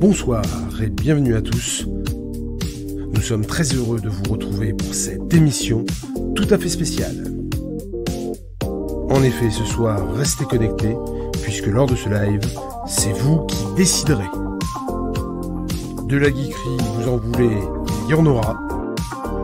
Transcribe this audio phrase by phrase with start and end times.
[0.00, 0.42] Bonsoir
[0.82, 1.86] et bienvenue à tous.
[3.12, 5.84] Nous sommes très heureux de vous retrouver pour cette émission
[6.34, 7.30] tout à fait spéciale.
[9.10, 10.96] En effet, ce soir, restez connectés,
[11.42, 12.40] puisque lors de ce live,
[12.86, 14.30] c'est vous qui déciderez.
[16.06, 17.58] De la geekerie, vous en voulez,
[18.06, 18.58] il y en aura.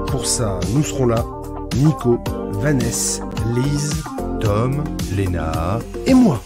[0.07, 1.23] Pour ça, nous serons là,
[1.77, 2.19] Nico,
[2.53, 4.03] Vanessa, Lise,
[4.41, 4.83] Tom,
[5.15, 6.41] Léna et moi.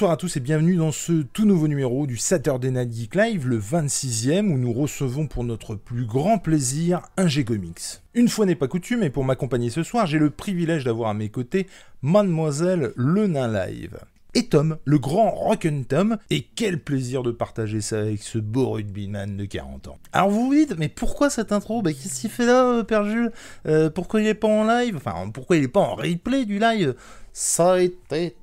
[0.00, 3.46] Bonsoir à tous et bienvenue dans ce tout nouveau numéro du Saturday Night Geek Live,
[3.46, 8.00] le 26e, où nous recevons pour notre plus grand plaisir un G-Comics.
[8.14, 11.12] Une fois n'est pas coutume, et pour m'accompagner ce soir, j'ai le privilège d'avoir à
[11.12, 11.66] mes côtés
[12.00, 13.98] Mademoiselle Le Nain Live.
[14.32, 18.70] Et Tom, le grand Rock'n Tom, et quel plaisir de partager ça avec ce beau
[18.70, 19.98] rugbyman de 40 ans.
[20.14, 21.82] Alors vous vous dites, mais pourquoi cette intro?
[21.82, 23.32] Bah, Qu'est-ce qu'il fait là, euh, Père Jules?
[23.66, 24.96] Euh, Pourquoi il est pas en live?
[24.96, 26.94] Enfin, pourquoi il est pas en replay du live?
[27.34, 28.34] Ça a été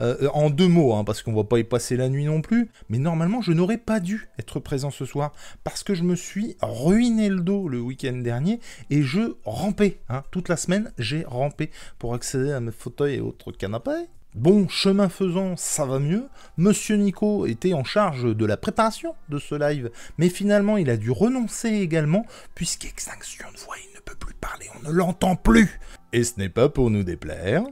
[0.00, 2.70] Euh, en deux mots, hein, parce qu'on va pas y passer la nuit non plus,
[2.88, 5.32] mais normalement je n'aurais pas dû être présent ce soir,
[5.64, 10.00] parce que je me suis ruiné le dos le week-end dernier, et je rampais.
[10.08, 10.22] Hein.
[10.30, 14.06] Toute la semaine, j'ai rampé pour accéder à mes fauteuils et autres canapés.
[14.36, 16.28] Bon, chemin faisant, ça va mieux.
[16.58, 20.98] Monsieur Nico était en charge de la préparation de ce live, mais finalement il a
[20.98, 25.80] dû renoncer également, puisqu'extinction de voix, il ne peut plus parler, on ne l'entend plus.
[26.12, 27.64] Et ce n'est pas pour nous déplaire.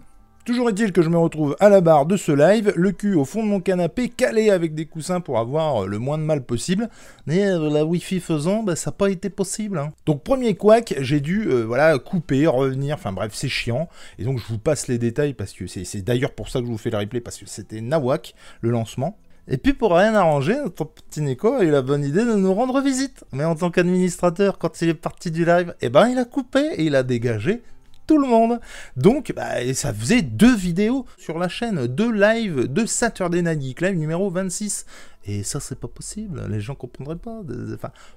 [0.45, 3.25] Toujours est-il que je me retrouve à la barre de ce live, le cul au
[3.25, 6.45] fond de mon canapé, calé avec des coussins pour avoir euh, le moins de mal
[6.45, 6.91] possible.
[7.27, 9.79] Mais la Wi-Fi faisant, bah, ça n'a pas été possible.
[9.79, 9.89] Hein.
[10.05, 13.89] Donc premier couac, j'ai dû euh, voilà couper, revenir, enfin bref, c'est chiant.
[14.19, 16.71] Et donc je vous passe les détails parce que c'est d'ailleurs pour ça que je
[16.71, 19.17] vous fais le replay, parce que c'était Nawak, le lancement.
[19.49, 22.53] Et puis pour rien arranger, notre petit Nico a eu la bonne idée de nous
[22.53, 23.25] rendre visite.
[23.33, 26.61] Mais en tant qu'administrateur, quand il est parti du live, eh ben il a coupé
[26.77, 27.63] et il a dégagé
[28.07, 28.61] tout le monde.
[28.97, 33.97] Donc, bah, ça faisait deux vidéos sur la chaîne, deux lives de Saturday Night Live
[33.97, 34.87] numéro 26.
[35.27, 36.47] Et ça, c'est pas possible.
[36.49, 37.41] Les gens comprendraient pas.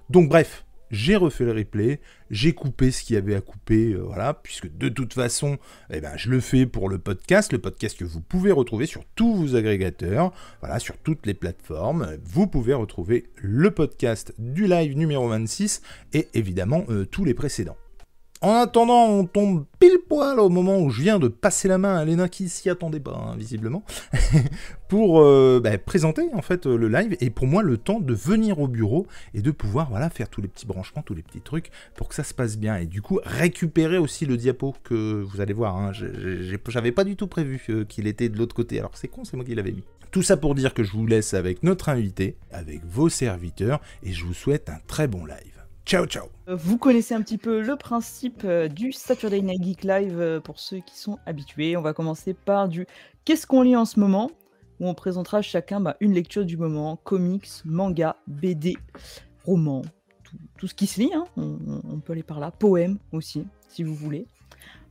[0.09, 0.64] Donc, bref.
[0.90, 2.00] J'ai refait le replay,
[2.31, 5.58] j'ai coupé ce qu'il y avait à couper, euh, puisque de toute façon,
[5.90, 9.03] eh ben, je le fais pour le podcast, le podcast que vous pouvez retrouver sur
[9.16, 10.31] tous vos agrégateurs,
[10.80, 12.18] sur toutes les plateformes.
[12.24, 15.81] Vous pouvez retrouver le podcast du live numéro 26
[16.14, 17.78] et évidemment euh, tous les précédents.
[18.42, 21.96] En attendant, on tombe pile poil au moment où je viens de passer la main
[21.96, 23.84] à Léna qui s'y attendait pas, hein, visiblement,
[24.90, 28.59] pour euh, bah, présenter en fait le live et pour moi le temps de venir
[28.59, 31.72] au bureau et de pouvoir voilà faire tous les petits branchements, tous les petits trucs
[31.96, 35.42] pour que ça se passe bien et du coup récupérer aussi le diapo que vous
[35.42, 35.76] allez voir.
[35.76, 35.92] Hein,
[36.68, 39.36] J'avais pas du tout prévu euh, qu'il était de l'autre côté, alors c'est con, c'est
[39.36, 39.84] moi qui l'avais mis.
[40.12, 44.14] Tout ça pour dire que je vous laisse avec notre invité, avec vos serviteurs et
[44.14, 45.56] je vous souhaite un très bon live.
[45.88, 46.25] Ciao, ciao.
[46.50, 50.42] Euh, vous connaissez un petit peu le principe euh, du Saturday Night Geek Live euh,
[50.42, 51.78] pour ceux qui sont habitués.
[51.78, 52.86] On va commencer par du
[53.24, 54.30] Qu'est-ce qu'on lit en ce moment?
[54.81, 58.76] où on présentera chacun bah, une lecture du moment, comics, manga, BD,
[59.46, 59.81] romans,
[60.58, 61.24] tout, ce qui se lit, hein.
[61.36, 64.28] on, peut aller par là, poèmes aussi, si vous voulez.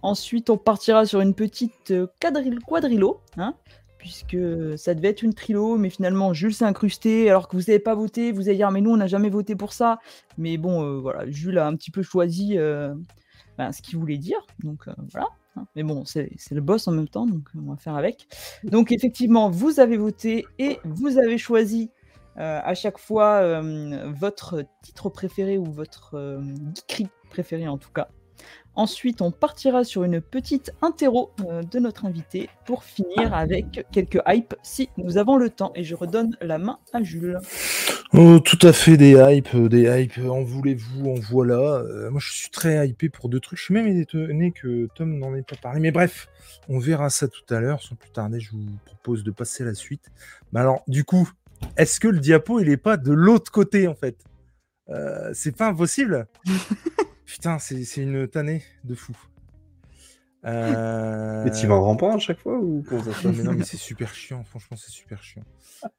[0.03, 3.55] Ensuite, on partira sur une petite quadrilo, hein,
[3.99, 4.37] puisque
[4.77, 7.95] ça devait être une trilo, mais finalement Jules s'est incrusté, alors que vous n'avez pas
[7.95, 9.99] voté, vous allez dire mais nous on n'a jamais voté pour ça,
[10.39, 12.95] mais bon euh, voilà, Jules a un petit peu choisi euh,
[13.59, 15.29] ben, ce qu'il voulait dire, donc euh, voilà.
[15.57, 15.67] Hein.
[15.75, 18.29] Mais bon, c'est le boss en même temps, donc on va faire avec.
[18.63, 21.91] Donc effectivement, vous avez voté et vous avez choisi
[22.39, 23.63] à chaque fois
[24.05, 26.43] votre titre préféré ou votre
[26.75, 28.09] geekerie préféré en tout cas.
[28.77, 34.21] Ensuite, on partira sur une petite interro euh, de notre invité pour finir avec quelques
[34.29, 35.73] hype si nous avons le temps.
[35.75, 37.39] Et je redonne la main à Jules.
[38.13, 40.19] Oh, tout à fait des hype, euh, des hype.
[40.29, 41.57] En voulez-vous, en voilà.
[41.57, 43.59] Euh, moi, je suis très hypé pour deux trucs.
[43.59, 45.81] Je suis même étonné que Tom n'en ait pas parlé.
[45.81, 46.29] Mais bref,
[46.69, 47.81] on verra ça tout à l'heure.
[47.81, 50.11] Sans plus tarder, je vous propose de passer à la suite.
[50.53, 51.31] Mais alors, du coup,
[51.79, 54.19] est-ce que le diapo, il est pas de l'autre côté, en fait?
[55.33, 56.29] C'est pas impossible?
[57.27, 59.17] Putain, c'est une tannée de fou.
[60.45, 61.45] Euh...
[61.45, 63.77] Mais tu vas en rampant à chaque fois ou comment ça Mais non, mais c'est
[63.77, 65.43] super chiant, franchement, c'est super chiant.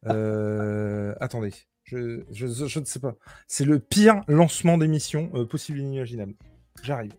[0.06, 1.14] Euh...
[1.20, 1.52] Attendez,
[1.84, 3.16] je, je, je, ne sais pas.
[3.48, 6.34] C'est le pire lancement d'émission euh, possible et inimaginable.
[6.82, 7.14] J'arrive.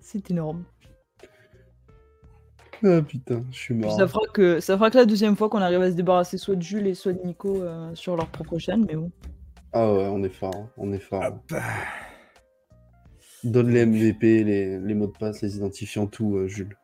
[0.00, 0.64] C'est énorme.
[2.84, 3.96] Ah putain, je suis mort.
[3.96, 6.56] Ça fera, que, ça fera que la deuxième fois qu'on arrive à se débarrasser soit
[6.56, 9.10] de Jules et soit de Nico euh, sur leur propre chaîne, mais bon.
[9.72, 11.22] Ah ouais, on est fort, on est fort.
[11.24, 11.62] Ah bah.
[13.44, 16.76] Donne les MVP, les, les mots de passe, les identifiants, tout, euh, Jules.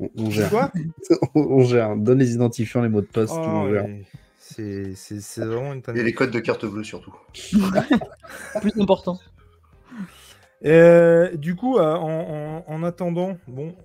[0.00, 0.50] On, on gère.
[0.50, 0.72] Quoi?
[1.36, 1.96] On, on gère.
[1.96, 3.84] Donne les identifiants, les mots de passe, tout, Oh, on gère.
[3.84, 4.04] ouais.
[4.38, 7.14] C'est c'est- c'est vraiment une Et les codes de carte bleue surtout.
[8.60, 9.20] Plus important.
[10.64, 13.76] Euh, du coup, euh, en, en- en attendant, bon.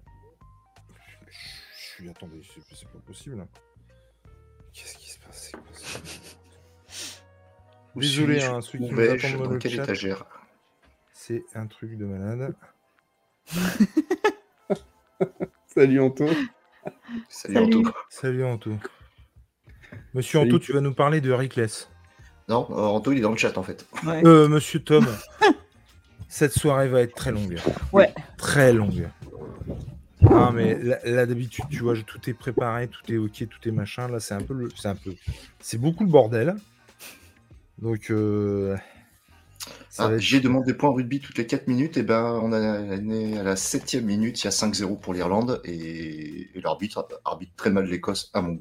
[1.29, 1.37] Je
[1.77, 2.09] suis.
[2.09, 3.45] Attendez, c'est c'est pas possible.
[4.73, 5.51] Qu'est-ce qui se passe?
[7.95, 9.83] Désolé, hein, ceux qui dans Dans le quelle chat.
[9.83, 10.25] étagère?
[11.13, 12.55] C'est un truc de malade.
[15.67, 16.25] Salut Anto.
[17.29, 17.57] Salut.
[17.57, 17.83] Anto.
[18.09, 18.71] Salut Anto.
[20.13, 20.51] Monsieur Salut.
[20.51, 21.89] Anto, tu vas nous parler de Rickless.
[22.47, 23.85] Non, euh, Anto, il est dans le chat en fait.
[24.05, 24.21] Ouais.
[24.25, 25.05] Euh, monsieur Tom,
[26.27, 27.57] cette soirée va être très longue.
[27.91, 28.13] Ouais.
[28.37, 29.09] Très longue.
[30.29, 33.67] Ah, mais là, là, d'habitude, tu vois, je- tout est préparé, tout est ok, tout
[33.67, 34.07] est machin.
[34.07, 34.69] Là, c'est un peu le.
[34.75, 35.15] C'est un peu.
[35.59, 36.55] C'est beaucoup le bordel.
[37.79, 38.75] Donc, euh,
[39.97, 43.37] Ah, être- J'ai demandé des points rugby toutes les 4 minutes, et ben on est
[43.37, 47.69] à la 7 minute, il y a 5-0 pour l'Irlande, et, et l'arbitre arbitre très
[47.69, 48.53] mal l'Écosse à mon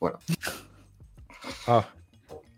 [0.00, 0.08] goût.
[1.68, 1.88] Ah,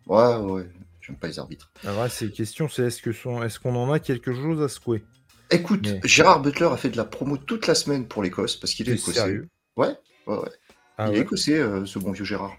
[0.07, 0.69] Ouais, ouais,
[1.01, 1.71] j'aime pas les arbitres.
[1.83, 3.43] vraie, c'est question, c'est est-ce que son...
[3.43, 5.03] est-ce qu'on en a quelque chose à secouer?
[5.51, 8.73] Écoute, Mais- Gérard Butler a fait de la promo toute la semaine pour l'Écosse, parce
[8.75, 9.21] qu'il est écossais.
[9.21, 9.49] sérieux?
[9.77, 9.95] Ouais,
[10.27, 10.51] ouais, ouais.
[10.97, 12.57] Ah il est écossais, euh, ce bon vieux Gérard.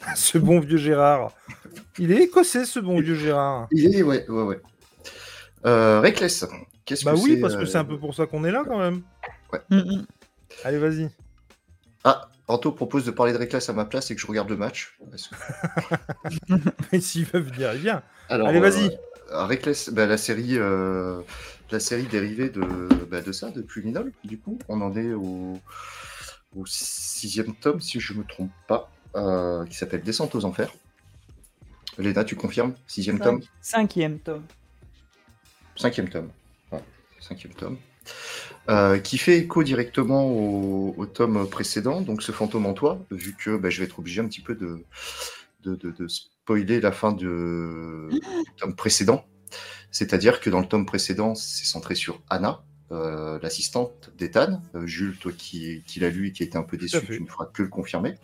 [0.14, 1.32] Ce bon vieux Gérard.
[1.98, 3.68] Il est écossais, ce bon vieux Gérard.
[3.72, 4.60] Il est, ouais, ouais, ouais.
[5.66, 6.46] Euh, Reckless,
[6.84, 8.64] qu'est-ce Bah que oui, parce que euh, c'est un peu pour ça qu'on est là
[8.66, 9.02] quand même.
[9.70, 10.06] Mm, mm.
[10.64, 11.10] Allez, vas-y.
[12.04, 14.56] Ah, Anto propose de parler de Reckless à ma place et que je regarde le
[14.56, 14.96] match.
[16.48, 16.54] Que-
[16.92, 18.02] Mais s'il veut venir, il vient.
[18.30, 18.86] Alors, Allez, vas-y.
[19.32, 21.20] euh, Reckless, bah, la série, euh,
[21.70, 22.62] la série dérivée de,
[23.10, 24.58] bah, de ça, de Criminal, du coup.
[24.68, 25.58] On en est au,
[26.56, 30.72] au sixième tome, si je me trompe pas, euh, qui s'appelle Descente aux enfers.
[31.98, 34.44] Léna, tu confirmes Sixième Cinq- tome Cinquième tome.
[35.76, 36.30] Cinquième tome.
[36.72, 36.82] Ouais,
[37.20, 37.78] cinquième tome.
[38.68, 43.34] Euh, qui fait écho directement au, au tome précédent, donc ce fantôme en toi, vu
[43.34, 44.84] que bah, je vais être obligé un petit peu de,
[45.62, 48.20] de, de- de spoiler la fin de- du
[48.58, 49.24] tome précédent.
[49.90, 54.60] C'est-à-dire que dans le tome précédent, c'est centré sur Anna, euh, l'assistante d'Ethan.
[54.74, 57.22] Euh, Jules, toi qui, qui l'as lu et qui a été un peu déçu, tu
[57.22, 58.14] ne feras que le confirmer.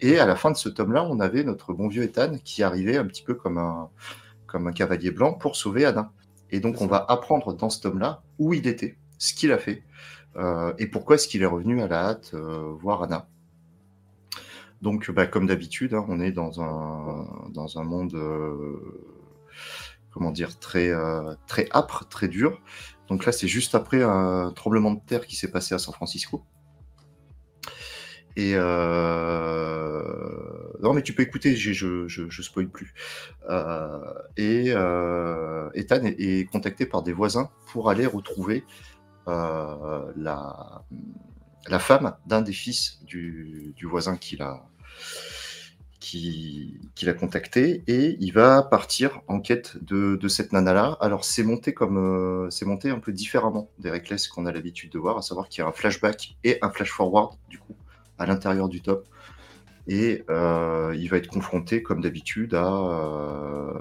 [0.00, 2.96] Et à la fin de ce tome-là, on avait notre bon vieux Ethan qui arrivait
[2.96, 3.90] un petit peu comme un,
[4.46, 6.12] comme un cavalier blanc pour sauver Anna.
[6.50, 9.82] Et donc, on va apprendre dans ce tome-là où il était, ce qu'il a fait,
[10.36, 13.26] euh, et pourquoi est-ce qu'il est revenu à la hâte euh, voir Anna.
[14.82, 18.16] Donc, bah, comme d'habitude, hein, on est dans un, dans un monde,
[20.12, 22.60] comment dire, très, euh, très âpre, très dur.
[23.08, 26.44] Donc là, c'est juste après un tremblement de terre qui s'est passé à San Francisco.
[28.36, 30.02] Et euh...
[30.80, 32.94] non, mais tu peux écouter, j'ai- je, je, je spoil plus.
[33.50, 33.98] Euh,
[34.38, 38.64] et euh, Ethan est, contacté par des voisins pour aller retrouver
[39.28, 40.82] euh, la,
[41.68, 44.64] la femme d'un des fils du, du voisin qu'il a,
[46.02, 50.98] qui, qu'il a contacté et il va partir en quête de, de cette nana-là.
[51.00, 54.90] Alors c'est monté comme euh, c'est monté un peu différemment des Reckless qu'on a l'habitude
[54.90, 57.76] de voir, à savoir qu'il y a un flashback et un flash forward du coup
[58.18, 59.06] à l'intérieur du top.
[59.86, 63.72] Et euh, il va être confronté, comme d'habitude, à, euh,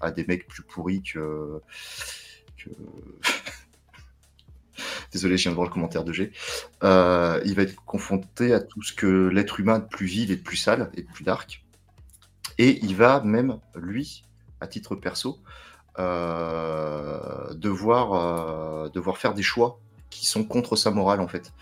[0.00, 1.60] à des mecs plus pourris que.
[2.56, 2.70] que-
[5.12, 6.32] Désolé, je viens de voir le commentaire de G.
[6.84, 10.36] Euh, il va être confronté à tout ce que l'être humain de plus vil et
[10.36, 11.64] de plus sale et de plus dark.
[12.58, 14.24] Et il va même, lui,
[14.60, 15.38] à titre perso,
[15.98, 21.52] euh, devoir, euh, devoir faire des choix qui sont contre sa morale en fait.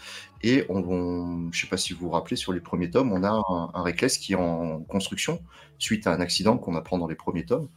[0.43, 3.31] Et on, je sais pas si vous vous rappelez, sur les premiers tomes, on a
[3.31, 5.41] un, un Reckless qui est en construction
[5.79, 7.69] suite à un accident qu'on apprend dans les premiers tomes.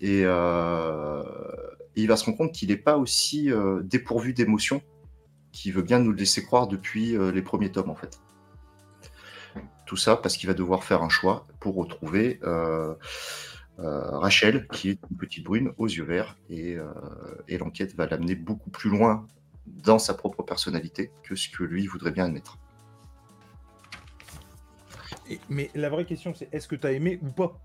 [0.00, 0.20] Et,
[1.98, 3.50] il va se rendre compte qu'il n'est pas aussi
[3.82, 4.82] dépourvu d'émotions
[5.56, 8.20] qu'il veut bien nous le laisser croire depuis euh, les premiers tomes en fait.
[9.86, 12.94] Tout ça parce qu'il va devoir faire un choix pour retrouver euh,
[13.78, 16.86] euh, Rachel, qui est une petite brune aux yeux verts, et, euh,
[17.48, 19.26] et l'enquête va l'amener beaucoup plus loin
[19.66, 22.58] dans sa propre personnalité que ce que lui voudrait bien admettre.
[25.30, 27.58] Et- mais la vraie question, c'est est-ce que t'as aimé ou pas?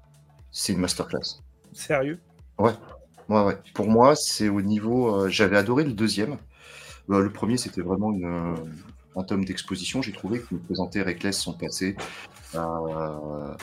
[0.52, 1.42] C'est une masterclass.
[1.74, 2.20] Sérieux?
[2.58, 2.74] Ouais,
[3.30, 3.58] ouais.
[3.74, 5.16] Pour moi, c'est au niveau.
[5.16, 6.38] euh, J'avais adoré le deuxième.
[7.12, 8.56] Euh, le premier, c'était vraiment une, euh,
[9.16, 10.02] un tome d'exposition.
[10.02, 11.96] J'ai trouvé qu'il me présentait Reckless son passé.
[12.56, 13.54] Euh,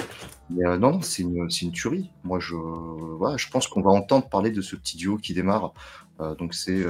[0.50, 2.10] mais euh, non, c'est une, une tuerie.
[2.24, 5.72] Moi, je, voilà, je pense qu'on va entendre parler de ce petit duo qui démarre.
[6.20, 6.84] Euh, donc, c'est.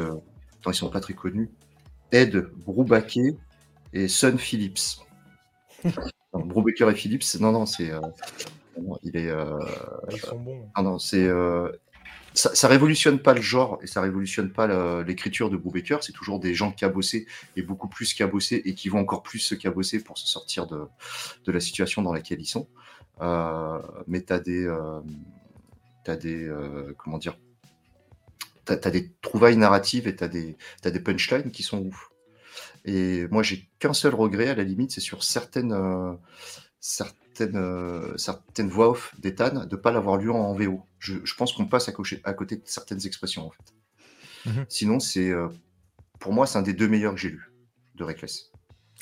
[0.67, 1.51] Ils sont pas très connus.
[2.13, 2.37] Ed
[2.67, 3.37] Brubaker
[3.95, 5.01] et Sun Phillips.
[6.35, 7.91] Non, Brubaker et Phillips, non, non, c'est.
[9.03, 9.33] il est.
[10.11, 10.69] Ils sont bons.
[10.75, 11.27] ah non, c'est
[12.39, 15.99] ça, ça révolutionne pas le genre et ça révolutionne pas le- l'écriture de Brubaker.
[16.03, 17.27] C'est toujours des gens cabossés
[17.57, 20.87] et beaucoup plus cabossés et qui vont encore plus se cabosser pour se sortir de,
[21.51, 22.69] la situation dans laquelle ils sont.
[23.23, 25.01] Euh, mais tu as des, euh,
[26.07, 27.37] des, euh, comment dire,
[28.69, 32.11] as des trouvailles narratives et t'as des, t'as des punchlines qui sont ouf.
[32.85, 36.13] Et moi, j'ai qu'un seul regret à la limite, c'est sur certaines, euh,
[37.39, 40.83] certaines, euh, certaines voix off d'Ethan de ne pas l'avoir lu en VO.
[40.99, 43.75] Je, je pense qu'on passe à, cocher- à côté de certaines expressions en fait.
[44.47, 44.67] Mhm.
[44.69, 45.49] Sinon, c'est euh,
[46.19, 47.53] pour moi, c'est un des deux meilleurs que j'ai lu
[47.95, 48.51] de Reckless.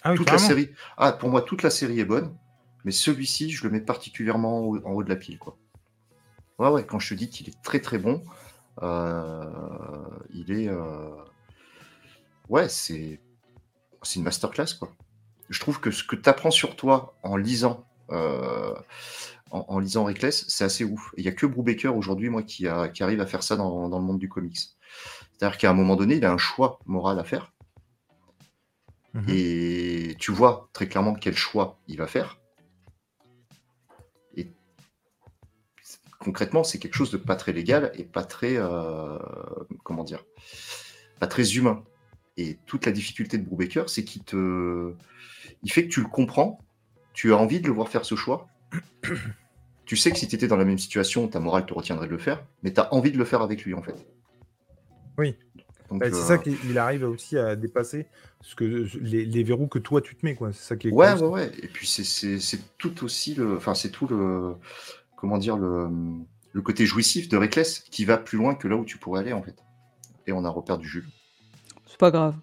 [0.02, 2.36] Ah oui, toute la série, ah, pour moi, toute la série est bonne,
[2.84, 5.56] mais celui-ci, je le mets particulièrement en haut, en haut de la pile, quoi.
[6.58, 8.22] Ouais, ouais, quand je te dis qu'il est très très bon,
[8.82, 9.44] euh,
[10.32, 11.10] il est, euh,
[12.48, 13.20] ouais, c'est,
[14.02, 14.94] c'est une masterclass, quoi.
[15.48, 18.74] Je trouve que ce que tu apprends sur toi en lisant, euh,
[19.50, 21.12] en, en lisant Reckless, c'est assez ouf.
[21.16, 23.88] Il n'y a que Brubaker aujourd'hui, moi, qui, a- qui arrive à faire ça dans,
[23.88, 24.58] dans le monde du comics.
[25.32, 27.52] C'est-à-dire qu'à un moment donné, il a un choix moral à faire.
[29.14, 29.24] Mhm.
[29.28, 32.38] Et tu vois très clairement quel choix il va faire.
[34.34, 34.52] Et
[36.18, 39.18] concrètement, c'est quelque chose de pas très légal et pas très, euh,
[39.84, 40.24] comment dire,
[41.18, 41.84] pas très humain.
[42.36, 44.92] Et toute la difficulté de Brubaker, c'est qu'il te,
[45.62, 46.58] il fait que tu le comprends,
[47.16, 48.46] tu as envie de le voir faire ce choix.
[49.86, 52.12] tu sais que si tu étais dans la même situation, ta morale te retiendrait de
[52.12, 54.06] le faire, mais tu as envie de le faire avec lui en fait.
[55.16, 55.34] Oui.
[55.90, 58.06] Ouais, c'est euh, ça qu'il arrive aussi à dépasser
[58.42, 58.64] ce que,
[59.00, 60.52] les, les verrous que toi tu te mets, quoi.
[60.52, 61.52] C'est ça qui est Ouais, ouais, ouais.
[61.62, 63.56] Et puis c'est- c'est c'est tout aussi le.
[63.56, 64.56] Enfin, c'est tout le.
[65.16, 65.88] Comment dire, le,
[66.52, 69.32] le côté jouissif de Reckless qui va plus loin que là où tu pourrais aller,
[69.32, 69.56] en fait.
[70.26, 71.08] Et on a reperdu Jules.
[71.86, 72.34] C'est pas grave.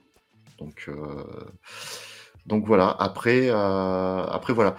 [0.57, 1.23] Donc, euh,
[2.45, 2.89] donc voilà.
[3.00, 4.75] Après, euh, après voilà.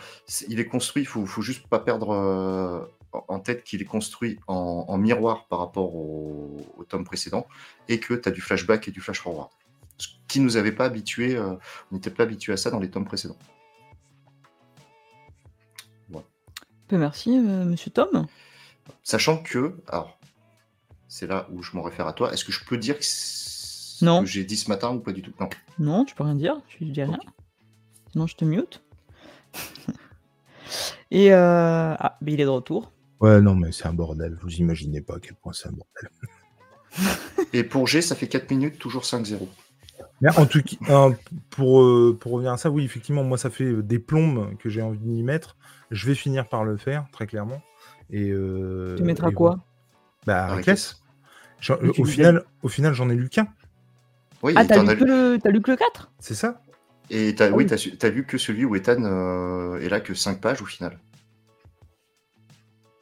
[0.49, 2.85] Il est construit, il faut, faut juste pas perdre euh,
[3.29, 7.47] en- tête qu'il est construit en, en miroir par rapport au, au tome précédent
[7.89, 9.49] et que tu as du flashback et du flash forward.
[9.99, 11.55] Ce qui nous avait pas habitué, euh,
[11.91, 13.37] on n'était pas habitué à ça dans les tomes précédents.
[16.91, 18.27] Ben, merci, monsieur Tom.
[19.03, 20.19] Sachant que, alors,
[21.09, 24.05] c'est là où je m'en réfère à toi, est-ce que je peux dire que ce
[24.05, 24.21] Non.
[24.21, 25.33] que j'ai dit ce matin ou pas du tout?
[25.41, 25.49] Non.
[25.79, 27.19] Non, tu peux rien dire, tu dis rien.
[28.15, 28.81] Sinon, je te mute.
[31.11, 31.97] Et euh...
[31.99, 32.93] ah, mais il est de retour.
[33.19, 34.39] Ouais, non, mais c'est un bordel.
[34.41, 36.11] Vous imaginez pas à quel point c'est un bordel.
[37.53, 39.49] Et pour G, ça fait 4 minutes, toujours 5-0.
[40.21, 41.17] Mais en tout cas, hein,
[41.51, 44.81] pour, euh, pour revenir à ça, oui, effectivement, moi, ça fait des plombes que j'ai
[44.81, 45.57] envie d'y mettre.
[45.91, 47.63] Je vais finir par le faire, très clairement.
[48.11, 49.59] Et, euh, Tu mettras et quoi
[50.25, 51.03] Bah, Reckless.
[51.99, 53.49] Au final, au final, j'en ai lu qu'un.
[54.45, 55.39] Oui, Ah, t'as lu, as que le...
[55.43, 56.61] t'as lu que le 4 C'est ça
[57.11, 57.97] Et t'as, Ah oui, oui.
[57.99, 60.99] t'as, lu que celui où Ethan euh, est là que 5 pages au final.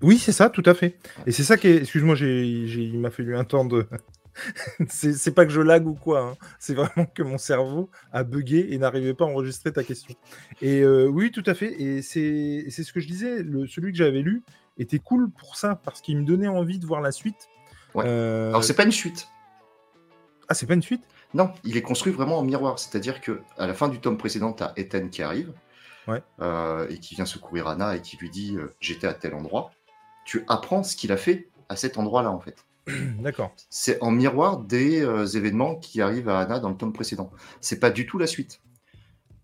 [0.03, 0.99] Oui, c'est ça, tout à fait.
[1.27, 1.77] Et c'est ça qui est.
[1.77, 3.87] Excuse-moi, j'ai, j'ai- il m'a fallu un temps de.
[4.89, 6.21] c'est, c'est pas que je lag ou quoi.
[6.31, 6.37] hein.
[6.59, 10.15] C'est vraiment que mon cerveau a bugué et n'arrivait pas à enregistrer ta question.
[10.61, 11.81] Et euh, oui, tout à fait.
[11.81, 13.43] Et c'est, c'est ce que je disais.
[13.45, 14.43] Le, celui que j'avais lu
[14.79, 17.49] était cool pour ça, parce qu'il me donnait envie de voir la suite.
[17.95, 18.05] Ouais.
[18.07, 19.29] Euh, Alors, c'est pas une suite.
[20.49, 21.03] Ah, c'est pas une suite?
[21.35, 22.79] Non, il est construit vraiment en miroir.
[22.79, 25.53] C'est-à-dire que à la fin du tome précédent, t'as Ethan qui arrive
[26.09, 26.21] Ouais.
[26.41, 29.71] euh, et qui vient secourir Anna et qui lui dit euh, J'étais à tel endroit.
[30.25, 32.65] Tu apprends ce qu'il a fait à cet endroit-là, en fait.
[33.21, 33.55] D'accord.
[33.71, 37.31] c'est en miroir des euh, événements qui arrivent à Anna dans le tome précédent.
[37.61, 38.61] C'est pas du tout la suite.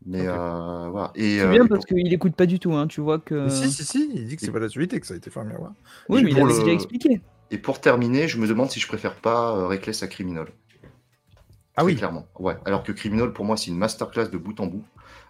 [0.06, 1.12] Mais euh, voilà.
[1.14, 2.86] Et, C'est euh, bien et parce pour, qu'il écoute pas du tout, hein.
[2.88, 3.44] tu vois que.
[3.44, 5.14] Mais si, si, si, il dit que c'est et- pas la suite et que ça
[5.14, 5.72] a été fait en miroir.
[6.08, 7.20] Oui, et mais il le- déjà expliqué.
[7.50, 10.46] et pour terminer, je me demande si je préfère pas euh, Reckless à Criminal.
[11.80, 11.94] Ah oui.
[11.96, 12.26] clairement.
[12.38, 12.56] Ouais.
[12.64, 14.84] Alors que Criminal, pour moi, c'est une masterclass de bout en bout,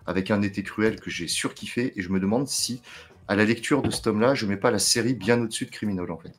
[0.06, 1.92] avec un été cruel que j'ai surkiffé.
[1.96, 2.80] Et je me demande si,
[3.28, 6.10] à la lecture de ce tome-là, je mets pas la série bien au-dessus de Criminal,
[6.10, 6.32] en fait.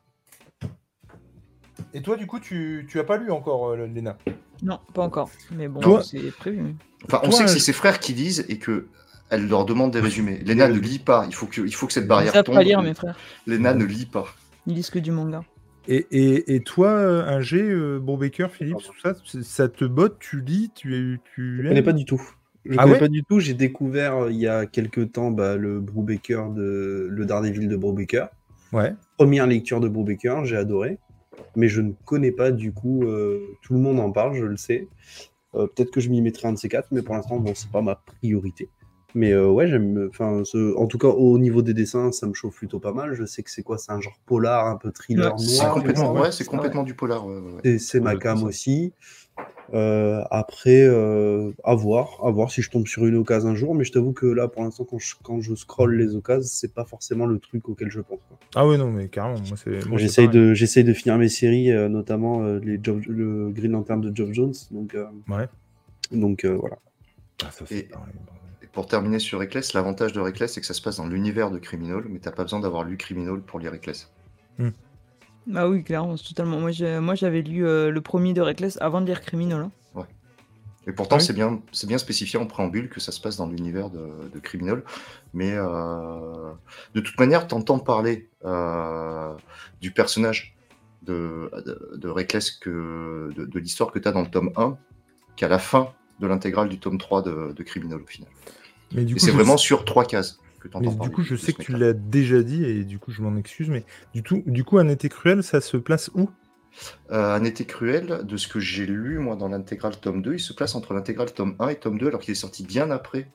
[1.94, 4.18] Et toi, du coup, tu, tu as pas lu encore, euh, Léna?
[4.62, 5.30] Non, pas encore.
[5.52, 6.76] Mais bon, Toi- c'est prévu.
[7.06, 8.88] Enfin, on Toi, sait que euh, c'est ses frères qui lisent et que
[9.30, 10.40] elle leur demande des résumés.
[10.40, 11.26] Léna ne lit pas.
[11.28, 12.56] Il faut que, il faut que cette Ils barrière savent tombe.
[12.56, 13.16] pas lire, mes frères.
[13.46, 14.26] Léna ne lit pas.
[14.66, 15.44] Ils lisent que du manga.
[15.88, 20.18] Et, et, et toi, euh, un G, euh, Baker, Philippe, tout ça, ça te botte,
[20.20, 22.22] tu lis, tu, tu Je connais pas du tout.
[22.66, 23.40] Je Ah connais ouais pas du tout.
[23.40, 27.76] J'ai découvert euh, il y a quelques temps bah, le Brubaker de le Daredevil de
[27.76, 28.28] Brubaker.
[28.74, 28.94] Ouais.
[29.18, 31.00] Première lecture de Brubaker, j'ai adoré.
[31.56, 33.04] Mais je ne connais pas du coup.
[33.06, 34.88] euh, tout le monde en parle, je le sais.
[35.56, 37.72] Euh, Peut-être que je m'y mettrai un de ces quatre, mais pour l'instant, bon, c'est
[37.72, 38.70] pas ma priorité.
[39.16, 40.08] Mais euh, ouais, j'aime.
[40.10, 43.14] Enfin, ce- en tout cas, au niveau des dessins, ça me chauffe plutôt pas mal.
[43.16, 43.78] Je sais que c'est quoi?
[43.78, 45.74] C'est un genre polar, un peu thriller Ouais, C'est noir.
[45.74, 47.26] complètement, ouais, c'est complètement du polar.
[47.26, 47.62] ouais, ouais, ouais.
[47.64, 48.94] Et c'est ma cam aussi.
[49.74, 53.76] Euh, après, euh, à voir, à voir si je tombe sur une occasion un jour,
[53.76, 56.74] mais je t'avoue que là, pour l'instant, quand je, quand je scroll les occasions, c'est
[56.74, 58.20] pas forcément le truc auquel je pense.
[58.28, 58.38] quoi.
[58.56, 62.42] Ah ouais, non, mais carrément, moi J'essaye de, j'essaye de finir mes séries, euh, notamment
[62.44, 64.54] euh, les le Green Lantern de Geoff Jones.
[64.72, 65.48] Donc, euh, Ouais.
[66.12, 66.78] donc euh, voilà.
[67.44, 68.14] Ah, ça, c'est Et- pareil.
[68.16, 68.39] Et
[68.72, 71.58] pour terminer sur Reckless, l'avantage de Reckless, c'est que ça se passe dans l'univers de
[71.58, 74.12] Criminal, mais t'as pas besoin d'avoir lu Criminal pour lire Reckless.
[75.48, 76.60] Bah oui, clairement, c'est totalement.
[76.60, 76.72] Moi,
[77.16, 79.62] j'avais lu euh, le premier de Reckless avant de lire Criminal.
[79.62, 79.72] hein.
[80.88, 81.22] Et pourtant, Oui.
[81.22, 84.40] c'est bien, c'est bien spécifié en préambule que ça se passe dans l'univers de, de
[84.40, 84.84] Criminal.
[85.34, 86.52] Mais euh,
[86.96, 89.36] de toute manière, t'entends parler euh,
[89.82, 90.56] du personnage
[91.04, 94.78] de, de, de Reckless, que, de, de l'histoire que t'as dans le tome 1,
[95.36, 98.30] qu'à la fin de l'intégrale du tome 3 de, de Criminal au final.
[98.92, 101.24] Mais du Et coup, c'est vraiment sais- sur trois cases que Mais t'entends du coup,
[101.24, 103.70] je sais que tu l'as déjà dit et du coup, je m'en excuse.
[103.70, 106.30] Mais du, tout, du coup, un été cruel, ça se place où?
[107.12, 110.40] Euh, un été cruel, de ce que j'ai lu moi dans l'intégrale tome 2, il
[110.40, 113.32] se place entre l'intégrale tome 1 et tome 2, alors qu'il est sorti bien après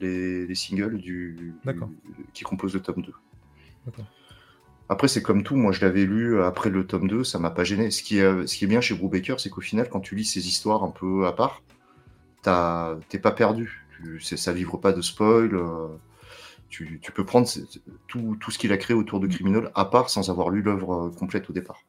[0.00, 1.54] les, les singles du,
[2.32, 3.12] qui composent le tome 2.
[3.84, 4.08] D'accord.
[4.88, 7.64] Après, c'est comme tout, moi je l'avais lu après le tome 2, ça m'a pas
[7.64, 7.90] gêné.
[7.90, 10.24] Ce qui est, ce qui est bien chez Brubaker, c'est qu'au final, quand tu lis
[10.24, 11.62] ces histoires un peu à part,
[12.42, 13.84] t'es pas perdu.
[13.96, 15.54] Tu- c'est- ça livre pas de spoil.
[15.54, 15.88] euh,
[16.68, 17.48] tu, tu peux prendre
[18.08, 21.06] tout, tout ce qu'il a créé autour de Criminal à part sans avoir lu l'œuvre
[21.06, 21.82] euh, complète au départ.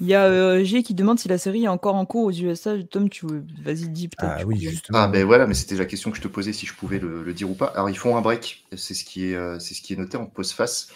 [0.00, 2.32] Il y a euh, G qui demande si la série est encore en cours aux
[2.32, 2.74] USA.
[2.82, 3.24] Tom, tu
[3.62, 4.32] vas-y, dis peut-être.
[4.36, 4.98] Ah oui, justement.
[4.98, 7.22] Ah ben voilà, mais c'était la question que je te posais si je pouvais le,
[7.22, 7.66] le dire ou pas.
[7.66, 10.16] Alors ils font un break, c'est ce qui est, euh, c'est ce qui est noté
[10.16, 10.88] en postface,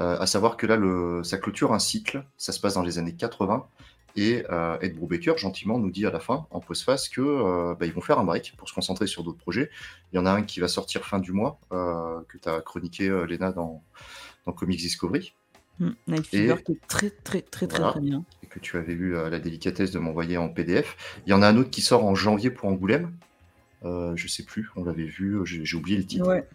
[0.00, 2.98] euh, à savoir que là le, ça clôture un cycle, ça se passe dans les
[2.98, 3.66] années 80,
[4.16, 7.86] et euh, Ed Brubaker gentiment nous dit à la fin en postface que euh, bah,
[7.94, 9.70] vont faire un break pour se concentrer sur d'autres projets.
[10.12, 12.60] Il y en a un qui va sortir fin du mois euh, que tu as
[12.60, 13.82] chroniqué euh, Léna dans,
[14.46, 15.34] dans Comics Discovery
[15.80, 17.90] Hmm, Night Fever qui est très, très, très, très, Voilà.
[17.90, 18.24] très bien.
[18.44, 21.18] et que tu avais eu la délicatesse de m'envoyer en PDF.
[21.26, 23.12] Il y en a un autre qui sort en janvier pour Angoulême.
[23.84, 26.26] Euh, je sais plus, on l'avait vu, j'ai j'ai oublié le titre.
[26.26, 26.48] Ouais.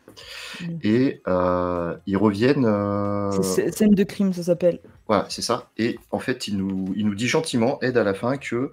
[0.82, 2.66] Et euh, ils reviennent.
[2.66, 4.80] euh, Scène de crime, ça s'appelle.
[5.08, 5.70] Voilà, c'est ça.
[5.78, 8.72] Et en fait, il nous, il nous dit gentiment, aide à la fin, que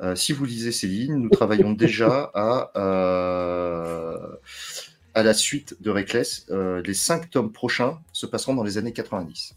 [0.00, 4.16] euh, si vous lisez ces lignes, nous travaillons déjà à, euh,
[5.14, 6.46] à la suite de Reckless.
[6.50, 9.54] Euh, les cinq tomes prochains se passeront dans les années 90.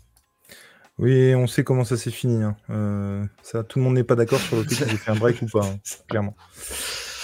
[0.98, 2.44] Oui, on sait comment ça s'est fini.
[2.44, 2.58] hein.
[2.70, 5.16] Euh, ça, tout le monde n'est pas d'accord sur le fait qu'ils aient fait un
[5.16, 5.78] break ou pas, hein,
[6.10, 6.36] clairement.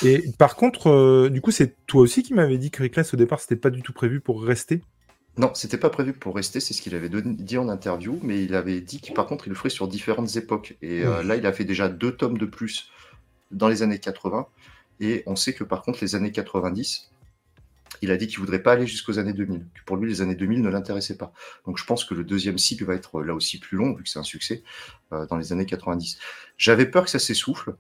[0.03, 3.17] Et par contre, euh, du coup, c'est toi aussi qui m'avais dit que Reckless au
[3.17, 4.81] départ, c'était pas du tout prévu pour rester.
[5.37, 8.55] Non, c'était pas prévu pour rester, c'est ce qu'il avait dit en interview, mais il
[8.55, 10.77] avait dit qu'il par contre il le ferait sur différentes époques.
[10.81, 12.89] Et euh, là, il a fait déjà deux tomes de plus
[13.51, 14.47] dans les années 80,
[15.01, 17.11] et on sait que par contre les années 90,
[18.01, 20.35] il a dit qu'il voudrait pas aller jusqu'aux années 2000, que pour lui les années
[20.35, 21.33] 2000 ne l'intéressaient pas.
[21.65, 24.03] Donc je pense que le deuxième cycle va être euh, là aussi plus long, vu
[24.03, 24.63] que c'est un succès,
[25.11, 26.17] euh, dans les années 90.
[26.57, 27.75] J'avais peur que ça s'essouffle.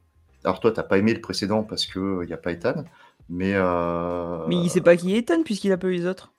[0.45, 2.85] Alors toi, t'as pas aimé le précédent parce qu'il n'y a pas Ethan,
[3.29, 3.53] mais...
[3.55, 6.31] euh, Mais il sait pas qui est Ethan puisqu'il a pas eu les autres.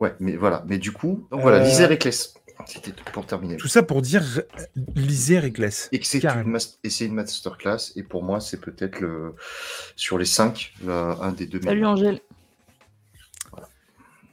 [0.00, 0.64] Ouais, mais voilà.
[0.66, 2.34] Mais du coup, donc voilà, Euh, lisez Reckless.
[2.66, 3.56] C'était tout pour terminer.
[3.56, 4.42] Tout ça pour dire, euh,
[4.96, 5.88] lisez Reckless.
[5.92, 7.92] Et que c'est une, mas- et une masterclass.
[7.96, 9.34] Et pour moi, c'est peut-être le
[9.96, 11.86] sur les cinq, là, un des deux Salut.
[11.86, 12.20] Angèle.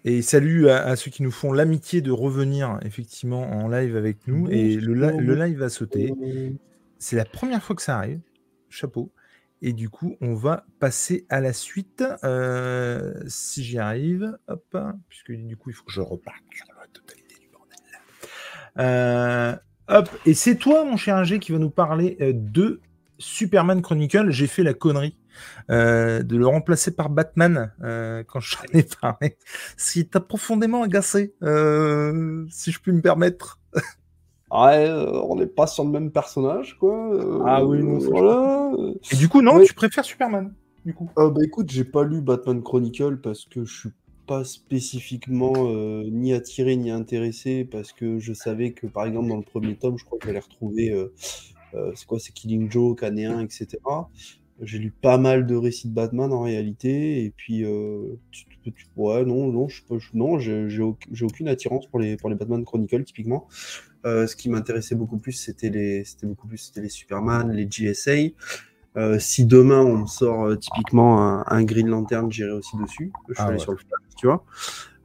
[0.05, 4.27] Et salut à, à ceux qui nous font l'amitié de revenir effectivement en live avec
[4.27, 4.49] nous.
[4.49, 6.13] Et le, li- le live va sauter.
[6.99, 8.19] C'est la première fois que ça arrive.
[8.69, 9.11] Chapeau.
[9.61, 12.03] Et du coup, on va passer à la suite.
[12.23, 14.37] euh, si j'y arrive.
[14.47, 14.77] Hop.
[15.09, 17.77] Puisque du coup, il faut que je reparte la totalité du bordel.
[18.77, 19.55] Euh,
[19.87, 20.09] hop.
[20.25, 22.81] Et c'est toi, mon cher Ingé, qui va nous parler euh, de
[23.17, 24.29] Superman Chronicle.
[24.29, 25.17] J'ai fait la connerie
[25.69, 27.71] de le remplacer par Batman
[28.27, 29.37] quand j'en ai parlé.
[29.75, 31.35] Ce qui t'a profondément agacé,
[32.49, 33.59] si je puis me permettre.
[34.51, 37.13] Ouais, euh, on n'est pas sur le même personnage, quoi.
[37.13, 38.71] euh, Ah oui, non, voilà.
[39.11, 39.65] Et du coup, non, Oui.
[39.65, 40.53] tu préfères Superman,
[40.85, 41.09] du coup?
[41.17, 43.89] Euh, bah écoute, j'ai pas lu Batman Chronicle parce que je suis
[44.25, 49.37] pas spécifiquement euh, ni attiré ni intéressé parce que je savais que par exemple dans
[49.37, 50.93] le premier tome, je crois que j'allais retrouver
[51.95, 54.09] c'est quoi, c'est Killing Joke, Anéen, etc.
[54.61, 57.63] J'ai lu pas mal de récits de Batman en réalité et puis
[58.31, 59.81] tu, tu- tu- ouais non non je
[60.13, 63.47] non j'ai aucune attirance pour les pour les Batman Chronicle typiquement.
[64.07, 67.67] Euh, ce qui m'intéressait beaucoup plus c'était les c'était beaucoup plus c'était les Superman, les
[67.69, 68.31] GSA.
[68.95, 73.11] Euh, si demain on me sort euh, typiquement un, un Green Lantern, j'irai aussi dessus.
[73.27, 73.59] Je suis Ah allé ouais.
[73.59, 74.45] sur le Flash, tu vois.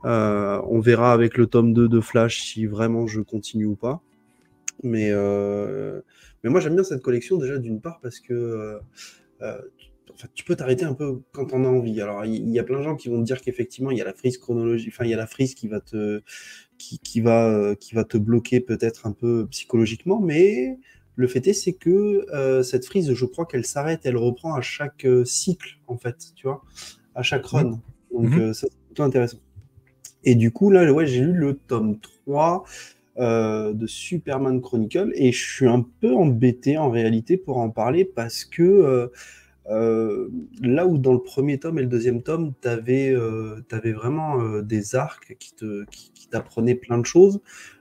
[0.04, 4.00] Euh, on verra avec le tome 2 de Flash si vraiment je continue ou pas.
[4.84, 5.10] Mais,
[6.42, 8.78] mais moi j'aime bien cette collection déjà d'une part parce que
[9.76, 12.00] tu- enfin, tu peux t'arrêter un peu quand on a envie.
[12.00, 14.04] Alors il y, a plein de gens qui vont te dire qu'effectivement il y a
[14.04, 16.22] la frise chronologie, enfin il y a la frise qui va te
[16.82, 20.78] qui, qui va euh, qui va te bloquer peut-être un peu psychologiquement, mais
[21.16, 24.62] Le fait est, c'est que euh, cette frise, je crois qu'elle s'arrête, elle reprend à
[24.62, 26.62] chaque euh, cycle, en fait, tu vois,
[27.14, 27.82] à chaque run.
[28.12, 28.38] Donc, Mhm.
[28.38, 29.38] euh, ça, c'est plutôt intéressant.
[30.24, 32.64] Et du coup, là, ouais, j'ai lu le tome 3
[33.18, 38.04] euh, de Superman Chronicle et je suis un peu embêté en réalité pour en parler
[38.06, 39.10] parce que
[39.70, 40.28] euh, euh,
[40.60, 43.12] là où dans le premier tome et le deuxième tome, tu avais,
[43.92, 47.40] vraiment euh, des arcs qui te- qui- t'apprenaient plein de choses,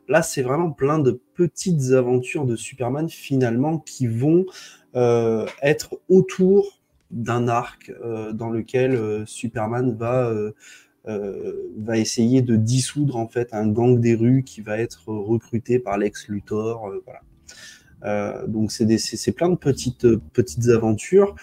[0.10, 4.46] là, c'est vraiment plein de petites aventures de Superman finalement qui vont
[4.96, 10.52] euh, être autour d'un arc euh, dans lequel euh, Superman va, euh,
[11.08, 15.80] euh, va essayer de dissoudre en fait un gang des rues qui va être recruté
[15.80, 16.88] par Lex Luthor.
[16.90, 17.04] euh.
[18.04, 21.36] Euh, donc c'est plein de petites, petites aventures.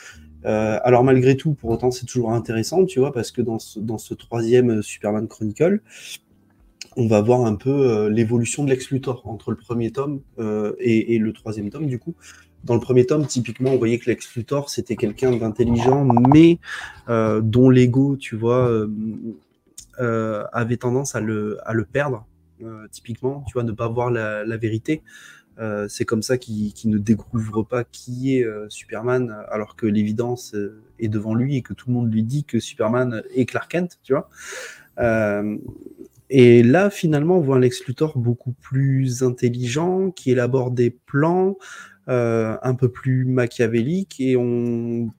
[0.45, 4.15] Euh, alors malgré tout, pour autant, c'est toujours intéressant, tu vois, parce que dans ce,
[4.15, 5.81] troisième euh, Superman Chronicle,
[6.97, 10.21] on va voir un peu euh, l'évolution de Lex Luthor entre le premier tome
[10.81, 12.15] et, le troisième tome, du coup.
[12.65, 16.59] Dans le premier tome, typiquement, on voyait que Lex Luthor, c'était quelqu'un d'intelligent, mais
[17.07, 18.87] dont l'ego, tu vois,
[19.97, 21.59] avait tendance à le,
[21.93, 22.27] perdre,
[22.91, 25.03] typiquement, tu vois, ne pas voir la vérité.
[25.59, 30.55] Euh, c'est comme ça qu'il ne découvre pas qui est euh, Superman, alors que l'évidence
[30.55, 33.71] euh, est devant lui et que tout le monde lui dit que Superman est Clark
[33.71, 34.29] Kent, tu vois.
[36.31, 41.57] Et là, finalement, on voit un Lex Luthor beaucoup plus intelligent, qui élabore des plans
[42.07, 45.11] un peu plus machiavéliques, et on,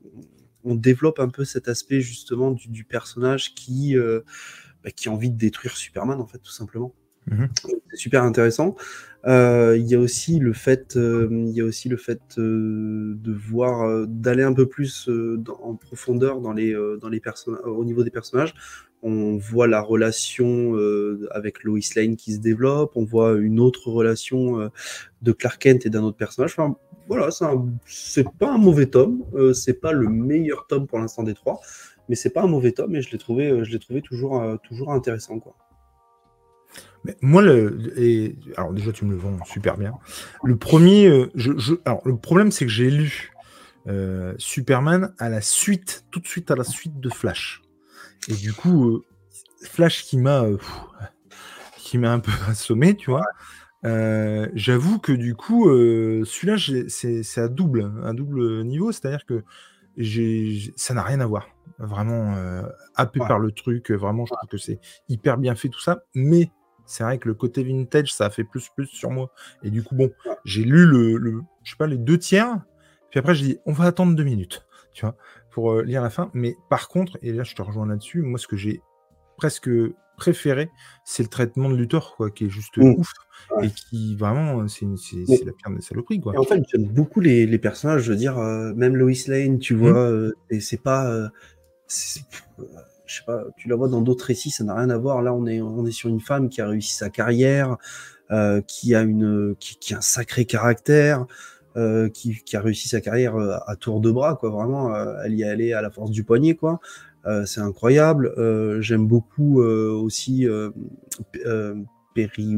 [0.65, 3.55] développe un peu cet aspect justement du, personnage
[4.83, 6.93] bah, qui a envie de détruire Superman, en fait, tout simplement.
[7.29, 7.49] Mhm.
[7.91, 8.75] C'est super intéressant.
[9.27, 13.15] Euh, Il y a aussi le fait, euh, il y a aussi le fait euh,
[13.17, 15.09] de voir, d'aller un peu plus
[15.61, 17.21] en profondeur dans les, dans les
[17.65, 18.53] au niveau des personnages.
[19.01, 20.75] On voit la relation
[21.31, 22.93] avec Lois Lane qui se développe.
[22.95, 24.69] On voit une autre relation
[25.21, 26.53] de Clark Kent et d'un autre personnage.
[26.57, 26.75] Enfin,
[27.07, 27.29] voilà,
[27.85, 29.23] c'est pas un mauvais tome.
[29.53, 31.61] C'est pas le meilleur tome pour l'instant des trois,
[32.09, 34.91] mais c'est pas un mauvais tome et je l'ai trouvé, je l'ai trouvé toujours, toujours
[34.91, 35.55] intéressant, quoi.
[37.05, 39.93] Mais moi, le, et, alors déjà, tu me le vends super bien.
[40.43, 43.31] Le premier, euh, je, je- alors le problème, c'est que j'ai lu
[43.87, 47.61] euh, Superman à la suite, tout de suite à la suite de Flash.
[48.27, 49.05] Et du coup, euh,
[49.63, 50.81] Flash qui m'a, euh, pff,
[51.77, 53.23] qui m'a un peu assommé, tu vois.
[54.53, 56.57] J'avoue que du coup, celui-là,
[56.89, 59.43] c'est à double, un double niveau, c'est-à-dire que
[59.95, 61.47] j'ai, ça n'a rien à voir.
[61.77, 62.35] Vraiment
[62.95, 63.27] happé Ouais.
[63.27, 66.51] par le truc, vraiment, je trouve que c'est hyper bien fait tout ça, mais
[66.89, 69.31] c'est vrai que le côté vintage, ça a fait plus plus sur moi.
[69.63, 70.11] Et du coup, bon,
[70.43, 72.59] j'ai lu le, le- je sais pas, les deux tiers,
[73.09, 75.15] puis après, j'ai dit, on va attendre deux minutes, tu vois,
[75.51, 76.31] pour euh, lire la fin.
[76.33, 78.81] Mais par contre, et là, je te rejoins là-dessus, moi, ce que j'ai
[79.37, 79.69] presque
[80.17, 80.69] préféré,
[81.05, 82.95] c'est le traitement de Luthor, quoi, qui est juste Mm.
[82.99, 83.11] ouf,
[83.55, 83.67] Ouais.
[83.67, 86.33] et qui, vraiment, c'est la pire des saloperies, quoi.
[86.33, 88.01] Et en fait, j'aime beaucoup les, les personnages.
[88.01, 91.29] Je veux dire, euh, même Lois Lane, tu vois, euh, et c'est pas.
[93.09, 95.23] Je sais pas, tu la vois dans d'autres récits, ça n'a rien à voir.
[95.23, 97.77] Là, on est, on est sur une femme qui a réussi sa carrière,
[98.29, 101.25] euh, qui, a une, qui, qui a un sacré caractère,
[101.75, 104.51] euh, qui, qui a réussi sa carrière euh, à tour de bras, quoi.
[104.51, 106.79] Vraiment, elle y est allée à la force du poignet, quoi.
[107.25, 108.31] Euh, c'est incroyable.
[108.79, 110.47] J'aime beaucoup aussi
[111.33, 112.55] Perry,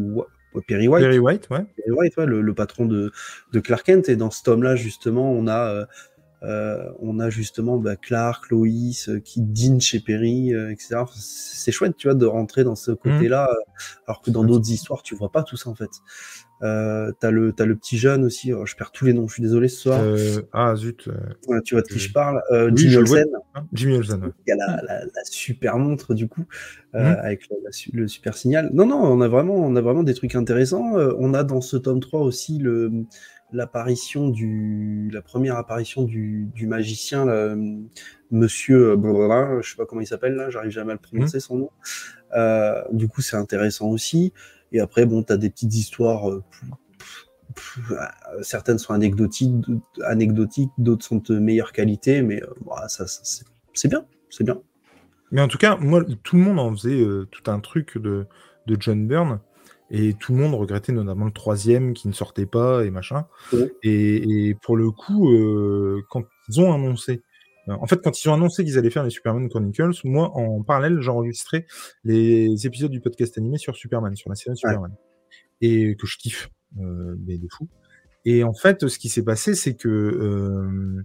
[0.68, 1.02] Perry White.
[1.02, 1.66] Perry White, ouais.
[1.78, 3.14] Perry White, ouais, le, le patron de,
[3.54, 4.10] de Clark Kent.
[4.10, 5.88] Et dans ce tome-là, justement, on a,
[6.44, 8.68] on a justement bah, Clark, Lois,
[9.10, 10.96] euh, qui dînent chez Perry, euh, etc.
[10.98, 13.56] Enfin, C'est chouette, tu vois, de rentrer dans ce côté-là, euh,
[14.08, 15.92] alors que dans d'autres histoires, tu vois pas tout ça, en fait.
[16.64, 19.34] Euh, t'as le, t'as le petit jeune aussi, oh, je perds tous les noms, je
[19.34, 20.00] suis désolé ce soir.
[20.04, 21.08] Euh, ah, zut.
[21.08, 21.14] euh,
[21.48, 22.42] Ouais, tu vois de qui euh, je parle.
[22.52, 22.98] Euh, oui, Jimmy.
[22.98, 23.26] Olsen,
[23.56, 24.30] hein, Jimmy Olsen, ouais.
[24.46, 26.46] qui a la, la, la super montre du coup
[26.94, 27.18] euh, Mhm.
[27.24, 28.70] avec le, la su- le super signal.
[28.74, 30.98] Non non, on a vraiment on a vraiment des trucs intéressants.
[31.00, 32.92] Euh, on a dans ce tome 3 aussi le
[33.54, 37.56] l'apparition du la première apparition du, du magicien là,
[38.32, 41.40] monsieur euh, blablabla, je sais pas comment il s'appelle là, j'arrive jamais à le prononcer
[41.40, 41.70] son nom.
[42.36, 44.32] Euh, du coup, c'est intéressant aussi.
[44.72, 46.42] Et après bon, tu as des petites histoires euh,
[48.42, 53.22] certaines sont anecdotiques, d'autres- anecdotiques, d'autres sont de meilleure qualité, mais euh, voilà, ça, ça,
[53.74, 54.62] c'est- bien, c'est bien.
[55.32, 58.26] Mais en tout cas, moi, tout le monde en faisait tout un truc de,
[58.68, 59.40] de John Byrne.
[59.94, 63.28] Et tout le monde regrettait notamment le troisième qui ne sortait pas et machin.
[63.52, 63.72] Ouais.
[63.84, 67.22] Et, et pour le coup, euh, quand ils ont annoncé,
[67.68, 70.64] euh, en fait, quand ils ont annoncé qu'ils allaient faire les Superman Chronicles, moi, en
[70.64, 71.66] parallèle, j'enregistrais
[72.06, 74.96] les épisodes du podcast animé sur Superman, sur la série Superman.
[75.60, 76.50] Et que je kiffe,
[76.80, 77.68] euh, mais de fou.
[78.24, 81.04] Et en fait, ce qui s'est passé, c'est que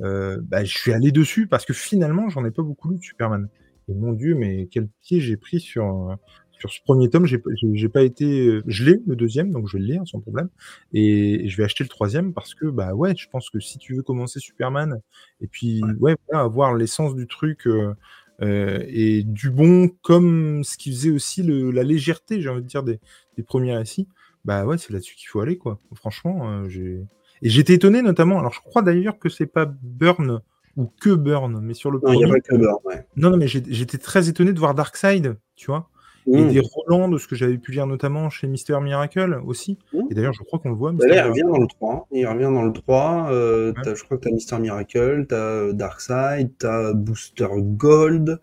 [0.00, 3.02] euh, bah, je suis allé dessus parce que finalement, j'en ai pas beaucoup lu de
[3.02, 3.48] Superman.
[3.88, 6.14] Et mon Dieu, mais quel pied j'ai pris sur, euh,
[6.58, 9.82] sur ce premier tome, j'ai pas été, euh, je l'ai le deuxième, donc je vais
[9.82, 10.48] le lire sans problème,
[10.92, 13.94] et, je vais acheter le troisième parce que bah ouais, je pense que si tu
[13.94, 15.00] veux commencer Superman
[15.40, 17.94] et puis ouais, avoir l'essence du truc euh,
[18.42, 22.66] euh, et du bon comme ce qui faisait aussi le, la légèreté, j'ai envie de
[22.66, 23.00] dire des,
[23.36, 24.08] des premiers récits,
[24.44, 25.78] bah ouais, c'est là-dessus qu'il faut aller quoi.
[25.94, 27.02] Franchement, j'ai
[27.42, 28.38] et j'étais étonné notamment.
[28.38, 30.40] Alors je crois d'ailleurs que c'est pas Burn
[30.76, 33.06] ou que Burn, mais sur le non, il a pas que Burn, ouais.
[33.16, 35.90] Non, non, mais j'étais très étonné de voir Darkseid, tu vois.
[36.32, 36.48] Et mmh.
[36.48, 39.78] des Roland, de ce que j'avais pu lire notamment chez Mister Miracle aussi.
[39.92, 40.00] Mmh.
[40.10, 40.92] Et d'ailleurs, je crois qu'on le voit.
[40.92, 42.08] Bah il revient dans le 3.
[42.10, 43.28] Il revient dans le 3.
[43.30, 47.48] Euh, je crois que tu as Mister Miracle, tu as euh, Darkseid, tu as Booster
[47.56, 48.40] Gold.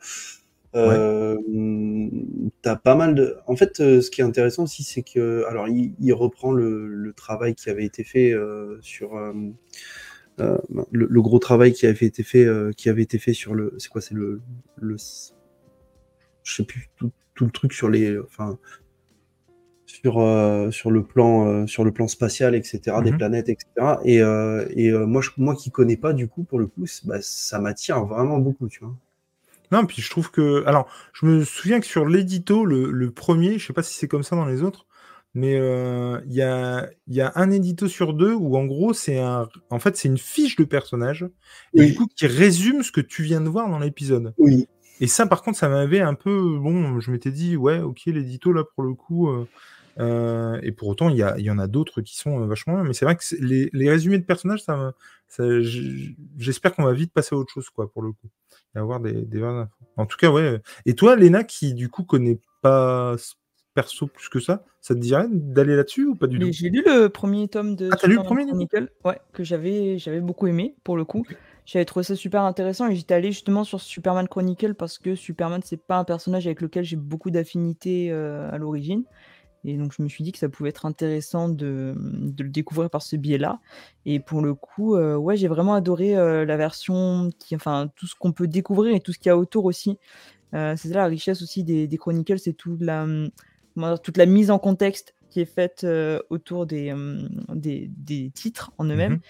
[0.75, 3.37] Euh, tu as pas mal de.
[3.47, 5.43] En fait, euh, ce qui est intéressant aussi, c'est que.
[5.49, 8.33] Alors, il, reprend le, travail qui avait été fait
[8.81, 9.19] sur.
[10.37, 13.75] Le, gros travail qui avait été fait, qui avait été fait sur le.
[13.77, 14.39] C'est quoi C'est le,
[14.77, 14.95] le.
[16.43, 18.57] Je sais plus tout, tout le truc sur les, enfin,
[19.93, 23.17] sur, euh, sur, le plan, euh, sur le plan spatial, etc., des mhm.
[23.17, 23.67] planètes, etc.
[24.03, 27.17] Et, euh, et moi, je, moi qui connais pas, du coup, pour le coup, bah,
[27.21, 28.95] ça m'attire vraiment beaucoup, tu vois.
[29.71, 30.63] Non, puis je trouve que.
[30.65, 34.07] Alors, je me souviens que sur l'édito, le, le, premier, je sais pas si c'est
[34.07, 34.85] comme ça dans les autres,
[35.33, 39.47] mais il y, a, y a un édito sur deux où, en gros, c'est un.
[39.69, 41.27] En fait, c'est une fiche de personnage,
[41.73, 44.33] et du coup, qui résume ce que tu viens de voir dans l'épisode.
[44.37, 44.67] Oui.
[44.99, 46.57] Et ça, par contre, ça m'avait un peu.
[46.59, 49.29] Bon, je m'étais dit, ouais, ok, l'édito, là, pour le coup.
[49.29, 49.47] Euh,
[49.99, 52.83] euh, et pour autant, il y, y en a d'autres qui sont euh, vachement bien.
[52.83, 54.93] Mais c'est vrai que les, les, résumés de personnages, ça,
[56.37, 58.29] j'espère qu'on va vite passer à autre chose, quoi, pour le coup.
[58.75, 59.43] Et avoir des, des
[59.97, 60.61] En tout cas, ouais.
[60.85, 63.15] Et toi, Léna, qui du coup connaît pas
[63.73, 66.51] perso plus que ça, ça te dirait d'aller là-dessus ou pas du tout?
[66.51, 70.21] J'ai lu le premier tome de ah, lu le premier Chronicle, ouais, que j'avais j'avais
[70.21, 71.25] beaucoup aimé pour le coup.
[71.65, 75.61] J'avais trouvé ça super intéressant et j'étais allé justement sur Superman Chronicle parce que Superman,
[75.63, 79.03] c'est pas un personnage avec lequel j'ai beaucoup d'affinité euh, à l'origine.
[79.65, 83.01] Et donc, je me suis dit que ça pouvait être intéressant de, le découvrir par
[83.01, 83.61] ce biais-là.
[84.05, 88.05] Et pour le coup, euh, ouais, j'ai vraiment adoré euh, la version, qui, enfin, tout
[88.05, 89.97] ce qu'on peut découvrir et tout ce qu'il y a autour aussi.
[90.51, 93.07] c'est ça la richesse aussi des, des Chronicles, c'est toute la,
[94.03, 95.87] toute la mise en contexte qui est faite
[96.29, 96.93] autour des,
[97.55, 99.21] des, titres en eux-mêmes.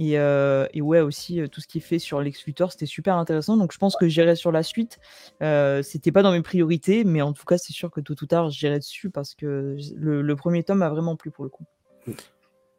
[0.00, 3.16] Euh, et, ouais, aussi, euh, tout ce qui est fait sur Lex Luthor, c'était super
[3.16, 3.56] intéressant.
[3.56, 4.98] Donc, je pense que j'irai sur la suite.
[5.42, 8.26] Euh, c'était pas dans mes priorités, mais en tout cas, c'est sûr que tôt ou
[8.26, 11.64] tard, j'irai dessus parce que le, premier tome m'a vraiment plu pour le coup.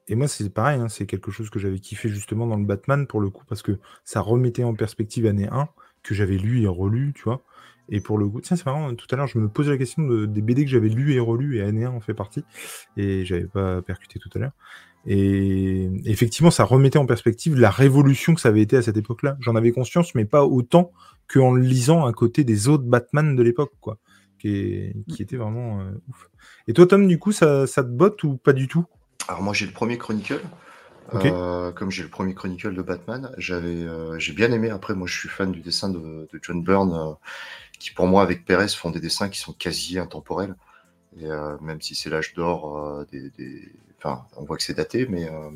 [0.07, 3.05] Et moi, c'est pareil, hein, c'est quelque chose que j'avais kiffé justement dans le Batman
[3.05, 5.69] pour le coup, parce que ça remettait en perspective année 1,
[6.01, 7.43] que j'avais lu et relu, tu vois.
[7.89, 10.03] Et pour le coup, tiens, c'est marrant, tout à l'heure, je me posais la question
[10.25, 12.43] des BD que j'avais lu et relu, et année 1 en fait partie,
[12.97, 14.53] et j'avais pas percuté tout à l'heure.
[15.07, 19.35] Et effectivement, ça remettait en perspective la révolution que ça avait été à cette époque-là.
[19.39, 20.91] J'en avais conscience, mais pas autant
[21.31, 23.97] qu'en le lisant à côté des autres Batman de l'époque, quoi,
[24.39, 26.29] qui, qui était vraiment euh, ouf.
[26.67, 28.85] Et toi, Tom, du coup, ça, ça te botte ou pas du tout?
[29.27, 30.41] Alors moi, j'ai le premier Chronicle.
[31.13, 34.69] Euh, comme j'ai le premier Chronicle de Batman, j'avais, euh, j'ai bien aimé.
[34.69, 37.15] Après, moi, je suis fan du dessin de, John Byrne,
[37.79, 40.55] qui pour moi, avec Perez, font des dessins qui sont quasi intemporels.
[41.19, 41.27] Et
[41.59, 43.29] même si c'est l'âge d'or des,
[44.03, 45.51] Enfin, on voit que c'est daté, mais euh,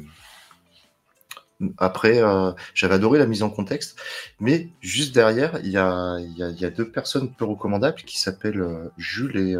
[1.77, 3.99] après, euh, j'avais adoré la mise en contexte.
[4.39, 9.55] Mais juste derrière, il y a, deux personnes peu recommandables qui s'appellent euh, Jules et,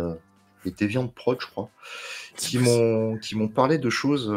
[0.68, 1.70] et Deviant Prod, je crois,
[2.38, 4.32] qui m'ont qui m'ont parlé de choses.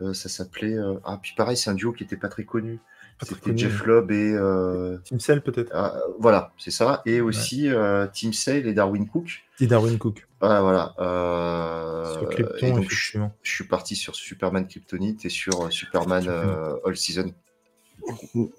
[0.00, 0.76] ça s'appelait.
[1.04, 2.80] ah, puis pareil, c'est un duo qui n'était pas très connu.
[3.22, 4.34] C'était Jeff Lobb et.
[4.34, 4.98] Euh...
[5.04, 5.70] Tim Sale, peut-être.
[5.72, 7.02] Ah, voilà, c'est ça.
[7.06, 9.44] Et aussi euh, Tim Sale et Darwin Cook.
[9.60, 10.26] Et Darwin Cook.
[10.40, 10.94] Ah, voilà.
[10.98, 12.12] Euh...
[12.12, 16.76] Sur Krypton, donc, je, je, suis parti sur Superman Kryptonite et sur euh, Superman euh,
[16.84, 17.32] All Season.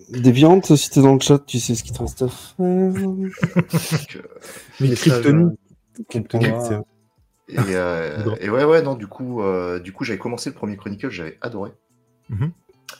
[0.09, 2.55] Déviante, si t'es dans le chat, tu sais ce qu'il te reste à faire.
[4.79, 6.73] Mais Kryptonite.
[7.47, 10.77] Et, euh, et, ouais, ouais, non, du coup, euh, du coup j'avais commencé le premier
[10.77, 11.71] Chronicle, j'avais adoré.
[12.29, 12.51] Mm -hmm.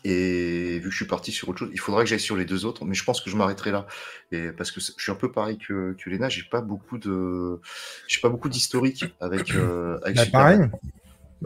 [0.04, 2.46] Et vu que je suis parti sur autre chose, il faudra que j'aille sur les
[2.46, 3.88] deux autres, mais je pense que je m'arrêterai là.
[4.32, 7.60] Et parce que je suis un peu pareil que, que Léna, j'ai pas beaucoup de,
[8.08, 9.54] j'ai pas beaucoup d'historique avec.
[9.56, 10.60] Euh, avec bah, pareil.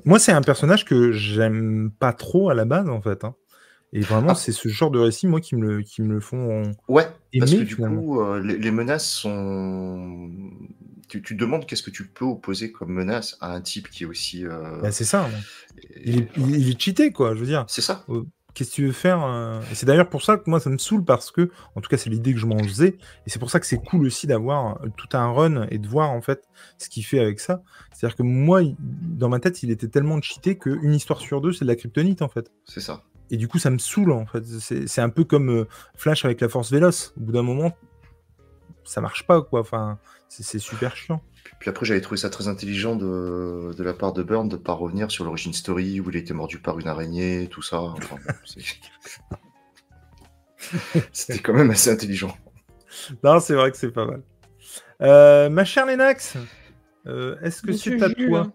[0.06, 3.24] Moi, c'est un personnage que j'aime pas trop à la base, en fait.
[3.24, 3.36] Hein.
[3.92, 4.36] Et vraiment, ah.
[4.36, 6.64] c'est ce genre de récit, moi, qui me le, qui me le font.
[6.88, 10.30] Ouais, parce que du coup, euh, les, menaces sont.
[11.10, 14.46] Tu, demandes qu'est-ce que tu peux opposer comme menace à un type qui est aussi.
[14.46, 14.80] Euh...
[14.82, 15.28] Bah, c'est ça.
[16.06, 17.66] Il, est, il, est, cheaté, quoi, je veux dire.
[17.68, 18.06] C'est ça.
[18.54, 20.78] Qu'est-ce que tu veux faire euh, Et c'est d'ailleurs pour ça que moi ça me
[20.78, 23.52] saoule parce que, en tout cas, c'est l'idée que je m'en faisais, et c'est pour
[23.52, 26.48] ça que c'est cool aussi d'avoir euh, tout un run et de voir en fait
[26.78, 27.62] ce qu'il fait avec ça.
[27.94, 31.64] C'est-à-dire que moi, dans ma tête, il était tellement cheaté qu'une histoire sur deux, c'est
[31.64, 32.52] de la kryptonite en fait.
[32.66, 33.04] C'est ça.
[33.32, 34.44] Et du coup, ça me saoule en fait.
[34.88, 37.14] C'est un peu comme euh, Flash avec la force véloce.
[37.18, 37.78] Au bout d'un moment,
[38.84, 39.62] ça marche pas, quoi.
[39.62, 41.22] Enfin, c'est super chiant.
[41.60, 44.62] Puis après, j'avais trouvé ça très intelligent de, de la part de Burn de ne
[44.62, 47.94] pas revenir sur l'origine story où il a été mordu par une araignée, tout ça.
[51.12, 52.38] C'était quand même assez intelligent.
[53.24, 54.22] Non, c'est vrai que c'est pas mal.
[55.02, 56.38] Euh, ma chère Lenax,
[57.08, 58.52] euh, est-ce que c'est à toi?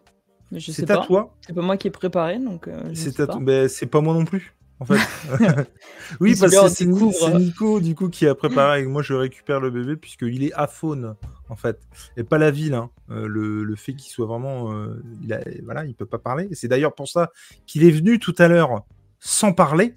[0.59, 2.69] C'est à toi C'est pas moi qui ai préparé, donc.
[2.69, 2.93] Euh,
[3.41, 4.99] ben, c'est pas moi non plus en fait.
[6.21, 8.83] oui, parce que c'est Nico, du coup, qui a préparé.
[8.83, 11.17] Et moi, je récupère le bébé puisqu'il est aphone,
[11.49, 11.81] en fait,
[12.17, 12.75] et pas la ville.
[12.75, 12.91] Hein.
[13.11, 16.49] Euh, le, fait qu'il soit vraiment, euh, il a, voilà, il peut pas parler.
[16.53, 17.31] C'est d'ailleurs pour ça
[17.67, 18.85] qu'il est venu tout à l'heure
[19.21, 19.95] sans parler,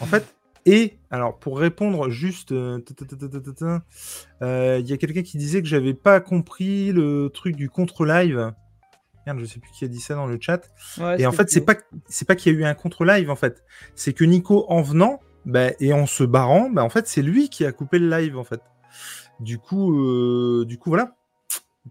[0.00, 0.34] en fait.
[0.66, 2.80] Et alors, pour répondre juste, euh,
[4.40, 8.52] il y a quelqu'un qui disait que j'avais pas compris le truc du contre-live.
[9.26, 10.62] Merde, je sais plus qui a dit ça dans le chat.
[11.18, 11.74] et en fait, c'est pas
[12.08, 13.64] c'est pas qu'il y a eu un contre live en fait.
[13.94, 17.48] C'est que Nico en venant bah, et en se barrant, bah, en fait, c'est lui
[17.48, 18.60] qui a coupé le live en fait.
[19.40, 21.16] Du coup, euh, du coup voilà.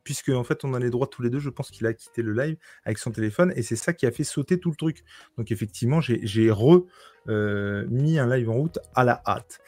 [0.03, 2.21] Puisque en fait, on a les droits tous les deux, je pense qu'il a quitté
[2.21, 5.03] le live avec son téléphone et c'est ça qui a fait sauter tout le truc.
[5.37, 6.85] Donc effectivement, j'ai re
[7.27, 9.59] euh, un live en route à la hâte.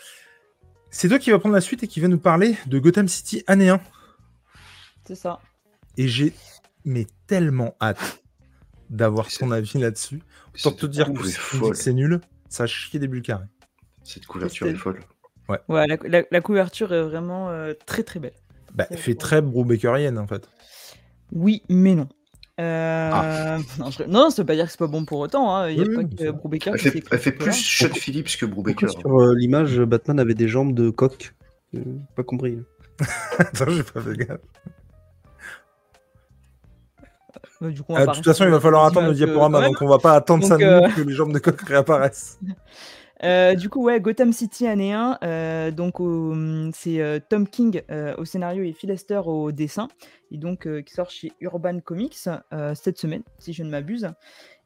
[0.91, 3.43] C'est toi qui va prendre la suite et qui va nous parler de Gotham City
[3.47, 3.81] année 1.
[5.07, 5.39] C'est ça.
[5.97, 6.33] Et j'ai
[6.85, 8.23] mais tellement hâte
[8.89, 10.21] d'avoir ton avis là-dessus.
[10.63, 13.45] Pour te dire que c'est nul, ça a chié des bulles carrées.
[14.03, 14.99] Cette couverture est folle.
[15.47, 15.87] Ouais, ouais
[16.31, 18.33] la, couverture est vraiment euh, très très belle.
[18.73, 20.47] Bah, fait très Brubakerrienne en fait.
[21.31, 22.07] Oui, mais non.
[22.59, 23.09] Euh...
[23.11, 23.57] Ah.
[24.07, 25.55] Non, ça veut pas dire que c'est pas bon pour autant.
[25.55, 25.69] Hein.
[25.69, 26.73] Il y a pas que Brubaker.
[26.73, 28.89] Elle fait, elle fait plus Shot Phillips que Brubaker.
[28.89, 31.33] Sur euh, l'image, Batman avait des jambes de coq.
[31.75, 31.79] Euh,
[32.15, 32.59] pas compris.
[33.39, 34.41] Attends, j'ai pas fait gaffe.
[37.61, 40.43] Euh, de toute façon, il va falloir attendre le diaporama, donc on va pas attendre
[40.43, 42.39] ça euh, que les jambes de coq réapparaissent.
[43.23, 45.95] Euh, du coup, ouais, Gotham City année 1, donc
[46.73, 47.81] c'est Tom King
[48.17, 49.87] au scénario et Phil Lester au dessin,
[50.31, 52.27] et donc qui sort chez Urban Comics
[52.73, 54.07] cette semaine, si je ne m'abuse.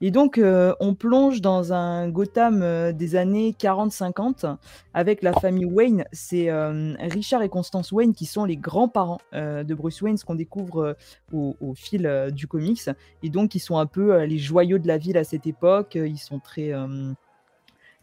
[0.02, 4.58] Et donc, euh, on plonge dans un Gotham euh, des années 40-50
[4.94, 6.04] avec la famille Wayne.
[6.12, 10.36] C'est euh, Richard et Constance Wayne qui sont les grands-parents de Bruce Wayne, ce qu'on
[10.36, 10.96] découvre
[11.32, 12.90] au, fil du comics.
[13.24, 15.96] Et donc, ils sont un peu les joyaux de la ville à cette époque.
[15.96, 16.72] Ils sont très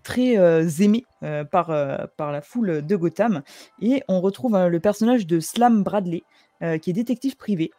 [0.03, 0.37] très
[0.83, 1.05] aimés
[1.51, 1.67] par,
[2.17, 3.43] par la foule de Gotham.
[3.81, 6.23] Et on retrouve le personnage de Slam Bradley,
[6.61, 7.71] qui est détective privé.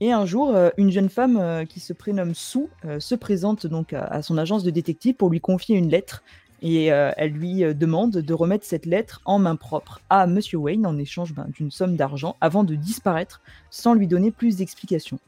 [0.00, 3.66] Et un jour, euh, une jeune femme euh, qui se prénomme Sue euh, se présente
[3.66, 6.22] donc à, son agence de détective pour lui confier une lettre.
[6.62, 10.96] Et elle lui demande de remettre cette lettre en main propre à Monsieur Wayne en
[10.96, 15.18] échange ben, d'une somme d'argent avant de disparaître sans lui donner plus d'explications.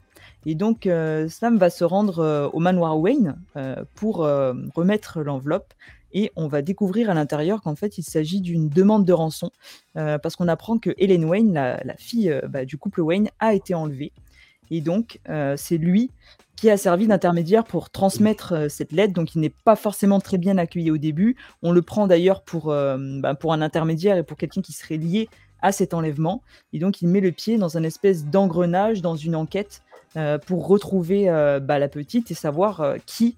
[0.47, 0.89] Et donc,
[1.29, 3.37] Sam va se rendre au manoir Wayne
[3.95, 4.17] pour
[4.75, 5.75] remettre l'enveloppe.
[6.12, 9.51] Et on va découvrir à l'intérieur qu'en fait, il s'agit d'une demande de rançon,
[9.94, 14.12] parce qu'on apprend que Helen Wayne, la, fille bah, du couple Wayne, a été enlevée.
[14.71, 16.11] Et donc, euh, c'est lui
[16.57, 19.14] qui a servi d'intermédiaire pour transmettre euh, cette lettre.
[19.14, 21.37] Donc, il n'est pas forcément très bien accueilli au début.
[21.62, 24.97] On le prend d'ailleurs pour, euh, bah, pour un intermédiaire et pour quelqu'un qui serait
[24.97, 25.29] lié
[25.62, 26.42] à cet enlèvement.
[26.73, 29.83] Et donc, il met le pied dans une espèce d'engrenage, dans une enquête
[30.47, 31.27] pour retrouver
[31.62, 33.37] bah, la petite et savoir qui,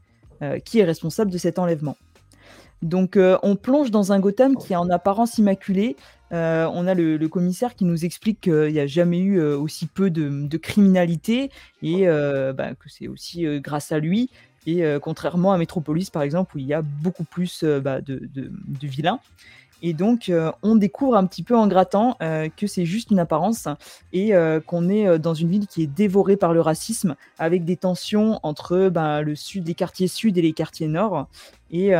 [0.65, 1.97] qui est responsable de cet enlèvement.
[2.83, 5.97] Donc on plonge dans un Gotham qui est en apparence immaculé,
[6.33, 9.87] euh, on a le, commissaire qui nous explique qu'il n'y a jamais eu euh, aussi
[9.87, 11.51] peu de, criminalité
[11.83, 14.31] et euh, bah, que c'est aussi grâce à lui.
[14.67, 18.21] Et contrairement à Metropolis, par exemple, où il y a beaucoup plus bah, de,
[18.83, 19.19] vilains.
[19.81, 20.31] Et donc,
[20.63, 23.69] on découvre un petit peu en grattant que c'est juste une apparence
[24.13, 24.33] et
[24.67, 28.91] qu'on est dans une ville qui est dévorée par le racisme, avec des tensions entre
[28.91, 31.27] bah, le sud, les quartiers sud et les quartiers nord.
[31.71, 31.95] Et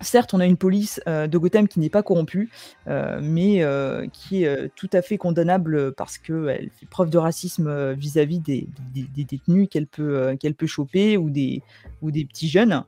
[0.00, 2.50] Certes, on a une police euh, de Gotham qui n'est pas corrompue,
[2.88, 7.92] euh, mais euh, qui est tout à fait condamnable parce qu'elle fait preuve de racisme
[7.92, 11.62] vis-à-vis des, détenus qu'elle peut, choper ou des,
[12.02, 12.84] petits jeunes.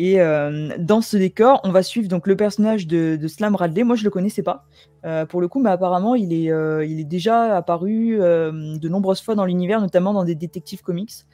[0.00, 0.18] Et
[0.78, 3.82] dans ce décor, on va suivre donc le personnage de, Slam Radley.
[3.82, 4.66] Moi, je le connaissais pas.
[5.28, 6.52] pour le coup, mais apparemment, il est,
[6.88, 11.24] il est déjà apparu de nombreuses fois dans l'univers, notamment dans des détectives comics.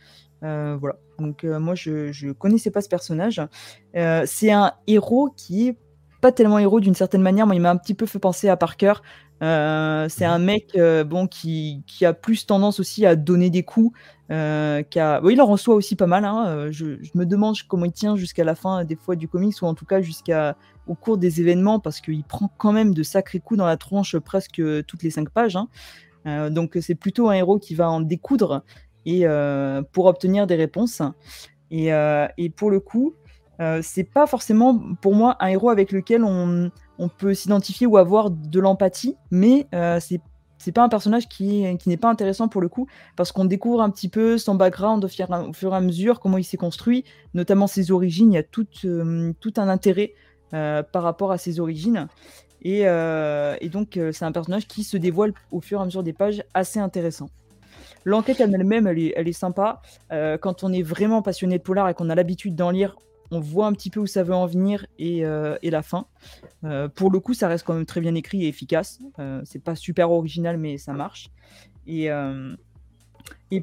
[0.45, 0.97] Euh, voilà.
[1.19, 3.41] Donc euh, moi, je ne connaissais pas ce personnage.
[3.97, 5.79] Euh, c'est un héros qui est
[6.21, 7.47] pas tellement héros d'une certaine manière.
[7.47, 8.95] Moi, il m'a un petit peu fait penser à Parker.
[9.41, 10.77] c'est un mec
[11.07, 13.97] bon qui, qui, a plus tendance aussi à donner des coups.
[14.29, 16.25] Qu il en reçoit aussi pas mal.
[16.25, 16.71] Hein.
[16.71, 19.67] Je, je, me demande comment il tient jusqu'à la fin des fois du comics ou
[19.67, 23.41] en tout cas jusqu'à au cours des événements parce qu'il prend quand même de sacrés
[23.41, 25.57] coups dans la tronche presque toutes les cinq pages.
[25.57, 26.51] Hein.
[26.51, 28.63] donc c'est plutôt un héros qui va en découdre
[29.07, 31.03] et euh, pour obtenir des réponses.
[31.71, 32.27] Et, euh,
[32.57, 33.15] pour le coup,
[33.61, 36.71] euh, c'est pas forcément pour moi un héros avec lequel on,
[37.19, 39.67] peut s'identifier ou avoir de l'empathie, mais
[40.01, 40.21] c'est
[40.57, 42.87] c'est pas un personnage qui, n'est pas intéressant pour le coup,
[43.17, 46.45] parce qu'on découvre un petit peu son background au fur, et à mesure, comment il
[46.45, 48.33] s'est construit, notamment ses origines.
[48.33, 50.15] Il y a tout, un intérêt
[50.51, 52.09] par rapport à ses origines.
[52.63, 52.85] Et
[53.71, 56.79] donc, c'est un personnage qui se dévoile au fur et à mesure des pages assez
[56.79, 57.29] intéressant.
[58.05, 59.81] L'enquête elle-même, elle est, sympa.
[60.11, 62.97] quand on est vraiment passionné de polar et qu'on a l'habitude d'en lire,
[63.31, 66.07] on voit un petit peu où ça veut en venir et, euh, la fin.
[66.65, 69.01] Euh, pour le coup, ça reste quand même très bien écrit et efficace.
[69.19, 71.31] Euh, c'est pas super original, mais ça marche.
[71.87, 72.09] Et,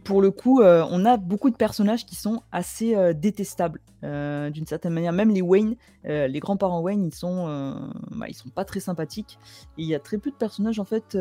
[0.03, 5.11] pour le coup, on a beaucoup de personnages qui sont assez détestables d'une certaine manière.
[5.11, 7.77] Même les Wayne, les grands-parents Wayne, ils sont,
[8.11, 9.37] bah, sont pas très sympathiques.
[9.77, 11.17] Il y a très peu de personnages en fait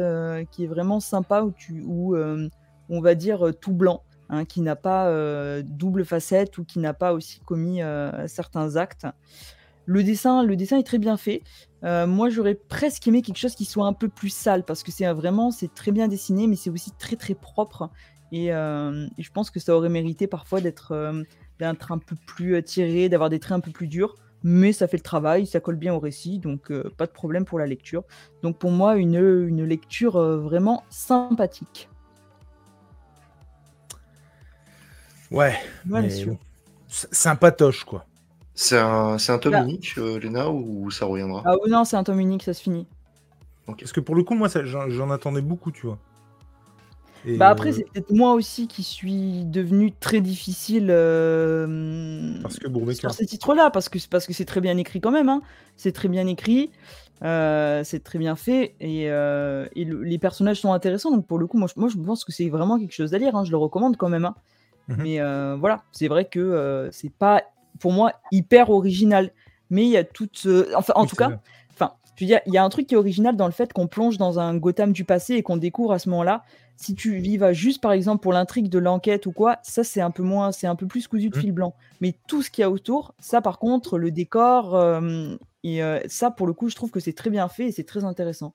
[0.53, 2.15] qui est vraiment sympa où tu, où,
[2.91, 4.03] on va dire tout blanc.
[4.33, 8.77] Hein, qui n'a pas euh, double facette ou qui n'a pas aussi commis euh, certains
[8.77, 9.09] actes.
[9.87, 11.43] Le dessin, le dessin est très bien fait.
[11.83, 14.93] Euh, moi, j'aurais presque aimé quelque chose qui soit un peu plus sale parce que
[14.93, 17.91] c'est vraiment, c'est très bien dessiné, mais c'est aussi très très propre.
[18.31, 20.95] Et, je pense que ça aurait mérité parfois d'être
[21.59, 24.15] d'être un peu plus tiré, d'avoir des traits un peu plus durs.
[24.45, 27.59] Mais ça fait le travail, ça colle bien au récit, donc pas de problème pour
[27.59, 28.05] la lecture.
[28.45, 31.90] Donc pour moi, une, une lecture vraiment sympathique.
[35.31, 35.55] Ouais.
[35.89, 36.09] Ouais, mais
[36.89, 38.05] sympatoche, quoi.
[38.55, 41.43] C'est un, un tome unique, euh, Léna, ou ça reviendra?
[41.47, 42.87] Ah oui, non, c'est un tome unique, ça se finit.
[43.67, 45.99] Parce que pour le coup, moi, j'en attendais beaucoup, tu vois.
[47.37, 52.93] bah après, euh, c'est peut-être moi aussi qui suis devenu très difficile euh, parce que
[52.93, 55.29] sur ces titres-là, parce que parce que c'est très bien écrit quand même.
[55.29, 55.43] Hein.
[55.77, 56.71] C'est très bien écrit,
[57.23, 61.13] c'est très bien fait et, et les personnages sont intéressants.
[61.13, 63.19] Donc pour le coup, moi, je, moi, je pense que c'est vraiment quelque chose à
[63.19, 63.37] lire.
[63.37, 63.45] Hein.
[63.45, 64.25] Je le recommande quand même.
[64.25, 64.35] Hein.
[64.91, 67.43] Mmh mais euh, voilà, c'est vrai que euh, c'est pas
[67.79, 69.31] pour moi hyper original.
[69.71, 70.47] Mais il y a toute.
[70.75, 71.31] enfin, en tout cas,
[71.71, 73.73] enfin, je veux dire, il y a un truc qui est original dans le fait
[73.73, 76.43] qu'on plonge dans un Gotham du passé et qu'on découvre à ce moment-là.
[76.77, 80.01] Si tu y vas juste, par exemple, pour l'intrigue de l'enquête ou quoi, ça c'est
[80.01, 81.41] un peu moins, c'est un peu plus cousu de mmh.
[81.41, 81.75] fil blanc.
[82.01, 84.81] Mais tout ce qu'il y a autour, ça par contre, le décor,
[85.63, 88.03] et ça pour le coup, je trouve que c'est très bien fait et c'est très
[88.03, 88.55] intéressant.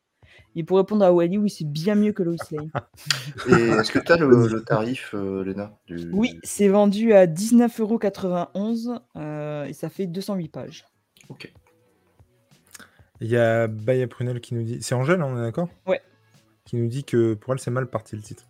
[0.55, 2.71] Et pour répondre à Wally, oui, c'est bien mieux que Lois Lane.
[3.49, 5.77] Et est-ce que tu as le, tarif, euh, Léna
[6.13, 10.85] Oui, c'est vendu à 19,91€ euh, et ça fait 208 pages.
[11.29, 11.51] Ok.
[13.21, 14.77] Il y a Baya Prunel qui nous dit.
[14.81, 15.69] C'est Angèle, on est d'accord?
[15.87, 16.01] Ouais.
[16.65, 18.45] Qui nous dit que pour elle, c'est mal parti le titre.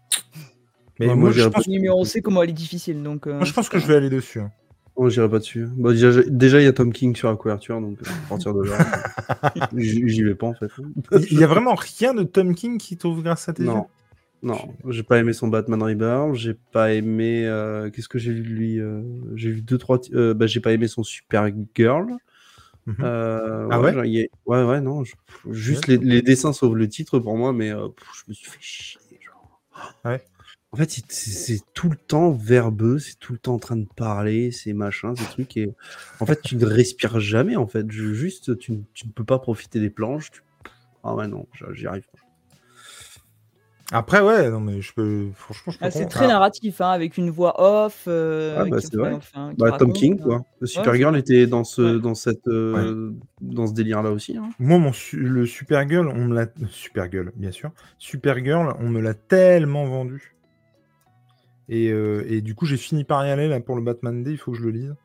[0.99, 1.67] Mais moi, je pense.
[1.67, 3.03] Mais on sait comment elle est difficile.
[3.03, 4.39] Donc, euh, moi, je pense que je vais aller dessus.
[4.39, 4.51] Hein.
[4.97, 5.67] Oh, j'irai pas dessus.
[5.75, 8.63] Bah, déjà, il y a Tom King sur la couverture, donc euh, à partir de
[8.63, 8.77] là,
[9.75, 10.71] j'y vais pas en fait.
[11.29, 13.87] Il y a vraiment rien de Tom King qui trouve grâce à tes Non,
[14.41, 17.45] non, j'ai pas aimé son Batman Rebirth, j'ai pas aimé.
[17.45, 19.01] Euh, qu'est-ce que j'ai lu de lui euh,
[19.35, 19.99] J'ai vu deux trois.
[20.11, 22.15] bah, j'ai pas aimé son Supergirl.
[22.85, 22.95] Mhm.
[23.03, 25.03] ah ouais, ouais, ouais, non.
[25.49, 28.99] Juste les, dessins sauvent le titre pour moi, mais je me suis fait chier.
[30.05, 30.21] Ouais.
[30.76, 34.51] En fait, c'est tout le temps verbeux, c'est tout le temps en train de parler,
[34.51, 35.55] c'est machin, ces trucs.
[35.55, 35.73] Et
[36.19, 37.55] en fait, tu ne respires jamais.
[37.55, 40.32] En fait, juste, tu, ne peux pas profiter des planches.
[41.01, 42.03] Ah ouais, non, j'y arrive.
[43.93, 45.30] Après, ouais, non, mais je peux.
[45.34, 47.53] Franchement, je peux ah, C'est très narratif, hein, avec une voix
[47.86, 48.03] off.
[48.09, 49.17] Euh, ah, bah, c'est vrai.
[49.57, 50.43] bah, Tom King, quoi.
[50.59, 54.36] Le Supergirl était dans ce, dans cette, euh, dans ce délire-là aussi.
[54.36, 54.49] Hein.
[54.59, 56.47] Moi, mon le Supergirl, on me l'a.
[56.69, 57.71] Supergirl, bien sûr.
[57.97, 60.34] Supergirl, on me l'a tellement vendu.
[61.70, 64.38] Euh, et, du coup, j'ai fini par y aller là, pour le Batman Day, il
[64.38, 64.95] faut que je le lise.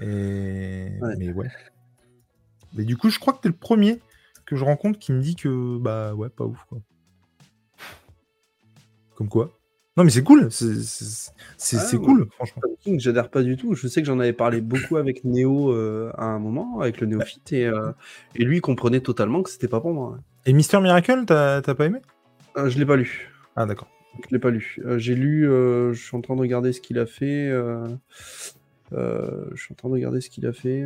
[0.00, 0.88] Et...
[1.18, 1.48] Mais ouais.
[2.74, 4.00] Mais du coup, je crois que t'es le premier
[4.46, 6.78] que je rencontre qui me dit que, bah ouais, pas ouf quoi.
[9.14, 9.56] Comme quoi.
[9.96, 12.62] Non, mais c'est cool, c'est ah, cool, franchement.
[12.96, 13.74] J'adhère pas du tout.
[13.74, 17.08] Je sais que j'en avais parlé beaucoup avec Néo euh, à un moment, avec le
[17.08, 17.90] Néophyte, et, euh,
[18.36, 20.18] et lui il comprenait totalement que c'était pas pour moi.
[20.46, 21.98] Et Mister Miracle, t'as pas aimé?
[22.56, 23.30] Je l'ai pas lu.
[23.56, 23.88] Ah, d'accord.
[24.18, 24.78] Je l'ai pas lu.
[24.84, 27.48] Euh, j'ai lu, euh, je suis en train de regarder ce qu'il a fait.
[27.48, 27.86] Euh,
[28.92, 30.82] je suis en train de regarder ce qu'il a fait.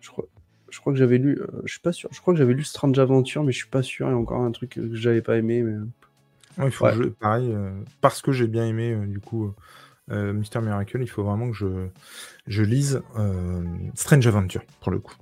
[0.00, 0.24] je crois,
[0.70, 2.08] je crois que j'avais lu, je suis pas sûr.
[2.12, 4.08] Je crois que j'avais lu Strange Adventure, mais je suis pas sûr.
[4.08, 5.62] Il y a encore un truc que j'avais pas aimé.
[5.62, 5.76] Mais...
[6.64, 6.86] il faut
[7.20, 7.54] pareil,
[8.00, 9.52] parce que j'ai bien aimé du coup
[10.08, 11.88] Mister Miracle, il faut vraiment que je,
[12.46, 13.02] je lise
[13.94, 15.14] Strange Adventure pour le coup.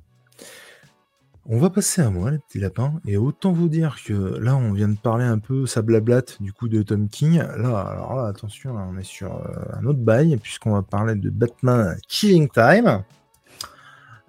[1.47, 4.72] On va passer à moi, les petits lapins, et autant vous dire que là, on
[4.72, 7.38] vient de parler un peu sa blablate du coup de Tom King.
[7.38, 11.30] Là, alors là, attention, on est sur euh, un autre bail, puisqu'on va parler de
[11.30, 13.03] Batman Killing Time.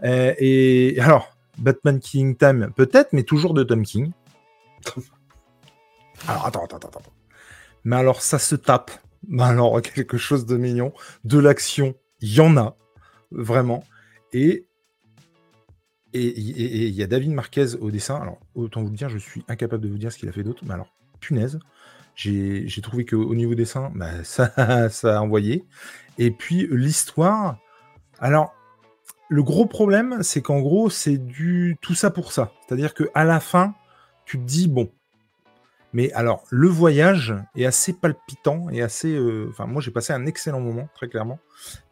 [0.04, 4.12] Euh, et, alors, Batman Killing Time, peut-être, mais toujours de Tom King.
[6.28, 7.02] alors, attends, attends, attends.
[7.84, 8.90] Mais alors, ça se tape.
[9.38, 10.94] Alors, quelque chose de mignon.
[11.26, 12.76] De l'action, il y en a,
[13.30, 13.84] vraiment.
[14.32, 14.66] Et
[16.14, 18.16] et il y a David Marquez au dessin.
[18.16, 20.44] Alors, autant vous le dire, je suis incapable de vous dire ce qu'il a fait
[20.44, 20.64] d'autre.
[20.66, 20.90] Mais alors,
[21.20, 21.60] punaise.
[22.16, 25.66] J'ai trouvé qu'au niveau dessin, bah, ça, ça a envoyé.
[26.18, 27.58] Et puis l'histoire,
[28.20, 28.54] alors
[29.30, 32.52] le gros problème, c'est qu'en gros, c'est du tout ça pour ça.
[32.68, 33.74] C'est-à-dire qu'à la fin,
[34.26, 34.92] tu te dis, bon,
[35.94, 39.14] mais alors, le voyage est assez palpitant et assez.
[39.14, 41.40] euh, Enfin, moi, j'ai passé un excellent moment, très clairement.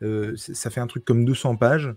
[0.02, 1.94] Euh, ça fait un truc comme 200 pages.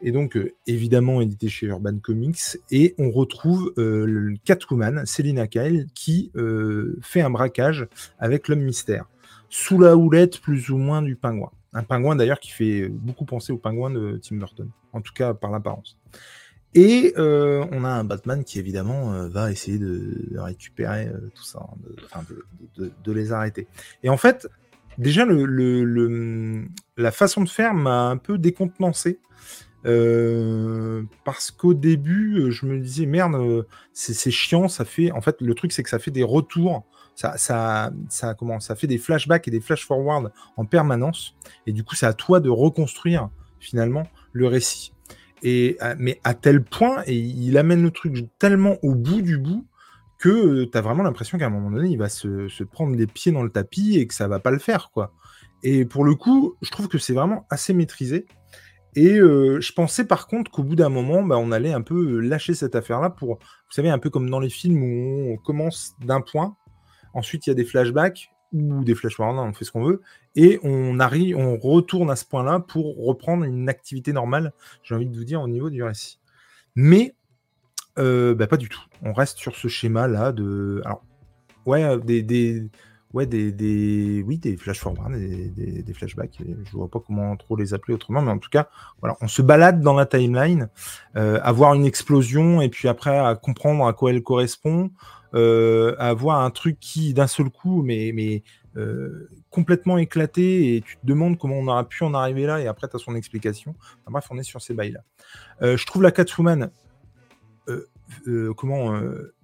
[0.00, 2.58] Et donc, euh, évidemment, édité chez Urban Comics.
[2.70, 7.86] Et on retrouve euh, le Catwoman, Selina Kyle, qui euh, fait un braquage
[8.18, 9.06] avec l'homme mystère.
[9.48, 11.50] Sous la houlette, plus ou moins, du pingouin.
[11.72, 14.70] Un pingouin, d'ailleurs, qui fait beaucoup penser au pingouin de Tim Burton.
[14.92, 15.98] En tout cas, par l'apparence.
[16.74, 21.66] Et on a un Batman qui évidemment va essayer de, récupérer tout ça,
[22.12, 22.20] hein,
[22.76, 23.66] de, les arrêter.
[24.02, 24.46] Et en fait,
[24.98, 25.24] déjà
[26.96, 29.18] la façon de faire m'a un peu décontenancé.
[29.86, 33.62] Euh, parce qu'au début, euh, je me disais merde, euh,
[33.92, 35.12] c'est chiant, ça fait.
[35.12, 38.74] En fait, le truc c'est que ça fait des retours, ça, ça, ça, comment, ça
[38.74, 41.34] fait des flashbacks et des flash forward en permanence.
[41.66, 44.92] Et du coup, c'est à toi de reconstruire finalement le récit.
[45.44, 49.64] Et, mais à tel point, et il amène le truc tellement au bout du bout
[50.18, 53.06] que tu as vraiment l'impression qu'à un moment donné, il va se, se prendre les
[53.06, 54.90] pieds dans le tapis et que ça va pas le faire.
[54.92, 55.12] quoi.
[55.62, 58.26] Et pour le coup, je trouve que c'est vraiment assez maîtrisé.
[58.98, 62.18] Et euh, je pensais par contre qu'au bout d'un moment, bah, on allait un peu
[62.18, 65.94] lâcher cette affaire-là pour, vous savez, un peu comme dans les films où on commence
[66.04, 66.56] d'un point,
[67.14, 70.02] ensuite il y a des flashbacks ou des flash forward, on fait ce qu'on veut,
[70.34, 75.06] et on arrive, on retourne à ce point-là pour reprendre une activité normale, j'ai envie
[75.06, 76.18] de vous dire, au niveau du récit.
[76.74, 77.14] Mais
[77.98, 78.82] euh, bah, pas du tout.
[79.02, 80.82] On reste sur ce schéma-là de.
[80.84, 81.04] Alors,
[81.66, 82.24] ouais, euh, des.
[82.24, 82.68] des...
[83.14, 86.38] Ouais, des, des, oui, des flash forward, des, des, flashbacks.
[86.40, 88.68] Je vois pas comment trop les appeler autrement, mais en tout cas,
[89.00, 90.68] voilà, on se balade dans la timeline,
[91.16, 94.90] euh, à une explosion et puis après à comprendre à quoi elle correspond,
[95.34, 98.42] euh, à voir un truc qui d'un seul coup, mais, mais
[98.76, 102.66] euh, complètement éclaté et tu te demandes comment on aurait pu en arriver là et
[102.66, 103.74] après tu as son explication.
[103.80, 105.00] Enfin, bref, on est sur ces bails-là.
[105.62, 106.70] Euh, je trouve la Catwoman
[107.68, 108.94] euh, comment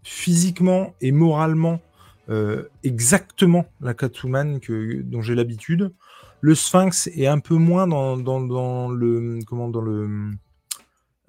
[0.03, 1.81] physiquement et moralement
[2.29, 5.93] euh, exactement la Catwoman que, dont j'ai l'habitude.
[6.41, 10.31] Le Sphinx est un peu moins dans, dans, le comment dans le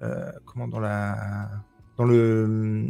[0.02, 1.48] euh, comment dans la
[1.96, 2.86] dans le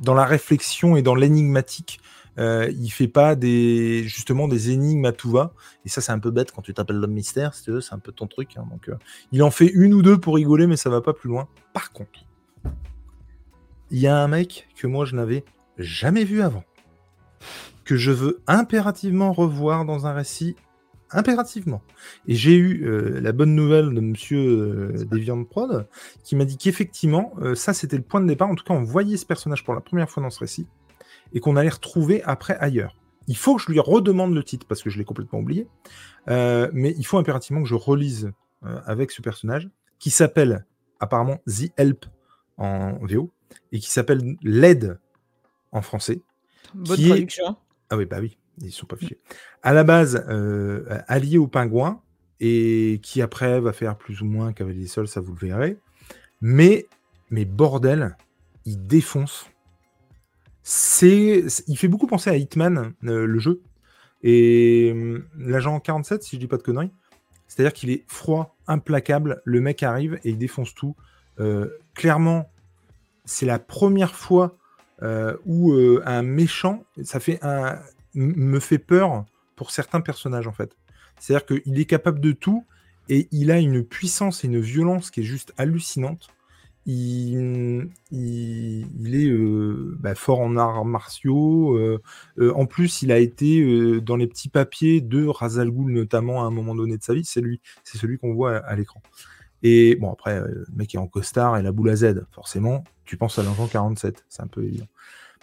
[0.00, 2.00] dans la réflexion et dans l'énigmatique.
[2.38, 5.54] Euh, il fait pas des justement des énigmes à tout va
[5.84, 8.28] et ça c'est un peu bête quand tu t'appelles l'homme mystère c'est un peu ton
[8.28, 8.64] truc hein.
[8.70, 8.94] donc euh,
[9.32, 11.90] il en fait une ou deux pour rigoler mais ça va pas plus loin par
[11.90, 12.24] contre
[13.90, 15.44] il y a un mec que moi je n'avais
[15.78, 16.62] jamais vu avant,
[17.84, 20.56] que je veux impérativement revoir dans un récit,
[21.10, 21.82] impérativement.
[22.26, 25.86] Et j'ai eu euh, la bonne nouvelle de monsieur euh, Deviant Prod,
[26.22, 28.82] qui m'a dit qu'effectivement, euh, ça c'était le point de départ, en tout cas on
[28.82, 30.66] voyait ce personnage pour la première fois dans ce récit,
[31.32, 32.94] et qu'on allait retrouver après ailleurs.
[33.26, 35.66] Il faut que je lui redemande le titre, parce que je l'ai complètement oublié,
[36.26, 38.32] mais il faut impérativement que je relise
[38.62, 39.68] avec ce personnage,
[39.98, 40.64] qui s'appelle
[40.98, 42.06] apparemment The Help
[42.56, 43.30] en VO,
[43.72, 44.98] et qui s'appelle L'aide
[45.72, 46.22] en français.
[46.74, 47.40] Bonne Qui est-.
[47.90, 49.18] Ah oui, bah oui, ils sont pas fichés.
[49.62, 52.02] À la base, euh, allié au pingouin,
[52.40, 55.78] et qui après va faire plus ou moins cavalier sol, ça vous le verrez.
[56.40, 56.86] Mais,
[57.30, 58.16] mais bordel,
[58.64, 59.46] il défonce.
[60.62, 63.62] C'est, il fait beaucoup penser à Hitman, euh, le jeu.
[64.22, 66.92] Et hum, l'agent 47, si je dis pas de conneries,
[67.46, 69.40] c'est-à-dire qu'il est froid, implacable.
[69.44, 70.94] Le mec arrive et il défonce tout.
[71.40, 72.50] Euh, clairement,
[73.24, 74.58] c'est la première fois euh,
[75.44, 77.18] où euh, un méchant, ça
[78.14, 79.24] me fait peur
[79.56, 80.76] pour certains personnages en fait.
[81.18, 82.64] C'est-à-dire qu'il est capable de tout
[83.08, 86.28] et il a une puissance et une violence qui est juste hallucinante.
[86.90, 91.76] Il, est euh, bah, fort en arts martiaux.
[91.76, 92.00] euh,
[92.38, 96.42] euh, en plus, il a été euh, dans les petits papiers de Razal Ghul, notamment
[96.42, 97.26] à un moment donné de sa vie.
[97.26, 99.02] C'est lui, c'est celui qu'on voit à l'écran.
[99.62, 102.84] Et bon, après, euh, le mec est en costard et la boule à Z, forcément,
[103.04, 104.86] tu penses à l'agent 47, c'est un peu évident.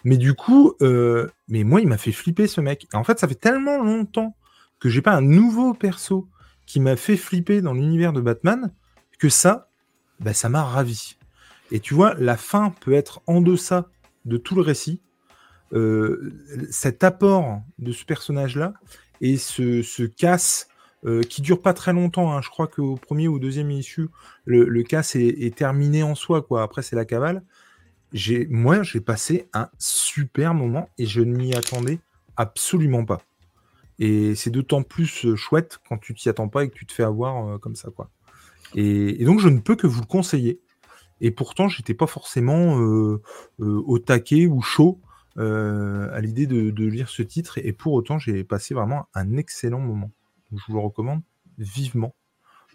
[0.03, 2.88] Mais du coup, euh, mais moi, il m'a fait flipper ce mec.
[2.93, 4.36] Et en fait, ça fait tellement longtemps
[4.80, 6.30] que j'ai pas un nouveau perso
[6.66, 8.72] qui m'a fait flipper dans l'univers de Batman
[9.18, 9.70] que ça,
[10.20, 11.18] bah, ça m'a ravi.
[11.72, 13.89] Et tu vois, la fin peut être en deçà
[14.26, 15.01] de tout le récit.
[15.74, 16.32] Euh,
[16.70, 18.74] cet apport de ce personnage-là
[19.22, 20.68] et ce, ce casse
[21.06, 22.34] euh, qui dure pas très longtemps.
[22.34, 22.41] hein.
[22.41, 24.10] Je crois qu'au premier ou deuxième issue,
[24.45, 26.45] le, le casse est, terminé en soi.
[26.62, 27.43] Après, c'est la cavale.
[28.49, 31.99] Moi, j'ai passé un super moment et je ne m'y attendais
[32.38, 33.22] absolument pas.
[33.99, 36.91] Et c'est d'autant plus euh, chouette quand tu t'y attends pas et que tu te
[36.91, 37.89] fais avoir euh, comme ça.
[38.74, 40.60] Et, donc, je ne peux que vous le conseiller.
[41.22, 43.22] Et pourtant, j'étais pas forcément euh,
[43.60, 44.99] au taquet ou chaud
[45.38, 50.12] à l'idée de lire ce titre et pour autant j'ai passé vraiment un excellent moment.
[50.51, 51.21] Donc, je vous le recommande
[51.57, 52.13] vivement.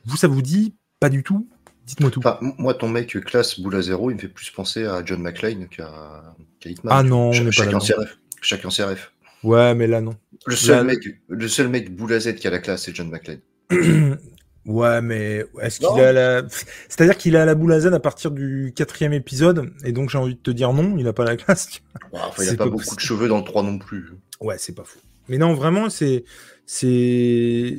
[0.04, 1.48] Vous, ça vous dit Pas du tout?
[1.86, 2.20] Dites-moi tout.
[2.20, 5.20] Enfin, moi, ton mec classe boule à zéro, il me fait plus penser à John
[5.22, 6.94] McClane qu'à qu'à Hitman.
[6.96, 9.08] Ah non, on pas chacun rêves.
[9.42, 10.14] Ouais, mais là non.
[10.46, 12.94] Le seul, Là- mec, le seul mec boule à Z qui a la classe, c'est
[12.94, 13.40] John McClane.
[14.66, 16.42] ouais, mais est-ce qu'il a la.
[16.88, 20.18] C'est-à-dire qu'il a la boule à Z à partir du quatrième épisode, et donc j'ai
[20.18, 21.80] envie de te dire non, il a pas la classe.
[22.12, 24.10] Ouais, enfin, il C'est a pas, pas beaucoup de cheveux dans le 3 non plus.
[24.40, 24.98] Ouais, c'est pas fou.
[25.28, 26.24] Mais non, vraiment, c'est.
[26.72, 27.78] C'est.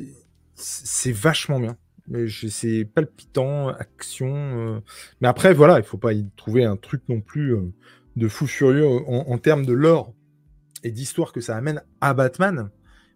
[0.54, 1.78] C'est vachement bien.
[2.36, 4.28] C'est palpitant, action.
[4.28, 4.80] euh.
[5.22, 7.72] Mais après, voilà, il faut pas y trouver un truc non plus euh,
[8.16, 10.12] de fou furieux en, termes de lore
[10.84, 12.68] et d'histoire que ça amène à Batman.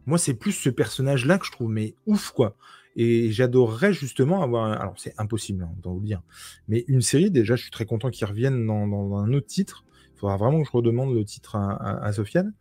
[0.06, 2.56] Moi, c'est plus ce personnage-là que je trouve mais ouf, quoi.
[2.96, 4.80] Et j'adorerais justement avoir.
[4.80, 6.22] Alors, c'est impossible, hein, autant vous le dire.
[6.68, 9.84] Mais une série, déjà, je suis très content qu'ils reviennent dans, dans un autre titre.
[10.14, 12.54] Il faudra vraiment que je redemande le titre à, à- à Sofiane.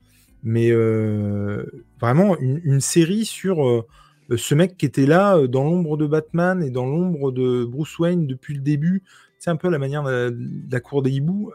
[0.45, 1.65] Mais euh,
[1.99, 3.83] vraiment, une, série sur euh,
[4.37, 7.97] ce mec qui était là euh, dans l'ombre de Batman et dans l'ombre de Bruce
[7.97, 9.01] Wayne depuis le début.
[9.39, 10.37] C'est un peu la manière de,
[10.71, 11.51] la cour des hiboux.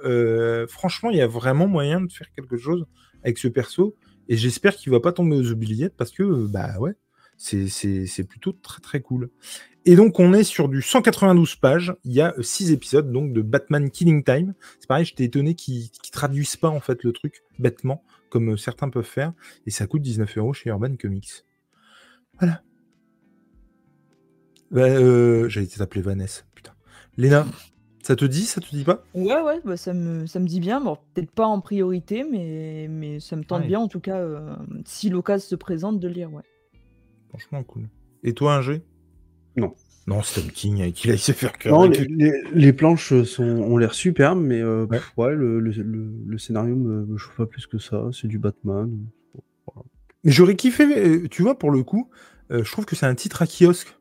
[0.68, 2.84] Franchement, il y a vraiment moyen de faire quelque chose
[3.22, 3.96] avec ce perso.
[4.28, 6.94] Et j'espère qu'il va pas tomber aux oubliettes parce que, bah ouais,
[7.36, 9.30] c'est- plutôt très très cool.
[9.86, 11.94] Et donc, on est sur du 192 pages.
[12.04, 14.54] Il y a 6 épisodes donc de Batman Killing Time.
[14.78, 18.88] C'est pareil, j'étais étonné qu'ils qu'ils traduisent pas en fait le truc bêtement, comme certains
[18.88, 19.32] peuvent faire.
[19.66, 21.44] Et ça coûte 19 euros chez Urban Comics.
[22.38, 22.62] Voilà.
[24.70, 26.72] Bah, euh, J'allais t'appeler Vanessa, putain.
[27.16, 27.44] Léna,
[28.02, 29.04] ça te dit, ça te dit pas?
[29.14, 30.80] Ouais, ouais, bah, ça, me, ça me dit bien.
[30.80, 33.66] Bon, peut-être pas en priorité, mais, mais ça me tente Ouais.
[33.66, 34.54] bien, en tout cas, euh,
[34.84, 36.44] si l'occasion se présente, de le lire, ouais.
[37.28, 37.88] Franchement, cool.
[38.22, 38.82] Et toi, Ingé
[39.56, 39.74] Non.
[40.06, 41.88] Non, c'est Tom King avec qui il a se faire Non, cœur.
[41.88, 44.98] les, les- les planches sont, ont l'air superbes, mais euh, Ouais.
[44.98, 48.08] pff, ouais, le, le- le- le scénario me, me chauffe pas plus que ça.
[48.12, 48.90] C'est du Batman.
[50.24, 52.10] J'aurais kiffé, euh, tu vois, pour le coup,
[52.50, 53.96] euh, je trouve que c'est un titre à kiosque.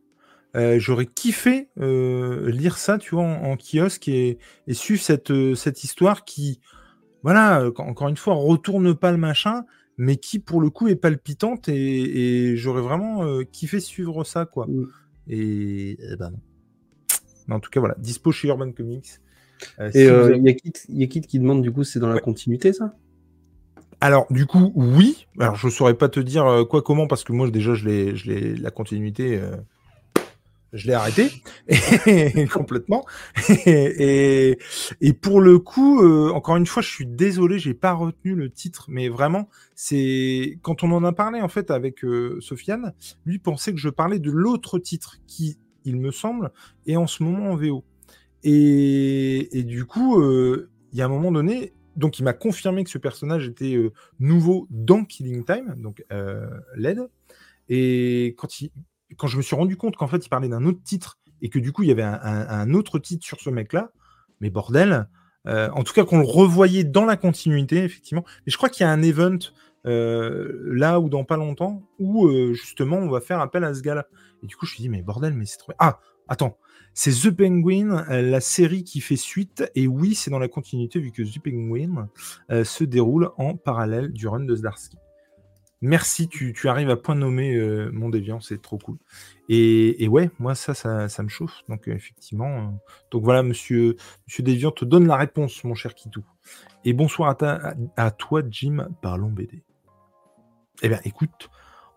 [0.56, 5.84] Euh, j'aurais kiffé lire ça, tu vois, en, en kiosque et, et suivre cette, cette
[5.84, 6.60] histoire qui,
[7.24, 9.64] voilà, encore une fois, retourne pas le machin,
[9.98, 14.46] mais qui, pour le coup, est palpitante et, et j'aurais vraiment euh, kiffé suivre ça,
[14.46, 14.66] quoi.
[14.68, 14.88] Mm.
[15.30, 16.40] Et, eh ben non.
[17.48, 19.08] Mais en tout cas, voilà, dispo chez Urban Comics.
[19.80, 21.72] Euh, Et si euh, avez- il y a Kit y a Kit qui demande du
[21.72, 22.96] coup, c'est dans la continuité ça?
[24.02, 25.28] Alors, du coup, oui.
[25.40, 28.16] Alors, je saurais pas te dire euh, quoi, comment, parce que moi, déjà, je l'ai,
[28.16, 29.58] je l'ai, la continuité, euh,
[30.74, 31.30] je l'ai arrêté
[32.54, 33.06] complètement.
[33.66, 34.58] et,
[35.22, 38.86] pour le coup, euh, encore une fois, je suis désolé, j'ai pas retenu le titre,
[38.90, 42.94] mais vraiment, c'est quand on en a parlé en fait avec euh, Sofiane,
[43.26, 46.52] lui pensait que je parlais de l'autre titre qui, il me semble,
[46.86, 47.84] est en ce moment en VO.
[48.44, 52.90] Et, du coup, euh, il y a un moment donné, donc il m'a confirmé que
[52.90, 53.78] ce personnage était
[54.20, 56.04] nouveau dans Killing Time, donc
[56.78, 57.00] LED.
[57.72, 58.72] Et quand, il,
[59.20, 61.60] quand je me suis rendu compte qu'en fait il parlait d'un autre titre et que
[61.60, 63.92] du coup il y avait un, autre titre sur ce mec-là,
[64.42, 65.08] mais bordel,
[65.48, 68.24] euh, en tout cas qu'on le revoyait dans la continuité, effectivement.
[68.46, 69.38] Mais je crois qu'il y a un event
[69.86, 73.82] euh, là ou dans pas longtemps où euh, justement on va faire appel à ce
[73.82, 74.08] gars-là.
[74.42, 75.74] Et du coup je me suis dit, mais bordel, mais c'est trop.
[75.80, 76.58] Ah, attends.
[76.94, 81.12] C'est The Penguin, la série qui fait suite, et oui, c'est dans la continuité vu
[81.12, 82.10] que The Penguin
[82.64, 84.98] se déroule en parallèle du run de Zdarsky.
[85.82, 88.98] Merci, tu, tu arrives à point nommé euh, mon déviant, c'est trop cool.
[89.48, 91.62] Et, et ouais, moi ça, ça, ça me chauffe.
[91.70, 92.62] Donc euh, effectivement, euh,
[93.12, 93.96] donc voilà, monsieur,
[94.28, 96.22] monsieur Déviant te donne la réponse, mon cher Kitou.
[96.84, 99.64] Et bonsoir à, ta- à, à toi, Jim, parlons BD.
[100.82, 101.50] Eh bien, écoute,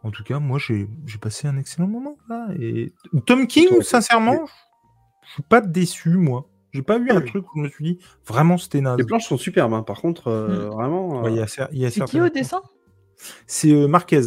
[0.05, 2.49] en tout cas, moi j'ai j'ai passé un excellent moment là.
[2.61, 2.93] Et
[3.27, 4.45] Tom King, Toi, sincèrement,
[5.27, 6.49] je suis pas déçu, moi.
[6.73, 7.27] J'ai pas eu un Oui.
[7.27, 8.97] truc où je me suis dit vraiment c'était naze.
[8.97, 9.83] Les planches sont superbes, hein.
[9.83, 11.23] par contre, euh, vraiment.
[11.23, 12.63] Ouais, il y a cer- il y a C'est qui au dessin?
[13.47, 14.21] C'est euh, Marquez.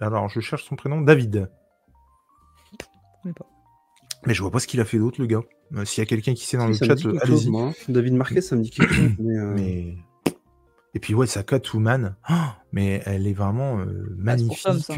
[0.00, 1.50] Alors, je cherche son prénom, David.
[3.36, 3.46] pas.
[4.26, 5.42] Mais je vois pas ce qu'il a fait d'autre, le gars.
[5.74, 7.54] Euh, S'il y a quelqu'un qui sait dans le chat, euh, allez-y.
[7.56, 7.72] hein.
[7.88, 9.10] David Marquez, ça me dit quelque chose.
[9.18, 9.94] Mais, euh, Mais...
[10.94, 12.34] Et puis, ouais, sa Catwoman, oh,
[12.72, 14.58] mais elle est vraiment euh, Ah, Tom, magnifique.
[14.80, 14.94] ça.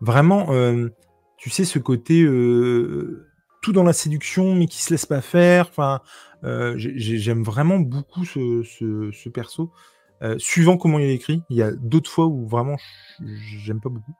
[0.00, 0.88] Vraiment, euh,
[1.36, 3.26] tu sais, ce côté euh,
[3.62, 5.68] tout dans la séduction, mais qui se laisse pas faire.
[5.68, 6.00] Enfin,
[6.44, 9.70] euh, j'ai- j'ai- j'aime vraiment beaucoup ce, ce- ce perso.
[10.22, 12.76] Euh, suivant comment il est écrit, il y a d'autres fois où vraiment
[13.20, 14.14] j'aime pas beaucoup.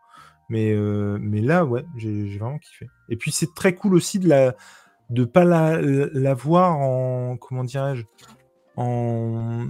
[0.48, 2.88] Mais, euh, mais là, ouais, j'ai vraiment kiffé.
[3.08, 4.54] Et puis c'est très cool aussi de la
[5.10, 8.04] de pas la, la voir en comment dirais-je
[8.76, 9.68] en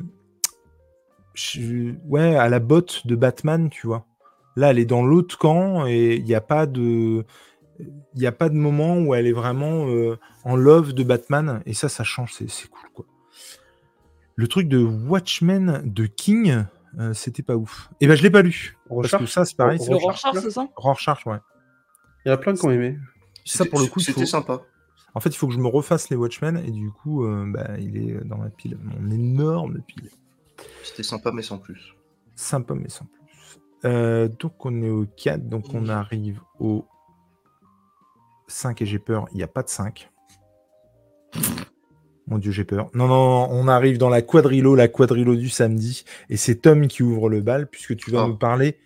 [2.06, 4.04] ouais à la botte de Batman, tu vois.
[4.56, 7.24] Là, elle est dans l'autre camp et il n'y a pas de
[7.78, 11.62] il n'y a pas de moment où elle est vraiment euh, en love de Batman
[11.64, 13.06] et ça, ça change, c'est cool quoi.
[14.38, 16.64] Le truc de Watchmen de King,
[17.00, 17.90] euh, c'était pas ouf.
[18.00, 18.76] Et ben je l'ai pas lu.
[18.88, 19.80] Parce Rorschach que ça, c'est pareil.
[19.80, 21.38] C'est Rorschach, c'est ça Rorschach, ouais.
[22.24, 22.98] Il y en a plein qui ont aimé.
[23.44, 24.60] Ça, pour le coup, c'était faut- sympa.
[25.14, 27.78] En fait, il faut que je me refasse les Watchmen et du coup, euh, bah,
[27.80, 30.08] il est dans ma pile, mon énorme pile.
[30.84, 31.94] C'était sympa, mais sans plus.
[32.36, 33.18] Sympa, mais sans plus.
[33.86, 36.84] Euh, donc, on est au 4, donc on arrive au
[38.46, 40.08] 5 et j'ai peur, il n'y a pas de 5.
[42.28, 42.90] Mon dieu, j'ai peur.
[42.94, 46.86] Non, non, non, on arrive dans la quadrilo, la quadrilo du samedi, et c'est Tom
[46.86, 48.28] qui ouvre le bal, puisque tu vas Ah.
[48.28, 48.76] nous parler.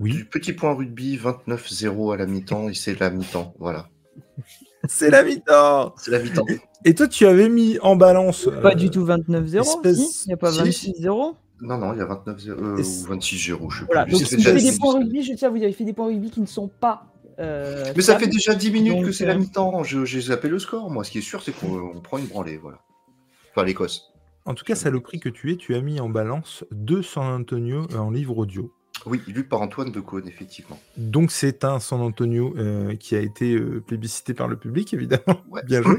[0.00, 0.12] Oui.
[0.12, 3.54] Du petit point rugby, 29-0 à la mi-temps, et c'est la mi-temps.
[3.58, 3.88] Voilà.
[4.88, 6.44] C'est la mi-temps C'est la mi-temps.
[6.84, 8.48] Et toi, tu avais mis en balance.
[8.62, 11.92] Pas euh, du tout 29-0, espèce- si Il n'y a pas Si, 26-0 Non, non,
[11.92, 14.12] il y a 29-0 euh, Et ou c'est- 26-0, je sais Voilà, plus.
[14.12, 16.06] donc si fait vous avez des points rugby, je tiens, vous avez fait des points
[16.06, 17.06] rugby qui ne sont pas.
[17.38, 19.82] Euh, Mais ça fait déjà 10 minutes que c'est la euh, mi-temps.
[19.84, 20.90] Je- J'ai zappé le score.
[20.90, 22.56] Moi, ce qui est sûr, c'est qu'on on prend une branlée.
[22.56, 22.78] Voilà.
[23.50, 24.12] Enfin, l'Écosse.
[24.44, 27.86] En tout cas, saloperie que tu es, tu as mis en balance deux San Antonio
[27.92, 28.72] euh, en livre audio.
[29.06, 30.78] Oui, lu par Antoine de Caunes, effectivement.
[30.96, 35.22] Donc c'est un San Antonio euh, qui a été euh, plébiscité par le public, évidemment.
[35.50, 35.62] Ouais.
[35.64, 35.98] Bien joué.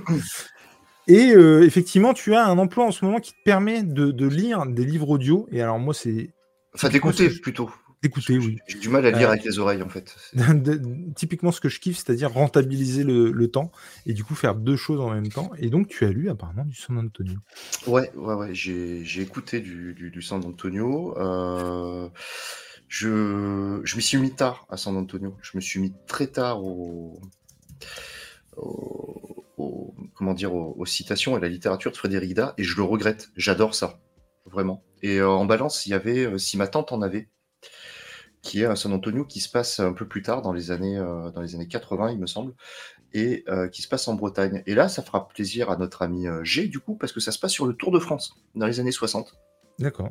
[1.08, 4.28] Et euh, effectivement, tu as un emploi en ce moment qui te permet de, de
[4.28, 5.48] lire des livres audio.
[5.52, 6.32] Et alors moi, c'est
[6.76, 7.72] Enfin, d'écouter plutôt.
[8.02, 8.58] D'écouter, oui.
[8.68, 10.16] J'ai du mal à lire Euh, avec les oreilles, en fait.
[11.16, 13.72] Typiquement ce que je kiffe, c'est-à-dire rentabiliser le, le temps
[14.06, 15.52] et du coup faire deux choses en même temps.
[15.58, 17.38] Et donc tu as lu apparemment du San Antonio.
[17.88, 18.50] Ouais, ouais, ouais.
[18.54, 21.18] J'ai écouté du, du, du San Antonio.
[21.18, 22.08] Euh,
[22.88, 25.36] je je m'y suis mis tard à San Antonio.
[25.42, 27.20] Je me suis mis très tard au,
[28.58, 32.64] au- au- comment dire, aux, aux citations et à la littérature de Frédéric Dard et
[32.64, 33.30] je le regrette.
[33.36, 34.00] J'adore ça,
[34.46, 34.84] vraiment.
[35.02, 37.30] Et euh, en balance, il y avait, si ma tante en avait,
[38.42, 40.98] qui est un San Antonio qui se passe un peu plus tard, dans les années,
[40.98, 42.54] euh, dans les années 80, il me semble,
[43.14, 44.64] et euh, qui se passe en Bretagne.
[44.66, 47.32] Et là, ça fera plaisir à notre ami euh, G, du coup, parce que ça
[47.32, 49.36] se passe sur le Tour de France, dans les années 60.
[49.80, 50.10] D'accord.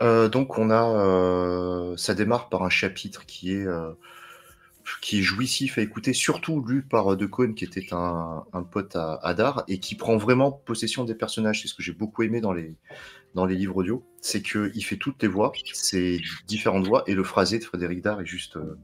[0.00, 3.66] Donc on a, ça démarre par un chapitre qui est
[5.00, 8.96] qui est jouissif à écouter, surtout lu par De Caunes, qui était un, un pote
[8.96, 11.62] à, à et qui prend vraiment possession des personnages.
[11.62, 12.74] C'est ce que j'ai beaucoup aimé dans les
[13.34, 17.14] dans les livres audio, c'est que il fait toutes les voix, c'est différentes voix, et
[17.14, 18.78] le phrasé de Frédéric Dard est juste euh,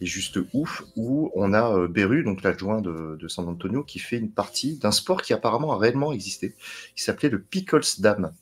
[0.00, 0.82] est juste ouf.
[0.96, 4.78] Où on a euh, Beru, donc l'adjoint de, de San Antonio, qui fait une partie
[4.78, 6.54] d'un sport qui apparemment a réellement existé,
[6.96, 8.32] qui s'appelait le Pickles Dam.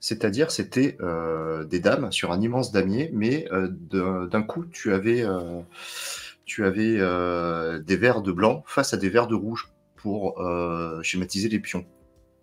[0.00, 3.68] C'est-à-dire, c'était euh, des dames sur un immense damier, mais euh,
[4.26, 5.24] d'un coup, tu avais,
[6.46, 6.96] tu avais
[7.82, 10.42] des verres de blanc face à des verres de rouge pour
[11.02, 11.84] schématiser les pions.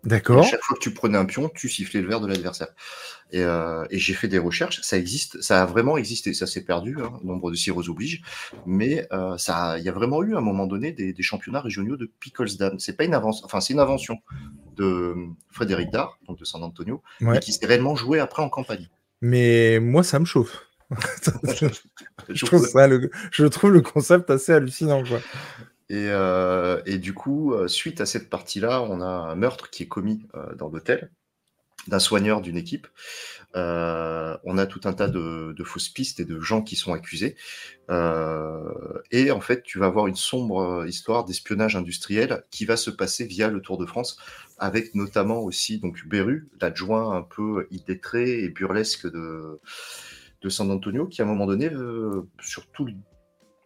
[0.04, 0.44] D'accord.
[0.44, 2.68] chaque fois que tu prenais un pion, tu sifflais le verre de l'adversaire.
[3.30, 6.64] Et, euh, et j'ai fait des recherches, ça existe, ça a vraiment existé, ça s'est
[6.64, 8.22] perdu, hein, nombre de sirop oblige,
[8.64, 11.60] mais euh, ça, il y a vraiment eu à un moment donné des, des championnats
[11.60, 12.78] régionaux de pickles dam.
[12.78, 14.16] C'est pas une invention, enfin c'est une invention
[14.76, 15.14] de
[15.50, 17.36] Frédéric Dard, donc de San Antonio, Ouais.
[17.36, 18.88] et qui s'est réellement joué après en campagne.
[19.20, 20.64] Mais moi, ça me chauffe.
[21.60, 21.66] je,
[22.30, 25.02] Je trouve ça le, je trouve le concept assez hallucinant.
[25.04, 25.18] Quoi.
[25.90, 29.84] Et, euh, et du coup, euh, suite à cette partie-là, on a un meurtre qui
[29.84, 31.10] est commis euh, dans l'hôtel
[31.86, 32.86] d'un soigneur d'une équipe.
[33.54, 37.34] On a tout un tas de, fausses pistes et de gens qui sont accusés.
[39.10, 43.24] Et en fait, tu vas avoir une sombre histoire d'espionnage industriel qui va se passer
[43.24, 44.18] via le Tour de France,
[44.58, 49.58] avec notamment aussi donc Beru, l'adjoint un peu illettré et burlesque de,
[50.42, 51.70] de San Antonio, qui à un moment donné,
[52.40, 52.92] sur tout le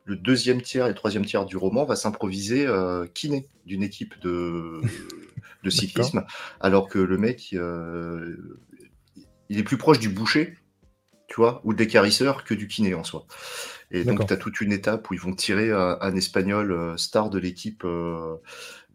[0.04, 4.20] le deuxième tiers et le troisième tiers du roman va s'improviser euh, kiné d'une équipe
[4.20, 4.80] de,
[5.62, 6.24] de cyclisme,
[6.60, 8.36] alors que le mec, euh,
[9.48, 10.56] il est plus proche du boucher,
[11.28, 13.26] tu vois, ou de l'écarisseur que du kiné en soi.
[13.90, 16.96] Et donc, tu as toute une étape où ils vont tirer un, un espagnol euh,
[16.96, 18.36] star de l'équipe euh,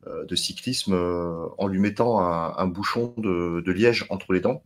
[0.08, 4.42] euh, de cyclisme euh, en lui mettant un, un bouchon de, de liège entre les
[4.42, 4.64] dents.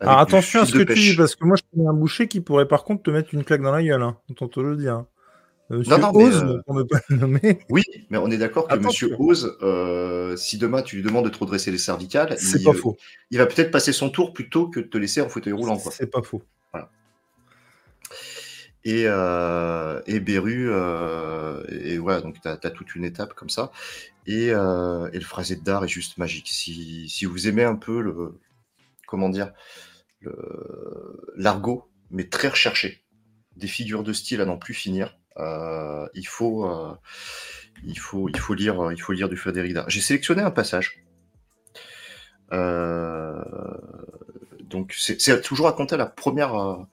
[0.00, 2.26] Alors du attention à ce que tu dis, parce que moi je connais un boucher
[2.28, 4.02] qui pourrait par contre te mettre une claque dans la gueule.
[4.02, 4.16] Hein.
[4.30, 5.04] Autant te le dire.
[5.70, 8.38] Euh, Monsieur non, mais, Oz, euh, pour ne pas le nommer, Oui, mais on est
[8.38, 8.74] d'accord que.
[8.76, 12.64] Monsieur Oz, euh, si demain tu lui demandes de te redresser les cervicales, c'est il,
[12.64, 12.96] pas euh, faux.
[13.30, 15.78] il va peut-être passer son tour plutôt que de te laisser en fauteuil roulant.
[15.78, 15.92] Quoi.
[15.92, 16.42] C'est pas faux.
[18.84, 23.72] Et, euh, et Beru, euh, et voilà, donc tu as, toute une étape comme ça.
[24.26, 26.48] Et, euh, et le phrasé de Dard est juste magique.
[26.48, 28.38] Si, si vous aimez un peu le,
[29.06, 29.52] comment dire,
[30.20, 33.02] le- l'argot, mais très recherché,
[33.56, 36.94] des figures de style à n'en plus finir, euh, il faut, euh,
[37.84, 39.88] il faut, il faut lire, il faut lire du Frédéric Dard.
[39.88, 41.04] J'ai sélectionné un passage.
[42.52, 43.42] Euh,
[44.64, 46.86] donc c'est toujours raconté à la première.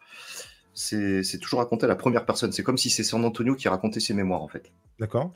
[0.74, 2.52] c'est toujours raconté à la première personne.
[2.52, 4.72] C'est comme si c'est San Antonio qui racontait ses mémoires en fait.
[5.00, 5.34] D'accord.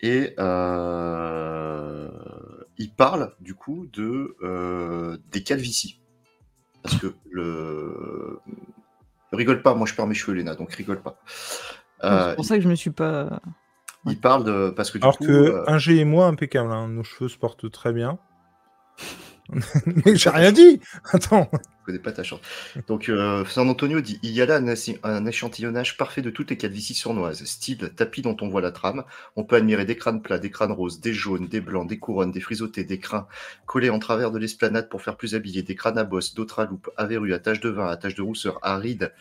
[0.00, 0.34] Et
[2.78, 6.00] il parle du coup de des calvities.
[6.82, 8.38] Parce que le.
[9.32, 11.20] Rigole pas, moi je perds mes cheveux, Léna, donc rigole pas.
[12.04, 13.40] Euh, c'est pour ça que je me suis pas.
[14.06, 14.70] Il parle de.
[14.70, 16.88] Parce que Alors que euh, un G et moi, impeccable, hein.
[16.88, 18.18] nos cheveux se portent très bien.
[19.86, 20.80] Mais j'ai rien dit
[21.12, 22.40] Attends Je connais pas ta chance.
[22.86, 24.60] Donc, euh, San Antonio dit il y a là
[25.02, 27.44] un, échantillonnage parfait de toutes les calvities sournoises.
[27.44, 29.04] Style tapis dont on voit la trame.
[29.36, 32.30] On peut admirer des crânes plats, des crânes roses, des jaunes, des blancs, des couronnes,
[32.30, 33.26] des frisottés, des crins
[33.66, 36.66] collés en travers de l'esplanade pour faire plus habillé, des crânes à bosse, d'autres à
[36.66, 39.12] loupe, à verrues, à taches de vin, à taches de rousseur, à rides,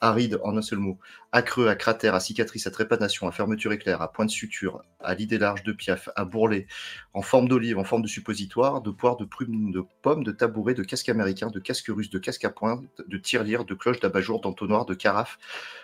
[0.00, 0.98] aride en un seul mot,
[1.32, 4.82] à creux, à cratère, à cicatrice, à trépanation, à fermeture éclair, à point de suture,
[5.00, 6.66] à l'idée large de piaf, à bourrelet,
[7.14, 10.74] en forme d'olive, en forme de suppositoire, de poire, de prune, de pomme, de tabouret,
[10.74, 14.40] de casque américain, de casque russe, de casque à pointe, de tirelire, de cloche, d'abat-jour,
[14.40, 15.38] d'entonnoir, de carafe,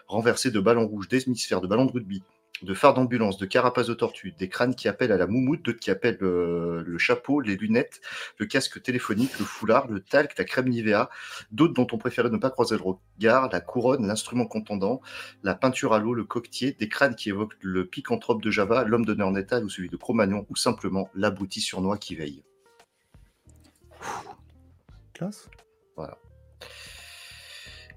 [0.06, 2.22] renversé, de ballon rouge, d'hémisphère, de ballon de rugby,
[2.62, 5.80] de phares d'ambulance, de carapace de tortue, des crânes qui appellent à la moumoute, d'autres
[5.80, 8.00] qui appellent euh, le chapeau, les lunettes,
[8.38, 11.10] le casque téléphonique, le foulard, le talc, la crème Nivea,
[11.50, 15.00] d'autres dont on préférait ne pas croiser le regard, la couronne, l'instrument contendant,
[15.42, 19.04] la peinture à l'eau, le coquetier, des crânes qui évoquent le picantrope de Java, l'homme
[19.04, 22.44] d'honneur Nétal ou celui de Cro-Magnon, ou simplement l'abruti surnois qui veille.
[25.12, 25.48] Classe.
[25.96, 26.18] Voilà.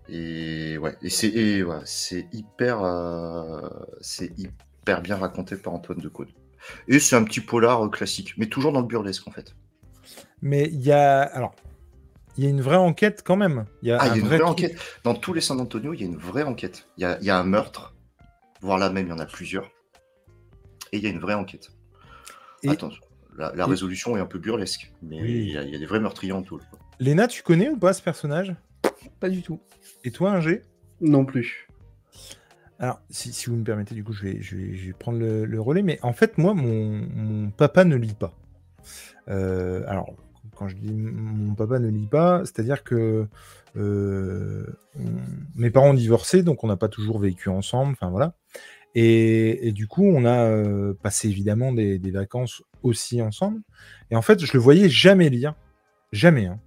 [0.09, 3.67] Et ouais, et c'est ouais, c'est hyper, euh,
[4.01, 6.29] c'est hyper bien raconté par Antoine de Caude.
[6.87, 9.55] Et c'est un petit polar euh, classique, mais toujours dans le burlesque en fait.
[10.41, 11.55] Mais il y a alors,
[12.37, 13.65] il y a une vraie enquête quand même.
[13.81, 14.79] Il y a, ah, une vraie enquête.
[15.03, 16.87] Dans tous les San Antonio, il y a une vraie enquête.
[16.97, 17.95] Il y a, y a un meurtre,
[18.61, 19.69] voire là même, il y en a plusieurs.
[20.91, 21.71] Et il y a une vraie enquête.
[22.63, 22.69] Et...
[22.69, 23.03] Attention,
[23.37, 26.59] la, résolution est un peu burlesque, mais il, y a, des vrais meurtriers en tout.
[26.99, 28.55] Léna, tu connais ou pas ce personnage?
[29.19, 29.59] Pas du tout.
[30.03, 30.61] Et toi, un G?
[31.01, 31.67] Non plus.
[32.79, 35.81] Alors, si, vous me permettez, du coup, je vais, je vais, prendre le, relais.
[35.81, 38.33] Mais en fait, moi, mon, papa ne lit pas.
[39.29, 40.13] Euh, alors,
[40.55, 43.27] quand je dis mon papa ne lit pas, c'est-à-dire que
[43.75, 44.65] euh,
[45.55, 47.93] mes parents ont divorcé, donc on n'a pas toujours vécu ensemble.
[47.93, 48.33] Enfin, voilà.
[48.95, 53.61] Et, du coup, on a euh, passé évidemment des, vacances aussi ensemble.
[54.11, 55.53] Et en fait, je le voyais jamais lire.
[56.11, 56.45] Jamais.
[56.45, 56.59] Hein,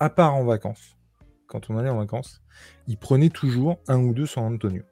[0.00, 0.95] à part en vacances.
[1.46, 2.42] Quand on allait en vacances
[2.88, 4.82] il prenait toujours un ou deux San Antonio.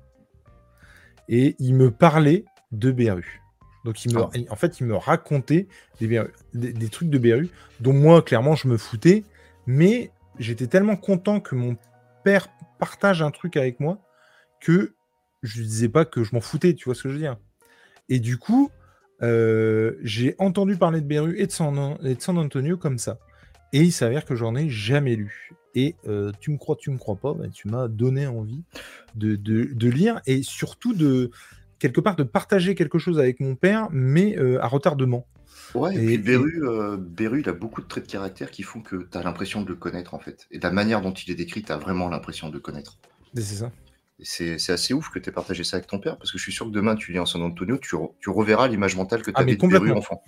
[1.28, 3.40] Et il me parlait de Beru.
[3.84, 4.30] Donc, il me, ah.
[4.50, 5.68] en fait, il me racontait
[6.00, 6.20] des,
[6.54, 7.50] des, trucs de Beru
[7.80, 9.24] dont moi, clairement, je me foutais.
[9.66, 11.76] Mais j'étais tellement content que mon
[12.24, 12.48] père
[12.78, 13.98] partage un truc avec moi
[14.60, 14.94] que
[15.42, 17.36] je ne disais pas que je m'en foutais, tu vois ce que je veux dire.
[18.08, 18.70] Et du coup,
[19.22, 23.18] euh, j'ai entendu parler de Beru et de, San, et de San Antonio comme ça.
[23.72, 25.50] Et il s'avère que j'en ai jamais lu.
[25.74, 28.62] Et euh, tu me crois, tu me crois pas, ben, tu m'as donné envie
[29.14, 31.30] de, de, lire et surtout de
[31.78, 35.26] quelque part de partager quelque chose avec mon père, mais euh, à retardement.
[35.74, 38.80] Ouais, et, puis Beru, euh, Beru, il a beaucoup de traits de caractère qui font
[38.80, 40.46] que tu as l'impression de le connaître en fait.
[40.52, 42.98] Et de la manière dont il est décrit, tu as vraiment l'impression de le connaître.
[43.34, 43.72] C'est ça.
[44.20, 46.52] C'est assez ouf que tu aies partagé ça avec ton père, parce que je suis
[46.52, 49.36] sûr que demain, tu lis en San Antonio, tu, tu reverras l'image mentale que tu
[49.36, 50.22] ah, avais de Beru enfant.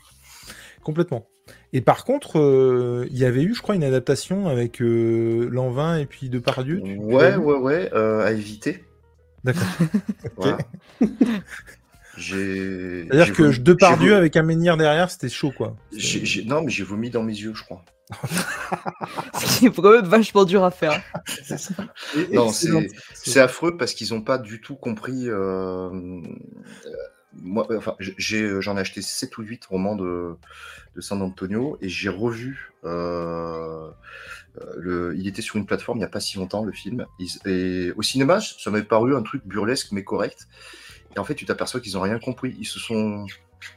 [0.86, 1.26] Complètement.
[1.72, 5.98] Et par contre, euh, il y avait eu, je crois, une adaptation avec euh, Lanvin
[5.98, 6.80] et puis Depardieu.
[6.80, 8.84] Tu, ouais, ouais, ouais, euh, à éviter.
[9.42, 9.66] D'accord.
[12.16, 13.58] C'est-à-dire que vomi...
[13.58, 15.74] Depardieu avec un menhir derrière, c'était chaud, quoi.
[16.44, 17.84] Non, mais j'ai vomi dans mes yeux, je crois.
[19.34, 21.02] c'est quand même vachement dur à faire.
[22.32, 25.26] non, c'est affreux parce qu'ils n'ont pas du tout compris
[27.42, 30.36] moi, enfin, j'ai, j'en ai acheté 7 ou 8 romans de,
[30.94, 32.72] de San Antonio et j'ai revu.
[32.84, 33.90] Euh,
[34.76, 37.04] le, il était sur une plateforme il n'y a pas si longtemps, le film.
[37.44, 40.48] et au cinéma, ça m'avait paru un truc burlesque mais correct.
[41.14, 42.54] Et en fait, tu t'aperçois qu'ils n'ont rien compris.
[42.58, 43.26] Ils se, sont,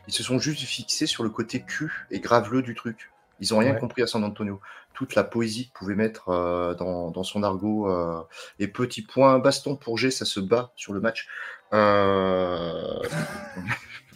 [0.07, 3.11] ils se sont juste fixés sur le côté cul et graveleux du truc.
[3.39, 4.59] Ils n'ont rien compris à San Antonio.
[4.93, 7.89] Toute la poésie qu'ils pouvaient mettre euh, dans, dans, son argot.
[7.89, 8.21] Euh,
[8.59, 11.29] et petit point baston pour G, ça se bat sur le match.
[11.73, 12.99] Euh,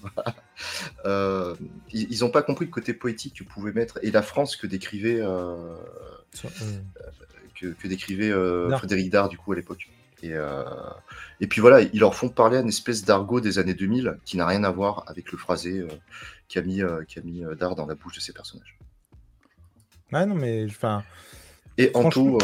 [1.05, 1.55] euh,
[1.91, 5.19] ils n'ont pas compris le côté poétique que pouvait mettre et la France que décrivait,
[5.21, 5.75] euh,
[7.55, 8.31] que, décrivait
[8.77, 9.89] Frédéric Dard du coup à l'époque.
[10.23, 10.33] Et,
[11.41, 14.47] et, puis voilà, ils leur font parler une espèce d'argot des années 2000 qui n'a
[14.47, 15.85] rien à voir avec le phrasé
[16.47, 18.79] qu'a mis, qu mis Dard dans la bouche de ses personnages.
[20.13, 21.03] Ouais, non, mais enfin.
[21.77, 22.37] Et Anto,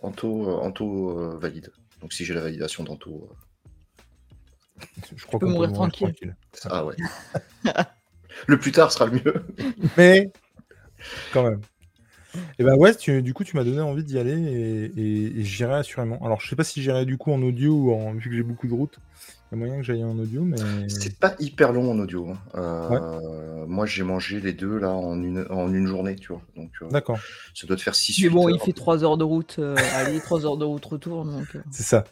[0.00, 1.70] Anto, Anto valide.
[2.00, 3.28] Donc si j'ai la validation d'Anto.
[5.16, 6.36] Je crois qu'on peut mourir tranquille.
[6.64, 6.96] Ah ouais.
[8.46, 9.46] le plus tard sera le mieux.
[9.96, 10.30] Mais
[11.32, 11.60] quand même.
[12.58, 15.40] Et Et ben ouais, tu- du coup, tu m'as donné envie d'y aller et, et-
[15.40, 16.18] et j'irai assurément.
[16.24, 18.42] Alors, je sais pas si j'irai du coup en audio ou en vu que j'ai
[18.42, 18.98] beaucoup de routes.
[19.50, 20.56] Il y a moyen que j'aille en audio, mais
[20.88, 22.30] C'est pas hyper long en audio.
[22.30, 22.38] hein.
[22.54, 26.40] Euh, Moi, j'ai mangé les deux là en une, en une journée, tu vois.
[26.56, 27.18] Donc, euh, d'accord,
[27.54, 30.18] ça doit te faire 6 Mais bon, il fait 3 heures de route, euh, allez,
[30.20, 31.54] 3 heures de route retour, donc...
[31.54, 32.04] euh, c'est ça.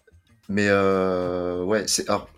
[0.53, 1.87] Mais euh, ouais,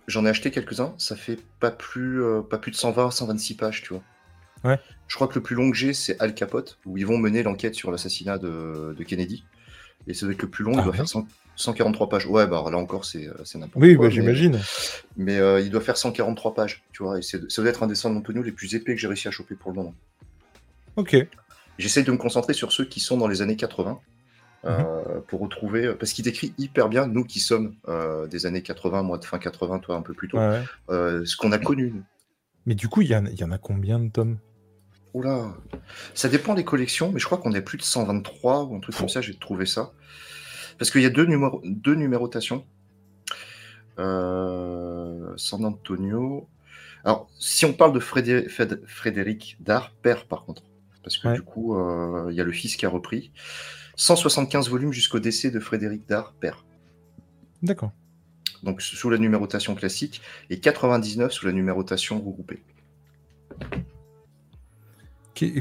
[0.07, 3.83] j'en ai acheté quelques-uns, ça fait pas plus euh, pas plus de 120 126 pages,
[3.83, 4.03] tu vois.
[4.65, 4.79] Ouais.
[5.09, 7.43] Je crois que le plus long que j'ai c'est Al Capote où ils vont mener
[7.43, 9.45] l'enquête sur l'assassinat de, de Kennedy
[10.07, 12.27] et ça doit être le plus long, Ah il doit ouais faire 100 143 pages.
[12.27, 14.05] Ouais, bah là encore c'est euh, c'est n'importe Oui, quoi.
[14.05, 14.61] bah, mais- j'imagine.
[15.17, 17.87] Mais, euh, il doit faire 143 pages, tu vois, et c'est- ça doit être un
[17.87, 19.95] des San Antonio les plus épais que j'ai réussi à choper pour le moment.
[20.97, 21.17] Ok.
[21.79, 23.99] J'essaie de me concentrer sur ceux qui sont dans les années 80
[24.65, 29.03] euh, pour retrouver, parce qu'il décrit hyper bien, nous qui sommes euh, des années 80,
[29.03, 30.63] moi de fin 80, toi un peu plus tôt, ouais.
[30.91, 31.93] euh, ce qu'on a connu.
[32.67, 34.39] Mais du coup, il y, en a- il y en a combien de tomes?
[35.15, 35.53] Oula,
[36.15, 38.97] ça dépend des collections, mais je crois qu'on est plus de 123 ou un truc
[38.97, 39.93] comme ça, j'ai trouvé ça.
[40.79, 42.65] Parce qu'il y a deux, numéro- deux numérotations.
[43.99, 46.49] Euh, San Antonio.
[47.05, 48.49] Alors, si on parle de Frédé-
[48.87, 50.63] Frédéric Dard, père par contre,
[51.03, 51.35] parce que Ouais.
[51.35, 53.33] du coup, euh, il y a le fils qui a repris.
[53.97, 56.65] 175 volumes jusqu'au décès de Frédéric Dard, père.
[57.63, 57.93] D'accord.
[58.63, 62.63] Donc sous la numérotation classique, et 99 sous la numérotation regroupée.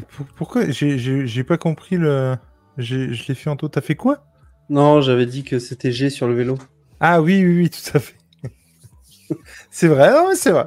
[0.09, 2.35] Pour- pourquoi j'ai- pas compris le.
[2.77, 2.95] Je
[3.27, 3.67] l'ai fait en taux.
[3.67, 4.23] T'as fait quoi?
[4.69, 6.57] Non, j'avais dit que c'était G sur le vélo.
[6.99, 8.15] Ah oui, oui, oui, tout à fait.
[9.71, 10.65] c'est vrai, non, mais c'est vrai.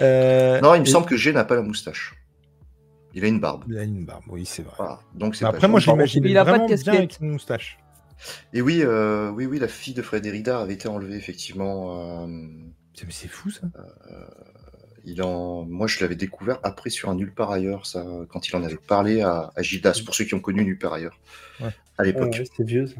[0.00, 2.14] Euh, Non, il me et- semble que G n'a pas la moustache.
[3.14, 3.64] Il a une barbe.
[3.68, 4.74] Il a une barbe, oui, c'est vrai.
[4.78, 5.00] Voilà.
[5.14, 6.94] Donc c'est pas après, moi, j'imagine Il a pas de vraiment bien casquette.
[6.94, 7.78] avec une moustache.
[8.52, 12.24] Et oui, euh, oui, oui, la fille de Frédéric Dard avait été enlevée effectivement.
[12.24, 12.48] euh,
[12.94, 13.62] C'est- Mais c'est fou, ça.
[15.04, 18.56] il en, moi, je l'avais découvert après sur un nulle part ailleurs, ça, quand il
[18.56, 21.18] en avait parlé à, à Gildas, pour ceux qui ont connu nulle part ailleurs
[21.60, 21.70] Ouais.
[21.98, 22.34] à l'époque.
[22.38, 22.96] Ouais, c'est vieux ça.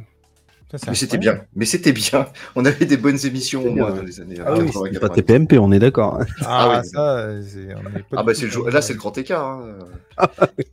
[0.73, 1.43] Ça, Mais c'était bien.
[1.57, 2.29] Mais c'était bien.
[2.55, 5.09] On avait des bonnes émissions au moins dans les années Ah oui, 80, c'est pas
[5.09, 5.23] 90.
[5.23, 6.21] TPMP, on est d'accord.
[6.43, 6.89] Ah, Ah oui.
[6.89, 7.75] ça, c'est.
[7.75, 9.45] on est pas Ah bah c'est le jour- là c'est le grand écart.
[9.45, 9.79] hein.
[10.19, 10.27] Mmh.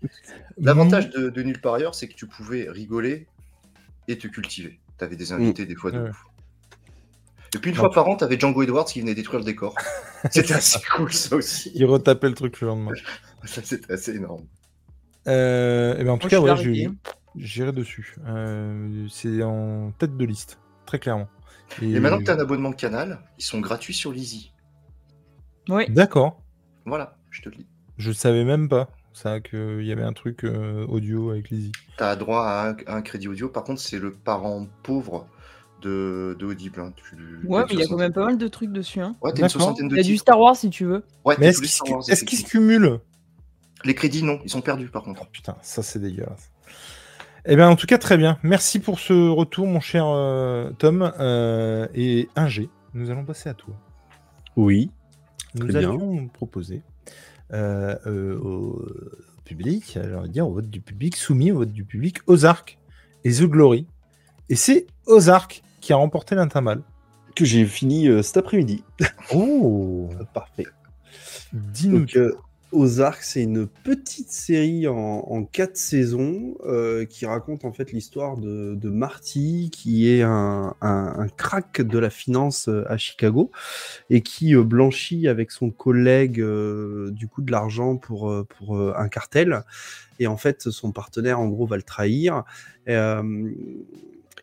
[0.59, 3.27] L'avantage de, de nulle part ailleurs, c'est que tu pouvais rigoler
[4.07, 4.79] et te cultiver.
[4.97, 6.09] T'avais des invités des fois de Ouais.
[6.09, 6.23] ouf.
[7.55, 7.83] Et puis une Non.
[7.83, 9.75] fois par an, t'avais Django Edwards qui venait détruire le décor.
[10.31, 11.71] C'était assez cool ça aussi.
[11.75, 12.91] Il retapait le truc le lendemain.
[13.45, 14.43] Ça c'était assez énorme.
[15.27, 16.95] Euh, et ben en tout Moi, cas, ouais, arrivé, je- hein.
[17.37, 18.15] J'irai dessus.
[18.25, 21.27] Euh, c'est en tête de liste, très clairement.
[21.81, 24.53] Et maintenant que t'as un abonnement Canal, ils sont gratuits sur Lizzy.
[25.69, 26.41] Oui, D'accord.
[26.85, 27.67] Voilà, je te le dis.
[27.97, 31.71] Je savais même pas ça qu'il y avait un truc euh, audio avec Lizzie.
[31.97, 33.49] T'as droit à un, à un crédit audio.
[33.49, 35.27] Par contre, c'est le parent pauvre
[35.81, 36.79] de, de Audible.
[36.79, 36.93] hein.
[36.95, 37.15] Tu-
[37.47, 39.01] ouais, mais il y a quand même pas mal de trucs dessus.
[39.01, 39.15] Hein.
[39.21, 40.17] Ouais, t'as une soixantaine de Il y a du.
[40.17, 41.03] Star Wars si tu veux.
[41.25, 42.99] Ouais, Mais est-ce qu'ils Star se- cumulent?
[43.83, 45.27] Les crédits, non, ils sont perdus par contre.
[45.27, 46.51] Putain, ça c'est dégueulasse.
[47.49, 48.37] Eh bien, en tout cas, très bien.
[48.43, 51.13] Merci pour ce retour, mon cher euh, Tom.
[51.17, 53.73] Euh, et Ingé, nous allons passer à toi.
[54.57, 54.91] Oui.
[55.55, 55.89] Nous Très bien.
[55.91, 56.81] avions proposé
[57.53, 58.85] euh, au
[59.45, 62.79] public, j'ai envie de dire au vote du public, soumis au vote du public, Ozark
[63.23, 63.87] et The Glory.
[64.49, 66.81] Et c'est Ozark qui a remporté l'intervalle.
[67.33, 68.83] Que j'ai fini cet après-midi.
[69.33, 70.67] Oh Parfait.
[71.53, 72.07] Dis-nous.
[72.73, 78.89] Ozark, c'est une petite série en, quatre saisons euh, qui raconte en fait l'histoire de,
[78.89, 80.75] Marty, qui est un,
[81.37, 83.51] crack de la finance euh, à Chicago
[84.09, 86.43] et qui euh, blanchit avec son collègue
[87.11, 89.63] du coup de l'argent pour, pour un cartel.
[90.19, 92.43] Et en fait, son partenaire, en gros, va le trahir.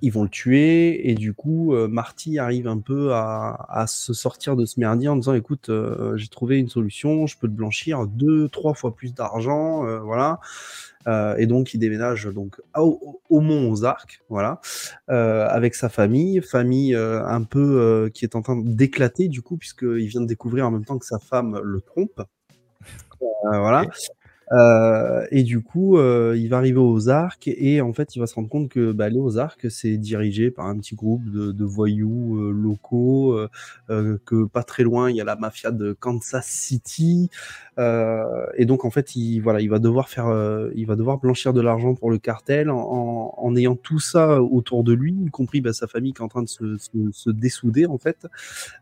[0.02, 4.56] Ils vont le tuer et du coup euh, Marty arrive un peu à, se sortir
[4.56, 8.06] de ce merdier en disant écoute euh, j'ai trouvé une solution je peux te blanchir
[8.06, 10.40] deux trois fois plus d'argent euh, voilà.
[11.36, 14.62] Et donc il déménage donc au, mont Ozark voilà
[15.10, 16.40] euh, avec sa famille.
[16.40, 20.70] Famille un peu qui est en train d'éclater du coup puisqu'il vient de découvrir en
[20.70, 22.22] même temps que sa femme le trompe.
[23.42, 23.84] Voilà
[24.52, 28.26] euh, et du coup, euh, il va arriver aux Arcs et en fait, il va
[28.26, 32.38] se rendre compte que bah, les Ozarks, c'est dirigé par un petit groupe de, voyous
[32.38, 33.38] euh, locaux,
[33.88, 37.30] que pas très loin, il y a la mafia de Kansas City.
[37.78, 40.26] Et donc, en fait, il, voilà, il va devoir faire,
[40.74, 44.92] il va devoir blanchir de l'argent pour le cartel en, ayant tout ça autour de
[44.92, 47.98] lui, y compris bah, sa famille qui est en train de se, se, dessouder en
[47.98, 48.26] fait,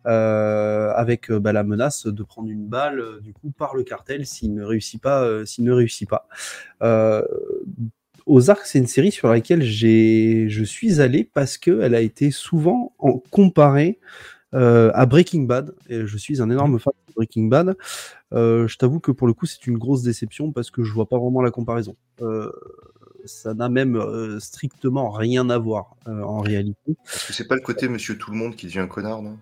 [0.05, 4.65] avec bah, la menace de prendre une balle du coup par le cartel s'il ne
[4.65, 6.27] réussit pas, ne réussit pas.
[6.83, 7.23] Euh,
[8.27, 13.19] Ozark, c'est une série sur laquelle je suis allé parce qu'elle a été souvent en,
[13.31, 13.99] comparée
[14.55, 15.75] euh, à Breaking Bad.
[15.89, 17.77] Et je suis un énorme fan de Breaking Bad.
[18.33, 21.09] Euh, je t'avoue que pour le coup, c'est une grosse déception parce que je vois
[21.09, 21.97] pas vraiment la comparaison.
[22.21, 22.53] Euh,
[23.25, 24.01] ça n'a même
[24.41, 26.97] strictement rien à voir en réalité.
[27.05, 29.39] Parce que c'est pas le côté Monsieur Tout le Monde qui devient un connard, non?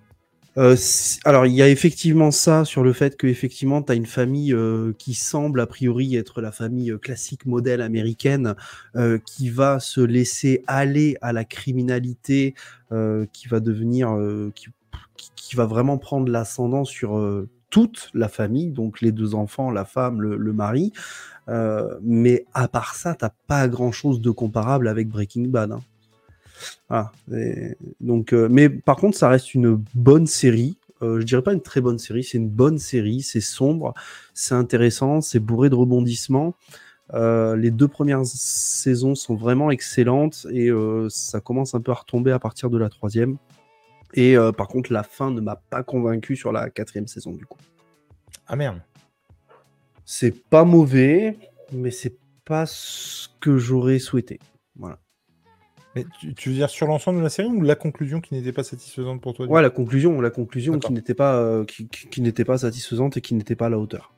[0.56, 0.76] Euh,
[1.24, 4.52] alors, il y a effectivement ça sur le fait que effectivement, tu as une famille
[4.52, 8.54] euh, qui semble a priori être la famille euh, classique modèle américaine,
[8.96, 12.54] euh, qui va se laisser aller à la criminalité,
[12.90, 14.66] euh, qui va devenir, euh, qui,
[15.36, 17.20] qui- va vraiment prendre l'ascendant sur
[17.70, 20.92] toute la famille, donc les deux enfants, la femme, le, le mari.
[22.02, 25.72] Mais à part ça, t'as pas grand chose de comparable avec Breaking Bad.
[25.72, 25.80] hein.
[26.88, 27.12] Voilà.
[27.32, 30.76] Et donc, euh, mais par contre, ça reste une bonne série.
[31.02, 33.22] Euh, je dirais pas une très bonne série, c'est une bonne série.
[33.22, 33.94] C'est sombre,
[34.34, 36.54] c'est intéressant, c'est bourré de rebondissements.
[37.12, 41.94] Euh, les deux premières saisons sont vraiment excellentes et euh, ça commence un peu à
[41.94, 43.36] retomber à partir de la troisième.
[44.14, 47.60] Et par contre, la fin ne m'a pas convaincu sur la quatrième saison du coup.
[48.48, 48.82] Ah merde.
[50.04, 51.38] C'est pas mauvais,
[51.70, 54.40] mais c'est pas ce que j'aurais souhaité.
[54.74, 54.98] Voilà.
[55.96, 58.52] Mais tu, tu veux dire sur l'ensemble de la série ou la conclusion qui n'était
[58.52, 62.06] pas satisfaisante pour toi Ouais, la conclusion, la conclusion qui n'était pas, euh, qui, qui-
[62.08, 64.12] qui n'était pas satisfaisante et qui n'était pas à la hauteur.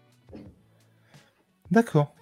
[1.70, 2.14] D'accord.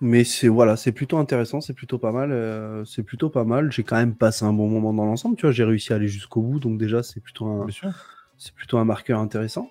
[0.00, 3.72] Mais c'est voilà, c'est plutôt intéressant, c'est plutôt pas mal, euh, c'est plutôt pas mal.
[3.72, 5.52] J'ai quand même passé un bon moment dans l'ensemble, tu vois.
[5.52, 7.66] J'ai réussi à aller jusqu'au bout, donc déjà c'est plutôt un,
[8.36, 9.68] c'est plutôt un marqueur intéressant.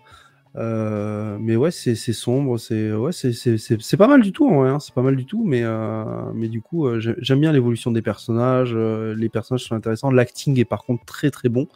[0.57, 4.47] Euh, mais ouais, c'est sombre, c'est ouais, c'est c'est- c'est- c'est pas mal du tout,
[4.49, 5.43] en vrai, hein, c'est pas mal du tout.
[5.45, 6.03] Mais euh,
[6.33, 8.73] mais du coup, euh, j'ai- j'aime bien l'évolution des personnages.
[8.75, 10.09] euh, les personnages sont intéressants.
[10.11, 11.67] L'acting est par contre très très bon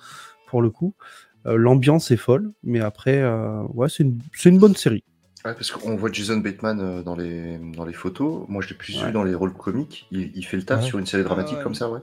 [0.48, 0.94] pour le coup.
[1.46, 5.04] Euh, L'ambiance est folle, mais après, euh, ouais, c'est une, c'est une bonne série.
[5.46, 8.46] Ouais, parce qu'on voit Jason Bateman dans les, dans les photos.
[8.48, 9.08] Moi, je l'ai plus Ouais.
[9.08, 10.08] vu dans les rôles comiques.
[10.12, 10.86] Il, il fait le taf Ouais.
[10.88, 12.00] sur une série dramatique comme ça, ouais.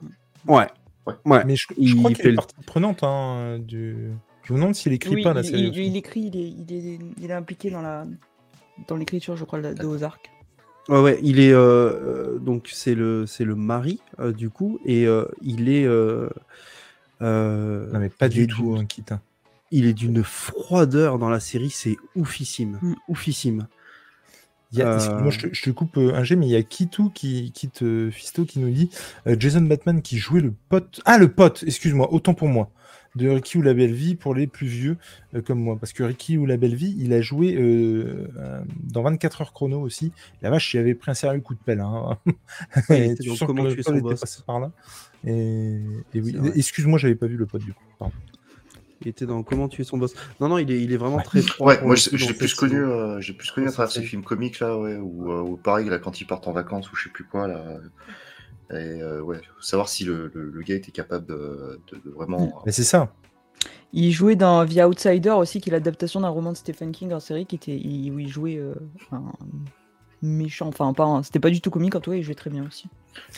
[0.47, 0.67] Ouais,
[1.07, 1.15] Ouais.
[1.25, 1.45] ouais.
[1.45, 4.11] Mais je, je Il crois qu'il fait est le- partie prenante hein, du.
[4.49, 5.63] Je me demande s'il écrit Oui, pas la il, série.
[5.63, 5.87] il- aussi.
[5.87, 8.07] il écrit, il est, il, est, il est impliqué dans la
[8.87, 10.31] dans l'écriture, je crois, de Ozark.
[10.89, 14.79] Ouais, ouais, il est euh, euh, donc c'est le c'est le mari euh, du coup
[14.87, 16.31] et euh, il est euh,
[17.21, 19.05] euh, Non mais pas du tout, hein, Kit.
[19.71, 22.95] il est d'une froideur dans la série, c'est oufissime, Mm.
[23.09, 23.67] oufissime.
[24.73, 26.57] Il y a- Euh, excuse-moi, je, te- je te coupe un G, mais il y
[26.57, 28.89] a Kitou qui quitte Fisto qui nous dit
[29.27, 31.01] euh, Jason Batman qui jouait le pote.
[31.05, 32.71] Ah, le pote, excuse-moi, autant pour moi.
[33.15, 34.97] De Ricky ou la Belle Vie pour les plus vieux
[35.35, 35.77] euh, comme moi.
[35.81, 39.53] Parce que Ricky ou la Belle Vie, il a joué euh, euh, dans 24 heures
[39.53, 40.13] chrono aussi.
[40.43, 41.81] La vache, il avait pris un sérieux coup de pelle.
[41.81, 42.19] Hein.
[42.91, 44.21] était tu sens Comment que était boss.
[44.21, 44.71] passé par là.
[45.25, 45.81] Et,
[46.15, 46.53] et oui, C'est vrai.
[46.55, 47.83] excuse-moi, j'avais pas vu le pote du coup.
[47.99, 48.15] Pardon.
[49.01, 50.15] Il était dans Comment tuer son boss.
[50.41, 51.69] Non non, il est il est vraiment très froid.
[51.69, 54.61] Ouais, moi, je, l'ai plus connu, euh, j'ai plus connu à travers ces films comiques
[54.61, 57.25] là, ouais, ou, euh, pareil, là, quand il part en vacances ou je sais plus
[57.25, 57.79] quoi, là.
[58.71, 62.11] Et euh, ouais, faut savoir si le, le, le gars était capable de, de- de
[62.11, 62.63] vraiment.
[62.67, 63.13] Mais c'est ça.
[63.93, 67.21] Il jouait dans The Outsider aussi, qui est l'adaptation d'un roman de Stephen King en
[67.21, 68.75] série, qui était il- où il jouait euh,
[69.13, 69.23] un
[70.23, 72.51] méchant, enfin pas, un- c'était pas du tout comique en tout cas, il jouait très
[72.51, 72.89] bien aussi.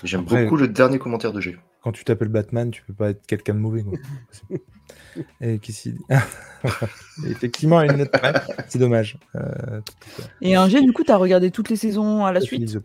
[0.04, 1.56] J'aime Après- beaucoup le dernier commentaire de G.
[1.82, 3.82] Quand tu t'appelles Batman, tu peux pas être quelqu'un de mauvais.
[3.82, 3.98] quoi.
[5.40, 6.04] Et qu'est-ce qu'il dit
[7.26, 8.34] Effectivement, une note près.
[8.68, 9.18] C'est dommage.
[9.34, 9.80] Euh,
[10.40, 12.76] Et un G, du coup, t'as regardé toutes les saisons à la suite.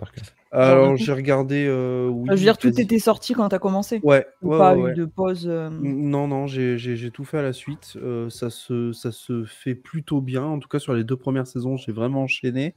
[0.51, 1.65] Alors j'ai regardé.
[1.67, 3.99] euh, oui, Je veux dire, tout était sorti quand t'as commencé.
[4.03, 4.93] Ouais, Ou ouais, pas ouais, eu ouais.
[4.93, 5.45] de pause.
[5.47, 7.93] euh, Non, non, j'ai j'ai- j'ai tout fait à la suite.
[7.97, 10.43] Euh, ça, se, ça se fait plutôt bien.
[10.43, 12.73] En tout cas, sur les deux premières saisons, j'ai vraiment enchaîné.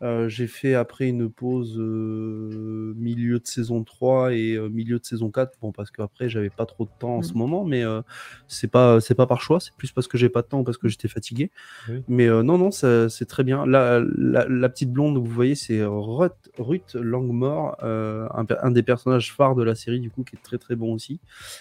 [0.00, 5.04] Euh, j'ai fait après une pause euh, milieu de saison 3 et euh, milieu de
[5.04, 5.58] saison 4.
[5.60, 7.38] Bon, parce qu'après, j'avais pas trop de temps en ce Mhm.
[7.38, 7.82] moment, mais
[8.46, 9.58] c'est pas, pas par choix.
[9.60, 11.50] C'est plus parce que j'ai pas de temps ou parce que j'étais fatigué.
[12.06, 13.66] Mais non, non, c'est très bien.
[13.66, 19.32] La, la, la petite blonde que vous voyez, c'est Ruth, Ruth Langmore, un, des personnages
[19.34, 21.18] phares de la série, du coup, qui est très très bon aussi.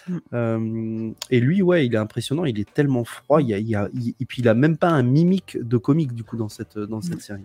[0.07, 0.17] Mm.
[0.33, 2.45] Euh, et lui, ouais, il est impressionnant.
[2.45, 3.41] Il est tellement froid.
[3.41, 5.57] Il y a, il y a- il- et puis, il a même pas un mimique
[5.59, 7.41] de comique, du coup, dans cette, dans cette série.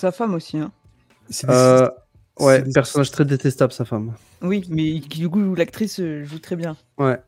[0.00, 0.56] Sa femme aussi.
[0.56, 0.72] Hein.
[1.48, 1.88] Euh,
[2.38, 4.14] ouais, des- personnage très détestable, sa femme.
[4.40, 6.74] Oui, mais qui, du coup, l'actrice euh, joue très bien.
[6.96, 7.18] Ouais.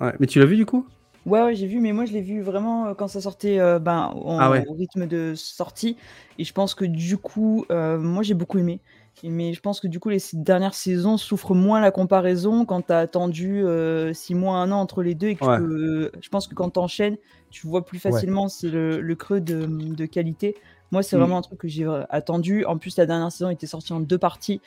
[0.00, 0.12] ouais.
[0.20, 0.86] Mais tu l'as vu, du coup?
[1.24, 3.78] Ouais, ouais, j'ai vu, mais moi je l'ai vu vraiment euh, quand ça sortait euh,
[3.78, 4.64] ben, en- Ah ouais.
[4.66, 5.96] au rythme de sortie.
[6.38, 8.80] Et je pense que du coup, euh, moi j'ai beaucoup aimé.
[9.24, 13.00] Mais je pense que du coup, les dernières saisons souffrent moins la comparaison quand t'as
[13.00, 13.64] attendu
[14.12, 15.28] 6 mois, un an entre les deux.
[15.28, 15.58] Et que tu Ouais.
[15.58, 17.16] peux- je pense que quand t'enchaînes,
[17.50, 20.54] tu vois plus facilement c'est le, le creux de, de qualité.
[20.90, 21.20] Moi, c'est Mm.
[21.20, 22.64] vraiment un truc que j'ai euh, attendu.
[22.64, 24.60] En plus, la dernière saison était sortie en deux parties.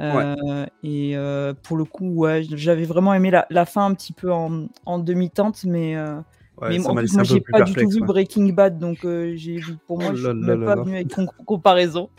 [0.00, 4.12] Euh, Et euh, pour le coup, ouais, j'avais vraiment aimé la, la fin un petit
[4.12, 6.20] peu en, en demi-teinte, mais, euh,
[6.60, 8.00] Ouais, mais en plus, moi, j'ai pas du tout vu.
[8.00, 10.82] Breaking Bad, donc euh, j'ai pour moi, Oh je là suis là même là pas
[10.82, 12.10] venu avec con- comparaison.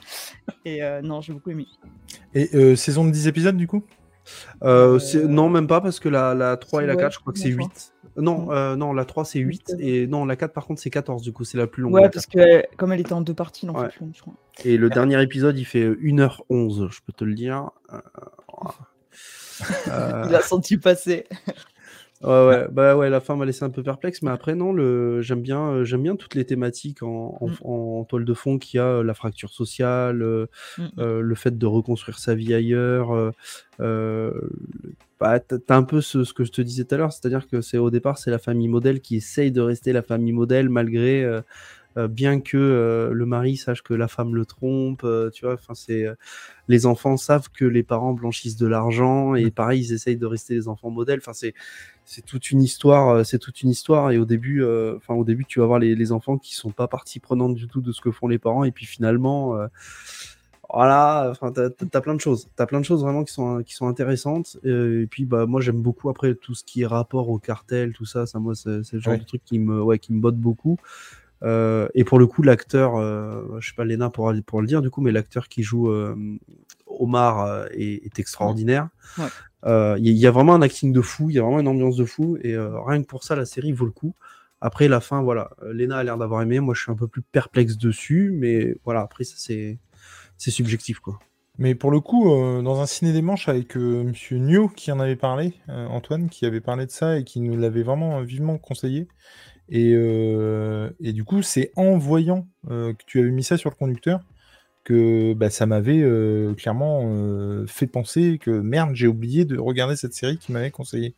[0.64, 1.68] Et euh, non, j'ai beaucoup aimé.
[2.34, 3.84] Et euh, saison de 10 épisodes du coup?
[4.64, 7.20] Euh, Euh, Non, même pas, parce que la, la 3 et la ouais, 4, je
[7.20, 7.68] crois que c'est je crois.
[7.68, 7.94] 8.
[8.20, 8.52] Non, Mm.
[8.52, 9.76] euh, non, la 3 c'est 8.
[9.80, 11.94] Et non, la 4 par contre c'est 14, du coup, c'est la plus longue.
[11.94, 12.34] Ouais, parce 4.
[12.46, 13.88] que euh, comme elle était en deux parties, Ouais.
[13.90, 14.34] plus long, je crois.
[14.66, 17.70] Et le dernier épisode, il fait 1h11, je peux te le dire.
[17.94, 17.98] Euh,
[19.90, 21.26] Euh, Il a senti passer.
[22.22, 25.22] Ouais, ouais, bah ouais, la fin m'a laissé un peu perplexe, mais après non, le...
[25.22, 27.54] j'aime bien, euh, j'aime bien toutes les thématiques en, en, Mm.
[27.64, 30.48] en toile de fond qu'il y a, euh, la fracture sociale, euh,
[30.78, 30.84] Mm.
[31.00, 33.32] euh, le fait de reconstruire sa vie ailleurs.
[35.20, 37.62] Bah, t'as un peu ce, ce que je te disais tout à l'heure, c'est-à-dire que
[37.62, 41.24] c'est au départ c'est la famille modèle qui essaye de rester la famille modèle malgré,
[41.24, 41.42] euh,
[41.98, 45.56] euh, bien que euh, le mari sache que la femme le trompe, tu vois.
[45.56, 46.16] Enfin c'est, euh,
[46.68, 50.54] les enfants savent que les parents blanchissent de l'argent et pareil ils essayent de rester
[50.56, 51.20] les enfants modèles.
[51.22, 51.54] Enfin c'est
[52.06, 54.12] c'est toute une histoire, c'est toute une histoire.
[54.12, 56.72] Et au début, euh, enfin au début, tu vas voir les, les enfants qui sont
[56.72, 58.64] pas partie prenante du tout de ce que font les parents.
[58.64, 59.68] Et puis finalement, euh,
[60.72, 63.74] voilà, enfin t'as as plein de choses, t'as plein de choses vraiment qui sont qui
[63.74, 64.58] sont intéressantes.
[64.66, 67.94] Euh, et puis bah moi j'aime beaucoup après tout ce qui est rapport au cartel,
[67.94, 68.26] tout ça.
[68.26, 69.20] Ça moi c'est le genre Ouais.
[69.20, 70.78] de truc qui me ouais qui me botte beaucoup.
[71.42, 74.82] Euh, et pour le coup, l'acteur, euh, je sais pas Léna pour, pour le dire
[74.82, 76.14] du coup, mais l'acteur qui joue euh,
[76.88, 78.90] Omar est, est extraordinaire.
[79.18, 79.26] Ouais.
[79.66, 81.60] Il y, a- il y a vraiment un acting de fou, il y a vraiment
[81.62, 84.14] une ambiance de fou, et rien que pour ça, la série vaut le coup.
[84.62, 87.22] Après, la fin, voilà, Léna a l'air d'avoir aimé, moi je suis un peu plus
[87.22, 89.78] perplexe dessus, mais voilà, après ça c'est
[90.40, 91.20] c'est subjectif quoi.
[91.60, 94.92] Mais pour le coup, euh, dans un ciné des manches avec euh, Monsieur Nio qui
[94.94, 98.20] en avait parlé, euh, Antoine qui avait parlé de ça et qui nous l'avait vraiment
[98.20, 99.08] euh, vivement conseillé.
[99.68, 103.70] Et, euh, et du coup, c'est en voyant euh, que tu avais mis ça sur
[103.70, 104.22] le conducteur
[104.86, 109.96] que bah, ça m'avait euh, clairement euh, fait penser que merde, j'ai oublié de regarder
[109.98, 111.14] cette série qui m'avait conseillé.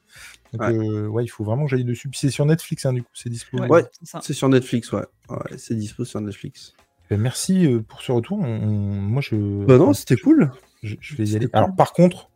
[0.51, 0.73] Donc Ouais.
[0.75, 2.09] euh, ouais, il faut vraiment que j'aille dessus.
[2.09, 3.71] Puis c'est sur Netflix, hein, du coup, c'est disponible.
[3.71, 3.85] Ouais.
[4.21, 6.73] C'est sur Netflix, ouais, ouais c'est dispo sur Netflix.
[7.11, 8.39] Ben, merci euh, pour ce retour.
[8.39, 9.35] On- moi, je.
[9.65, 10.49] Bah non, c'était cool.
[10.81, 11.47] Je, je vais y aller.
[11.47, 11.55] cool.
[11.57, 12.29] Alors, par contre,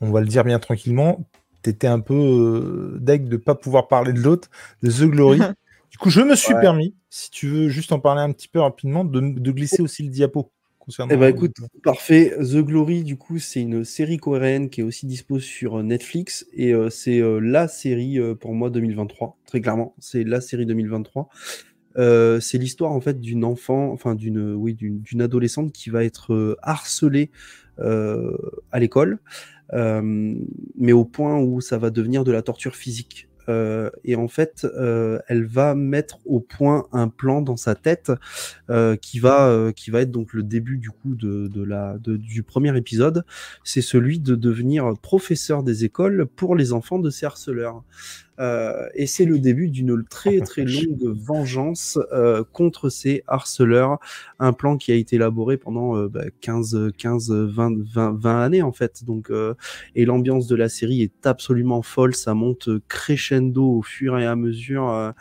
[0.00, 1.26] on va le dire bien tranquillement,
[1.60, 4.48] t'étais un peu euh, deg de pas pouvoir parler de l'autre,
[4.82, 5.38] de The Glory.
[5.90, 6.60] du coup, je me suis Ouais.
[6.62, 10.02] permis, si tu veux juste en parler un petit peu rapidement, de, de glisser aussi
[10.02, 10.50] le diapo.
[10.78, 12.34] Concernant Eh ben écoute, parfait.
[12.40, 16.46] The Glory, du coup, c'est une série coréenne qui est aussi dispo sur euh, Netflix
[16.54, 19.94] et euh, c'est euh, la série euh, pour moi 2023, très clairement.
[19.98, 21.28] C'est la série 2023.
[21.98, 26.32] Euh, c'est l'histoire en fait d'une enfant, enfin d'une oui d'une adolescente qui va être
[26.34, 27.30] euh, harcelée
[27.80, 28.36] euh,
[28.70, 29.18] à l'école,
[29.72, 30.34] euh,
[30.78, 33.26] mais au point où ça va devenir de la torture physique.
[33.48, 34.64] Euh, et en fait,
[35.26, 38.12] elle va mettre au point un plan dans sa tête
[39.00, 42.44] qui va qui va être donc le début du coup de, de la de- du
[42.44, 43.24] premier épisode.
[43.64, 47.82] C'est celui de devenir professeur des écoles pour les enfants de ces harceleurs.
[48.40, 53.98] Euh, et c'est le début d'une très très longue vengeance euh, contre ces harceleurs.
[54.38, 58.62] Un plan qui a été élaboré pendant euh, bah, 15, 15, 20, 20, 20 années
[58.62, 59.04] en fait.
[59.04, 59.54] Donc, euh,
[59.94, 62.14] et l'ambiance de la série est absolument folle.
[62.14, 65.12] Ça monte crescendo au fur et à mesure.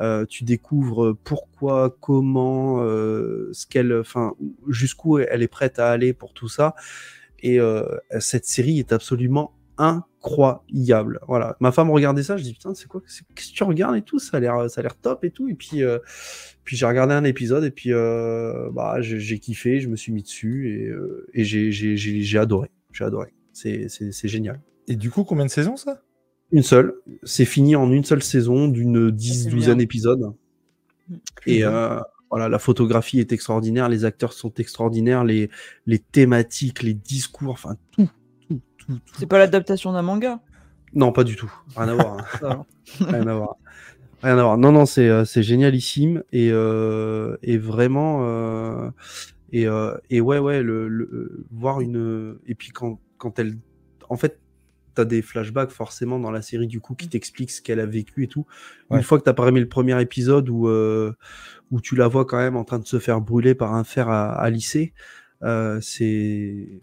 [0.00, 4.34] euh, tu découvres pourquoi, comment, euh, ce qu'elle, enfin,
[4.68, 6.74] jusqu'où elle est prête à aller pour tout ça.
[7.40, 7.84] Et euh,
[8.20, 11.20] cette série est absolument incroyable.
[11.26, 11.56] Voilà.
[11.60, 14.02] Ma femme regardait ça, je dis putain, c'est quoi c'est- Qu'est-ce que tu regardes et
[14.02, 14.18] tout?
[14.18, 15.48] Ça a l'air, ça a l'air top et tout.
[15.48, 15.98] Et puis, euh,
[16.64, 20.12] puis j'ai regardé un épisode et puis euh, bah j'ai j'ai kiffé, je me suis
[20.12, 22.70] mis dessus et, euh, et j'ai j'ai j'ai j'ai adoré.
[22.92, 23.32] J'ai adoré.
[23.52, 24.60] C'est c'est c'est génial.
[24.88, 26.00] Et du coup, combien de saisons ça?
[26.52, 26.94] Une seule.
[27.24, 30.32] C'est fini en une seule saison d'une dix, douzaine d'épisodes.
[31.08, 31.14] Mm.
[31.46, 31.98] Et euh,
[32.30, 35.50] voilà, la photographie est extraordinaire, les acteurs sont extraordinaires, les,
[35.86, 38.08] les thématiques, les discours, enfin tout,
[38.86, 39.14] tout, tout, tout.
[39.18, 40.40] C'est pas l'adaptation d'un manga.
[40.94, 41.52] Non, pas du tout.
[41.76, 42.16] Rien à voir.
[42.42, 42.64] hein.
[43.00, 43.56] Rien à voir.
[44.22, 44.56] Rien à voir.
[44.58, 48.90] Non, non, c'est euh, c'est génialissime et euh, et vraiment euh,
[49.52, 53.58] et euh, et ouais ouais le, le voir une et puis quand quand elle
[54.08, 54.38] en fait
[54.94, 58.24] t'as des flashbacks forcément dans la série du coup qui t'expliquent ce qu'elle a vécu
[58.24, 58.46] et tout.
[58.88, 58.96] Ouais.
[58.96, 61.12] Une fois que t'as pas aimé le premier épisode où euh,
[61.70, 64.08] où tu la vois quand même en train de se faire brûler par un fer
[64.08, 64.94] à, à lycée,
[65.42, 66.80] euh, c'est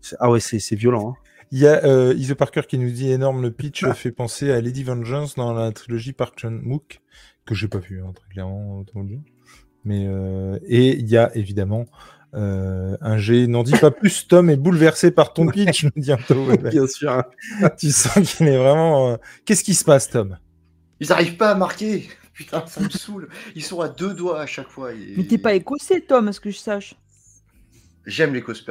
[0.00, 1.10] c'est- ah ouais c'est c'est violent.
[1.10, 1.14] hein.
[1.52, 4.60] Il y a euh, Iso Parker qui nous dit énorme, le pitch fait penser à
[4.60, 7.00] Lady Vengeance dans la trilogie Park Chan-wook,
[7.44, 8.84] que j'ai pas vu, hein, très clairement.
[9.84, 11.86] Mais, euh, et il y a évidemment
[12.34, 16.12] euh, un G, n'en dis pas plus, Tom est bouleversé par ton pitch, dit.
[16.12, 17.10] Ouais, bah, Bien sûr.
[17.10, 17.24] hein.
[17.78, 19.10] tu sens qu'il est vraiment...
[19.10, 20.38] euh, Qu'est-ce qui se passe, Tom?
[21.00, 22.08] Ils n'arrivent pas à marquer.
[22.32, 23.28] Putain, ça me saoule.
[23.56, 24.92] Ils sont à deux doigts à chaque fois.
[24.92, 26.94] et- Mais t'es pas écossais, Tom, à ce que je sache.
[28.06, 28.62] J'aime les causes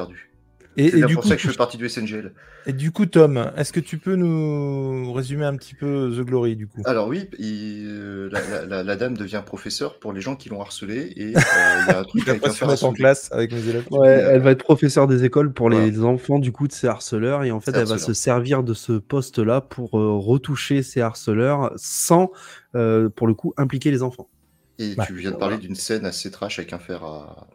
[0.77, 2.33] et, C'est et du pour coup, ça que je fais partie du SNGL.
[2.65, 6.55] et du coup, Tom, est-ce que tu peux nous résumer un petit peu The Glory,
[6.55, 6.81] du coup?
[6.85, 10.49] Alors oui, il- euh, la, la- la- la dame devient professeure pour les gens qui
[10.49, 11.39] l'ont harcelée et euh,
[11.85, 13.83] il y a un truc avec un fer en classe avec mes élèves.
[13.91, 17.43] Ouais, elle va être professeure des écoles pour les enfants du coup de ces harceleurs
[17.43, 21.71] et en fait elle va se servir de ce poste-là pour euh, retoucher ces harceleurs
[21.75, 22.31] sans
[22.75, 24.29] euh, pour le coup impliquer les enfants.
[24.77, 27.47] Et Bah, tu viens de parler d'une scène assez trash avec un fer à,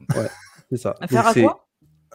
[0.70, 0.94] C'est ça.
[1.00, 1.66] À faire Donc, à c'est- quoi?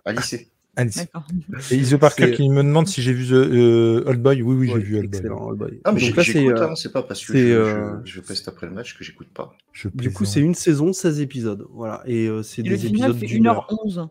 [0.06, 0.52] À lycée.
[0.76, 0.98] Alice.
[0.98, 1.26] D'accord.
[1.72, 4.42] Et Iso Parker qui me demande si j'ai vu The euh, Old Boy.
[4.42, 5.30] Oui, oui, j'ai Ouais, vu Old Boy.
[5.30, 5.82] Old Boy.
[5.84, 8.14] Ah, mais Donc là, c'est, euh, hein, c'est pas parce que c'est, je, euh, je,
[8.14, 9.54] je peste après le match que j'écoute pas.
[9.74, 11.66] Je Du coup, c'est une saison, 16 épisodes.
[11.72, 12.02] Voilà.
[12.06, 13.68] Et euh, c'est Et des le épisodes fait d'une heure.
[13.70, 14.08] 1h11.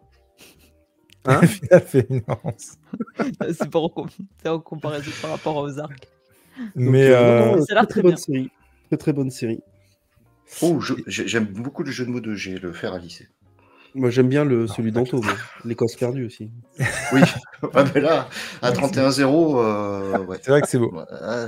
[1.27, 1.41] Hein
[1.71, 2.77] Ça fait une avance.
[3.53, 4.09] c'est pas en, com-
[4.43, 6.09] c'est en comparaison par rapport aux arcs.
[6.59, 8.17] Donc, Mais euh, euh, Ça a très, très bonne bien.
[8.17, 8.51] série.
[8.89, 9.61] Très très bonne série.
[10.63, 13.29] Oh, j'aime beaucoup le jeu de mots de G, le faire à lycée.
[13.95, 15.21] Moi j'aime bien le, celui d'Anto,
[15.65, 16.51] l'Écosse perdue aussi.
[17.13, 17.21] Oui,
[17.75, 18.29] ah, mais là,
[18.63, 20.37] à 31-0, euh, ouais.
[20.43, 20.93] c'est vrai que c'est beau.
[21.11, 21.47] Ah,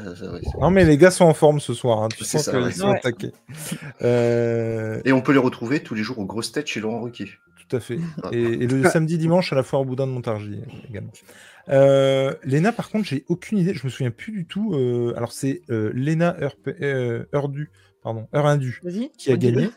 [0.59, 2.03] Non, mais les gars sont en forme ce soir.
[2.03, 2.09] hein.
[2.17, 2.73] Tu sens qu'ils ouais.
[2.73, 2.97] sont Ouais.
[2.97, 3.33] attaqués.
[4.03, 7.29] Euh, Et on peut les retrouver tous les jours aux grosses têtes chez Laurent Ruquier.
[7.69, 7.99] tout à fait.
[8.23, 8.31] Ah.
[8.33, 11.13] Et, et le samedi, dimanche à la foire Boudin de Montargis également.
[11.69, 13.75] Euh, Léna, par contre, j'ai aucune idée.
[13.75, 14.75] Je me souviens plus du tout.
[14.75, 16.37] euh, alors, c'est euh, Léna
[16.81, 17.71] euh, Heurdu,
[18.03, 18.81] pardon, Heurindu,
[19.19, 19.71] qui a gagné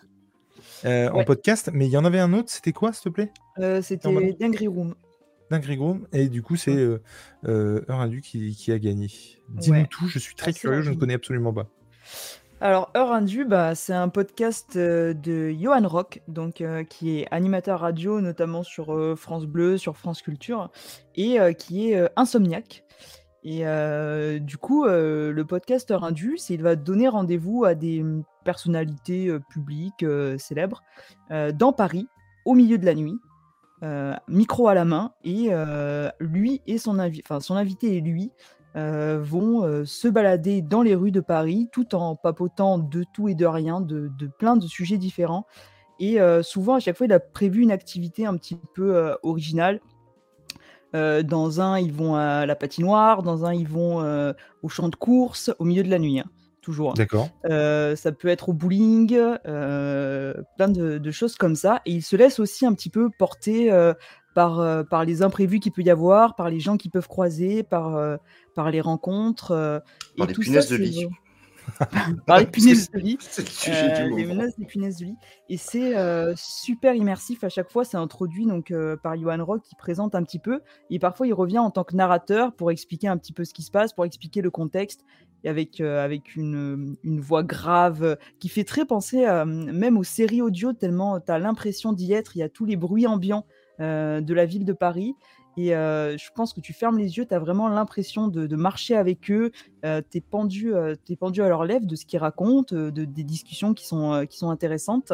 [0.85, 1.69] euh, en podcast.
[1.73, 2.49] Mais il y en avait un autre.
[2.49, 3.31] C'était quoi, s'il te plaît?
[3.59, 3.81] Euh.
[3.81, 4.95] C'était Dinguery Room.
[5.51, 6.07] D'un Grigrom.
[6.13, 7.01] Et du coup, c'est euh,
[7.47, 9.07] euh, Heurindu qui, qui a gagné.
[9.49, 9.87] Dis-nous Ouais.
[9.89, 10.07] tout.
[10.07, 10.81] Je suis très curieux.
[10.81, 11.67] Je ne connais absolument pas.
[12.61, 17.27] Alors, Heure Indue, bah, c'est un podcast euh, de Johan Rock, donc, euh, qui est
[17.29, 20.71] animateur radio, notamment sur euh, France Bleu, sur France Culture,
[21.15, 22.85] et qui est insomniaque.
[23.43, 27.75] Et euh, du coup, euh, le podcast Heure Indue, c'est il va donner rendez-vous à
[27.75, 30.05] des hum, personnalités euh, publiques
[30.37, 30.81] célèbres
[31.53, 32.07] dans Paris,
[32.45, 33.19] au milieu de la nuit,
[34.27, 35.49] micro à la main, et
[36.19, 36.97] lui et son,
[37.39, 38.31] son invité et lui
[38.75, 43.45] vont se balader dans les rues de Paris tout en papotant de tout et de
[43.45, 45.47] rien, de, plein de sujets différents.
[45.99, 49.79] Et souvent, à chaque fois, il a prévu une activité un petit peu originale.
[50.95, 54.89] Euh, dans un, ils vont à la patinoire, dans un, ils vont euh, au champ
[54.89, 56.25] de course, au milieu de la nuit, hein,
[56.61, 56.93] toujours.
[56.93, 57.29] D'accord.
[57.45, 59.17] Euh, ça peut être au bowling,
[59.47, 61.81] euh, plein de, de choses comme ça.
[61.85, 63.93] Et il se laisse aussi un petit peu porter euh,
[64.35, 67.63] par, euh, par les imprévus qu'il peut y avoir, par les gens qui peuvent croiser,
[67.63, 68.17] par, euh,
[68.55, 69.51] par les rencontres.
[69.51, 69.79] euh,
[70.17, 71.07] Par et les tout ça, punaises de lit.
[72.25, 73.17] Par les punaises de lit.
[73.67, 75.15] Euh, les menaces des punaises de lit.
[75.49, 77.83] Et c'est euh, super immersif à chaque fois.
[77.83, 80.61] C'est introduit donc euh, par Johan Rock qui présente un petit peu.
[80.89, 83.63] Et parfois, il revient en tant que narrateur pour expliquer un petit peu ce qui
[83.63, 85.03] se passe, pour expliquer le contexte.
[85.43, 89.97] Et avec, euh, avec une, une voix grave euh, qui fait très penser euh, même
[89.97, 92.35] aux séries audio, tellement tu as l'impression d'y être.
[92.35, 93.45] Il y a tous les bruits ambiants
[93.79, 95.15] euh, de la ville de Paris.
[95.57, 98.55] Et euh, je pense que tu fermes les yeux, tu as vraiment l'impression de, de
[98.55, 99.51] marcher avec eux,
[99.85, 103.23] euh, tu es, pendu, euh, pendu à leur lèvres de ce qu'ils racontent, de, des
[103.23, 105.13] discussions qui sont, qui sont intéressantes.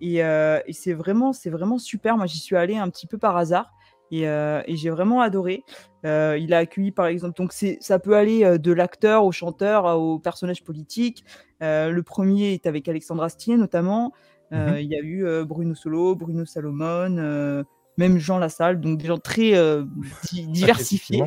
[0.00, 2.16] Et, et c'est vraiment, vraiment super.
[2.16, 3.70] Moi, j'y suis allée un petit peu par hasard.
[4.10, 5.64] Et, et j'ai vraiment adoré.
[6.04, 10.62] Il a accueilli, par exemple, donc ça peut aller de l'acteur au chanteur au personnage
[10.62, 11.24] politique.
[11.60, 14.12] Le premier est avec Alexandre Astier, notamment.
[14.50, 14.76] Mhm.
[14.80, 17.64] Il y a eu Bruno Solo, Bruno Salomon,
[17.96, 19.84] même Jean Lassalle, donc des gens très euh,
[20.32, 21.22] di- diversifiés.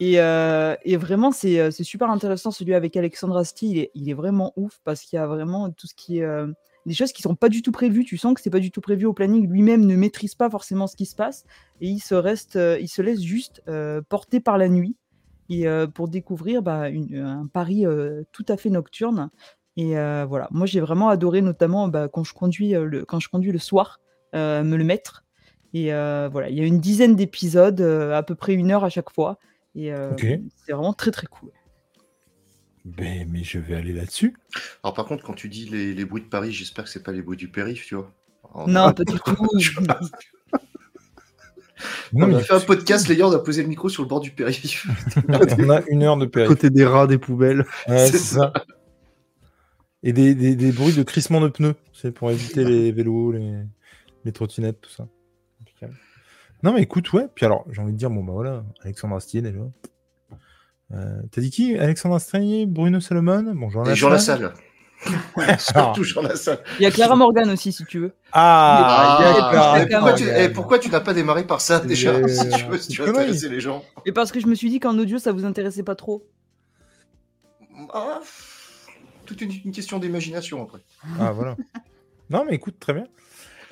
[0.00, 3.68] Et, euh, et vraiment, c'est euh, c'est super intéressant celui avec Alexandre Astier.
[3.68, 6.22] Il est, il est vraiment ouf parce qu'il y a vraiment tout ce qui est.
[6.22, 6.46] euh,
[6.86, 8.04] des choses qui sont pas du tout prévues.
[8.04, 9.46] Tu sens que c'est pas du tout prévu au planning.
[9.50, 11.44] Lui-même ne maîtrise pas forcément ce qui se passe
[11.82, 13.60] et il se reste, euh, il se laisse juste
[14.08, 14.96] porter par la nuit
[15.50, 17.84] et pour découvrir bah, une- un Paris
[18.32, 19.28] tout à fait nocturne.
[19.76, 23.52] Et voilà, moi j'ai vraiment adoré, notamment bah, quand je conduis le, quand je conduis
[23.52, 23.98] le soir,
[24.32, 25.24] me le mettre.
[25.74, 28.84] Et euh, voilà, il y a une dizaine d'épisodes, euh, à peu près une heure
[28.84, 29.38] à chaque fois.
[29.74, 31.50] Et euh, c'est vraiment très très cool.
[32.84, 34.34] Ben, mais je vais aller là-dessus.
[34.82, 37.12] Alors par contre, quand tu dis les, les bruits de Paris, j'espère que c'est pas
[37.12, 38.10] les bruits du périph', tu vois.
[38.54, 39.36] On Non, pas du tout.
[42.12, 44.02] Non, on mais a fait un podcast, les gars, on a posé le micro sur
[44.02, 44.86] le bord du périph'.
[45.28, 46.48] on a une heure de À période.
[46.48, 47.66] côté des rats, des poubelles.
[47.86, 48.52] Ouais, C'est ça.
[50.02, 53.52] Et des, des, des bruits de crissement de pneus, c'est pour éviter les vélos, les,
[54.24, 55.06] les trottinettes, tout ça.
[56.62, 57.26] Non, mais écoute, ouais.
[57.34, 59.60] Puis alors, j'ai envie de dire, bon, bah voilà, Alexandre Astier déjà.
[60.92, 61.76] Euh, T'as dit qui?
[61.78, 63.52] Alexandre Astier, Bruno Salomon?
[63.54, 64.54] Bon, Jean Et Jean Lassalle.
[65.58, 66.58] Surtout Jean Lassalle.
[66.80, 68.12] Il y a Clara Morgan aussi, si tu veux.
[68.32, 71.44] Ah, il y a d'accord, Clara et pourquoi, tu, eh, pourquoi tu n'as pas démarré
[71.46, 73.84] par ça déjà Euh, Si tu veux, si tu veux intéresser les gens.
[74.06, 76.26] Et parce que je me suis dit qu'en audio, ça vous intéressait pas trop.
[77.94, 78.20] Ah,
[79.26, 80.80] toute une, une question d'imagination après.
[81.20, 81.56] Ah, voilà.
[82.30, 83.04] Non, mais écoute, très bien.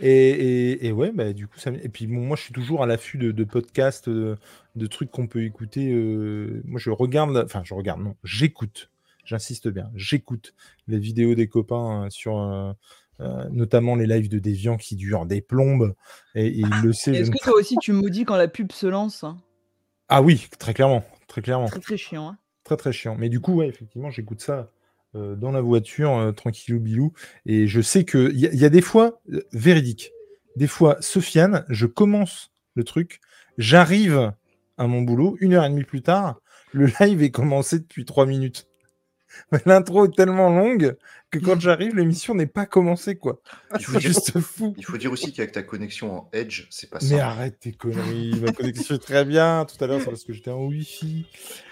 [0.00, 1.70] Et, et, et ouais, bah, du coup, ça...
[1.70, 4.36] et puis bon, moi, je suis toujours à l'affût de, de podcasts, de,
[4.74, 5.92] de trucs qu'on peut écouter.
[5.92, 8.90] euh, Moi, je regarde, la- enfin, je regarde, non, j'écoute.
[9.24, 10.54] J'insiste bien, j'écoute
[10.86, 12.72] les vidéos des copains euh, sur, euh,
[13.20, 15.94] euh, notamment les lives de Deviant qui durent des plombes.
[16.36, 17.12] Et, et il le sait.
[17.12, 19.38] Est-ce que toi aussi, tu maudis quand la pub se lance hein?
[20.08, 21.66] Ah oui, très clairement, très clairement.
[21.66, 22.28] Très très chiant.
[22.28, 22.38] hein.
[22.62, 23.16] Très très chiant.
[23.18, 24.64] Mais du coup, ouais, effectivement, j'écoute ça euh,
[25.36, 27.12] dans la voiture, euh, tranquillou bilou.
[27.46, 30.12] Et je sais que il y, y a des fois, euh, véridique,
[30.56, 33.20] des fois, Sofiane, je commence le truc
[33.58, 34.32] J'arrive
[34.76, 36.40] à mon boulot, une heure et demie plus tard,
[36.72, 38.66] le live est commencé depuis trois minutes.
[39.66, 40.96] L'intro est tellement longue
[41.30, 43.40] que quand j'arrive, l'émission n'est pas commencée, quoi.
[43.78, 44.74] Il faut, C'est dire, juste fou.
[44.76, 47.28] il faut dire aussi qu'avec ta connexion en Edge, c'est pas Mais ça.
[47.28, 49.64] arrête tes conneries, ma connexion est très bien.
[49.66, 51.26] Tout à l'heure, c'est parce que j'étais en Wi-Fi.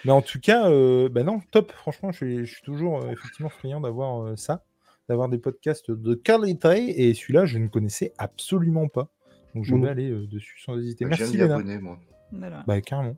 [0.04, 1.72] Mais en tout cas, euh, bah non, top.
[1.72, 4.64] Franchement, je suis, je suis toujours euh, effectivement friand d'avoir euh, ça,
[5.08, 7.08] d'avoir des podcasts de qualité.
[7.08, 9.08] Et celui-là, je ne connaissais absolument pas.
[9.54, 9.82] Donc je Mhm.
[9.84, 11.04] vais aller euh, dessus sans hésiter.
[11.04, 11.54] Je viens Merci Léna.
[11.54, 11.98] abonner, moi.
[12.32, 12.64] Voilà.
[12.66, 13.16] Bah carrément.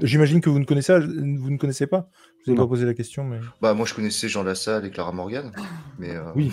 [0.00, 2.08] J'imagine que vous ne connaissez, vous ne connaissez pas.
[2.40, 2.62] Je vous ai Non.
[2.64, 5.52] pas posé la question, mais Bah, moi, je connaissais Jean Lassalle et Clara Morgan.
[5.98, 6.50] Mais euh, Oui.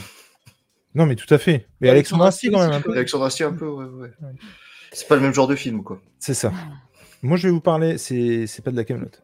[0.95, 1.67] non, mais tout à fait.
[1.81, 2.95] Mais Alexandre Astier quand même un Astier peu.
[2.97, 4.11] Alexandre Astier, un peu, ouais, ouais.
[4.21, 4.31] Ouais.
[4.91, 6.01] C'est pas le même genre de film, quoi.
[6.19, 6.51] C'est ça.
[7.21, 7.97] Moi, je vais vous parler.
[7.97, 9.23] C'est c'est pas de la camelote.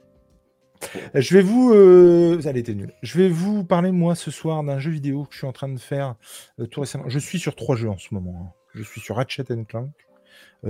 [1.14, 1.74] Je vais vous.
[1.74, 2.40] Euh...
[2.46, 2.94] Elle était nulle.
[3.02, 5.70] Je vais vous parler, moi, ce soir, d'un jeu vidéo que je suis en train
[5.70, 6.16] de faire
[6.60, 7.06] euh, tout récemment.
[7.08, 8.54] Je suis sur trois jeux en ce moment.
[8.54, 8.62] hein.
[8.76, 9.90] Je suis sur Ratchet Clank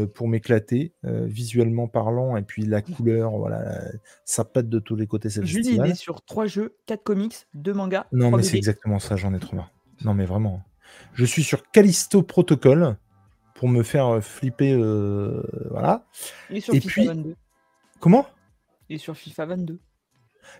[0.06, 3.82] pour m'éclater, euh, visuellement parlant, et puis la couleur, voilà,
[4.26, 5.30] ça pète de tous les côtés.
[5.30, 8.06] C'est Julie, il est sur 3 jeux, 4 comics, 2 mangas.
[8.12, 9.72] Non, 3 mais c'est exactement ça, j'en ai trop marre.
[10.04, 10.64] Non, mais vraiment.
[11.14, 12.98] Je suis sur Callisto Protocol
[13.54, 14.74] pour me faire euh, flipper.
[14.74, 15.42] euh,
[15.72, 16.06] voilà.
[16.50, 17.36] Il est sur Et FIFA puis- 22.
[18.02, 18.28] Comment?
[18.90, 19.80] Il est sur FIFA 22.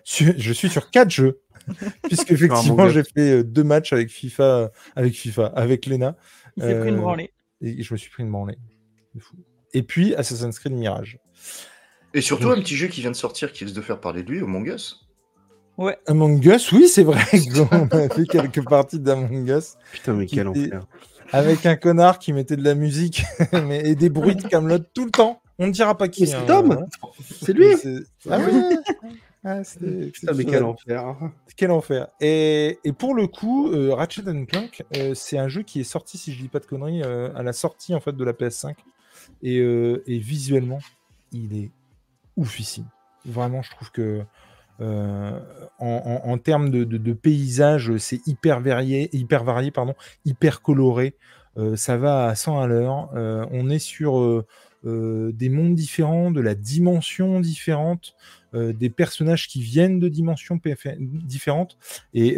[0.02, 1.40] Sur- Je suis sur quatre jeux,
[2.04, 6.16] puisque effectivement j'ai fait euh, deux matchs avec FIFA, avec FIFA, avec Lena,
[6.56, 7.32] Il s'est pris une Euh, branlée.
[7.60, 8.58] et je me suis pris une branlée.
[9.20, 9.36] Fou.
[9.74, 11.18] Et puis Assassin's Creed Mirage.
[12.14, 14.22] Et surtout, Donc- un petit jeu qui vient de sortir qui risque de faire parler
[14.22, 15.06] de lui, Among Us.
[15.76, 15.98] Ouais.
[16.06, 17.20] Among Us, oui, c'est vrai
[17.54, 20.86] qu'on a fait quelques parties d'Among Us Putain, mais quel était- enfer.
[21.32, 25.04] avec un connard qui mettait de la musique mais, et des bruits de Camelot tout
[25.04, 25.42] le temps.
[25.58, 26.22] On ne dira pas qui.
[26.22, 26.86] Mais c'est hein, Tom.
[27.42, 27.66] C'est lui
[28.30, 28.76] Ah ouais
[29.44, 29.60] Ah,
[30.12, 31.14] Putain, mais quel enfer.
[31.56, 32.08] Quel enfer.
[32.20, 36.18] Et, et pour le coup, euh, Ratchet Clank, euh, c'est un jeu qui est sorti,
[36.18, 38.74] si je dis pas de conneries, euh, à la sortie en fait de la PS5.
[39.42, 40.80] Et, euh, et visuellement,
[41.32, 41.70] il est
[42.36, 42.86] oufissime.
[43.24, 44.22] Vraiment, je trouve que
[44.80, 45.40] euh,
[45.78, 49.94] en, termes de, paysage, c'est hyper varié, hyper varié, pardon,
[50.24, 51.14] hyper coloré.
[51.56, 53.10] Euh, ça va à 100 à l'heure.
[53.14, 54.44] On est sur
[54.84, 58.14] des mondes différents, de la dimension différente,
[58.54, 60.60] des personnages qui viennent de dimensions
[61.02, 61.78] différentes.
[62.14, 62.36] Et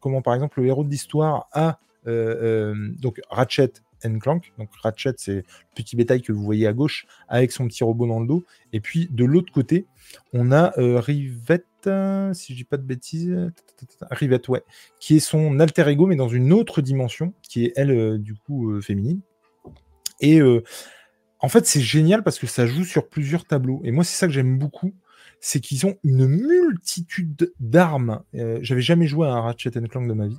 [0.00, 3.72] comment, par exemple, le héros de l'histoire a donc Ratchet
[4.20, 4.52] Clank.
[4.58, 5.44] Donc Ratchet, c'est le
[5.74, 8.44] petit bétail que vous voyez à gauche avec son petit robot dans le dos.
[8.72, 9.86] Et puis de l'autre côté,
[10.32, 11.66] on a euh, Rivette,
[12.32, 13.36] si je dis pas de bêtises,
[14.10, 14.62] Rivette, ouais,
[14.98, 18.34] qui est son alter ego, mais dans une autre dimension, qui est elle, euh, du
[18.34, 19.20] coup, euh, féminine.
[20.20, 20.62] Et euh,
[21.40, 23.80] en fait, c'est génial parce que ça joue sur plusieurs tableaux.
[23.84, 24.92] Et moi, c'est ça que j'aime beaucoup,
[25.40, 28.22] c'est qu'ils ont une multitude d'armes.
[28.34, 30.38] Euh, J'avais jamais joué à un Ratchet Clank de ma vie.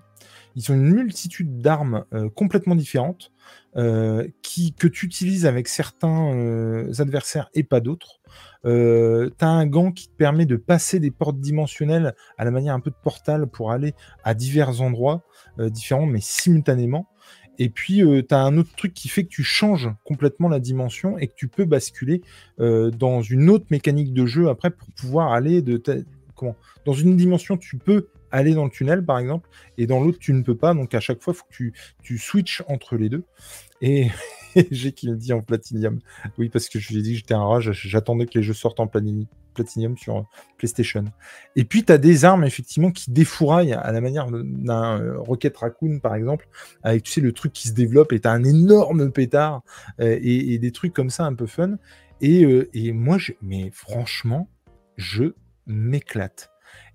[0.55, 3.31] Ils ont une multitude d'armes euh, complètement différentes
[3.77, 8.19] euh, qui, que tu utilises avec certains euh, adversaires et pas d'autres.
[8.65, 12.51] Euh, tu as un gant qui te permet de passer des portes dimensionnelles à la
[12.51, 15.23] manière un peu de portal pour aller à divers endroits
[15.59, 17.07] euh, différents, mais simultanément.
[17.59, 21.19] Et puis, tu as un autre truc qui fait que tu changes complètement la dimension
[21.19, 22.21] et que tu peux basculer
[22.59, 25.79] euh, dans une autre mécanique de jeu après pour pouvoir aller de
[26.33, 26.55] comment
[26.85, 30.33] dans une dimension tu peux aller dans le tunnel par exemple et dans l'autre tu
[30.33, 30.73] ne peux pas.
[30.73, 31.71] Donc à chaque fois faut que
[32.01, 33.23] tu, switches entre les deux.
[33.81, 34.09] Et
[34.71, 35.99] j'ai qui me dit en platinium.
[36.37, 38.43] Oui parce que je lui ai dit que j'étais un rat j- j'attendais que les
[38.43, 40.21] jeux sortent en platinium sur euh,
[40.57, 41.05] PlayStation.
[41.55, 45.55] Et puis tu as des armes effectivement qui défouraillent à la manière d'un euh, Rocket
[45.57, 46.47] Raccoon par exemple
[46.83, 49.63] avec tu sais le truc qui se développe et tu as un énorme pétard
[49.99, 51.77] euh, et, des trucs comme ça un peu fun.
[52.23, 52.45] Et,
[52.75, 54.47] et moi je, mais franchement
[54.95, 55.33] je
[55.65, 56.51] m'éclate.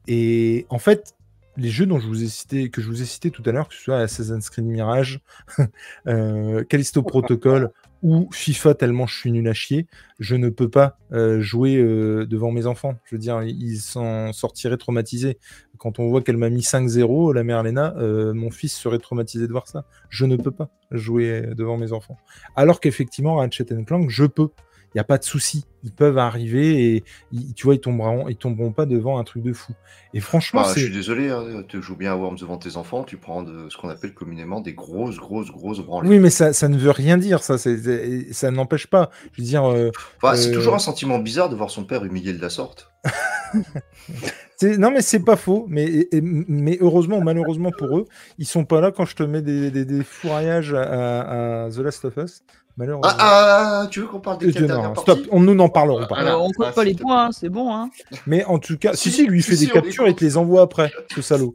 [0.07, 1.16] Et en fait
[1.57, 3.69] les jeux dont je vous ai cité, que je vous ai cité tout à l'heure,
[3.69, 5.21] que ce soit Assassin's Creed Mirage,
[6.07, 7.71] euh, Callisto Protocol
[8.03, 9.87] ou FIFA tellement je suis nul à chier,
[10.21, 12.95] je ne peux pas euh, jouer euh, devant mes enfants.
[13.05, 15.39] Je veux dire, ils s'en sortiraient traumatisés.
[15.79, 17.95] Quand on voit qu'elle m'a mis 5-0, la mère Lena,
[18.33, 19.85] mon fils serait traumatisé de voir ça.
[20.09, 22.17] Je ne peux pas jouer devant mes enfants.
[22.55, 24.49] Alors qu'effectivement, Ratchet Clank, je peux.
[24.95, 25.67] Il n'y a pas de souci.
[25.85, 29.43] Ils peuvent arriver et ils- tu vois, ils tomberont, ils tomberont pas devant un truc
[29.43, 29.73] de fou.
[30.15, 33.05] Et franchement, Bah, je suis désolé, hein, tu joues bien à Worms devant tes enfants,
[33.05, 36.09] tu prends de, ce qu'on appelle communément des grosses, grosses, grosses branlées.
[36.09, 37.59] Oui, mais ça, ça ne veut rien dire, ça.
[37.59, 39.11] c'est- ça n'empêche pas.
[39.33, 39.91] Je veux dire, euh,
[40.23, 42.91] Enfin, c'est euh, toujours un sentiment bizarre de voir son père humilié de la sorte.
[44.63, 45.67] non, mais c'est pas faux.
[45.69, 48.05] Mais, et- mais heureusement ou malheureusement pour eux,
[48.39, 51.79] ils sont pas là quand je te mets des, des, des fourraillages à, à The
[51.79, 52.43] Last of Us.
[52.79, 53.09] Malheureusement.
[53.19, 56.23] Ah, ah, tu veux qu'on parle des Euh, dernières stop, on, nous n'en parlerons pas.
[56.25, 57.73] Euh, on compte Ah, pas les points, hein, c'est bon.
[57.75, 57.91] Hein.
[58.27, 60.37] Mais en tout cas, si, Si, si, lui, fait si, des captures et te les
[60.37, 61.55] envoie après, ce salaud.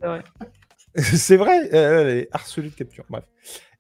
[0.96, 1.68] C'est vrai.
[1.70, 3.06] vrai, elle est harcelée de capture.
[3.10, 3.24] Bref.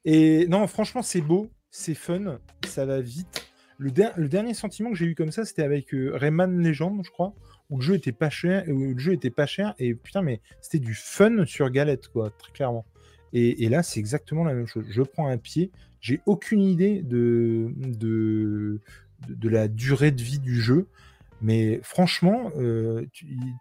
[0.05, 3.47] Et non, franchement, c'est beau, c'est fun, ça va vite.
[3.77, 7.01] le, der- le dernier sentiment que j'ai eu comme ça, c'était avec euh, Rayman Legend,
[7.05, 7.33] je crois,
[7.69, 10.41] où le jeu était pas cher, où le jeu était pas cher, et putain, mais
[10.61, 12.85] c'était du fun sur galette, quoi, très clairement.
[13.33, 14.85] Et, et là, c'est exactement la même chose.
[14.89, 15.71] Je prends un pied,
[16.01, 18.79] j'ai aucune idée de, de,
[19.27, 20.87] de, la durée de vie du jeu.
[21.43, 23.03] Mais franchement, euh,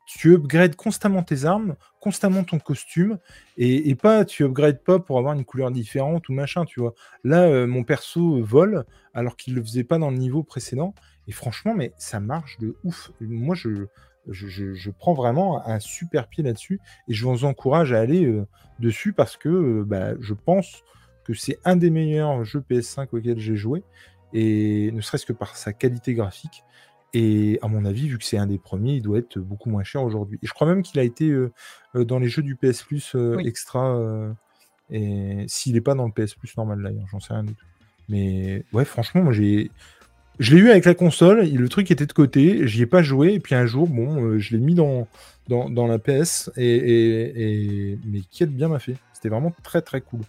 [0.06, 3.18] tu, upgrades constamment tes armes, constamment ton costume,
[3.56, 6.94] et, pas tu upgrades pas pour avoir une couleur différente ou machin, tu vois.
[7.24, 8.84] Là, euh, mon perso vole
[9.14, 10.94] alors qu'il le faisait pas dans le niveau précédent,
[11.26, 13.12] et franchement, mais ça marche de ouf.
[13.20, 13.86] Moi, je,
[14.28, 18.46] je, je- prends vraiment un super pied là-dessus, et je vous encourage à aller euh,
[18.78, 20.82] dessus parce que bah, je pense
[21.24, 23.84] que c'est un des meilleurs jeux PS5 auxquels j'ai joué,
[24.32, 26.64] et ne serait-ce que par sa qualité graphique.
[27.12, 29.82] Et à mon avis, vu que c'est un des premiers, il doit être beaucoup moins
[29.82, 30.38] cher aujourd'hui.
[30.42, 31.52] Et je crois même qu'il a été euh,
[31.96, 33.46] euh, dans les jeux du PS Plus euh, Oui.
[33.48, 33.96] extra.
[33.98, 34.32] euh,
[34.90, 37.66] et s'il n'est pas dans le PS Plus normal d'ailleurs, j'en sais rien du tout.
[38.08, 39.70] Mais ouais, franchement, moi j'ai.
[40.38, 43.34] Je l'ai eu avec la console, le truc était de côté, j'y ai pas joué,
[43.34, 45.06] et puis un jour, bon, je l'ai mis dans,
[45.48, 48.96] dans, dans la PS, et, et, et- mais qui bien m'a fait.
[49.12, 50.20] C'était vraiment très très cool.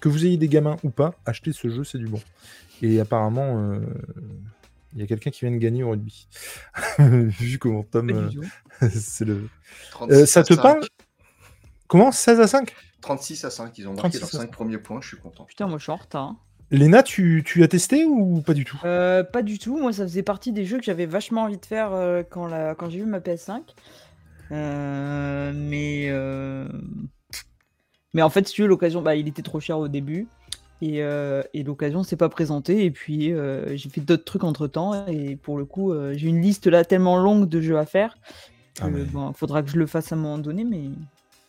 [0.00, 2.20] Que vous ayez des gamins ou pas, achetez ce jeu, c'est du bon.
[2.82, 3.80] Et apparemment, euh,
[4.94, 6.28] il y a quelqu'un qui vient de gagner au rugby.
[6.98, 8.30] Vu comment Tom, euh,
[8.90, 9.48] c'est le.
[9.90, 10.62] 36 Euh, ça te 5.
[10.62, 10.80] parle
[11.88, 14.78] Comment 16 à 5 36 à 5, ils ont marqué 36 leurs à 5 premiers
[14.78, 15.44] points, je suis content.
[15.44, 16.22] Putain, moi je suis en retard.
[16.24, 16.36] hein.
[16.70, 18.78] Léna, tu, tu as testé ou pas du tout?
[18.84, 19.78] Euh, pas du tout.
[19.78, 22.74] Moi, ça faisait partie des jeux que j'avais vachement envie de faire euh, quand, la...
[22.74, 23.60] quand j'ai eu ma PS5.
[24.52, 26.68] Euh, mais, euh,
[28.14, 30.26] mais en fait, si tu veux, l'occasion, bah, il était trop cher au début.
[30.80, 32.84] Et, euh, et l'occasion s'est pas présentée.
[32.84, 35.06] Et puis, euh, j'ai fait d'autres trucs entre temps.
[35.08, 38.16] Et pour le coup, euh, j'ai une liste là tellement longue de jeux à faire.
[38.80, 40.62] Ah, mais- bon, faudra que je le fasse à un moment donné.
[40.64, 40.82] Mais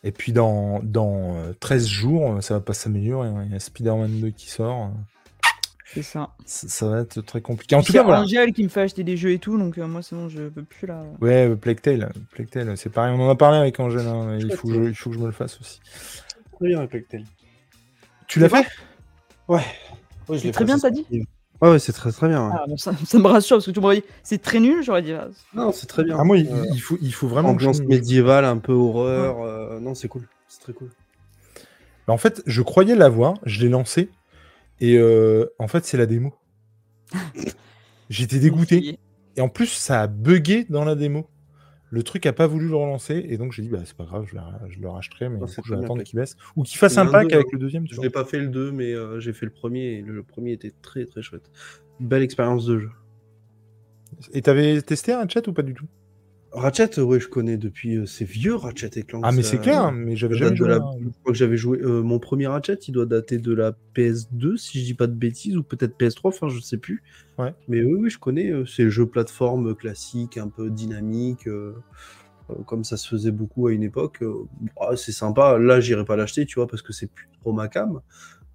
[0.02, 3.28] Et puis dans, dans euh, 13 jours, euh, ça va pas s'améliorer.
[3.28, 3.44] hein.
[3.46, 4.90] Il y a Spider-Man 2 qui sort.
[5.94, 6.30] c'est ça.
[6.44, 7.76] Ça, ça va être très compliqué.
[7.76, 8.22] En tout cas, voilà.
[8.22, 9.56] Angèle qui me fait acheter des jeux et tout.
[9.58, 11.04] Donc, euh, moi, sinon, je peux plus là.
[11.20, 13.14] Ouais, Plague Tale, Plague Tale, c'est pareil.
[13.16, 14.08] On en a parlé avec Angèle.
[14.08, 14.36] hein.
[14.40, 15.78] Il, faut que je, il faut que je me le fasse aussi.
[16.60, 16.86] Très bien.
[18.28, 18.66] Tu l'as fait?
[19.48, 19.62] Ouais.
[20.28, 21.06] Je l'ai très fait, bien, ça, t'as dit?
[21.60, 22.46] Ouais, ouais, c'est très très bien.
[22.48, 22.54] ouais.
[22.56, 24.82] Ah, bon, ça, ça me rassure parce que tu m'aurais dit c'est très nul.
[24.84, 25.12] J'aurais dit.
[25.12, 26.16] ah, Non, c'est très bien.
[26.18, 27.54] Ah, moi, il, Euh, il faut, il faut vraiment.
[27.56, 29.40] que je ambiance médiévale, un peu horreur.
[29.42, 30.28] euh, non, c'est cool.
[30.48, 30.90] C'est très cool.
[32.06, 34.10] En fait, je croyais l'avoir, je l'ai lancé,
[34.80, 36.34] et euh, en fait, c'est la démo.
[38.10, 38.98] J'étais dégoûté.
[39.36, 41.28] Et en plus, ça a bugué dans la démo.
[41.92, 44.24] Le truc a pas voulu le relancer, et donc j'ai dit, bah, c'est pas grave,
[44.30, 46.36] je, la- je le racheterai, mais Ah, du c'est coup, je vais attendre qu'il baisse.
[46.54, 47.84] Ou qu'il fasse un pack deux, avec le deuxième.
[47.90, 50.22] Je n'ai pas fait le 2, mais euh, j'ai fait le premier et le, le
[50.22, 51.50] premier était très très chouette.
[51.98, 52.90] Belle expérience de jeu.
[54.32, 55.86] Et t'avais testé un chat ou pas du tout?
[56.52, 57.96] Ratchet, ouais, je connais depuis.
[57.96, 59.22] euh, c'est vieux Ratchet et Clank.
[59.24, 60.68] Ah, mais c'est clair, hein, mais j'avais ça jamais joué.
[60.68, 61.78] la- à- Je crois que j'avais joué.
[61.80, 65.12] euh, mon premier Ratchet, il doit dater de la PS2, si je dis pas de
[65.14, 67.02] bêtises, ou peut-être PS3, enfin, je sais plus.
[67.38, 67.54] Ouais.
[67.68, 68.50] Mais oui, oui, je connais.
[68.50, 71.74] euh, c'est jeu plateforme classique, un peu dynamique, euh,
[72.50, 74.22] euh, comme ça se faisait beaucoup à une époque.
[74.22, 74.34] euh,
[74.80, 75.58] ah, c'est sympa.
[75.58, 78.00] Là, j'irai pas l'acheter, tu vois, parce que c'est plus trop ma cam.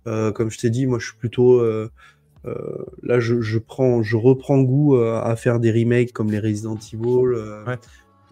[0.08, 1.62] Euh, comme je t'ai dit, moi, je suis plutôt.
[2.46, 6.40] Euh, là, je, je prends, je reprends goût euh, à faire des remakes comme les
[6.40, 7.00] Resident Evil.
[7.34, 7.78] euh, Ouais.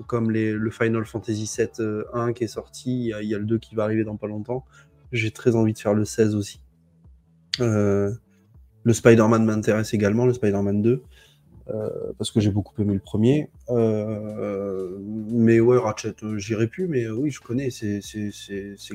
[0.08, 3.30] comme les, le Final Fantasy VII euh, 1 qui est sorti, il y, a, il
[3.30, 4.66] y a le 2 qui va arriver dans pas longtemps.
[5.12, 6.60] J'ai très envie de faire le 16 aussi.
[7.60, 11.04] Le Spider-Man m'intéresse également, le Spider-Man 2,
[11.70, 13.50] euh, parce que j'ai beaucoup aimé le premier.
[13.70, 14.98] Euh,
[15.30, 18.02] mais ouais, Ratchet, euh, j'irai plus, mais oui, je connais, c'est-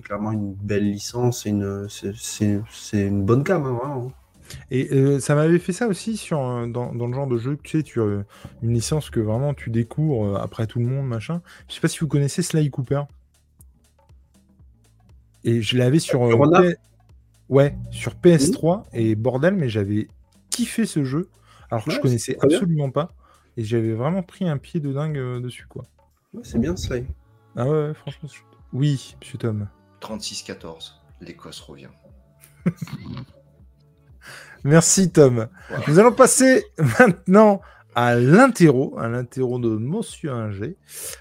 [0.03, 4.13] clairement une belle licence, une, c'est une bonne cam, hein, vraiment.
[4.71, 7.59] Et euh, ça m'avait fait ça aussi sur, euh, dans, dans le genre de jeu,
[7.63, 8.25] tu sais, tu as euh,
[8.63, 11.43] une licence que vraiment tu découvres après tout le monde, machin.
[11.69, 13.03] Je sais pas si vous connaissez Sly Cooper.
[15.45, 16.25] Et je l'avais sur.
[16.25, 16.73] Euh,
[17.49, 20.09] Ouais, sur PS3 et bordel, mais j'avais
[20.51, 21.31] kiffé ce jeu
[21.71, 22.43] alors que je connaissais bien.
[22.43, 23.09] absolument pas.
[23.57, 25.85] Et j'avais vraiment pris un pied de dingue euh, dessus, quoi.
[26.35, 27.07] Ouais, c'est bien Sly.
[27.57, 28.29] Ah ouais, ouais, franchement.
[28.75, 29.67] Oui, monsieur Tom.
[30.03, 30.93] 36-14,
[31.23, 31.89] l'Écosse revient.
[34.65, 35.49] Merci Tom.
[35.87, 36.65] Nous allons passer
[36.99, 37.61] maintenant
[37.95, 40.77] à l'interro, à l'interro de Monsieur Inger,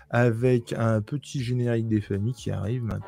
[0.10, 3.08] avec un petit générique des familles qui arrive maintenant.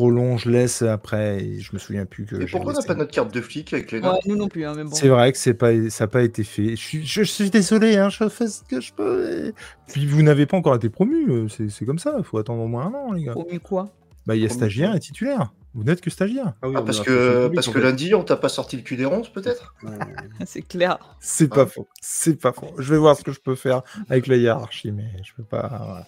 [0.00, 1.42] Trop long, je laisse après.
[1.44, 2.36] Et je me souviens plus que.
[2.40, 4.48] Et pourquoi on n'a pas notre carte de flic avec les Ouais, notes nous non
[4.48, 4.90] plus, hein, bon.
[4.92, 6.70] C'est vrai que c'est pas, ça n'a pas été fait.
[6.70, 9.48] Je suis, je suis désolé, hein, je fais ce que je peux.
[9.48, 9.54] et-
[9.88, 12.62] Puis vous n'avez pas encore été promu, euh, c'est c'est comme ça, il faut attendre
[12.62, 13.32] au moins un an, les gars.
[13.32, 13.90] Promis quoi?
[14.26, 15.52] Bah, il y a Promu stagiaire quoi et titulaire.
[15.72, 16.54] Vous n'êtes que stagiaire.
[16.62, 18.96] Ah oui, Ah, parce que, public, parce que lundi, on t'a pas sorti le cul
[18.96, 19.74] des ronces, peut-être?
[20.44, 20.98] C'est clair.
[21.20, 21.54] C'est Ah.
[21.54, 21.86] pas faux.
[22.00, 22.72] C'est pas faux.
[22.78, 25.68] Je vais voir ce que je peux faire avec la hiérarchie, mais je peux pas.
[25.68, 26.06] voilà.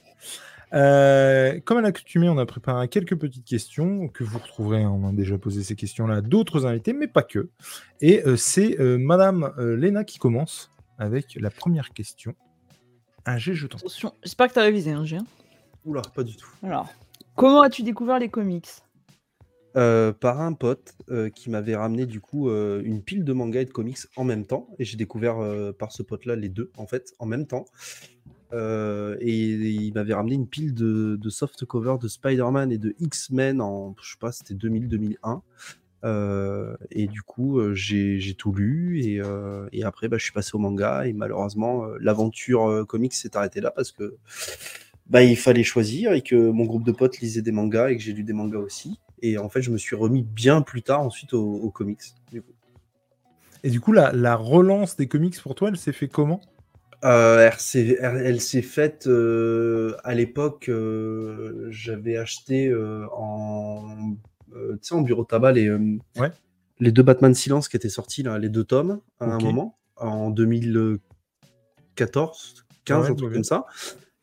[0.74, 4.82] Euh, comme à l'accoutumée, on a préparé quelques petites questions que vous retrouverez.
[4.82, 7.50] hein, on a déjà posé ces questions-là à d'autres invités, mais pas que.
[8.00, 12.34] Et euh, c'est euh, Madame euh, Léna qui commence avec la première question.
[13.26, 13.78] Un G jeton.
[13.78, 15.24] Attention, j'espère que t'as révisé, hein, Gien.
[15.84, 16.48] Oula, pas du tout.
[16.62, 16.88] Alors,
[17.34, 18.68] comment as-tu découvert les comics?
[19.74, 23.62] Euh, par un pote euh, qui m'avait ramené du coup euh, une pile de mangas
[23.62, 24.68] et de comics en même temps.
[24.78, 27.64] Et j'ai découvert euh, par ce pote-là les deux en fait en même temps.
[28.52, 32.94] Euh, et il m'avait ramené une pile de, de soft cover de Spider-Man et de
[33.00, 35.40] X-Men en, je sais pas, c'était 2000-2001.
[36.04, 40.58] Euh, et du coup, euh, j'ai tout lu et, après, bah, je suis passé au
[40.58, 44.16] manga et malheureusement, l'aventure comics s'est arrêtée là parce que
[45.06, 48.02] bah, il fallait choisir et que mon groupe de potes lisait des mangas et que
[48.02, 48.98] j'ai lu des mangas aussi.
[49.22, 52.00] Et en fait, je me suis remis bien plus tard ensuite aux, comics.
[53.64, 56.40] Et du coup, la, la relance des comics pour toi, elle s'est fait comment?
[57.04, 60.68] Euh, elle s'est- elle, elle s'est faite euh, à l'époque.
[60.68, 64.14] euh, J'avais acheté euh, en,
[64.54, 66.30] euh, en bureau tabac les, Ouais.
[66.78, 70.30] les deux Batman Silence qui étaient sortis, là, les deux tomes, à un moment, en
[70.30, 73.34] 2014, 15, Ouais, un truc ouais.
[73.34, 73.66] comme ça.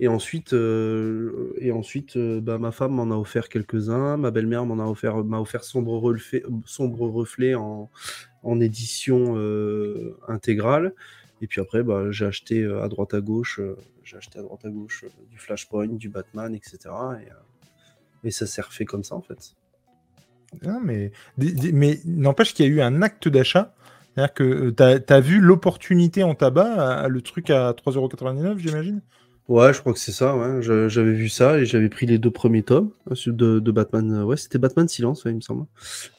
[0.01, 4.87] Et ensuite, et ensuite bah, ma femme m'en a offert quelques-uns, ma belle-mère m'en a
[4.87, 7.89] offert, m'a offert Sombre Reflet, Sombre Reflet en,
[8.43, 9.35] en édition
[10.29, 10.93] intégrale.
[11.41, 14.41] Et puis après, bah, j'ai acheté euh, à droite à gauche, euh, j'ai acheté à
[14.41, 16.77] droite à gauche euh, du Flashpoint, du Batman, etc.
[18.23, 19.55] Et, et ça s'est refait comme ça en fait.
[20.63, 23.73] Non, mais des- des- mais n'empêche qu'il y a eu un acte d'achat.
[24.15, 29.01] C'est-à-dire que tu as, vu l'opportunité en tabac, le truc à 3,99€, j'imagine?
[29.47, 30.35] Ouais, je crois que c'est ça.
[30.35, 30.61] Ouais.
[30.61, 32.91] J'avais vu ça et j'avais pris les deux premiers tomes
[33.27, 34.23] de, de Batman.
[34.23, 35.65] Ouais, c'était Batman Silence, ouais, il me semble.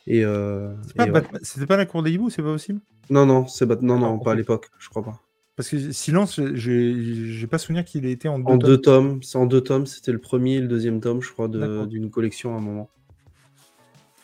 [0.07, 1.23] Et, euh, C'est pas ouais.
[1.43, 2.81] C'était pas la cour des hiboux, c'est pas possible?
[3.11, 5.21] Non, non, c'est Bat- non, non, D'accord, pas à l'époque, je crois pas.
[5.57, 8.69] Parce que Silence, j'ai pas souvenir qu'il ait été en deux En tomes.
[8.71, 9.85] deux tomes, en deux tomes.
[9.87, 12.89] C'était le premier et le deuxième tome, je crois, d'une collection à un moment.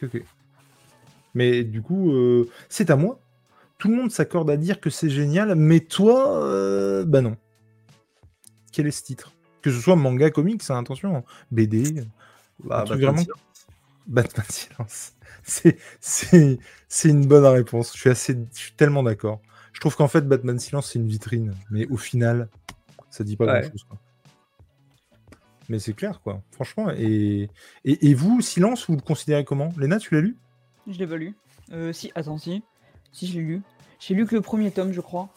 [0.03, 0.23] Ok.
[1.35, 3.21] Mais du coup, euh, c'est à moi.
[3.79, 7.37] Tout le monde s'accorde à dire que c'est génial, mais toi, euh, bah non.
[8.73, 9.33] Quel est ce titre?
[9.61, 12.05] Que ce soit manga, comics, hein, attention, BD,
[12.65, 13.67] Bah, truc Batman vraiment- Silence.
[14.07, 15.13] Batman Silence.
[15.43, 16.59] C'est-
[17.05, 17.93] une bonne réponse.
[17.95, 19.41] Je suis, assez, je suis tellement d'accord.
[19.73, 21.55] Je trouve qu'en fait, Batman Silence, c'est une vitrine.
[21.71, 22.49] Mais au final,
[23.11, 23.61] ça dit pas Ouais.
[23.61, 23.85] grand-chose.
[23.89, 23.99] quoi.
[25.69, 26.43] Mais c'est clair, quoi.
[26.53, 26.91] Franchement.
[26.97, 27.51] Et,
[27.85, 29.73] et, et vous, Silence, vous le considérez comment?
[29.79, 30.37] Léna, tu l'as lu?
[30.89, 31.35] Je l'ai pas lu.
[31.73, 32.63] Euh, si, attends, si.
[33.13, 33.63] Si, je l'ai lu.
[33.99, 35.29] J'ai lu que le premier tome, je crois.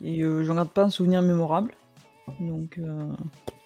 [0.00, 1.72] Et euh, j'en garde pas un souvenir mémorable.
[2.40, 3.12] Donc, euh,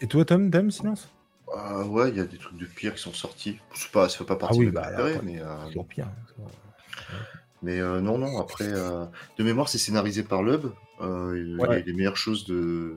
[0.01, 1.09] Et toi, Tom, t'aimes Silence?
[1.57, 3.59] Ah ouais, il y a des trucs de pire qui sont sortis.
[3.75, 4.91] C'est pas, ça fait pas partie Ah oui, de bah,
[5.23, 6.09] mais, euh, Toujours pire.
[7.62, 9.05] mais euh, non, non, après, euh,
[9.39, 10.73] de mémoire, c'est scénarisé par Lub.
[11.01, 11.83] Euh, il y a Ouais.
[11.83, 12.97] les meilleures choses de,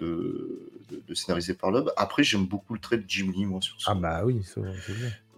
[0.00, 1.90] de, de, de scénariser par Lub.
[1.96, 3.92] Après, j'aime beaucoup le trait de Jim Lee, moi, sur ça.
[3.92, 4.72] Ah bah oui, c'est bien.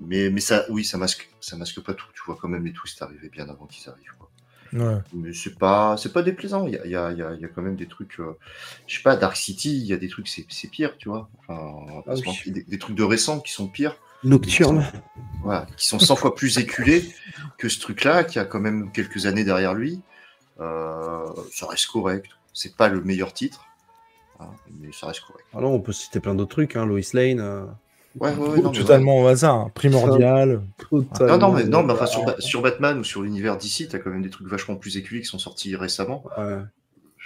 [0.01, 2.07] Mais, mais ça, oui, ça masque, ça masque pas tout.
[2.15, 4.15] Tu vois quand même les twists arriver bien avant qu'ils arrivent.
[4.19, 4.29] Quoi.
[4.73, 4.97] Ouais.
[5.13, 6.67] Mais c'est pas, c'est pas déplaisant.
[6.67, 8.19] Il y a, il y, a, il y a- y a quand même des trucs.
[8.21, 8.39] euh,
[8.87, 11.29] je sais pas, Dark City, il y a des trucs, c'est, c'est pire, tu vois.
[11.47, 12.51] Enfin, Ah oui.
[12.53, 13.97] des, des trucs de récents qui sont pires.
[14.25, 14.85] Nocturne.
[15.43, 17.05] Voilà, qui sont 100 fois plus éculés
[17.59, 20.01] que ce truc-là, qui a quand même quelques années derrière lui.
[20.61, 22.27] Euh, ça reste correct.
[22.55, 23.65] C'est pas le meilleur titre,
[24.39, 24.47] hein,
[24.81, 25.45] mais ça reste correct.
[25.55, 27.41] Alors, on peut citer plein d'autres trucs, hein, Lois Lane.
[27.41, 27.65] euh,
[28.21, 29.55] Ouais, ouais, ouais, non, mais Totalement au hasard.
[29.55, 29.71] hein.
[29.75, 30.63] Primordial.
[30.93, 33.99] Non, non, mais, non, mais enfin, sur, Ba- sur Batman ou sur l'univers d'ici, t'as
[33.99, 36.23] quand même des trucs vachement plus éculés qui sont sortis récemment.
[36.37, 36.59] Ouais,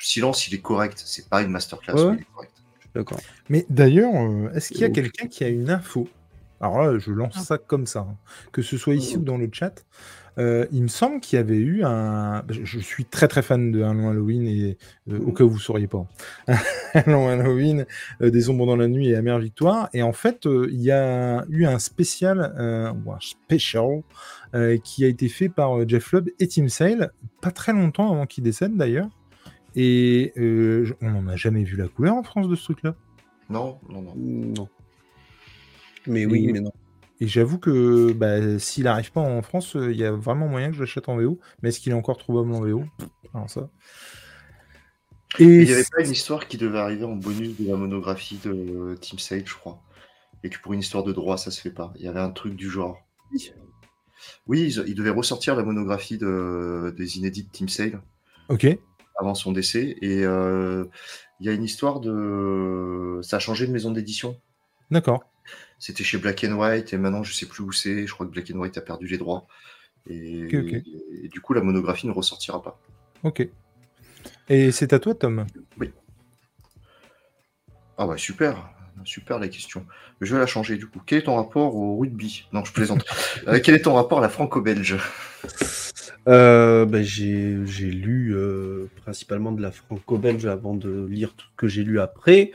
[0.01, 1.03] Silence, il est correct.
[1.05, 2.11] C'est pas une masterclass, Ouais.
[2.11, 2.53] mais il est correct.
[2.95, 3.21] d'accord.
[3.49, 6.09] Mais d'ailleurs, euh, est-ce qu'il y a quelqu'un qui a une info?
[6.61, 8.17] Alors là, je lance ça comme ça, hein.
[8.53, 9.85] que ce soit ici ou dans le chat.
[10.39, 12.45] Euh, il me semble qu'il y avait eu un.
[12.51, 14.77] Je, suis très très fan de Un long Halloween et
[15.11, 16.07] euh, au cas où vous ne sauriez pas.
[16.95, 17.87] Un long Halloween,
[18.21, 19.89] euh, Des ombres dans la nuit et Amère Victoire.
[19.95, 24.03] Et en fait, euh, il y a eu un spécial, euh, ou un special,
[24.55, 28.13] euh, qui a été fait par euh, Jeff Lubb et Tim Sale, pas très longtemps
[28.13, 29.09] avant qu'il décède d'ailleurs.
[29.75, 32.95] Et euh, on n'en a jamais vu la couleur en France de ce truc-là.
[33.49, 34.15] Non, non, non.
[34.17, 34.69] Non.
[36.07, 36.73] Mais oui, Et- mais non.
[37.21, 40.69] Et j'avoue que bah, s'il n'arrive pas en France, euh, il y a vraiment moyen
[40.69, 41.39] que je l'achète en VO.
[41.63, 42.85] Mais est-ce qu'il est encore trouvable en VO
[43.35, 43.71] Alors ça.
[45.39, 48.39] Et Il y avait pas une histoire qui devait arriver en bonus de la monographie
[48.45, 49.83] de Team Sale, je crois?
[50.45, 51.93] et que pour une histoire de droit, ça se fait pas.
[51.97, 52.99] Il y avait un truc du genre.
[54.47, 58.01] Oui, ils, ils devaient ressortir la monographie de, des inédits de Team Sale
[58.49, 58.67] Ok.
[59.19, 59.97] avant son décès.
[60.03, 60.85] Et euh,
[61.41, 63.19] il y a une histoire de.
[63.23, 64.39] Ça a changé de maison d'édition.
[64.91, 65.25] D'accord.
[65.79, 68.07] C'était chez Black and White et maintenant je sais plus où c'est.
[68.07, 69.47] Je crois que Black and White a perdu les droits.
[70.09, 70.47] Et,
[71.33, 72.79] du coup, la monographie ne ressortira pas.
[73.25, 73.49] Ok.
[74.49, 75.47] Et c'est à toi, Tom.
[77.99, 78.71] Ah bah super,
[79.05, 79.87] super la question.
[80.21, 81.01] Je vais la changer du coup.
[81.05, 82.47] Quel est ton rapport au rugby?
[82.53, 83.05] Non, je plaisante.
[83.49, 84.97] Euh, quel est ton rapport à la franco-belge?
[86.27, 91.69] Euh, j'ai j'ai lu euh, principalement de la franco-belge avant de lire tout ce que
[91.69, 92.51] j'ai lu après.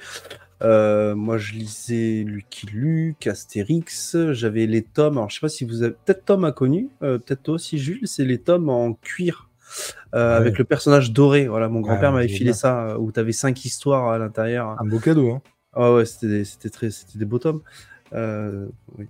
[0.62, 4.16] Euh, moi, je lisais Lucky Luke, Astérix.
[4.32, 5.18] J'avais les tomes.
[5.18, 5.94] Alors, je sais pas si vous avez.
[6.06, 6.90] Peut-être Tom a connu.
[7.02, 8.02] euh, Peut-être toi aussi, Jules.
[8.08, 9.50] C'est les tomes en cuir.
[10.14, 10.36] euh, Ouais.
[10.38, 11.48] Avec le personnage doré.
[11.48, 12.54] Voilà, mon grand-père Ouais, m'avait filé bien.
[12.54, 14.76] ça, où tu avais cinq histoires à l'intérieur.
[14.80, 15.32] Un beau cadeau.
[15.32, 15.42] Hein.
[15.74, 17.62] Ah ouais, c'était des- c'était très, c'était des beaux tomes.
[18.14, 18.68] Euh,
[18.98, 19.06] oui.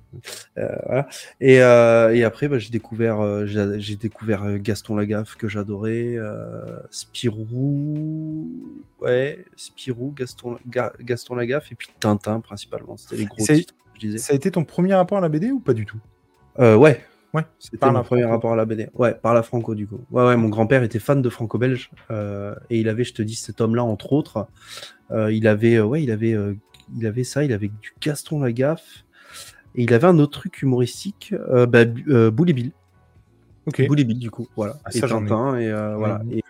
[0.58, 1.08] Euh, voilà.
[1.40, 6.18] Et, euh, et après, bah, j'ai découvert, j'ai j'ai découvert Gaston Lagaffe que j'adorais,
[6.90, 8.50] Spirou,
[9.02, 12.98] ouais, Spirou, Gaston, Ga- Gaston Lagaffe et puis Tintin principalement.
[12.98, 14.18] C'était les gros titres je disais.
[14.18, 16.00] Ça a été ton premier rapport à la BD ou pas du tout?
[16.58, 17.04] Ouais.
[17.34, 18.90] Ouais, C'était mon premier rapport à la BD.
[18.94, 20.02] Ouais, par la Franco du coup.
[20.12, 21.90] Ouais, ouais, mon grand-père était fan de franco-belge
[22.70, 24.48] et il avait, je te dis, cet homme-là entre autres.
[25.12, 26.36] Il avait, ouais, il avait,
[26.98, 29.04] il avait ça, il avait du Gaston Lagaffe
[29.76, 32.72] et il avait un autre truc humoristique, euh, bah, euh, Boule et Bill.
[33.66, 33.86] Ok.
[33.88, 34.78] Boule et Bill du coup, voilà.
[34.86, 35.00] Ah, et.
[35.00, 36.22] Tintin et euh, voilà.
[36.26, 36.42] Ouais,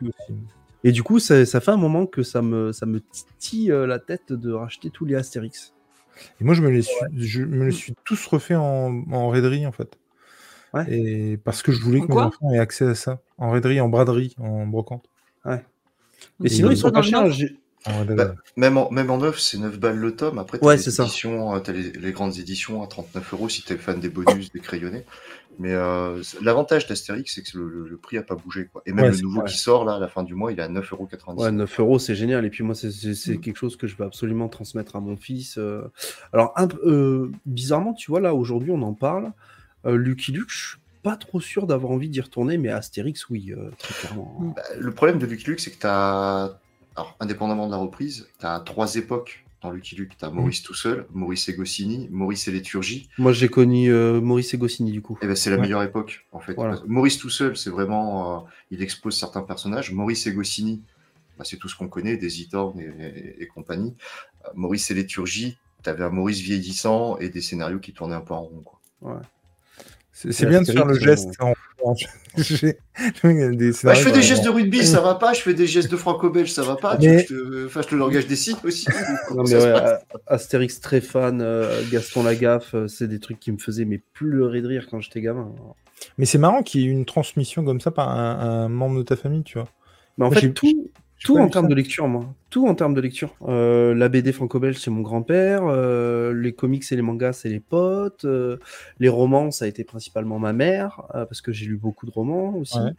[0.84, 3.86] Et, du coup, ça, ça fait un moment que ça me, ça me titille euh,
[3.86, 5.74] la tête de racheter tous les Astérix.
[6.40, 9.66] Et moi, je me les suis, je me les suis tous refait en, en raiderie,
[9.66, 9.98] en fait.
[10.74, 10.86] Ouais.
[10.90, 13.22] Et parce que je voulais En que mes quoi enfants aient accès à ça.
[13.38, 15.10] En raiderie, en braderie, en brocante.
[16.40, 17.28] Mais Et sinon, il ils sont pas chers.
[17.86, 18.16] Raiderie.
[18.16, 20.38] Bah, même, en, même en neuf, c'est 9 balles le tome.
[20.38, 23.64] Après, t'as Ouais, les éditions, euh, t'as les, les grandes éditions à 39 euros si
[23.64, 25.04] t'es fan des bonus, des crayonnés.
[25.60, 28.70] Mais euh, l'avantage d'Astérix, c'est que le, le- le prix a pas bougé.
[28.72, 28.82] Quoi.
[28.86, 30.64] Et même Ouais, le nouveau qui sort là à la fin du mois, il est
[30.64, 31.44] à 9,90 euros.
[31.44, 32.46] Ouais, 9 euros, c'est génial.
[32.46, 33.40] Et puis moi, c'est- Mm.
[33.42, 35.58] quelque chose que je veux absolument transmettre à mon fils.
[35.58, 35.82] euh.
[36.34, 39.32] Alors, un, euh, bizarrement, tu vois, là, aujourd'hui, on en parle.
[39.86, 43.94] Lucky Luke, je suis pas trop sûr d'avoir envie d'y retourner, mais Astérix, oui, très
[43.96, 44.38] clairement.
[44.40, 44.54] Mm.
[44.56, 46.60] Bah, le problème de Lucky Luke, c'est que tu as,
[46.96, 50.18] alors, indépendamment de la reprise, tu as trois époques dans Lucky Luke.
[50.18, 53.08] Tu as Maurice tout seul, Maurice et Goscinny, Maurice et Léturgie.
[53.18, 55.18] Moi, j'ai connu euh, Maurice et Goscinny, du coup.
[55.22, 55.62] Et ben, c'est la Ouais.
[55.62, 56.54] meilleure époque, en fait.
[56.56, 56.82] Voilà.
[56.88, 58.38] Maurice tout seul, c'est vraiment.
[58.38, 59.92] euh, il expose certains personnages.
[59.92, 60.82] Maurice et Goscinny,
[61.38, 63.96] bah, c'est tout ce qu'on connaît, des Itorn et, et- et compagnie.
[64.46, 68.22] Euh, Maurice et Léturgie, tu avais un Maurice vieillissant et des scénarios qui tournaient un
[68.22, 68.64] peu en rond.
[68.66, 68.80] Quoi.
[69.04, 69.41] C'est
[70.12, 71.54] c'est bien de faire le Astérix, geste en.
[71.84, 71.96] en-
[73.84, 75.34] Bah, je fais des gestes de rugby, ça va pas.
[75.34, 76.98] Je fais des gestes de franco-belge, ça va pas.
[76.98, 78.86] Tu Mais- je te fasse le langage des signes aussi
[79.36, 79.74] Non, mais ouais,
[80.28, 81.42] Astérix, très fan.
[81.42, 85.00] euh, Gaston Lagaffe, euh, c'est des trucs qui me faisaient mais pleurer de rire quand
[85.02, 85.52] j'étais gamin.
[86.18, 89.04] Mais c'est marrant qu'il y ait une transmission comme ça par un, un membre de
[89.04, 89.68] ta famille, tu vois.
[90.18, 90.90] Mais en Moi, fait, j'ai- tout,
[91.24, 92.34] tout en termes de lecture, moi.
[92.50, 93.36] Tout en termes de lecture.
[93.44, 95.64] Euh, la BD franco-belge, c'est mon grand-père.
[95.66, 98.26] euh, les comics et les mangas, c'est les potes.
[98.26, 98.58] euh,
[99.00, 102.12] les romans, ça a été principalement ma mère, euh, parce que j'ai lu beaucoup de
[102.12, 102.78] romans aussi.
[102.80, 102.92] Ouais.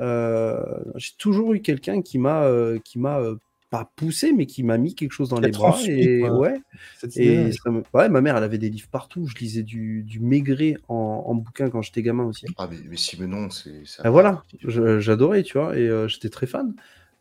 [0.00, 0.62] Euh,
[0.96, 3.36] j'ai toujours eu quelqu'un qui m'a, euh, qui m'a euh,
[3.70, 5.76] pas poussé, mais qui m'a mis quelque chose dans les bras.
[5.86, 6.38] Et quoi.
[6.38, 6.60] ouais.
[7.16, 9.26] Et ça me- ouais, ma mère, elle avait des livres partout.
[9.26, 12.46] Je lisais du, du Maigret en, en bouquin quand j'étais gamin aussi.
[12.56, 13.84] Ah, mais, mais Simenon, c'est.
[13.84, 16.74] ça- Ah, voilà, j'adorais, tu vois, et euh, j'étais très fan.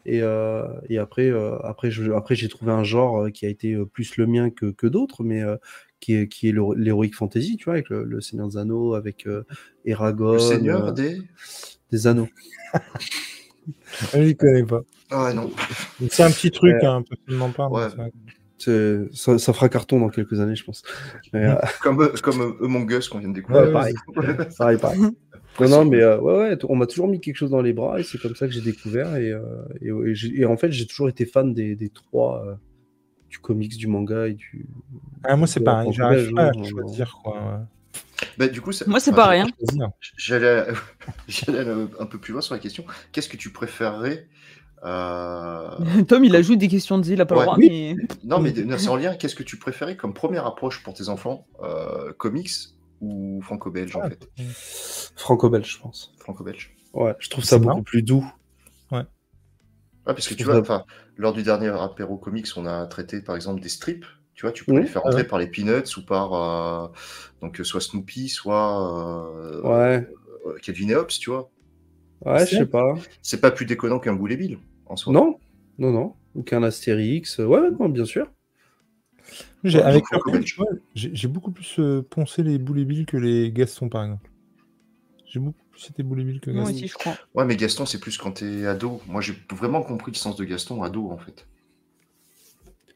[0.08, 3.50] Et, euh, et après, euh, après, je- après, j'ai trouvé un genre euh, qui a
[3.50, 5.58] été plus le mien que, que d'autres, mais euh,
[6.00, 8.94] qui est, qui est l'héro- l'heroic fantasy, tu vois, avec le, le Seigneur des Anneaux,
[8.94, 9.44] avec euh,
[9.86, 11.22] Eragon, Le Seigneur des.
[11.92, 12.30] des Anneaux.
[14.14, 14.82] Je ne connais pas.
[15.12, 15.52] Ah non.
[16.10, 17.74] C'est un petit truc, Euh, hein, n'en parle.
[17.74, 19.08] ouais.
[19.14, 20.84] Ça, ça fera carton dans quelques années, je pense.
[21.32, 23.66] Mais, euh, Comme, euh, comme euh, Among Us qu'on vient de découvrir.
[23.66, 23.96] Ouais, pareil.
[24.58, 25.00] pareil, pareil.
[25.60, 28.00] Non, non, mais euh, ouais, ouais, on m'a toujours mis quelque chose dans les bras
[28.00, 29.16] et c'est comme ça que j'ai découvert.
[29.16, 29.42] Et, euh,
[29.82, 32.54] et, et j'ai- et en fait, j'ai toujours été fan des, des trois, euh,
[33.30, 34.66] du comics, du manga et du.
[35.24, 37.68] Ah, moi, c'est pareil, j'arrive pas à hein, choisir, quoi.
[38.38, 39.42] Bah, du coup, ça- Moi, c'est enfin, pareil.
[39.42, 39.92] hein.
[40.18, 40.66] J'allais
[41.28, 42.86] j'allais aller un peu plus loin sur la question.
[43.12, 44.28] Qu'est-ce que tu préférerais
[44.86, 45.70] euh,
[46.08, 47.42] Tom, il ajoute des questions de il a pas Ouais.
[47.42, 47.96] le droit, Oui.
[47.96, 47.96] mais.
[48.24, 49.16] Non, mais c'est en lien.
[49.16, 52.52] Qu'est-ce que tu préférais comme première approche pour tes enfants euh, Comics
[53.02, 54.10] ou franco-belge en Ah.
[54.10, 54.28] fait
[55.16, 56.14] Franco-belge, je pense.
[56.20, 56.76] Franco-belge.
[56.94, 57.84] Ouais, je trouve ça beaucoup marrant.
[57.84, 58.26] plus doux.
[58.92, 60.86] Ouais, parce que tu vois, enfin,
[61.18, 64.06] lors du dernier apéro comics, on a traité par exemple des strips.
[64.36, 65.28] Tu vois, tu peux les faire Ah entrer ouais.
[65.28, 66.88] par les Peanuts ou par euh,
[67.42, 70.08] donc soit Snoopy, soit euh, Ouais,
[70.46, 71.50] euh, Calvin et Hobbes, tu vois.
[72.26, 72.94] ouais, je sais pas.
[73.22, 75.12] C'est pas plus déconnant qu'un Boulet Bill en soi.
[75.12, 75.40] Non,
[75.78, 76.14] non, non.
[76.36, 77.40] Ou qu'un Astérix.
[77.40, 78.32] Ouais, ouais, non, bien sûr.
[79.70, 80.04] J'ai, avec
[80.58, 84.04] vois, j'ai, j'ai beaucoup plus euh, poncé les boules et billes que les Gaston, par
[84.04, 84.30] exemple.
[85.26, 86.76] J'ai beaucoup plus été boules et billes que Moi Gaston.
[86.78, 87.18] aussi, je crois.
[87.36, 89.02] Ouais, mais Gaston, c'est plus quand t'es ado.
[89.08, 91.46] Moi, j'ai vraiment compris le sens de Gaston ado, en fait.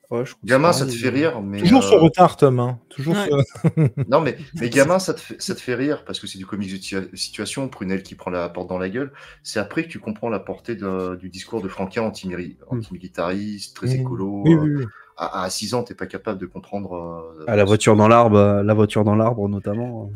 [0.10, 1.60] Ouais, je trouve Gamin, ça te fait rire, mais.
[1.60, 2.60] Toujours euh, ce retard, Tom.
[2.60, 2.80] Hein.
[2.90, 3.30] Toujours Ouais.
[3.30, 3.70] ce-
[4.10, 6.46] Non, mais, mais gamin, ça te, fait, ça te fait rire parce que c'est du
[6.46, 7.70] comique de situa- situation.
[7.70, 9.14] Prunelle qui prend la porte dans la gueule.
[9.42, 13.88] C'est après que tu comprends la portée de- du discours de Franquin anti-mili- antimilitariste, très
[13.88, 14.02] Mmh.
[14.02, 14.44] écolo.
[14.44, 14.86] Oui, euh, oui, oui.
[15.24, 16.94] À, à 6 ans, t'es pas capable de comprendre.
[16.96, 20.10] euh, Ah, la voiture dans l'arbre, euh, la voiture dans l'arbre notamment.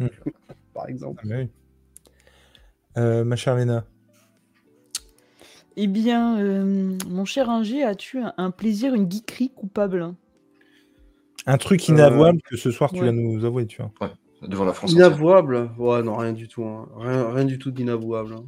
[0.00, 0.08] euh.
[0.74, 1.26] Par exemple.
[1.28, 1.48] Ah, oui.
[2.96, 3.84] Euh, ma chère Léna.
[5.76, 10.14] Eh bien, euh, mon cher Ingé, as-tu un, un plaisir, une geekerie coupable?
[11.46, 13.06] Un truc inavouable que ce soir tu ouais.
[13.06, 13.90] vas nous avouer, tu vois.
[14.42, 14.92] devant la France.
[14.92, 15.08] entière.
[15.08, 15.70] Inavouable?
[15.76, 16.62] Ouais, non, rien du tout.
[16.64, 16.88] hein.
[16.96, 18.34] Rien, rien du tout d'inavouable.
[18.34, 18.44] hein.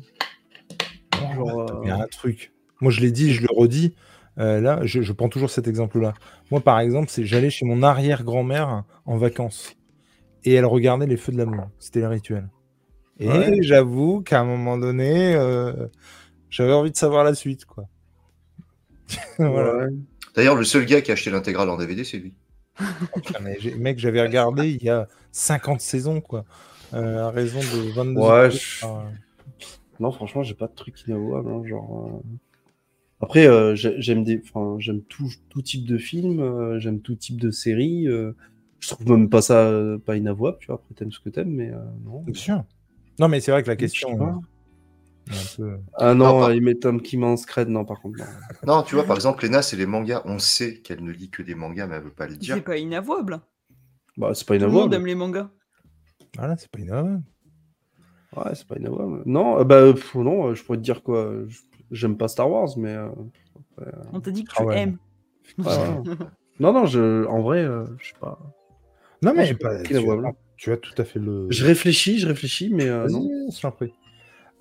[1.35, 2.53] Genre, euh, Il y a un truc.
[2.81, 3.97] Moi, je l'ai dit, je le redis.
[4.39, 6.13] Euh, là, je, je prends toujours cet exemple-là.
[6.51, 9.75] Moi, par exemple, c'est j'allais chez mon arrière-grand-mère en vacances
[10.45, 11.69] et elle regardait les feux de l'amour.
[11.79, 12.49] C'était le rituel.
[13.19, 13.63] Et Ouais.
[13.63, 15.87] j'avoue qu'à un moment donné, euh,
[16.51, 17.89] j'avais envie de savoir la suite, quoi.
[19.39, 19.87] voilà.
[20.35, 22.35] D'ailleurs, le seul gars qui a acheté l'intégrale en DVD, c'est lui.
[23.43, 26.45] Mais mec, j'avais regardé il y a 50 saisons, quoi.
[26.93, 28.85] Euh, à raison de 22 Ouais, je-
[29.99, 31.51] Non, franchement, j'ai pas de truc inavouable.
[31.51, 32.29] hein, genre, euh.
[33.21, 37.15] Après, euh, j'ai- j'aime des, enfin, j'aime tout, tout type de film, euh, j'aime tout
[37.15, 38.07] type de série.
[38.09, 38.33] euh,
[38.79, 40.77] je trouve même pas ça euh, pas inavouable, tu vois.
[40.77, 42.21] Après, t'aimes ce que t'aimes, mais euh, non.
[42.23, 42.65] Bien sûr.
[43.19, 44.11] Non, mais c'est vrai que la question.
[45.29, 48.19] un peu- Ah Non, non, par- il met Tom Kim Scred, non, par contre.
[48.19, 48.25] non.
[48.67, 50.23] Non, tu vois, par exemple, Lena, c'est les mangas.
[50.27, 52.55] On sait qu'elle ne lit que des mangas, mais elle veut pas les dire.
[52.57, 53.41] C'est pas inavouable.
[54.19, 54.95] Bah, c'est pas Tout le monde inavouable.
[54.95, 55.51] aime les mangas.
[56.37, 57.23] Voilà, c'est pas inavouable.
[58.37, 59.23] Ouais, c'est pas inavouable.
[59.25, 61.33] Non, euh, bah, pff, non, euh, je pourrais te dire quoi.
[61.49, 61.61] je-
[61.91, 62.95] J'aime pas Star Wars, mais.
[62.95, 63.09] euh,
[64.13, 64.79] On t'a dit que Ah tu ouais.
[64.81, 64.99] aimes.
[65.59, 65.65] ouais,
[66.61, 68.39] non, non, je, en vrai, euh, je sais pas.
[69.23, 70.01] Non, mais pas- tu, as,
[70.57, 71.47] tu as tout à fait le.
[71.51, 73.29] Je réfléchis, je réfléchis, mais euh, non.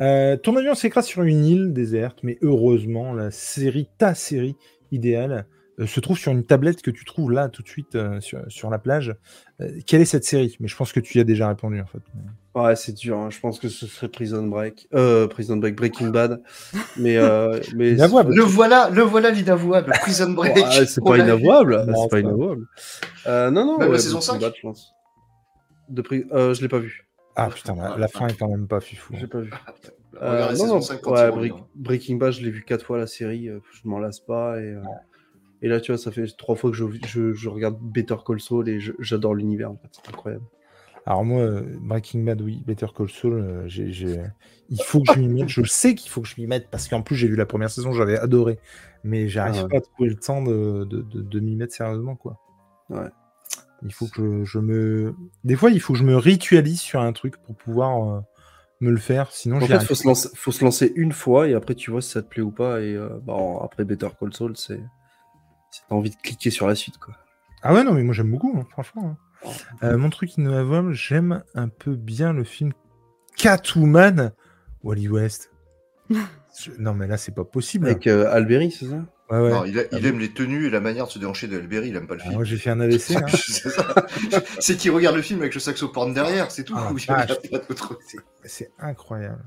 [0.02, 4.56] Euh, ton avion s'écrase sur une île déserte, mais heureusement, la série, ta série
[4.91, 5.45] idéale,
[5.80, 8.39] euh, se trouve sur une tablette que tu trouves là tout de suite euh, sur,
[8.49, 9.15] sur la plage.
[9.61, 10.56] Euh, quelle est cette série?
[10.60, 12.02] Mais je pense que tu y as déjà répondu en fait.
[12.56, 13.18] Ouais, c'est dur.
[13.18, 13.30] hein.
[13.30, 14.88] Je pense que ce serait Prison Break.
[14.94, 16.41] Euh, Prison Break, Breaking Bad.
[16.98, 17.18] Mais.
[17.18, 18.34] Euh, mais Inavouable.
[18.34, 19.91] Le voilà, le voilà l'inavouable.
[20.02, 20.56] Prison Break.
[20.56, 21.84] Ouais, c'est pas inavouable.
[21.86, 22.65] Non, C'est pas pas- inavouable.
[23.27, 24.41] Euh, non, non, la saison Breaking 5?
[24.41, 24.94] Bad, je pense.
[25.90, 27.06] De pri- euh, je l'ai pas vu.
[27.36, 29.14] Ah putain, la, la fin est quand même pas fifou.
[29.19, 29.52] J'ai pas vu.
[30.22, 31.49] Euh, non, non, 5 quand ouais, il revient.
[31.49, 34.57] Break- Breaking Bad, je l'ai vu quatre fois la série, euh, je m'en lasse pas.
[34.61, 34.82] Et, euh,
[35.61, 38.40] et là, tu vois, ça fait trois fois que je, je- je regarde Better Call
[38.40, 40.45] Saul et je- j'adore l'univers, en fait, c'est incroyable.
[41.06, 44.23] Alors moi, euh, Breaking Bad, oui, Better Call Saul, euh, j'ai, j'ai-
[44.69, 45.49] il faut que je m'y mette.
[45.49, 47.69] Je sais qu'il faut que je m'y mette parce qu'en plus j'ai vu la première
[47.69, 48.57] saison, j'avais adoré,
[49.03, 49.69] mais j'arrive Ah ouais.
[49.69, 52.40] pas à trouver le temps de, de, de- de m'y mettre sérieusement, quoi.
[52.90, 53.07] Ouais.
[53.84, 55.15] Il faut que je, je me.
[55.44, 58.22] Des fois, il faut que je me ritualise sur un truc pour pouvoir euh,
[58.82, 61.53] me le faire, sinon En fait, faut se, lancer, faut se lancer une fois et
[61.53, 62.82] après, tu vois si ça te plaît ou pas.
[62.82, 64.82] Et euh, bah, après Better Call Saul, c'est.
[65.69, 67.14] c'est- T'as envie de cliquer sur la suite, quoi.
[67.61, 69.03] Ah ouais, non, mais moi j'aime beaucoup, hein, franchement.
[69.06, 69.18] hein.
[69.83, 72.71] Euh, mon truc innovable, j'aime un peu bien le film
[73.37, 74.31] Catwoman,
[74.83, 75.51] Wally West.
[76.09, 77.87] Je- Non, mais là, c'est pas possible.
[77.87, 78.95] Avec euh, Alberi, c'est ça?
[79.29, 79.49] Ouais, ouais.
[79.51, 81.57] Non, il, a- il Ah aime les tenues et la manière de se déhancher de
[81.57, 82.35] Alberi, il aime pas le Ah, film.
[82.35, 83.11] moi, j'ai fait un AVC.
[83.17, 83.25] hein.
[83.27, 83.95] C'est ça.
[84.59, 86.75] C'est qu'il regarde le film avec le saxophone derrière, c'est tout.
[86.77, 87.07] Ah, Il vache.
[87.09, 87.99] regarde pas d'autre.
[88.45, 89.43] C'est- incroyable.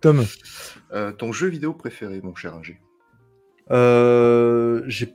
[0.00, 0.24] Tom,
[0.92, 2.80] Euh, ton jeu vidéo préféré, mon cher Ingé?
[3.70, 5.14] Euh, J'ai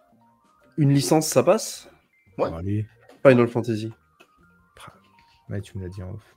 [0.78, 1.90] une licence, ça passe?
[2.38, 2.50] Ouais.
[2.58, 2.86] allez.
[3.30, 3.92] Final Fantasy.
[5.50, 6.36] Ouais, tu me l'as dit en off.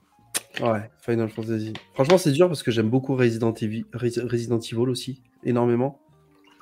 [0.61, 1.73] Ouais, Final Fantasy.
[1.93, 5.99] Franchement, c'est dur parce que j'aime beaucoup Resident Evil, Res- Resident Evil aussi, énormément.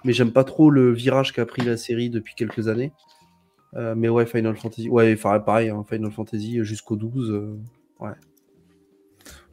[0.04, 2.92] Mais j'aime pas trop le virage qu'a pris la série depuis quelques années.
[3.76, 4.90] Euh, mais ouais, Final Fantasy.
[4.90, 7.32] Ouais, enfin, pareil, hein, Final Fantasy jusqu'au 12.
[7.32, 7.58] euh,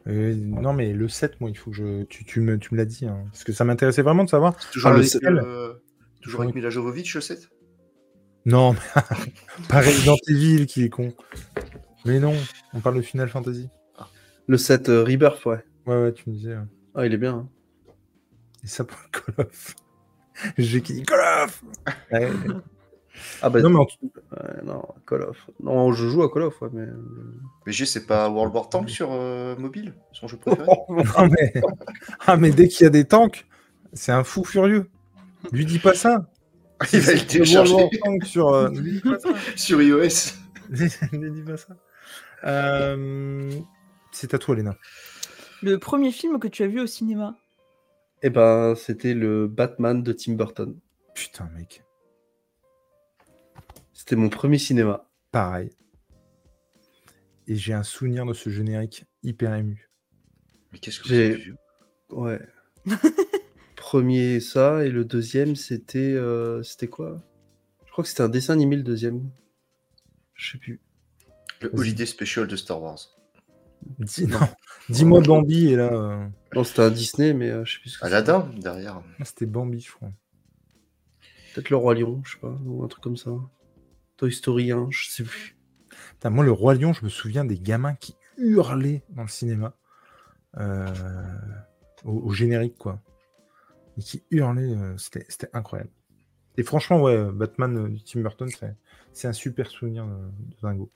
[0.06, 2.02] Euh, non, mais le 7, moi, il faut que je.
[2.04, 3.06] Tu, tu me, tu me l'as dit.
[3.06, 4.56] hein, parce que ça m'intéressait vraiment de savoir.
[4.72, 5.04] Toujours Ah, le
[5.44, 5.74] euh,
[6.22, 7.38] toujours avec Mila Jovovich, je sais
[8.48, 9.02] Non, mais
[9.68, 11.12] pas Resident Evil qui est con.
[12.04, 12.34] Mais non,
[12.72, 13.68] on parle de Final Fantasy.
[14.46, 15.62] Le 7 euh, Rebirth, ouais.
[15.86, 16.54] Ouais, ouais, tu me disais.
[16.54, 16.62] ouais.
[16.94, 17.34] Ah, il est bien.
[17.34, 17.48] hein.
[18.64, 19.74] Et ça pour le Call of.
[20.58, 21.62] J'ai qui dit Call of
[22.10, 22.30] Ouais.
[23.42, 23.98] Ah bah Non, mais en tout-
[24.32, 25.36] ouais, non, Call of.
[25.60, 26.86] Non, je joue à Call of, ouais, mais.
[27.66, 30.66] Mais G, c'est pas World War Tank sur euh, mobile, son jeu préféré?
[30.88, 31.52] Non, mais...
[32.26, 33.46] Ah, mais dès qu'il y a des tanks,
[33.92, 34.88] c'est un fou furieux.
[35.52, 36.30] Lui dis pas ça.
[36.92, 37.88] Il va le télécharger
[38.24, 38.48] sur.
[38.48, 38.70] euh,
[39.56, 40.34] sur iOS.
[41.12, 41.76] Ne dis pas ça.
[42.44, 43.50] Euh,
[44.12, 44.76] C'est à toi, Léna.
[45.62, 47.36] Le premier film que tu as vu au cinéma?
[48.22, 50.78] Eh ben, c'était le Batman de Tim Burton.
[51.14, 51.82] Putain, mec.
[53.92, 55.08] C'était mon premier cinéma.
[55.32, 55.70] Pareil.
[57.46, 59.88] Et j'ai un souvenir de ce générique hyper ému.
[60.72, 61.54] Mais qu'est-ce que J'ai- vous avez vu?
[62.10, 62.40] Ouais.
[63.88, 67.16] Premier ça et le deuxième c'était euh, c'était quoi?
[67.86, 69.30] Je crois que c'était un dessin animé le deuxième.
[70.34, 70.80] Je sais plus.
[71.62, 72.98] Le Holiday Special de Star Wars.
[73.98, 74.38] Dis- non.
[74.90, 77.98] Dis-moi Bambi, et là, euh, Non, c'était un Disney mais euh, je sais plus ce
[77.98, 79.02] que Aladdin, derrière.
[79.24, 80.10] c'était Bambi, je crois.
[81.54, 83.30] Peut-être le roi lion, je sais pas, ou un truc comme ça.
[84.18, 85.56] Toy Story 1, je sais plus.
[86.10, 89.74] Putain, moi, le Roi Lion, je me souviens des gamins qui hurlaient dans le cinéma.
[90.58, 90.86] euh,
[92.04, 93.00] au, au générique, quoi.
[93.98, 95.90] Et qui hurlaient, euh, c'était c'était incroyable.
[96.56, 98.76] Et franchement, ouais, Batman euh, du Tim Burton, c'est-
[99.12, 100.16] c'est un super souvenir de,
[100.62, 100.88] dingo.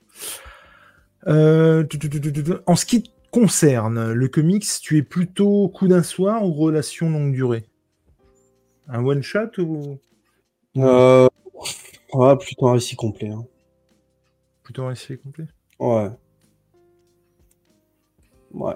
[1.27, 5.01] Euh, tu- tu- tu- tu- tu- en ce qui te concerne, le comics, tu es
[5.03, 7.65] plutôt coup d'un soir ou relation longue durée?
[8.87, 9.97] Un one-shot ou?
[10.77, 11.27] Euh...
[12.13, 13.29] Ouais, plutôt un récit complet.
[13.29, 13.45] hein.
[14.63, 15.47] plutôt un récit complet?
[15.79, 16.09] Ouais.
[18.51, 18.75] Ouais.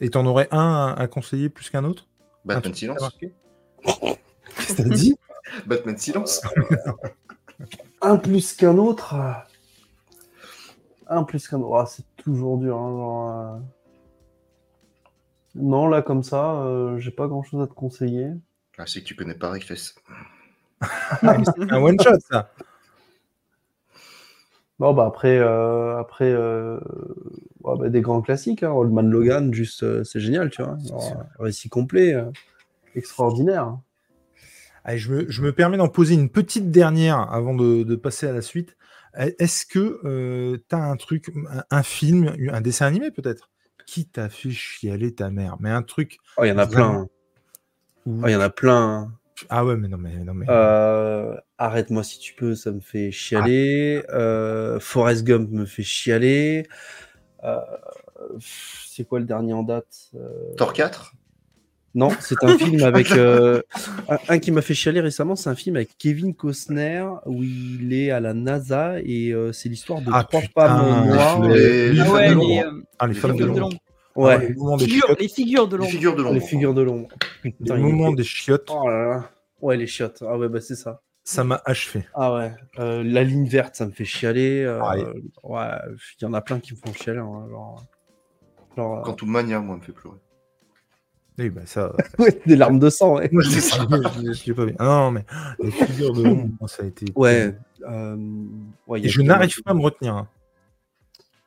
[0.00, 2.06] Et t'en aurais un à, à conseiller plus qu'un autre?
[2.44, 2.98] Un Batman Silence.
[3.84, 5.16] Qu'est-ce que t'as dit?
[5.66, 6.40] Batman Silence.
[8.00, 9.14] Un plus qu'un autre.
[11.08, 11.74] Un plus qu'un autre.
[11.76, 12.76] Ah, c'est toujours dur.
[12.76, 13.58] hein, genre, euh.
[15.56, 18.30] Non, là, comme ça, euh, j'ai pas grand chose à te conseiller.
[18.76, 19.94] Ah, c'est que tu connais pas Reckless.
[20.80, 22.50] Ah, mais c'est un one shot ça.
[24.80, 26.80] Non, bah après, euh, après euh,
[27.62, 28.64] ouais, bah, des grands classiques.
[28.64, 28.72] Hein.
[28.72, 30.76] Old Man Logan, juste, euh, c'est génial, tu vois.
[30.90, 32.24] Euh, récit complet, euh,
[32.94, 33.78] extraordinaire.
[34.84, 38.26] Allez, je, me, je me permets d'en poser une petite dernière avant de, de passer
[38.26, 38.76] à la suite.
[39.16, 43.50] Est-ce que tu as un truc, un, un film, un dessin animé peut-être,
[43.86, 45.56] qui t'a fait chialer ta mère?
[45.60, 46.18] Mais un truc.
[46.36, 47.06] Oh, il y en a plein.
[48.06, 49.12] Oh, il y en a plein.
[49.48, 50.16] Ah ouais, mais non, mais.
[50.18, 50.46] Non, mais...
[50.48, 54.04] Euh, Arrête-moi si tu peux, ça me fait chialer.
[54.10, 56.68] Euh, Forrest Gump me fait chialer.
[57.44, 57.60] Euh,
[58.40, 60.10] c'est quoi le dernier en date?
[60.14, 61.14] Euh, Thor 4
[61.94, 63.62] Non, c'est un film avec euh,
[64.08, 65.36] un, un qui m'a fait chialer récemment.
[65.36, 69.68] C'est un film avec Kevin Costner où il est à la NASA et euh, c'est
[69.68, 71.42] l'histoire de Ah, trois putain, femmes noires.
[71.48, 72.62] les- Ah femmes ouais, de les, l'ombre.
[72.66, 73.76] euh, Ah, les les femmes de figures de l'ombre.
[74.16, 75.90] Ah, Ouais, les Figures- les figures de Les l'ombre.
[75.90, 77.08] figures de les figures de l'ombre.
[77.44, 79.30] Les Putain, il moments était- des chiottes, Oh là là.
[79.60, 80.22] Ouais, les chiottes.
[80.28, 81.00] Ah ouais, bah c'est ça.
[81.24, 82.04] ça m'a achevé.
[82.14, 84.62] Ah ouais, euh, la ligne verte, ça me fait chialer.
[84.64, 84.80] euh,
[85.44, 85.66] ouais,
[86.20, 87.18] il y en a plein qui me font chialer.
[87.20, 87.82] hein, genre,
[88.76, 90.18] genre, euh, Quantum Mania, moi, me fait pleurer.
[91.38, 91.92] Oui, bah ça.
[92.18, 93.28] ouais, des larmes de sang, ouais.
[93.32, 94.74] Moi, je l'ai pas, je l'ai- je l'ai pas vu.
[94.78, 95.24] Ah non, mais
[95.60, 96.22] les figures de
[96.68, 97.06] ça a été.
[97.16, 97.54] Ouais.
[97.88, 98.16] euh,
[98.86, 100.14] ouais, Et je n'arrive pas à me retenir.
[100.14, 100.28] hein.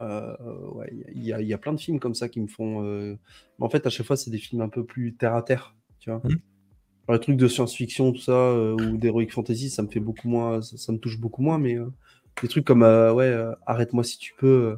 [0.01, 0.35] Euh,
[0.73, 2.84] ouais, il y, a- il y a plein de films comme ça qui me font.
[2.84, 3.15] euh,
[3.59, 6.11] En fait, à chaque fois, c'est des films un peu plus terre à terre, tu
[6.11, 6.22] vois.
[6.30, 10.27] Genre, les trucs de science-fiction, tout ça, euh, ou d'heroic fantasy, ça me fait beaucoup
[10.27, 11.57] moins, ça, ça me touche beaucoup moins.
[11.57, 11.77] Mais
[12.43, 13.35] des trucs comme, ouais,
[13.65, 14.77] arrête-moi si tu peux.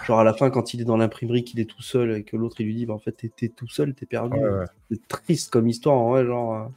[0.00, 2.22] Euh, genre à la fin, quand il est dans l'imprimerie, qu'il est tout seul et
[2.24, 4.38] que l'autre il lui dit, bah, en fait, t'es t'es tout seul, t'es perdu.
[4.38, 4.64] Ouais, ouais.
[4.90, 6.54] C'est triste comme histoire, en vrai, genre.
[6.54, 6.68] euh,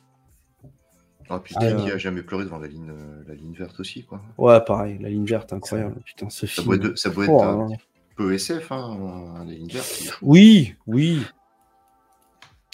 [1.32, 1.92] Ah, puis Ah, qui ouais.
[1.92, 4.22] a jamais pleuré devant la ligne, euh, la ligne verte aussi, quoi.
[4.38, 6.02] Ouais, pareil, la ligne verte, incroyable.
[6.04, 6.74] Putain, ce Ça film.
[6.74, 7.78] être, ça être Oh, un hein.
[8.16, 10.18] peu SF, hein, la ligne verte.
[10.24, 11.22] Oui, oui.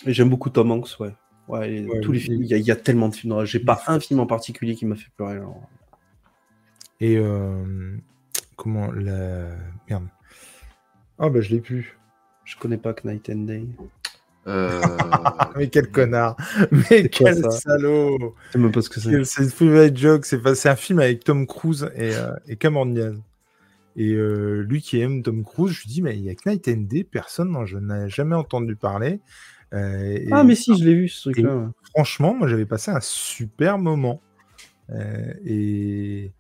[0.06, 1.14] Et j'aime beaucoup Tom Hanks, ouais.
[1.48, 3.46] Ouais, tous les films, il y, a- il y a tellement de films.
[3.46, 5.34] J'ai pas un film en particulier qui m'a fait pleurer.
[5.36, 5.62] alors.
[7.02, 7.98] Et euh,
[8.56, 9.50] comment la
[9.90, 10.08] merde.
[11.20, 11.98] Ah bah je l'ai plus.
[12.44, 13.66] Je connais pas Night and Day.
[14.48, 14.80] Euh,
[15.56, 16.36] Mais quel connard.
[16.72, 18.36] Mais quel salaud.
[18.48, 19.24] Je sais même pas ce que c'est.
[19.24, 20.26] C'est private joke.
[20.26, 23.16] C'est un film avec Tom Cruise et, euh, et Cameron Diaz.
[23.96, 26.48] Et euh, lui qui aime Tom Cruise, je lui dis mais il y a que
[26.50, 29.22] Night and Day, personne dont je n'ai jamais entendu parler.
[29.74, 31.72] Euh, et Ah, mais si, je l'ai vu ce truc-là.
[31.96, 34.22] franchement, moi j'avais passé un super moment.
[34.92, 36.32] Euh, et,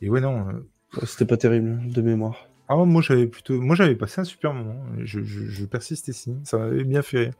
[0.00, 0.48] et ouais non.
[0.48, 2.46] euh, C'était pas terrible de mémoire.
[2.72, 4.80] Ah, moi j'avais plutôt, moi j'avais passé un super moment.
[4.98, 7.32] Je, je, je persiste ici, ça m'avait bien fait rire.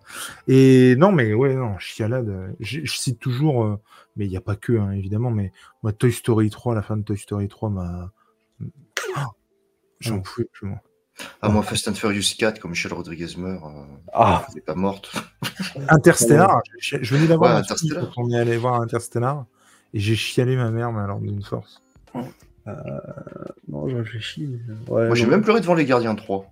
[0.48, 2.56] Et non, mais ouais, non, chialade.
[2.58, 3.76] Je, je cite toujours, euh,
[4.16, 5.30] mais il n'y a pas que, hein, évidemment.
[5.30, 5.52] Mais
[5.84, 8.10] moi, Toy Story 3, la fin de Toy Story 3 m'a,
[9.14, 9.28] Ah,
[10.00, 10.22] j'en Ouais.
[10.22, 10.80] pouvais plus moi.
[11.42, 14.74] ah, moi, Fast and Furious 4, quand Michel Rodriguez meurt, euh, Ah, elle n'est pas
[14.74, 15.12] morte.
[15.90, 18.12] Interstellar, je, je venais d'avoir Ouais, un film Interstellar.
[18.16, 19.46] quand on est allé voir Interstellar,
[19.94, 21.80] et j'ai chialé ma mère, mais alors d'une force.
[23.68, 24.46] Non, je réfléchis.
[24.46, 26.46] mais- Ouais, Moi, j'ai même pleuré devant Les Gardiens 3.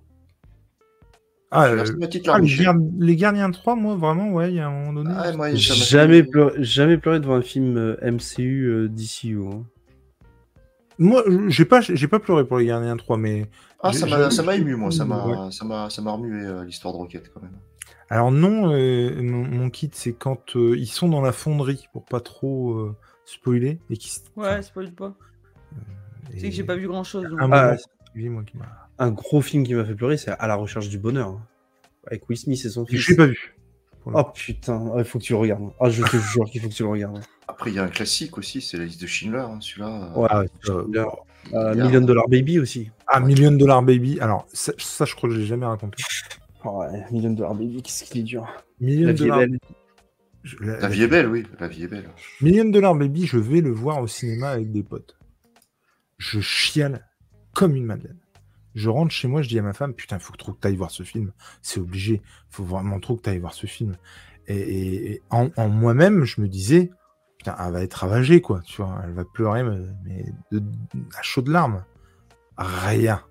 [1.50, 1.82] Ah, euh,
[2.28, 2.64] ah, les, Michel.
[2.66, 5.14] Gar- les Gardiens 3, moi vraiment, ouais, il y a un moment donné.
[5.16, 9.38] Ah, moi, jamais pleuré, jamais pleuré devant un film euh, MCU euh, DCU.
[9.42, 9.64] hein.
[10.98, 13.46] Moi, j'ai pas, j'ai pas pleuré pour les Gardiens 3, mais
[13.82, 14.90] Ah, ça m'a ému, moi.
[14.90, 15.50] Ça m'a Ouais.
[15.52, 17.52] ça m'a ça m'a remué euh, l'histoire de Rocket, quand même.
[18.10, 22.04] Alors non, euh, mon, mon kit, c'est quand euh, ils sont dans la fonderie, pour
[22.04, 25.14] pas trop euh, spoiler, et qui, Ouais, spoil pas.
[26.30, 27.26] Tu sais que j'ai pas vu grand chose.
[27.38, 27.76] Un Ah,
[28.14, 28.54] moi qui
[28.98, 31.28] Un gros film qui m'a fait pleurer, c'est À la recherche du bonheur.
[31.28, 31.42] hein.
[32.06, 33.00] Avec Will Smith et son fils.
[33.00, 33.54] Je l'ai pas vu.
[34.06, 35.70] Oh putain, il faut que tu le regardes.
[35.80, 37.20] Ah, je te jure qu'il faut que tu le regardes.
[37.46, 40.12] Après, il y a un classique aussi, c'est la liste de Schindler, hein, celui-là.
[40.16, 41.04] Ouais, Ah, euh, euh,
[41.54, 42.90] Euh, Million Dollar Baby aussi.
[43.06, 44.18] Ah, Million Dollar Baby.
[44.20, 46.02] Alors, ça, ça, je crois que je l'ai jamais raconté.
[46.64, 48.46] Oh, ouais, Million Dollar Baby, qu'est-ce qu'il est dur.
[48.80, 49.58] Million La vie est Dollar belle.
[50.42, 52.08] Je- la- La vie est belle, oui, la vie est belle.
[52.40, 55.17] Million Dollar Baby, je vais le voir au cinéma avec des potes.
[56.18, 57.08] Je chiale
[57.54, 58.18] comme une madeleine.
[58.74, 60.76] Je rentre chez moi, je dis à ma femme, putain, faut trop que tu ailles
[60.76, 61.32] voir ce film.
[61.62, 62.22] C'est obligé.
[62.48, 63.96] Faut vraiment trop que tu ailles voir ce film.
[64.46, 66.90] Et, en, moi-même, je me disais,
[67.38, 68.60] putain, elle va être ravagée, quoi.
[68.64, 70.62] Tu vois, elle va pleurer, mais, mais de,
[71.18, 71.84] à chaudes larmes.
[72.56, 73.22] Rien.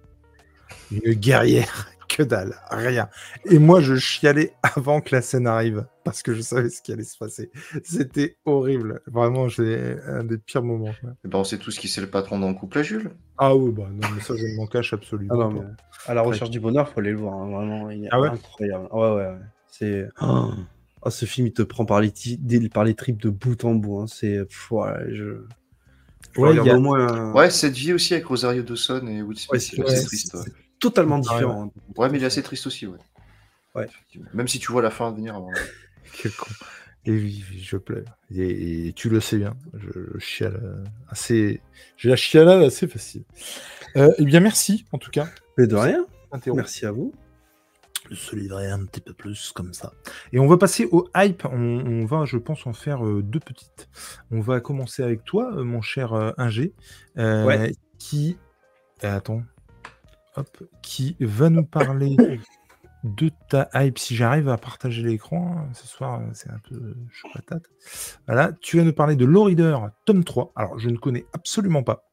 [0.92, 3.10] Une guerrière, que dalle, rien.
[3.46, 6.92] Et moi, je chialais avant que la scène arrive, parce que je savais ce qui
[6.92, 7.52] allait se passer.
[7.84, 9.02] C'était horrible.
[9.08, 10.92] Vraiment, c'est un des pires moments.
[11.26, 13.12] Eh ben, on sait tous qui c'est le patron dans le couple à Jules.
[13.38, 15.62] Ah oui, bah non, mais ça, je ne m'en cache absolument Ah non, mais
[16.08, 17.34] à la recherche du bonheur, faut aller le voir.
[17.36, 18.30] hein, Vraiment, il est Ah ouais?
[18.30, 18.88] incroyable.
[18.92, 19.38] Ouais, ouais, ouais.
[19.70, 20.08] C'est.
[20.22, 20.50] Oh.
[21.04, 22.12] Oh, ce film, il te prend par les,
[22.74, 24.00] par les tripes de bout en bout.
[24.00, 24.08] hein.
[24.08, 24.46] C'est.
[24.46, 25.44] pff, ouais, je.
[26.38, 27.34] Ouais, regarde il y a- au moins.
[27.34, 30.04] Ouais, cette vie aussi avec Rosario Dawson et Will Smith, Ouais, c'est c'est assez ouais,
[30.06, 30.36] triste.
[30.80, 31.66] Totalement différent.
[31.76, 31.82] hein.
[31.96, 33.00] Ouais, mais il est assez triste aussi, ouais.
[33.76, 33.88] Ouais.
[34.34, 35.52] Même si tu vois la fin venir avant.
[36.22, 36.48] Quel con.
[37.06, 38.04] Et oui, je pleure.
[38.36, 41.62] Et, et tu le sais bien, je, je chiale euh, assez.
[41.96, 43.24] J'ai la chialade assez facile.
[43.96, 45.28] Euh, eh bien, merci en tout cas.
[45.58, 46.06] Mais de rien.
[46.54, 47.14] Merci à vous.
[48.10, 49.92] Je se livrer un petit peu plus comme ça.
[50.34, 51.46] Et on va passer au hype.
[51.46, 53.90] On, on va, je pense, en faire euh, deux petites.
[54.32, 56.74] On va commencer avec toi, euh, mon cher euh, Ingé,
[57.18, 57.72] euh, Ouais.
[58.00, 58.38] qui.
[59.04, 59.44] euh, attends.
[60.38, 60.64] Hop.
[60.82, 62.16] Qui va nous parler
[63.04, 63.98] de ta hype.
[63.98, 67.64] Si j'arrive à partager l'écran, hein, ce soir, c'est un peu chaud patate.
[68.28, 68.52] Voilà.
[68.62, 70.52] Tu vas nous parler de Law Reader, tome 3.
[70.56, 72.08] Alors, je ne connais absolument pas.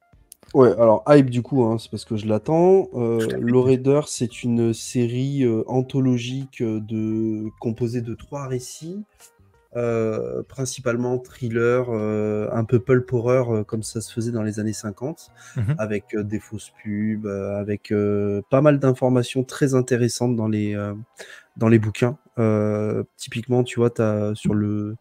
[0.53, 2.87] Ouais, alors Hype du coup, hein, c'est parce que je l'attends.
[2.93, 3.19] Euh,
[3.53, 7.49] Raider, c'est une série euh, anthologique euh, de...
[7.59, 9.03] composée de trois récits,
[9.75, 14.59] euh, principalement thriller, euh, un peu pulp horror euh, comme ça se faisait dans les
[14.59, 15.75] années 50, Mhm.
[15.77, 17.93] avec des fausses pubs, avec
[18.49, 20.75] pas mal d'informations très intéressantes dans les,
[21.57, 22.17] dans les bouquins.
[23.17, 24.95] Typiquement, tu vois, as, sur, le,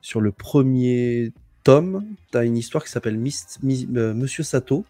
[0.00, 1.32] sur le premier
[1.64, 4.84] tome, tu as une histoire qui s'appelle Monsieur Sato,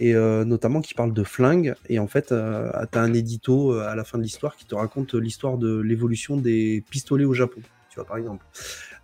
[0.00, 1.74] et euh, notamment qui parle de flingue.
[1.88, 4.74] Et en fait, euh, tu as un édito à la fin de l'histoire qui te
[4.74, 7.60] raconte l'histoire de l'évolution des pistolets au Japon,
[8.04, 8.44] par exemple.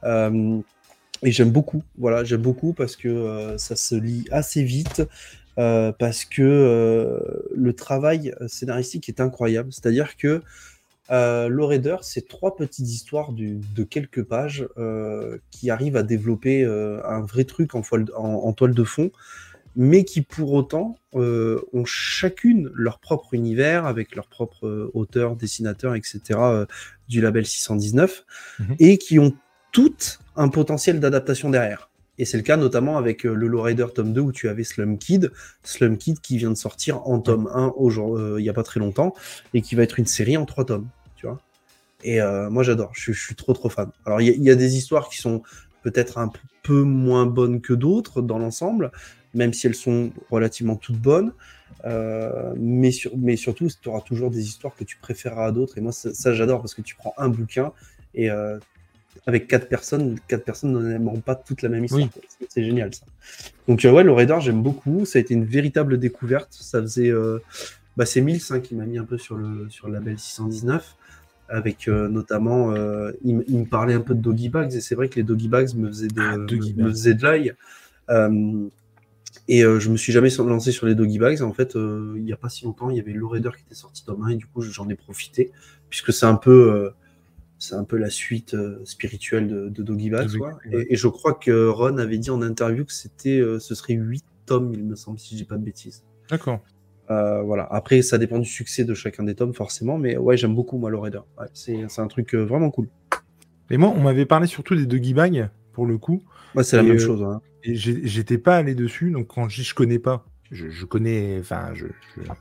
[0.05, 0.61] Euh,
[1.25, 5.03] et j'aime beaucoup, voilà, j'aime beaucoup parce que euh, ça se lit assez vite,
[5.59, 7.19] euh, parce que
[7.55, 9.73] le travail scénaristique est incroyable.
[9.73, 10.43] C'est-à-dire que
[11.11, 14.69] euh, Law Raider, c'est trois petites histoires de quelques pages
[15.51, 19.11] qui arrivent à développer un vrai truc en toile de fond,
[19.77, 25.37] mais qui pour autant euh, ont chacune leur propre univers avec leur propre euh, auteur,
[25.37, 26.21] dessinateur, etc.
[26.31, 26.67] euh,
[27.09, 28.25] du label 619,
[28.61, 28.77] Mhm.
[28.79, 29.33] et qui ont
[29.73, 31.91] toutes un potentiel d'adaptation derrière.
[32.19, 34.63] Et c'est le cas notamment avec euh, le Law Rider tome 2 où tu avais
[34.65, 35.33] Slum Kid,
[35.65, 38.63] Slum Kid qui vient de sortir en tome 1 aujourd'hui- euh, il n'y a pas
[38.63, 39.15] très longtemps
[39.53, 40.87] et qui va être une série en trois tomes,
[41.17, 41.41] tu vois.
[42.05, 42.21] Et
[42.51, 43.91] moi j'adore, je, suis- je suis trop trop fan.
[44.05, 45.43] Alors il y, a- il y a des histoires qui sont
[45.83, 46.31] peut-être un
[46.63, 48.93] peu moins bonnes que d'autres dans l'ensemble,
[49.35, 51.33] même si elles sont relativement toutes bonnes.
[51.85, 55.77] Euh, mais, sur- mais surtout, tu auras toujours des histoires que tu préféreras à d'autres.
[55.79, 57.73] Et moi, ça, ça, j'adore parce que tu prends un bouquin
[58.15, 58.59] et euh,
[59.27, 62.03] avec quatre personnes, quatre personnes n'aimeront pas toute la même histoire.
[62.05, 62.47] Oui.
[62.49, 63.05] C'est, génial ça.
[63.69, 65.05] Donc, euh, ouais, le Raider, j'aime beaucoup.
[65.05, 66.49] Ça a été une véritable découverte.
[66.53, 67.13] Ça faisait.
[67.97, 70.97] bah, c'est Mills hein, qui m'a mis un peu sur le, sur le label 619.
[71.51, 75.11] Avec euh, notamment, euh, il, me parlait un peu de Doggy Bags, et c'est vrai
[75.11, 77.53] que les Doggy Bags me faisaient de, Ah, me- faisaient de l'œil.
[78.09, 78.67] Euh,
[79.47, 81.43] et euh, je me suis jamais lancé sur les Doggy Bags.
[81.43, 83.63] En fait, euh, il n'y a pas si longtemps, il y avait Low Raider qui
[83.65, 85.53] était sorti tome 1 et du coup, j'en ai profité
[85.91, 86.91] puisque c'est un peu, euh,
[87.59, 90.37] c'est un peu la suite euh, spirituelle de, de Doggy Bags.
[90.39, 90.53] Quoi.
[90.53, 93.95] Bags, Et, et je crois que Ron avait dit en interview que c'était, ce serait
[93.95, 96.05] 8 tomes, il me semble, si je dis pas de bêtises.
[96.31, 96.61] D'accord.
[97.09, 97.69] Voilà.
[97.71, 100.91] Après, ça dépend du succès de chacun des tomes, forcément, mais ouais, j'aime beaucoup moi
[100.91, 101.21] Low Raider.
[101.39, 102.89] Ouais, c'est, un truc vraiment cool.
[103.71, 106.23] Et moi, on m'avait parlé surtout des Doggy Bag, pour le coup.
[106.55, 107.23] Moi, c'est la même chose.
[107.23, 107.41] hein.
[107.65, 111.73] J'étais pas allé dessus, donc quand je dis je connais pas, je, connais, enfin,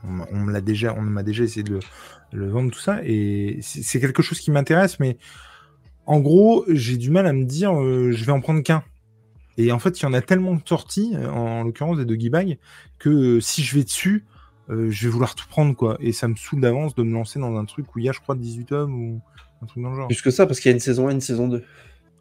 [0.03, 1.79] on, déjà, on m'a déjà essayé de
[2.31, 5.17] le, vendre tout ça, et c'est quelque chose qui m'intéresse, mais
[6.05, 8.83] en gros, j'ai du mal à me dire, euh, je vais en prendre qu'un.
[9.57, 12.57] Et en fait, il y en a tellement sorties, euh, en, l'occurrence des Doggy Bag,
[12.99, 14.25] que euh, si je vais dessus,
[14.69, 15.97] je vais vouloir tout prendre, quoi.
[15.99, 18.11] Et ça me saoule d'avance de me lancer dans un truc où il y a,
[18.11, 19.21] je crois, 18 hommes ou
[19.61, 20.07] un truc dans le genre.
[20.07, 21.63] Plus que ça, parce qu'il y a une saison 1 et une saison 2.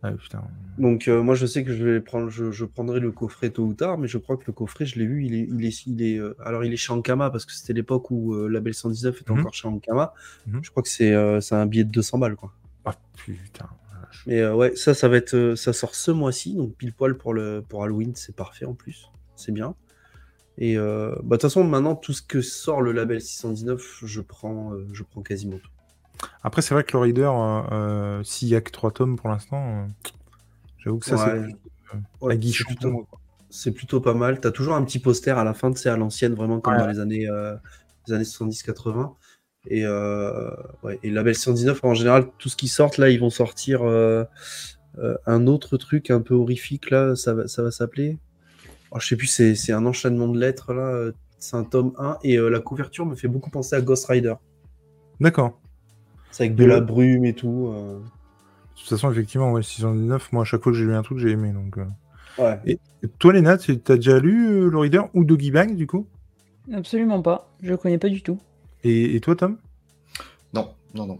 [0.05, 0.43] Ah, putain.
[0.79, 3.65] Donc euh, moi je sais que je vais prendre, je, je prendrai le coffret tôt
[3.65, 5.87] ou tard, mais je crois que le coffret, je l'ai vu, il est, il est,
[5.87, 8.75] il est, euh, alors il est chez Ankama parce que c'était l'époque où euh, Label
[8.75, 9.39] 119 était Mhm.
[9.41, 10.13] encore chez Ankama.
[10.49, 10.61] Mhm.
[10.65, 12.53] Je crois que c'est, euh, un billet de 200 balles quoi.
[12.85, 13.69] Ah, putain.
[14.27, 17.63] Mais ouais, ça, ça va être, ça sort ce mois-ci, donc pile poil pour le,
[17.67, 19.75] pour Halloween, c'est parfait en plus, c'est bien.
[20.59, 24.21] Et euh, bah, de toute façon maintenant tout ce que sort le label 619, je
[24.21, 25.71] prends, je prends quasiment tout.
[26.43, 29.29] Après, c'est vrai que le Reader, euh, euh, s'il y a que 3 tomes pour
[29.29, 30.11] l'instant, euh,
[30.79, 31.33] j'avoue que ça, c'est
[32.23, 32.39] Ouais.
[32.39, 34.41] Ouais, plutôt, pas mal.
[34.41, 36.81] T'as toujours un petit poster à la fin, c'est à l'ancienne, vraiment comme Ouais.
[36.81, 37.29] dans les années,
[38.07, 39.15] les années 70-80.
[39.67, 45.47] Et, et Label 119, en général, tout ce qui sort, là, ils vont sortir un
[45.47, 48.19] autre truc un peu horrifique, là, ça va, ça va s'appeler.
[48.91, 51.13] Oh, je sais plus, c'est un enchaînement de lettres, là.
[51.43, 52.19] C'est un tome 1.
[52.23, 54.35] Et euh, la couverture me fait beaucoup penser à Ghost Rider.
[55.19, 55.61] D'accord.
[56.33, 57.69] C'est avec de la le- brume et tout.
[57.73, 61.03] euh, De toute façon, effectivement, ouais, 619, moi, à chaque fois que j'ai lu un
[61.03, 61.53] truc, j'ai aimé.
[61.53, 61.85] Donc, euh.
[62.39, 62.59] Ouais.
[62.67, 62.79] Et
[63.19, 66.07] toi, Léna, tu as déjà lu euh, le Reader ou Doggy Bag, du coup?
[66.73, 67.49] Absolument pas.
[67.63, 68.39] Je connais pas du tout.
[68.83, 69.59] et, et toi, Tom?
[70.55, 71.19] Non, non, non.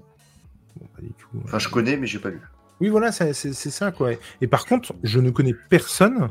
[0.77, 2.41] Bon, bah, du coup, euh, Enfin, je connais, mais j'ai pas lu.
[2.81, 4.11] Oui, voilà, c'est ça, quoi.
[4.41, 6.31] Et par contre, je ne connais personne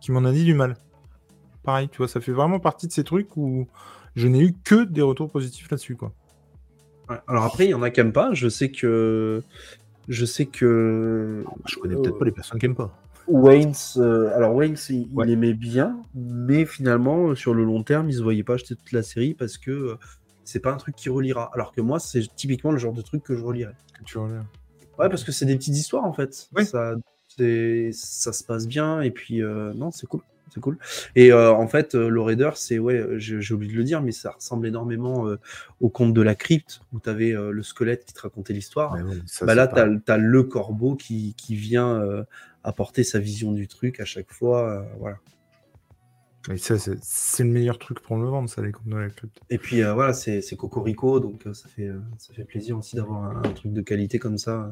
[0.00, 0.76] qui m'en a dit du mal.
[1.64, 3.68] Pareil, tu vois, ça fait vraiment partie de ces trucs où
[4.16, 6.12] je n'ai eu que des retours positifs là-dessus, quoi.
[7.12, 7.20] Ouais.
[7.28, 8.32] Alors après, il y en a qui aiment pas.
[8.34, 9.42] Je sais que.
[10.08, 11.44] Je sais que.
[11.66, 12.96] Je connais peut-être pas les personnes qui aiment pas.
[13.28, 18.22] Wayne, euh, alors Wayne, il, aimait bien, mais finalement, sur le long terme, il se
[18.22, 19.98] voyait pas acheter toute la série parce que euh,
[20.44, 21.50] c'est pas un truc qu'il relira.
[21.54, 23.74] Alors que moi, c'est typiquement le genre de truc que je relirais.
[23.96, 24.42] que tu relèves.
[24.98, 26.48] Ouais, parce que c'est des petites histoires en fait.
[26.64, 26.94] Ça,
[27.28, 30.20] c'est- ça se passe bien et puis euh, non, c'est cool.
[30.52, 30.78] C'est cool.
[31.16, 34.02] Et euh, en fait, euh, le Raider, c'est, ouais, j'ai j'ai oublié de le dire,
[34.02, 35.38] mais ça ressemble énormément euh,
[35.80, 38.96] au conte de la crypte où tu avais le squelette qui te racontait l'histoire.
[39.42, 42.24] Bah là, tu as, le corbeau qui, qui vient euh,
[42.64, 44.68] apporter sa vision du truc à chaque fois.
[44.68, 45.16] euh, voilà.
[46.48, 49.38] Mais ça, c'est le meilleur truc pour le vendre, ça, les comptes de la crypte.
[49.48, 52.96] Et puis euh, voilà, c'est Cocorico, donc euh, ça, fait, euh, ça fait plaisir aussi
[52.96, 54.70] d'avoir un, un truc de qualité comme ça euh,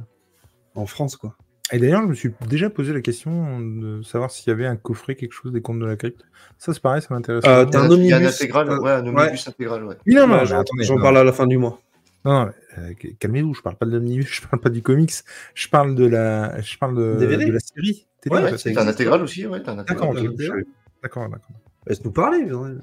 [0.75, 1.17] en France.
[1.17, 1.37] quoi.
[1.73, 4.77] Et d'ailleurs, je me suis déjà posé la question de savoir s'il y avait un
[4.77, 6.25] coffret, quelque chose des comptes de la crypte.
[6.59, 7.45] Ça, c'est pareil, ça m'intéresse.
[7.47, 9.09] Euh, t'as un Il y a un omnibus, intégral, un- ouais, un ouais.
[9.23, 9.97] omnibus intégral, ouais.
[10.07, 11.81] Non, non, j'en parle à la fin du mois.
[12.25, 15.13] Non, non, euh, calmez-vous, je parle pas de l'omnibus, je parle pas du comics,
[15.55, 17.47] je parle de la, je parle de, DVD?
[17.47, 18.07] de la série.
[18.21, 20.65] télé, Ouais, c'est- T'as un intégral aussi, ouais, t'as un D'accord, intégral.
[21.03, 21.51] d'accord, d'accord.
[21.87, 22.45] Laisse-nous parler.
[22.45, 22.79] Bordel.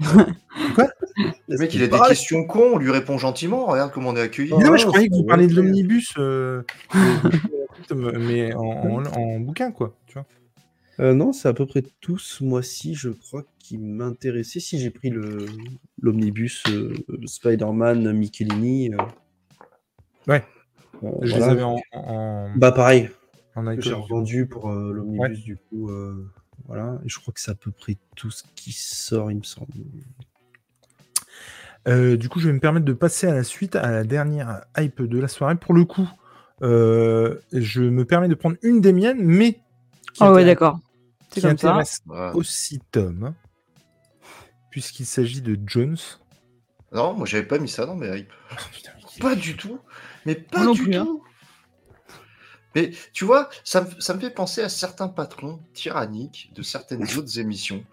[1.48, 2.08] Le mec, il a des Parler.
[2.14, 4.50] questions cons, on lui répond gentiment, regarde comment on est accueilli.
[4.50, 6.62] Non, mais je croyais que vous parliez de l'omnibus, euh,
[7.94, 9.96] mais- mais en, en, en bouquin, quoi.
[10.06, 10.26] Tu vois.
[11.00, 14.60] Euh, non, c'est à peu près tout ce mois-ci, je crois, qui m'intéressait.
[14.60, 15.46] Si j'ai pris le
[16.00, 16.94] l'omnibus euh,
[17.24, 18.92] Spider-Man Michelini.
[18.94, 18.98] euh,
[20.28, 20.44] Ouais.
[21.02, 21.36] Je voilà.
[21.38, 23.10] les avais en, en, Bah pareil,
[23.78, 25.30] j'ai revendu pour l'omnibus Ouais.
[25.44, 25.90] du coup.
[26.66, 29.42] voilà, et je crois que c'est à peu près tout ce qui sort, il me
[29.42, 29.72] semble.
[32.18, 35.02] Du coup, je vais me permettre de passer à la suite, à la dernière hype
[35.02, 35.56] de la soirée.
[35.56, 36.08] Pour le coup,
[36.62, 39.60] je me permets de prendre une des miennes, mais qui
[40.20, 40.78] Ah ouais, intéresse- d'accord.
[41.30, 41.68] C'est qui comme ça.
[41.70, 42.30] intéresse Ouais.
[42.34, 43.34] aussi Tom,
[44.70, 45.96] puisqu'il s'agit de Jones.
[46.92, 48.32] Non, moi j'avais pas mis ça dans mes hype.
[49.20, 49.78] Pas du tout.
[50.26, 51.04] Mais pas non du plus, hein.
[51.06, 51.22] tout.
[52.74, 57.02] Mais tu vois, ça, me- ça me fait penser à certains patrons tyranniques de certaines
[57.18, 57.84] autres émissions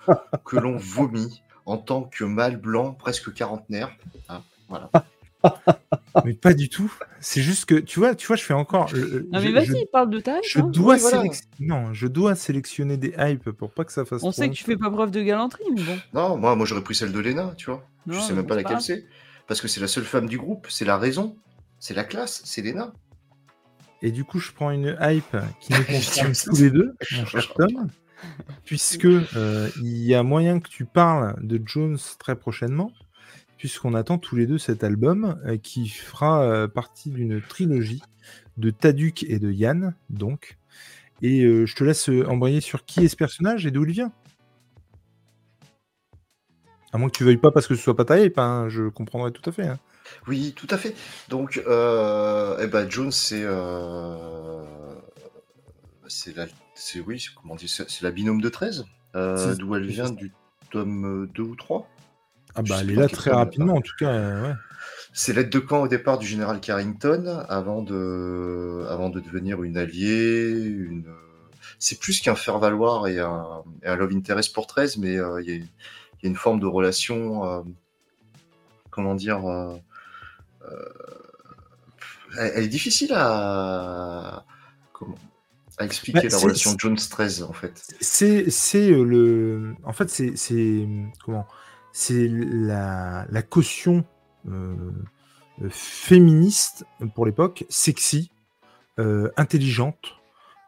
[0.45, 3.89] que l'on vomit en tant que mâle blanc presque quarantenaire.
[4.29, 4.89] Hein, voilà.
[6.25, 6.91] mais pas du tout.
[7.19, 8.89] C'est juste que, tu vois, tu vois, je fais encore.
[8.93, 10.67] le- Non, mais vas-y, parle de ta hype, Je hein.
[10.71, 11.23] dois, Oui, voilà.
[11.23, 14.55] sélec- non, je dois sélectionner des hypes pour pas que ça fasse On sait que
[14.55, 15.97] tu fais pas preuve de galanterie, mais bon.
[16.13, 17.85] Non, moi, moi j'aurais pris celle de Léna, tu vois.
[18.05, 19.05] Non, je sais même pas laquelle c'est.
[19.47, 21.35] Parce que c'est la seule femme du groupe, c'est la raison,
[21.79, 22.93] c'est la classe, c'est Léna.
[24.01, 27.53] Et du coup, je prends une hype qui nous concerne tous les deux, mon cher
[27.57, 27.87] Tom,
[28.65, 32.91] puisque euh, il y a moyen que tu parles de Jones très prochainement,
[33.59, 38.01] puisqu'on attend tous les deux cet album euh, qui fera euh, partie d'une trilogie
[38.57, 40.57] de Taduk et de Yann, donc.
[41.21, 44.11] Et euh, je te laisse embrayer sur qui est ce personnage et d'où il vient.
[46.91, 48.87] À moins que tu veuilles pas parce que ce soit pas ta hype, hein, je
[48.89, 49.67] comprendrai tout à fait.
[49.67, 49.77] hein.
[50.27, 50.95] Oui, tout à fait.
[51.27, 53.45] Donc, eh ben, Jones, c'est.
[56.07, 56.47] c'est la.
[56.73, 59.85] C'est, oui, c'est- comment dire, c'est c'est la binôme de 13, euh, C'est- d'où elle
[59.85, 60.31] vient du
[60.71, 61.87] tome 2 ou 3.
[62.55, 64.09] Ah bah elle est là très rapidement en tout cas.
[64.11, 64.55] euh, ouais.
[65.13, 69.77] C'est l'aide de camp au départ du général Carrington avant de, avant de devenir une
[69.77, 70.51] alliée.
[70.51, 71.05] Une...
[71.79, 75.49] C'est plus qu'un faire-valoir et un, et un love interest pour 13, mais euh, il
[75.49, 77.45] y, a- il y a une forme de relation.
[77.45, 77.61] euh,
[78.91, 79.77] comment dire euh,
[80.69, 80.89] euh,
[82.37, 84.45] elle, elle est difficile à,
[84.93, 85.15] comment,
[85.77, 87.81] à expliquer Bah, la relation Jones 13 en fait.
[88.01, 89.73] C'est c'est le.
[89.83, 90.87] En fait, c'est c'est
[91.23, 91.47] comment
[91.91, 94.05] C'est la, la caution
[94.49, 94.75] euh,
[95.69, 96.85] féministe
[97.15, 98.31] pour l'époque, sexy,
[98.99, 100.15] euh, intelligente,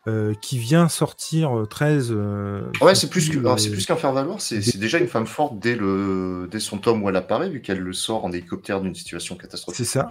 [0.08, 2.10] euh, qui vient sortir euh, 13.
[2.12, 5.76] euh, Ouais, c'est plus c'est qu'un faire valoir, c'est c'est déjà une femme forte dès
[5.76, 9.36] le dès son tome où elle apparaît, vu qu'elle le sort en hélicoptère d'une situation
[9.36, 9.86] C'est catastrophique.
[9.86, 10.10] ça.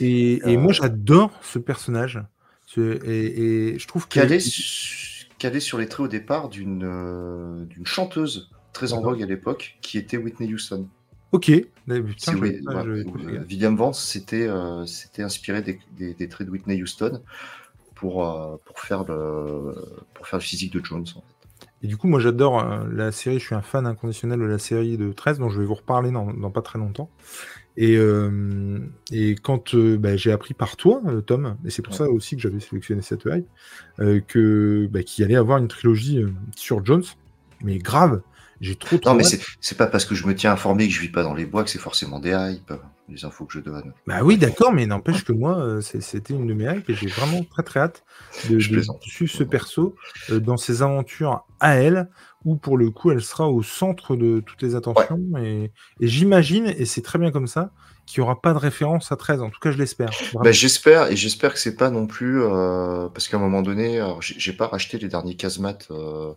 [0.00, 2.20] Et, et moi, j'adore ce personnage.
[2.66, 4.14] Ce- Et, et je trouve que.
[4.14, 9.26] Calé, su- calé sur les traits au départ d'une d'une chanteuse très en vogue à
[9.26, 10.86] l'époque, qui était Whitney Houston.
[11.32, 11.50] Ok.
[11.86, 14.84] Putain, ouais, je- William Vance s'était euh,
[15.18, 17.22] inspiré des, des- des traits de Whitney Houston
[17.94, 19.74] pour, euh, pour, faire le,
[20.14, 21.06] pour faire le physique de Jones.
[21.16, 21.66] en fait.
[21.82, 23.38] Et du coup, moi, j'adore euh, la série.
[23.38, 26.10] Je suis un fan inconditionnel de la série de 13, dont je vais vous reparler
[26.10, 27.10] dans, dans pas très longtemps.
[27.76, 27.98] Et,
[29.10, 31.98] et quand bah, j'ai appris par toi, Tom, et c'est pour Ouais.
[32.06, 33.46] ça aussi que j'avais sélectionné cette hype,
[33.98, 36.24] euh, que bah, qu'il allait avoir une trilogie
[36.54, 37.02] sur Jones,
[37.62, 38.22] mais grave,
[38.64, 39.10] j'ai trop trop.
[39.10, 39.24] Non, mais
[39.60, 41.64] c'est pas parce que je me tiens informé que je vis pas dans les bois
[41.64, 42.72] que c'est forcément des hypes,
[43.08, 43.92] les infos que je donne.
[44.06, 47.08] Bah oui, d'accord, mais n'empêche que moi, euh, c'était une de mes hypes et j'ai
[47.08, 48.04] vraiment très très hâte
[48.48, 49.02] de, Je de plaisante.
[49.02, 49.94] suivre ce perso
[50.30, 52.08] euh, dans ses aventures à elle,
[52.44, 55.20] où pour le coup, elle sera au centre de toutes les attentions.
[55.38, 55.70] Et,
[56.00, 57.72] et j'imagine, et c'est très bien comme ça,
[58.06, 59.40] qu'il n'y aura pas de référence à 13.
[59.42, 60.10] En tout cas, je l'espère.
[60.34, 64.04] Bah, j'espère et j'espère que c'est pas non plus euh, parce qu'à un moment donné,
[64.20, 66.32] j'ai pas racheté les derniers casemates euh,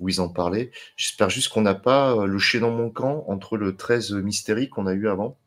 [0.00, 0.70] où ils en parlaient.
[0.96, 4.68] J'espère juste qu'on n'a pas euh, le chien dans mon camp entre le 13 Mystérie
[4.68, 5.38] qu'on a eu avant,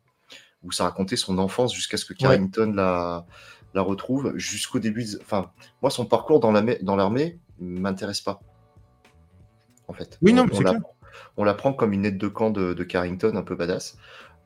[0.62, 3.26] où ça racontait son enfance jusqu'à ce que Carrington la,
[3.74, 5.04] la retrouve, jusqu'au début.
[5.04, 5.50] de- Enfin,
[5.82, 8.40] moi, son parcours dans l'armée dans l'armée m'intéresse pas.
[9.86, 10.82] En fait, Oui, non, on, mais on c'est la- clair.
[11.36, 13.96] on la prend comme une aide de camp de, de Carrington, un peu badass.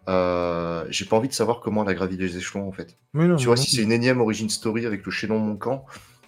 [0.08, 2.96] Euh, j'ai pas envie de savoir comment elle a gravi les échelons en fait.
[3.14, 3.62] Non, Tu vois, non.
[3.62, 5.84] si c'est une énième origin story avec le chaînon camp,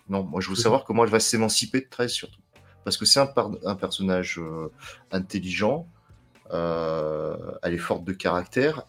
[0.08, 2.40] non, moi je veux savoir comment elle va s'émanciper de 13 surtout.
[2.84, 4.70] Parce que c'est un, personnage euh,
[5.10, 5.88] intelligent,
[6.52, 8.84] euh, elle est forte de caractère.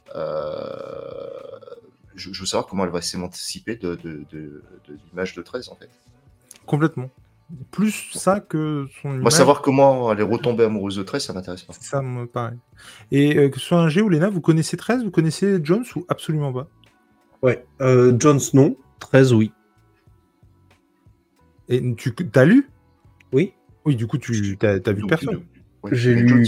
[2.15, 5.69] je, je veux savoir comment elle va s'émanciper de, de, de- de l'image de 13
[5.69, 5.89] en fait.
[6.65, 7.09] Complètement.
[7.71, 11.33] Plus ça que son Moi, image, savoir comment elle est retombée amoureuse de 13, ça
[11.33, 11.73] m'intéresse pas.
[11.79, 12.57] ça me paraît.
[13.11, 15.85] Et euh, que ce soit un G ou Lena, vous connaissez 13 Vous connaissez Jones
[15.95, 16.67] ou absolument pas?
[17.43, 17.63] Ouais.
[17.81, 18.75] Euh, Jones, non.
[18.99, 19.51] 13, oui.
[21.69, 22.67] Et tu as lu?
[23.31, 23.53] Oui.
[23.85, 25.45] Oui, du coup, tu as, vu Donc, personne.
[25.83, 26.45] ouais, J'ai lu, Jones,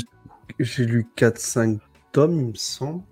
[0.59, 1.79] j'ai lu 4-5
[2.11, 3.03] tomes, il me semble.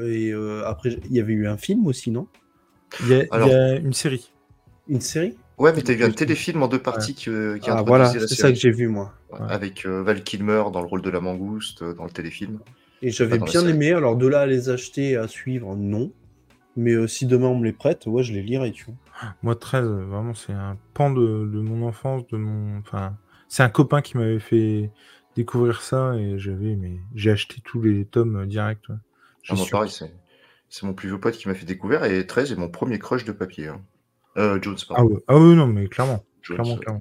[0.00, 2.26] Et euh, après, il y avait eu un film aussi, non?
[3.00, 4.32] Il y, a, il y Alors- a une série.
[4.88, 5.36] Une série?
[5.58, 8.18] Ouais, mais t'as vu un téléfilm en deux parties qui, qui Ah, introduisait voilà, la
[8.28, 9.12] c'est ça que j'ai vu, moi.
[9.30, 9.46] Ouais, Ouais.
[9.52, 12.60] Avec euh, Val Kilmer dans le rôle de la mangouste euh, dans le téléfilm.
[13.02, 13.92] Et j'avais bien aimé.
[13.92, 16.12] Alors, de là à les acheter et à suivre, non.
[16.76, 18.94] Mais euh, si demain on me les prête, ouais, je les lirai, tu vois.
[19.42, 22.78] Moi, 13, euh, vraiment, c'est un pan de, de mon enfance, de mon.
[22.78, 23.16] Enfin,
[23.48, 24.90] c'est un copain qui m'avait fait
[25.36, 28.88] découvrir ça et j'avais, mais j'ai acheté tous les tomes euh, direct.
[28.88, 28.96] ouais.
[29.48, 30.12] Ah, moi, pareil, c'est,
[30.68, 33.24] c'est mon plus vieux pote qui m'a fait découvrir et 13 est mon premier crush
[33.24, 33.68] de papier.
[33.68, 33.80] hein.
[34.36, 36.24] Euh, Jones, Ah ah ouais, non, mais clairement.
[36.42, 37.00] Jones, Clairement, clairement.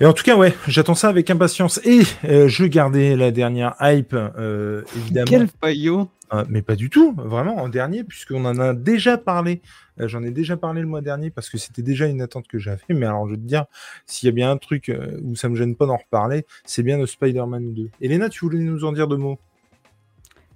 [0.00, 1.78] Et en tout cas, ouais, j'attends ça avec impatience.
[1.84, 5.26] Et euh, je gardais la dernière hype, euh, évidemment.
[5.28, 9.60] Quel faillot Euh, mais pas du tout, vraiment, en dernier, puisqu'on en a déjà parlé.
[10.00, 12.58] Euh, J'en ai déjà parlé le mois dernier parce que c'était déjà une attente que
[12.58, 12.80] j'avais.
[12.88, 13.66] Mais alors, je vais te dire,
[14.06, 14.90] s'il y a bien un truc
[15.22, 17.90] où ça me gêne pas d'en reparler, c'est bien de Spider-Man 2.
[18.00, 19.38] Elena, tu voulais nous en dire deux mots?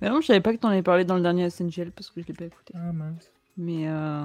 [0.00, 2.22] Mais non, je savais pas que t'en avais parlé dans le dernier SNGL parce que
[2.22, 2.72] je l'ai pas écouté.
[2.76, 3.30] Ah mince.
[3.58, 4.24] Mais euh...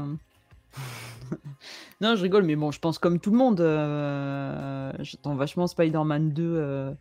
[2.01, 6.31] non, je rigole, mais bon, je pense comme tout le monde, euh, j'attends vachement Spider-Man
[6.31, 6.93] 2 euh,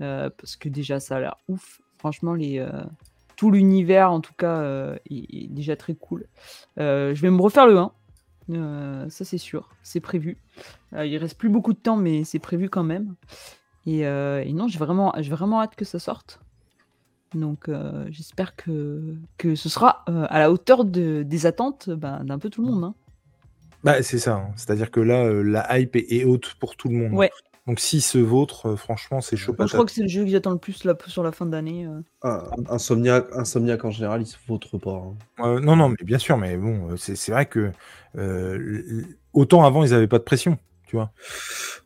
[0.00, 1.80] euh, parce que déjà ça a l'air ouf.
[1.98, 2.36] Franchement,
[3.36, 6.26] tout l'univers en tout cas est, déjà très cool.
[6.76, 7.92] Je vais me refaire le 1,
[8.50, 10.38] euh, ça c'est sûr, c'est prévu.
[10.92, 13.14] Il reste plus beaucoup de temps, mais c'est prévu quand même.
[13.86, 14.04] Et,
[14.52, 16.40] non, j'ai vraiment, j'ai vraiment hâte que ça sorte.
[17.34, 19.02] Donc euh, j'espère que,
[19.36, 22.72] que ce sera euh, à la hauteur de, des attentes bah, d'un peu tout le
[22.72, 22.84] monde.
[22.84, 22.94] hein.
[23.84, 24.34] Bah, c'est ça.
[24.34, 24.50] hein.
[24.56, 27.12] C'est-à-dire que là, euh, la hype est, est haute pour tout le monde.
[27.14, 27.30] Ouais.
[27.66, 29.54] Donc, si ce vôtre, euh, franchement, c'est chaud.
[29.58, 31.44] Moi, je crois que c'est le jeu que j'attends le plus là, sur la fin
[31.46, 31.86] d'année.
[31.86, 32.00] euh.
[32.22, 34.92] Ah, Insomniac, Insomniac en général, ils se vautrent pas.
[35.38, 35.44] hein.
[35.44, 37.70] Euh, non, non, mais bien sûr, mais bon, euh, c'est c'est vrai que
[38.16, 39.02] euh,
[39.34, 41.12] autant avant, ils n'avaient pas de pression, tu vois.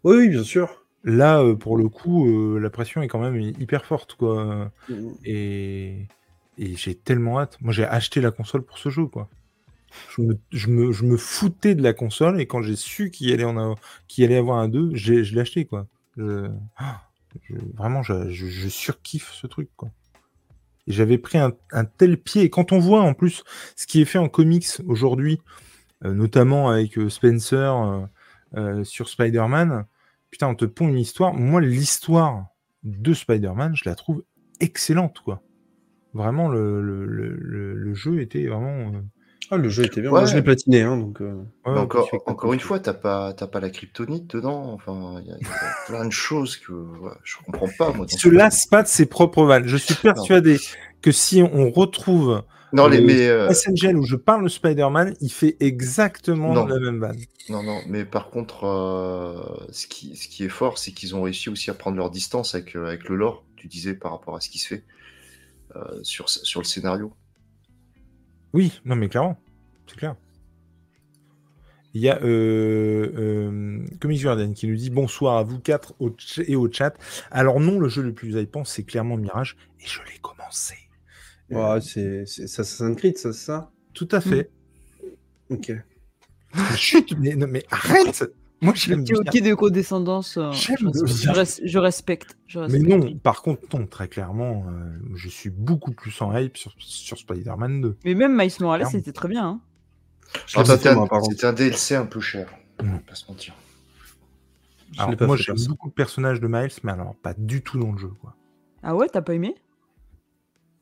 [0.04, 0.81] Oui, oui, bien sûr.
[1.04, 4.70] Là, euh, pour le coup, euh, la pression est quand même hy- hyper forte, quoi.
[4.88, 4.94] Mm.
[5.24, 6.06] Et,
[6.58, 7.58] et j'ai tellement hâte.
[7.60, 9.28] Moi, j'ai acheté la console pour ce jeu, quoi.
[10.16, 13.32] Je me, je me, je me foutais de la console et quand j'ai su qu'il
[13.32, 15.86] allait, en avoir- qu'il allait avoir un 2, j'ai- je l'ai acheté, quoi.
[16.16, 16.48] Je-
[17.50, 18.30] je- vraiment, je,
[18.68, 19.90] surkiffe ce truc, quoi.
[20.86, 22.42] Et j'avais pris un, un tel pied.
[22.42, 23.42] Et quand on voit en plus
[23.76, 25.40] ce qui est fait en comics aujourd'hui,
[26.04, 28.00] euh, notamment avec Spencer, euh,
[28.56, 29.84] euh, sur Spider-Man,
[30.32, 31.34] putain, on te pond une histoire.
[31.34, 32.46] Moi, l'histoire
[32.82, 34.24] de Spider-Man, je la trouve
[34.58, 35.42] excellente, quoi.
[36.14, 38.92] Vraiment, le, le, le, le jeu était vraiment.
[38.92, 39.00] euh,
[39.50, 40.10] Ah, le jeu était bien.
[40.10, 40.20] Ouais.
[40.20, 41.20] Moi, je l'ai platiné, hein, donc.
[41.20, 41.36] euh,
[41.66, 44.72] ouais, encore, encore une fois, t'as pas, t'as pas la kryptonite dedans.
[44.72, 47.92] Enfin, il y, a il y a plein de choses que ouais, je comprends pas.
[47.92, 49.66] Moi, Il se lasse pas de ses propres vannes.
[49.66, 50.58] Je suis persuadé
[51.02, 52.42] que si on retrouve
[52.72, 56.66] Non, les, le mais euh, SNGL où je parle de Spider-Man, il fait exactement Non.
[56.66, 57.18] la même vanne.
[57.48, 57.80] non, non.
[57.86, 61.70] Mais par contre, euh, ce qui, ce qui est fort, c'est qu'ils ont réussi aussi
[61.70, 63.44] à prendre leur distance avec, euh, avec le lore.
[63.56, 64.84] Tu disais par rapport à ce qui se fait
[65.76, 67.12] euh, sur, sur le scénario.
[68.52, 69.38] Oui, non mais clairement,
[69.86, 70.16] c'est clair.
[71.94, 76.10] Il y a euh, euh, qui nous dit bonsoir à vous quatre au
[76.46, 76.94] et au chat.
[77.30, 80.74] Alors non, le jeu le plus hypant, c'est clairement Mirage et je l'ai commencé.
[81.52, 83.70] Ouais, c'est Assassin's Creed, ça, c'est ça?
[83.94, 84.50] Tout à fait.
[85.50, 85.72] Ok.
[86.54, 88.24] Mais Chut, mais, non, mais arrête
[88.60, 89.16] Moi j'aime bien.
[89.16, 90.36] hockey de condescendance.
[90.36, 91.06] euh, J'aime je, bien.
[91.06, 92.36] je res- je respecte.
[92.46, 92.88] je Mais respecte.
[92.88, 97.18] non, par contre, non, très clairement, euh, je suis beaucoup plus en hype sur, sur
[97.18, 97.96] Spider-Man 2.
[98.04, 98.98] Mais même Miles Morales, Clairement.
[98.98, 99.46] c'était très bien.
[99.46, 99.60] hein.
[100.46, 101.32] C'était fait, un, moi, par contre.
[101.32, 102.48] c'était un DLC un peu cher.
[102.80, 103.00] On va Mm.
[103.00, 103.54] pas se mentir.
[104.98, 107.98] Alors, moi j'aime beaucoup le personnage de Miles, mais alors pas du tout dans le
[107.98, 108.10] jeu.
[108.20, 108.34] Quoi.
[108.82, 109.54] Ah ouais, t'as pas aimé?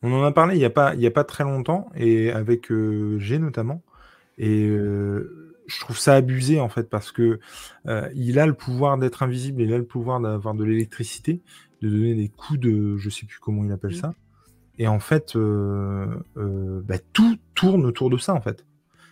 [0.02, 2.30] On en a parlé il n'y a, pas- il y a pas très longtemps, et
[2.30, 3.82] avec euh, G notamment.
[4.38, 7.38] Et euh, je trouve ça abusé en fait, parce que
[7.86, 11.42] euh, il a le pouvoir d'être invisible, il a le pouvoir d'avoir de l'électricité,
[11.82, 12.96] de donner des coups de.
[12.96, 13.94] Je sais plus comment il appelle Mm.
[14.00, 14.14] ça.
[14.78, 18.64] Et en fait, bah, tout tourne autour de ça en fait.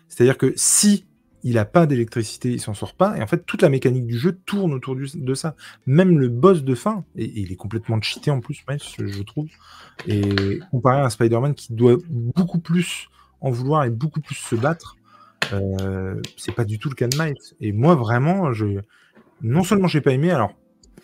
[0.08, 1.06] C'est-à-dire que si
[1.44, 3.16] il n'a pas d'électricité, il s'en sort pas.
[3.16, 5.54] Et en fait, toute la mécanique du jeu tourne autour de ça.
[5.86, 9.48] Même le boss de fin, et, il est complètement cheaté en plus, Miles, je, trouve.
[10.06, 13.08] Et comparé à Spider-Man qui doit beaucoup plus
[13.40, 14.96] en vouloir et beaucoup plus se battre,
[15.52, 17.34] euh, c'est pas du tout le cas de Miles.
[17.60, 18.80] Et moi, vraiment, je,
[19.42, 20.52] non seulement j'ai pas aimé, alors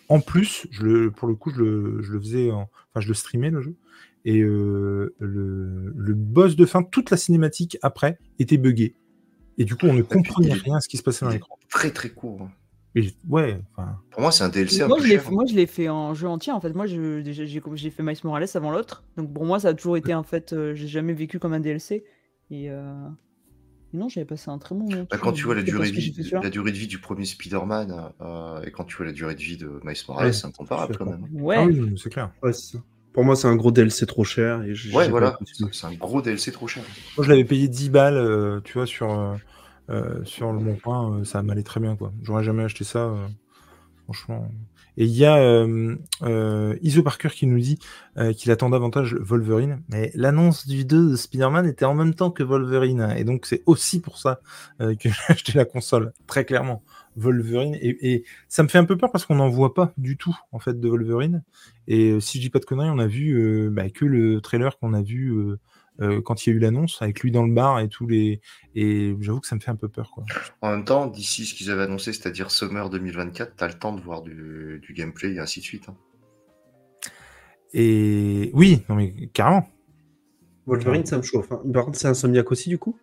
[0.09, 0.67] en plus,
[1.15, 3.75] pour le coup, je le, je le faisais, en- enfin, je le streamais le jeu.
[4.23, 8.95] Et euh, le, le boss de fin, toute la cinématique après était buggée.
[9.57, 11.57] Et du coup, on ne comprenait rien à ce qui se passait dans l'écran.
[11.69, 12.41] Très très court.
[12.43, 12.51] hein.
[12.97, 15.23] Et ouais, enfin, Pour moi, c'est un DLC un moi peu je, l'ai cher.
[15.25, 16.53] fait, moi, je l'ai fait en jeu entier.
[16.53, 19.03] En fait, moi, j'ai j'ai fait Miles Morales avant l'autre.
[19.17, 21.59] Donc, pour moi, ça a toujours été, en fait, euh, j'ai jamais vécu comme un
[21.59, 22.05] DLC.
[22.51, 22.93] Et, euh,
[23.93, 25.05] et non, j'avais passé un très bon moment.
[25.09, 28.11] Bah, quand tu vois la durée, de vie, la durée de vie du premier Spider-Man
[28.21, 30.97] euh, et quand tu vois la durée de vie de Miles Morales, Ouais, c'est incomparable
[30.97, 31.27] quand même.
[31.33, 31.57] Ouais.
[31.59, 32.31] ah oui, c'est clair.
[32.43, 32.83] Ouais, c'est ça.
[33.15, 34.61] Pour moi, c'est un gros DLC trop cher.
[34.63, 35.39] Et Ouais, voilà,
[35.71, 36.83] c'est un gros DLC trop cher.
[37.15, 39.35] Moi, je l'avais payé 10 balles, euh, tu vois, sur, euh,
[39.89, 42.11] euh, sur le bon coin, euh, ça m'allait très bien, quoi.
[42.23, 43.25] J'aurais jamais acheté ça, euh,
[44.03, 44.51] franchement.
[44.97, 47.79] Et il y a euh, euh, Iso Parker qui nous dit
[48.17, 49.81] euh, qu'il attend davantage Wolverine.
[49.89, 53.13] Mais l'annonce du 2 de Spider-Man était en même temps que Wolverine.
[53.17, 54.41] Et donc, c'est aussi pour ça
[54.81, 56.83] euh, que j'ai acheté la console, très clairement.
[57.15, 57.75] Wolverine.
[57.81, 60.35] Et, et ça me fait un peu peur parce qu'on n'en voit pas du tout,
[60.51, 61.43] en fait, de Wolverine.
[61.87, 64.41] Et euh, si je dis pas de conneries, on a vu euh, bah, que le
[64.41, 65.59] trailer qu'on a vu euh,
[66.01, 68.41] euh, quand il y a eu l'annonce, avec lui dans le bar et tous les.
[68.75, 70.25] Et j'avoue que ça me fait un peu peur, quoi.
[70.61, 74.01] En même temps, d'ici ce qu'ils avaient annoncé, c'est-à-dire Summer 2024, t'as le temps de
[74.01, 75.83] voir du, du gameplay et ainsi de suite.
[75.87, 75.95] hein.
[77.73, 79.67] Et oui, non mais carrément.
[80.65, 81.51] Wolverine, ça me chauffe.
[81.51, 81.61] hein.
[81.73, 82.97] Par contre, c'est Insomniac aussi, du coup?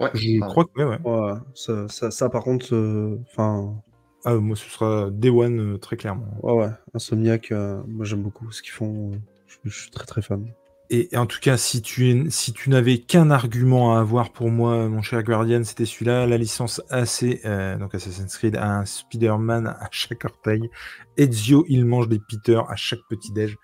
[0.00, 0.98] Ouais, Je ah, crois que ouais, ouais.
[1.04, 3.82] Ouais, ça, ça, ça, par contre, euh, enfin,
[4.24, 6.42] Ah, moi, ce sera Day One euh, très clairement.
[6.42, 9.12] ouais, ouais, Insomniac, euh, moi j'aime beaucoup ce qu'ils font.
[9.12, 10.54] euh, je, je suis très très fan.
[10.90, 14.50] Et, et en tout cas, si tu, si tu n'avais qu'un argument à avoir pour
[14.50, 18.84] moi, mon cher Guardian, c'était celui-là, la licence AC, euh, donc Assassin's Creed, a un
[18.84, 20.68] Spider-Man à chaque orteil.
[21.16, 23.56] Ezio, il mange des Peter à chaque petit-déj.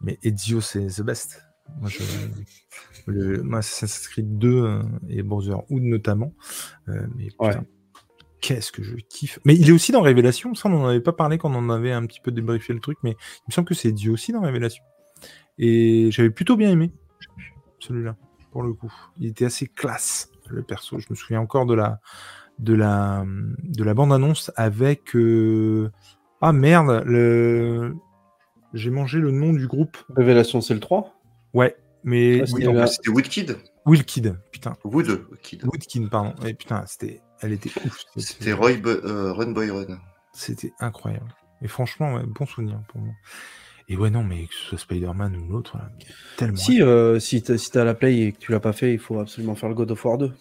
[0.00, 1.42] Mais Ezio, c'est the best.
[1.80, 2.02] Moi, je,
[3.06, 6.32] le, moi, Assassin's Creed 2 euh, et Brotherhood notamment.
[6.88, 7.56] Euh, mais putain, Ouais.
[8.40, 9.38] qu'est-ce que je kiffe.
[9.44, 11.70] Mais il est aussi dans Révélation, ça, on n'en avait pas parlé quand on en
[11.70, 14.32] avait un petit peu débriefé le truc, mais il me semble que c'est Ezio aussi
[14.32, 14.82] dans Révélation.
[15.58, 16.92] Et j'avais plutôt bien aimé
[17.80, 18.16] celui-là,
[18.52, 18.92] pour le coup.
[19.18, 20.98] Il était assez classe, le perso.
[20.98, 22.00] Je me souviens encore de la,
[22.58, 23.24] de la,
[23.62, 25.14] de la bande-annonce avec.
[25.16, 25.90] euh,
[26.40, 27.94] Ah merde, le...
[28.74, 29.96] j'ai mangé le nom du groupe.
[30.16, 31.17] Révélation, c'est le 3
[31.54, 32.42] Ouais, mais.
[32.52, 33.56] Oui, c'était Woodkid.
[33.86, 34.76] Wilkid, putain.
[34.84, 35.64] Wood Kid.
[35.64, 36.34] Woodkin, pardon.
[36.46, 37.20] Et putain, c'était.
[37.40, 38.04] Elle était ouf.
[38.16, 39.98] C'était Roy Bo- euh, Run Boy Run.
[40.32, 41.34] C'était incroyable.
[41.62, 43.14] Et franchement, ouais, bon souvenir pour moi.
[43.88, 45.78] Et ouais, non, mais que ce soit Spider-Man ou l'autre,
[46.36, 46.56] tellement.
[46.56, 49.18] Si, euh, si t'as si la play et que tu l'as pas fait, il faut
[49.18, 50.32] absolument faire le God of War 2.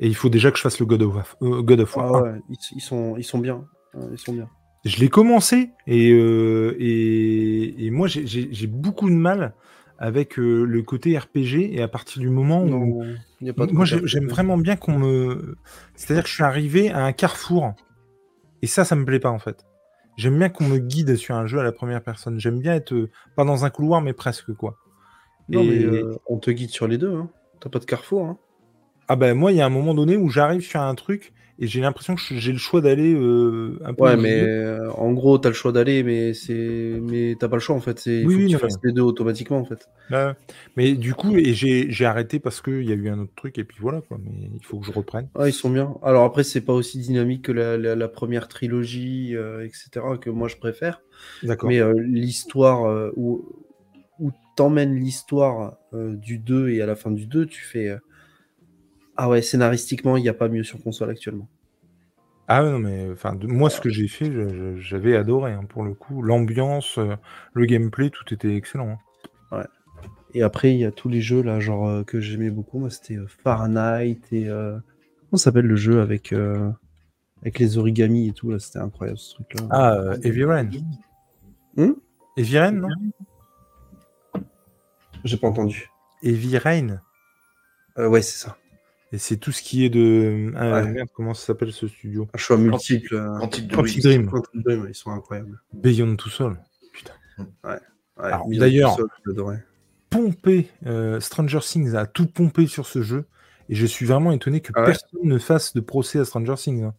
[0.00, 2.18] Et il faut déjà que je fasse le God of, euh, God of War Ah
[2.18, 2.22] 1.
[2.22, 3.64] ouais, ils, ils sont, ils sont bien.
[4.10, 4.48] Ils sont bien.
[4.84, 9.54] Je l'ai commencé et, euh, et, et moi j'ai beaucoup de mal
[10.00, 12.68] avec euh, le côté RPG et à partir du moment où
[13.04, 15.56] Non, y a pas de moi j'aime vraiment bien qu'on me
[15.94, 17.74] c'est-à-dire que je suis arrivé à un carrefour
[18.62, 19.64] Et ça, ça me plaît pas en fait.
[20.16, 22.40] J'aime bien qu'on me guide sur un jeu à la première personne.
[22.40, 24.76] J'aime bien être euh, pas dans un couloir, mais presque quoi.
[25.48, 27.14] Non, Et- mais euh, on te guide sur les deux.
[27.14, 27.30] Hein.
[27.60, 28.24] T'as pas de carrefour.
[28.26, 28.38] Hein.
[29.08, 31.66] Ah ben moi, il y a un moment donné où j'arrive sur un truc et
[31.68, 34.06] j'ai l'impression que j'ai le choix d'aller euh, un peu.
[34.06, 37.60] Ouais, mais euh, en gros, t'as le choix d'aller, mais c'est, mais t'as pas le
[37.60, 37.98] choix en fait.
[37.98, 39.88] C'est, Oui, faut oui, que tu non, fasses les deux automatiquement en fait.
[40.10, 40.32] Ouais.
[40.76, 43.58] Mais du coup, et j'ai j'ai arrêté parce qu'il y a eu un autre truc
[43.58, 44.18] et puis voilà quoi.
[44.20, 45.30] Mais il faut que je reprenne.
[45.34, 45.94] Ah, ils sont bien.
[46.02, 50.28] Alors après, c'est pas aussi dynamique que la, la- la première trilogie, euh, etc., que
[50.30, 51.02] moi je préfère.
[51.42, 51.68] D'accord.
[51.68, 53.46] Mais l'histoire où,
[54.20, 57.96] où t'emmènes l'histoire du 2 et à la fin du 2, tu fais.
[59.22, 61.46] Ah ouais, scénaristiquement, il n'y a pas mieux sur console actuellement.
[62.48, 64.32] Ah ouais, non mais enfin de- moi ce que j'ai fait,
[64.78, 66.22] j'avais adoré hein, pour le coup.
[66.22, 67.16] L'ambiance, euh,
[67.52, 68.98] le gameplay, tout était excellent.
[69.52, 69.66] hein.
[70.32, 72.78] Et après, il y a tous les jeux là, genre euh, que j'aimais beaucoup.
[72.78, 74.48] Moi, c'était euh, Fahrenheit et.
[74.48, 74.78] euh,
[75.28, 76.70] Comment s'appelle le jeu avec, euh,
[77.42, 79.66] avec les origamis et tout là C'était incroyable ce truc-là.
[79.70, 80.70] Ah, euh, Heavy Rain.
[82.38, 82.88] Heavy Rain, non?
[85.24, 85.90] J'ai pas entendu.
[86.22, 87.00] Heavy Rain.
[87.98, 88.56] Euh, ouais, c'est ça.
[89.12, 90.52] Et c'est tout ce qui est de.
[90.56, 90.88] Ah, Ouais.
[90.92, 92.28] merde, comment ça s'appelle ce studio?
[92.32, 93.14] Un choix multiple.
[93.16, 94.22] euh, Quantic Quantic Dream.
[94.26, 94.30] Dream.
[94.30, 95.60] Quantic Dream, ils sont incroyables.
[95.72, 96.56] Beyond Two Soul.
[97.64, 97.78] Ouais,
[98.16, 98.96] Alors, Beyond d'ailleurs-.
[100.10, 103.26] Pompé, euh, Stranger Things a tout pompé sur ce jeu.
[103.68, 106.54] Et je suis vraiment étonné que Ah ouais personne ne fasse de procès à Stranger
[106.56, 106.82] Things.
[106.84, 106.94] hein.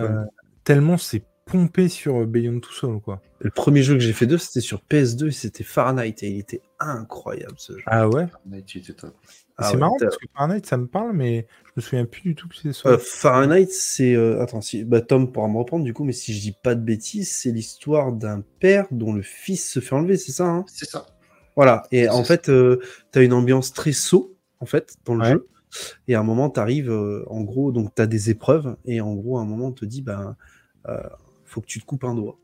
[0.00, 0.24] Euh,
[0.64, 3.20] tellement c'est pompé sur Beyond Two Soul, quoi.
[3.40, 6.38] Le premier jeu que j'ai fait d'eux, c'était sur PS2 et c'était Fahrenheit et il
[6.38, 7.82] était incroyable ce jeu.
[7.86, 8.26] Ah ouais?
[8.50, 9.14] Il était top.
[9.62, 12.22] Ah C'est ouais, marrant parce que Fahrenheit, ça me parle, mais je me souviens plus
[12.22, 12.88] du tout que c'était ça.
[12.90, 14.14] Euh, Fahrenheit, c'est.
[14.14, 14.84] euh, attends, si...
[14.84, 17.50] bah, Tom pourra me reprendre du coup, mais si je dis pas de bêtises, c'est
[17.50, 20.64] l'histoire d'un père dont le fils se fait enlever, c'est ça hein?
[20.68, 21.06] C'est ça.
[21.56, 21.82] Voilà.
[21.92, 22.80] Et en fait, euh,
[23.12, 25.30] tu as une ambiance très saut, en fait, dans le Ouais.
[25.32, 25.46] jeu.
[26.08, 29.14] Et à un moment, tu arrives, en gros, donc tu as des épreuves, et en
[29.14, 30.36] gros, à un moment, on te dit, ben,
[30.88, 30.98] euh,
[31.44, 32.38] faut que tu te coupes un doigt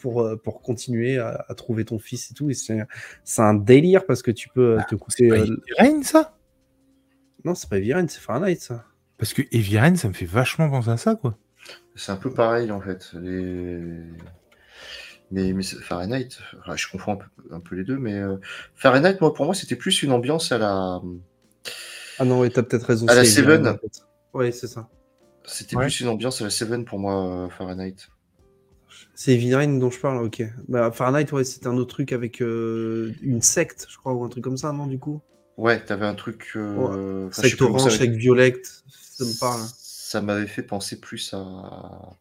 [0.00, 2.50] pour, euh, pour continuer à, à trouver ton fils et tout.
[2.50, 2.78] Et c'est
[3.24, 5.30] c'est un délire parce que tu peux euh, te couper.
[5.30, 6.36] Euh, Rain, ça?
[7.44, 8.84] Non, c'est pas Viren, c'est Fahrenheit, ça.
[9.18, 9.42] Parce que
[9.78, 11.36] Rain, ça me fait vachement penser à ça, quoi.
[11.94, 13.10] C'est un peu pareil en fait.
[13.20, 13.78] Les...
[15.30, 16.28] Mais, mais c'est- Fahrenheit,
[16.60, 18.36] enfin, je confonds un peu, un peu les deux, mais euh,
[18.74, 21.00] Fahrenheit, moi, pour moi, c'était plus une ambiance à la.
[22.18, 23.06] Ah non, ouais, t'as peut-être raison.
[23.06, 23.66] À la Seven.
[23.68, 24.02] en fait.
[24.34, 24.88] Ouais, c'est ça.
[25.44, 25.84] C'était Ouais.
[25.84, 27.94] plus une ambiance à la Seven pour moi, euh, Fahrenheit.
[29.14, 30.42] C'est Rain dont je parle, ok.
[30.68, 34.28] Bah, Fahrenheit, ouais, c'était un autre truc avec euh, une secte, je crois, ou un
[34.28, 35.20] truc comme ça, non, du coup?
[35.60, 36.52] Ouais, t'avais un truc.
[36.56, 39.60] euh, enfin, orange avait- avec Violette, ça me parle.
[39.76, 42.16] Ça m'avait fait penser plus à.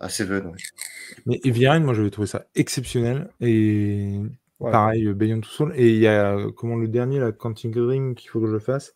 [0.00, 0.46] à Seven.
[0.46, 0.56] ouais.
[1.26, 3.30] Mais Rain, moi, j'avais trouvé ça exceptionnel.
[3.40, 4.18] Et
[4.60, 4.70] Ouais.
[4.70, 5.72] pareil, euh, Beyond Two Soul.
[5.76, 8.58] Et il y a, euh, comment, le dernier, la Quantic Dream, qu'il faut que je
[8.58, 8.94] fasse.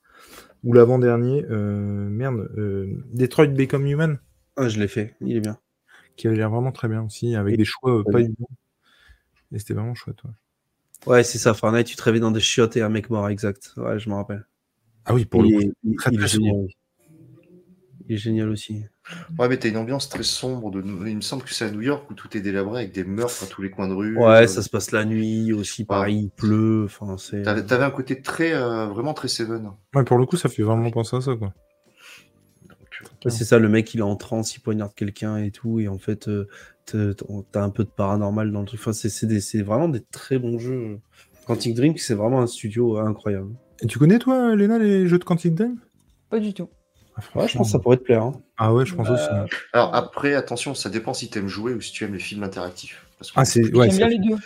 [0.64, 4.18] Ou l'avant-dernier, euh, merde, euh, Detroit Become Human,
[4.56, 5.58] Ah, je l'ai fait, il est bien.
[6.16, 8.48] qui avait l'air vraiment très bien aussi, avec Et- des choix pas évidents.
[9.52, 10.30] Et c'était vraiment chouette, ouais.
[11.06, 13.72] Ouais, c'est ça, Fahrenheit, tu te réveilles dans des chiottes et un mec mort, exact.
[13.76, 14.46] Ouais, je me rappelle.
[15.04, 15.72] Ah oui, pour il, le coup.
[15.84, 16.66] il- très, il est génial.
[18.08, 18.84] Il est génial aussi.
[19.38, 20.70] Ouais, mais t'as une ambiance très sombre.
[20.70, 20.80] De...
[21.06, 23.44] Il me semble que c'est à New York où tout est délabré avec des meurtres
[23.44, 24.16] à tous les coins de rue.
[24.16, 26.84] Ouais, Euh, ça se passe la nuit aussi, pareil, il pleut.
[26.86, 27.42] Enfin, c'est.
[27.42, 29.70] T'avais un côté très, euh, vraiment très Seven.
[29.94, 31.52] Ouais, pour le coup, ça fait vraiment penser à ça, quoi.
[32.68, 35.50] Donc, euh, Ouais, c'est ça, le mec il est en transe, il poignarde quelqu'un et
[35.50, 36.48] tout, et en fait, euh,
[36.86, 38.80] t'as un peu de paranormal dans le truc.
[38.80, 40.98] Enfin, c'est- vraiment des très bons jeux.
[41.46, 43.50] Quantic Dream, c'est vraiment un studio incroyable.
[43.82, 45.76] Et tu connais, toi, Léna, les jeux de Quantic Dream?
[46.30, 46.68] Pas du tout.
[47.16, 48.22] Ah, Ouais, je pense que ça pourrait te plaire.
[48.22, 48.40] hein.
[48.58, 49.28] Ah ouais, je pense aussi.
[49.30, 49.46] hein.
[49.72, 53.06] Alors après, attention, ça dépend si t'aimes jouer ou si tu aimes les films interactifs.
[53.18, 53.62] Parce que Ah, c'est.
[53.74, 54.36] Ouais, j'aime bien ça- les deux.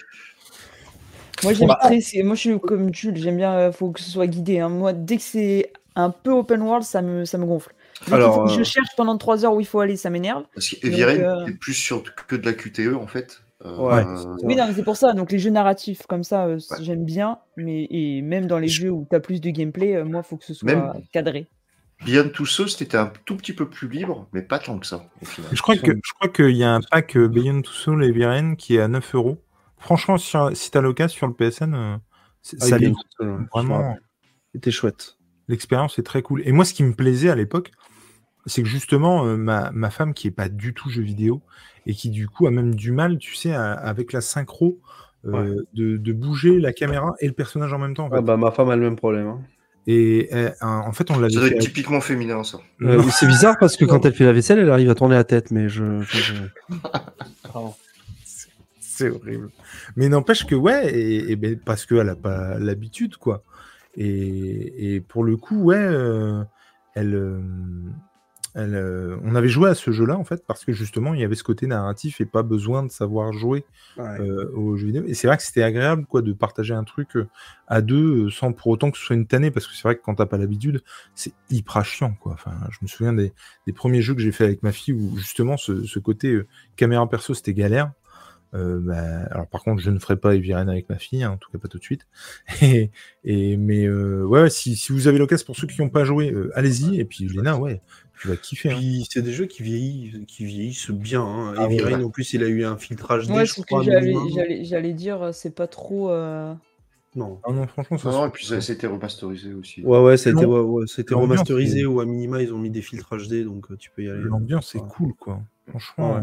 [1.43, 1.79] Moi, j'aime Bah,
[2.25, 3.17] Moi, je suis comme Jules.
[3.17, 3.55] J'aime bien.
[3.55, 4.59] euh, faut que ce soit guidé.
[4.61, 4.69] hein.
[4.69, 7.73] Moi, dès que c'est un peu open world, ça me, ça me gonfle.
[8.11, 10.45] Alors, que euh, je cherche pendant 3 heures où il faut aller, ça m'énerve.
[10.55, 13.43] Parce que Heavy Donc, Rain, euh, c'est plus sur que de la QTE en fait.
[13.65, 14.05] Euh, Ouais.
[14.43, 15.13] Oui, non, mais c'est pour ça.
[15.13, 16.77] Donc, les jeux narratifs comme ça, euh, Ouais.
[16.83, 17.39] j'aime bien.
[17.59, 20.23] Mais et même dans les Je- jeux où tu as plus de gameplay, euh, moi,
[20.23, 21.47] faut que ce soit Même- cadré.
[22.07, 25.05] Beyond Two Souls, c'était un tout petit peu plus libre, mais pas tant que ça,
[25.21, 25.51] au final.
[25.53, 28.11] Je crois que je crois qu'il y a un pack euh, Beyond Two Soul et
[28.13, 29.37] Viren qui est à 9 euros.
[29.77, 33.47] Franchement, sur- si t'as l'occasion sur le PSN, euh, Ah, ça il est je me
[33.53, 33.99] vraiment.
[34.55, 35.19] C'était chouette.
[35.51, 36.43] L'expérience est très cool.
[36.47, 37.73] Et moi, ce qui me plaisait à l'époque,
[38.47, 41.43] c'est que justement, euh, ma, ma femme qui est pas du tout jeu vidéo
[41.87, 44.79] et qui du coup a même du mal, tu sais, à- avec la synchro,
[45.27, 48.07] euh, de, de bouger la caméra et le personnage en même temps.
[48.07, 48.17] en fait.
[48.17, 49.27] Ah bah, ma femme a le même problème.
[49.27, 49.41] hein.
[49.87, 52.59] Et euh, en fait, on l'avait Ça doit être typiquement féminin, ça.
[52.83, 55.25] Euh, c'est bizarre parce que quand elle fait la vaisselle, elle arrive à tourner la
[55.25, 56.01] tête, mais je.
[56.03, 56.19] je-
[56.71, 56.75] je-
[57.53, 57.75] Pardon.
[58.81, 59.49] C'est horrible.
[59.97, 63.43] Mais n'empêche que ouais, et, et ben, parce qu'elle a pas l'habitude, quoi.
[63.97, 66.43] Et, et pour le coup, ouais, euh,
[66.95, 67.41] elle, euh,
[68.55, 71.25] elle, euh, on avait joué à ce jeu-là en fait parce que justement il y
[71.25, 73.65] avait ce côté narratif et pas besoin de savoir jouer
[73.97, 74.21] Ouais.
[74.21, 75.05] euh, aux jeux vidéo.
[75.07, 77.11] Et c'est vrai que c'était agréable quoi de partager un truc
[77.69, 80.03] à deux sans pour autant que ce soit une tannée parce que c'est vrai que
[80.03, 80.83] quand t'as pas l'habitude,
[81.15, 82.33] c'est hyper chiant quoi.
[82.33, 83.33] Enfin, je me souviens des,
[83.67, 86.41] des premiers jeux que j'ai fait avec ma fille où justement ce, ce côté
[86.77, 87.93] caméra perso c'était galère.
[88.53, 91.37] Euh, bah, alors par contre, je ne ferai pas Eviren avec ma fille, hein, en
[91.37, 92.07] tout cas pas tout de suite.
[92.63, 92.91] Et,
[93.25, 96.33] et mais euh, ouais, si, si vous avez l'occasion pour ceux qui n'ont pas joué,
[96.33, 96.99] euh, allez-y.
[96.99, 97.81] Et puis Léna, ouais,
[98.21, 98.71] tu vas kiffer.
[98.73, 98.81] hein.
[99.09, 101.23] C'est des jeux qui vieillissent, qui vieillissent bien.
[101.23, 101.55] Hein.
[101.57, 101.95] Ah Heavy ouais.
[101.95, 103.85] Rain, en plus, il a eu un filtrage D, Ouais, je c'est crois.
[103.85, 103.91] que
[104.65, 106.11] j'allais, dire, c'est pas trop.
[106.11, 106.53] euh,
[107.15, 107.41] Non.
[107.45, 109.83] Ah non, franchement, ça Non, se- et puis ça, c'était remasterisé aussi.
[109.83, 112.43] Ouais, ouais, ça a été, L'am- ouais, ouais, c'était l'ambiance, remasterisé c'est- ou à minima,
[112.43, 114.23] ils ont mis des filtrages D, donc tu peux y aller.
[114.23, 114.85] l'ambiance est Ouais.
[114.91, 115.41] cool, quoi.
[115.69, 116.15] Franchement.
[116.17, 116.23] Ouais.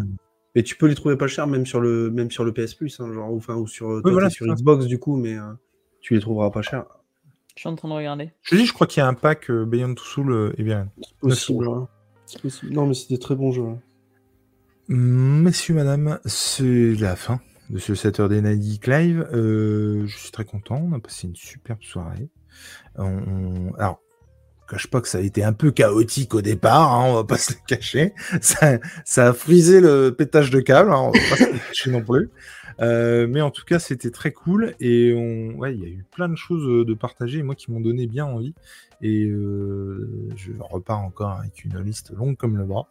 [0.58, 2.74] Euh, Mais tu peux les trouver pas cher, même sur le, même sur le PS
[2.74, 4.46] Plus, hein, genre, ou, enfin, ou sur, toi, voilà, sur.
[4.54, 5.54] Xbox du coup, mais euh,
[6.02, 6.86] tu les trouveras pas cher.
[7.56, 8.32] Je suis en train de regarder.
[8.44, 10.54] Je dis, je crois qu'il y a un pack euh, Beyond Two Soul euh.
[11.02, 11.68] C'est possible.
[11.68, 11.88] hein.
[12.72, 13.64] Non, mais c'est des très bons jeux.
[13.64, 13.80] hein.
[14.90, 19.28] Messieurs, madame, c'est la fin de ce Saturday Night Geek Live.
[19.34, 20.82] Euh, je suis très content.
[20.82, 22.30] On a passé une superbe soirée.
[22.96, 24.00] On- Alors,
[24.68, 27.38] cache pas que ça a été un peu chaotique au départ, hein, on va pas
[27.38, 28.14] se le cacher.
[28.42, 28.80] Ça,
[29.18, 32.30] a frisé le pétage de câble, hein, on va pas se le cacher non plus.
[32.80, 36.30] Euh, mais en tout cas, c'était très cool et on, il y a eu plein
[36.30, 38.54] de choses euh, de partager, moi qui m'ont donné bien envie.
[39.02, 42.88] Et euh, je repars encore avec une liste longue comme le bras.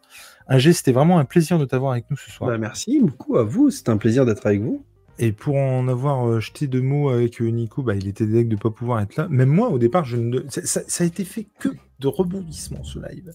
[0.47, 2.49] Ingé, c'était vraiment un plaisir de t'avoir avec nous ce soir.
[2.49, 4.83] Bah, merci beaucoup à vous, c'était un plaisir d'être avec vous.
[5.19, 8.47] Et pour en avoir euh, jeté deux mots avec euh, Nico, bah, il était deg
[8.47, 9.27] de ne pas pouvoir être là.
[9.29, 10.41] Même moi, au départ, je ne...
[10.47, 11.69] ça, a été fait que
[11.99, 13.33] de rebondissements, ce live,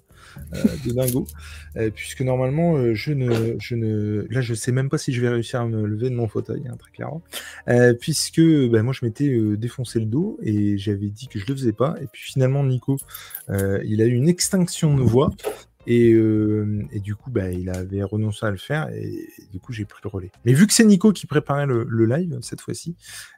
[0.55, 1.27] euh, de dingo.
[1.97, 4.27] Puisque normalement, je, ne, je ne...
[4.31, 6.63] Là, je sais même pas si je vais réussir à me lever de mon fauteuil,
[6.71, 7.23] hein, très clairement.
[8.01, 8.41] Puisque
[8.71, 11.97] bah, moi, je m'étais défoncé le dos et j'avais dit que je le faisais pas.
[12.01, 12.99] Et puis finalement, Nico,
[13.49, 15.33] il a eu une extinction de voix.
[15.87, 19.85] Et, euh, du coup, bah, il avait renoncé à le faire et, du coup, j'ai
[19.85, 20.31] pris le relais.
[20.45, 22.97] Mais vu que c'est Nico qui préparait le, le live cette fois-ci,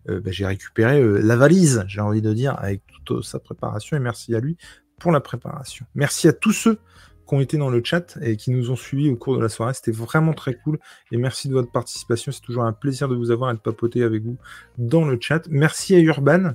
[0.09, 3.39] euh, bah, j'ai récupéré euh, la valise, j'ai envie de dire, avec toute euh, sa
[3.39, 4.57] préparation et merci à lui
[4.99, 5.87] pour la préparation.
[5.95, 6.79] Merci à tous ceux
[7.27, 9.49] qui ont été dans le chat et qui nous ont suivis au cours de la
[9.49, 9.73] soirée.
[9.75, 10.79] C'était vraiment très cool
[11.11, 12.33] et merci de votre participation.
[12.33, 14.37] C'est toujours un plaisir de vous avoir et de papoter avec vous
[14.77, 15.49] dans le chat.
[15.49, 16.53] Merci à Urban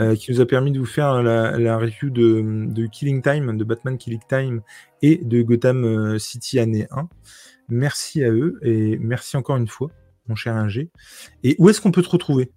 [0.00, 3.56] euh, qui nous a permis de vous faire la, la review de, de Killing Time,
[3.56, 4.60] de Batman Killing Time
[5.02, 7.08] et de Gotham euh, City année 1.
[7.68, 9.90] Merci à eux et merci encore une fois,
[10.28, 10.90] mon cher Ingé.
[11.42, 12.50] Et où est-ce qu'on peut te retrouver?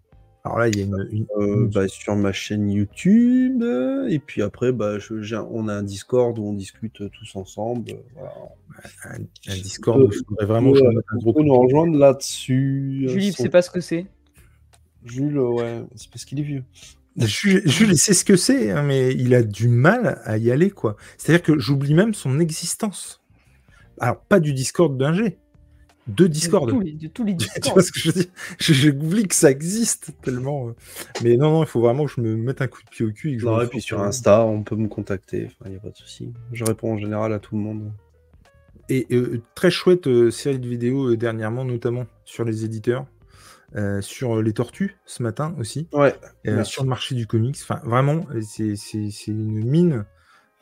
[0.43, 1.07] Alors là, il y a une.
[1.11, 5.73] une- Euh, bah, sur ma chaîne YouTube, euh, et puis après, bah, je- on a
[5.76, 7.91] un Discord où on discute euh, tous ensemble.
[7.91, 8.34] euh, voilà.
[9.05, 13.05] un, un Discord où je voudrais vraiment que je un gros coup nous rejoindre là-dessus.
[13.05, 14.05] euh, Julie, son- c'est pas ce que c'est.
[15.03, 16.64] Jules, euh, ouais, c'est parce qu'il est vieux.
[17.18, 20.52] Jules, Jules, il sait ce que c'est, hein, mais il a du mal à y
[20.52, 20.95] aller, quoi.
[21.17, 23.24] C'est-à-dire que j'oublie même son existence.
[24.00, 25.40] Alors, pas du Discord d'Ingé,
[26.08, 26.67] de Discord.
[26.67, 27.82] De tous les, de tous les tu vois Discords.
[27.82, 28.32] ce que je veux dire?
[28.59, 30.69] J'oublie que ça existe tellement.
[30.69, 30.74] euh.
[31.24, 33.11] Mais non, non, il faut vraiment que je me mette un coup de pied au
[33.11, 33.32] cul.
[33.32, 35.80] Et que je Non, et puis sur Insta, on peut me contacter, il n'y a
[35.80, 36.32] pas de souci.
[36.53, 37.91] Je réponds en général à tout le monde.
[38.90, 43.06] Et euh, très chouette euh, série de vidéos euh, dernièrement, notamment sur les éditeurs,
[43.77, 46.14] euh, sur les tortues ce matin aussi, Ouais,
[46.47, 46.72] euh, Merci.
[46.73, 47.57] sur le marché du comics.
[47.61, 50.06] Enfin, vraiment, euh, c'est une mine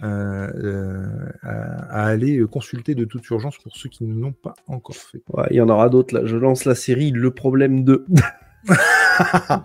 [0.03, 4.33] euh, euh, à, à aller euh, consulter de toute urgence pour ceux qui ne l'ont
[4.33, 5.21] pas encore fait.
[5.29, 6.25] Ouais, il y en aura d'autres là.
[6.25, 8.05] Je lance la série Le problème de.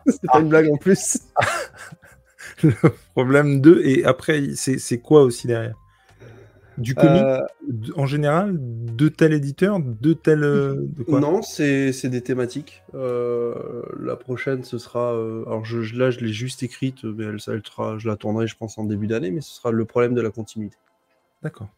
[0.06, 1.18] c'est pas une blague en plus.
[2.62, 2.72] le
[3.12, 5.74] problème 2, et après, c'est quoi aussi derrière?
[6.78, 7.40] Du comics Euh,
[7.96, 10.44] en général, de tel éditeur, de tel.
[10.44, 11.20] euh, de quoi?
[11.20, 12.82] Non, c'est des thématiques.
[12.94, 13.54] Euh,
[14.00, 15.14] la prochaine, ce sera.
[15.14, 18.16] euh, alors je, je- là, je l'ai juste écrite, mais elle, elle sera- je la
[18.16, 20.76] tournerai, je pense, en début d'année, mais ce sera le problème de la continuité.
[21.42, 21.68] D'accord.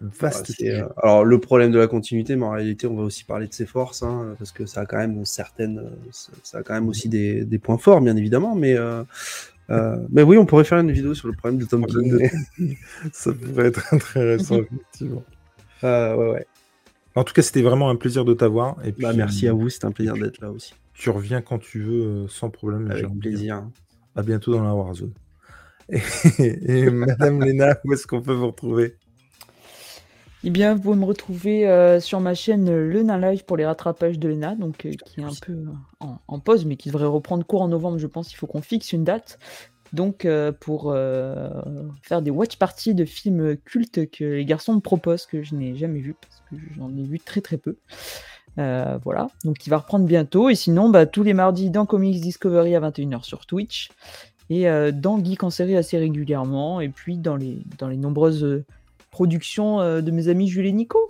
[0.00, 0.60] Vaste
[0.96, 3.66] alors le problème de la continuité, mais en réalité, on va aussi parler de ses
[3.66, 5.80] forces, hein, parce que ça a quand même certaines,
[6.10, 8.76] ça, ça a quand même aussi des, des points forts, bien évidemment, mais.
[9.70, 12.28] Euh, euh, mais oui, on pourrait faire une vidéo sur le problème de Tom King.
[13.12, 15.24] Ça pourrait être intéressant, effectivement.
[15.84, 16.46] Euh, ouais, ouais.
[17.14, 18.76] En tout cas, c'était vraiment un plaisir de t'avoir.
[18.84, 20.74] Et puis, Bah, merci à vous, c'était un plaisir d'être là aussi.
[20.94, 22.90] Tu reviens quand tu veux, euh, sans problème.
[22.90, 23.64] Avec plaisir.
[24.14, 25.12] À bientôt dans la Warzone.
[26.38, 28.96] Et, et Madame Léna, où est-ce qu'on peut vous retrouver?
[30.44, 33.56] Eh bien, vous pouvez me retrouver euh, sur ma chaîne euh, Le Nain Live pour
[33.56, 35.56] les rattrapages de Lena, donc euh, qui est un peu
[36.00, 38.32] en, en pause, mais qui devrait reprendre cours en novembre, je pense.
[38.32, 39.38] Il faut qu'on fixe une date.
[39.92, 40.94] Donc, euh, pour
[42.02, 45.76] faire des watch parties de films cultes que les garçons me proposent, que je n'ai
[45.76, 47.76] jamais vu, parce que j'en ai vu très très peu.
[48.56, 50.48] Voilà, donc il va reprendre bientôt.
[50.48, 53.90] Et sinon, bah, tous les mardis dans Comics Discovery à 21h sur Twitch.
[54.48, 56.80] Et dans Geek en série assez régulièrement.
[56.80, 58.64] Et puis dans les, dans les nombreuses
[59.12, 61.08] production de mes amis Jules et Nico.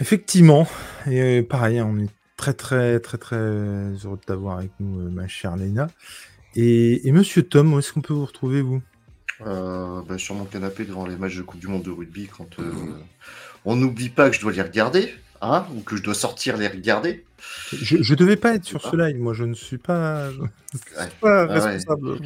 [0.00, 0.68] Effectivement,
[1.10, 5.56] et pareil, on est très très très très heureux de t'avoir avec nous, ma chère
[5.56, 5.88] Léna.
[6.54, 8.82] Et, Monsieur Tom, où est-ce qu'on peut vous retrouver, vous?
[9.40, 12.48] Bah, Sur mon canapé devant les matchs de Coupe du Monde de rugby, quand
[13.64, 16.68] on n'oublie pas que je dois les regarder, hein, ou que je dois sortir les
[16.68, 17.24] regarder.
[17.72, 20.30] Je, ne devais pas être sur ce live, moi je ne suis pas,
[21.22, 22.18] responsable.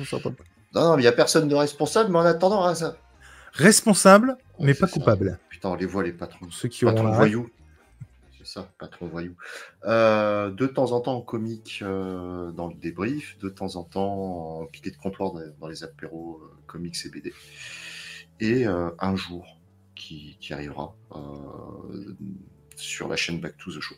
[0.74, 2.96] Non, non, il n'y a personne de responsable, mais en attendant, hein, ça.
[3.52, 5.39] Responsable, mais pas coupable.
[5.48, 6.50] Putain, on les voit, les patrons.
[6.50, 7.48] Ceux qui ont voyous.
[8.39, 9.36] C'est ça, patron voyou.
[9.84, 14.62] Euh, de temps en temps en comique euh, dans le débrief, de temps en temps
[14.62, 17.32] en piquet de comptoir dans les apéros euh, comics et BD.
[18.40, 19.60] Et un jour
[19.94, 20.97] qui, qui arrivera
[22.74, 23.94] sur la chaîne Back to the Show.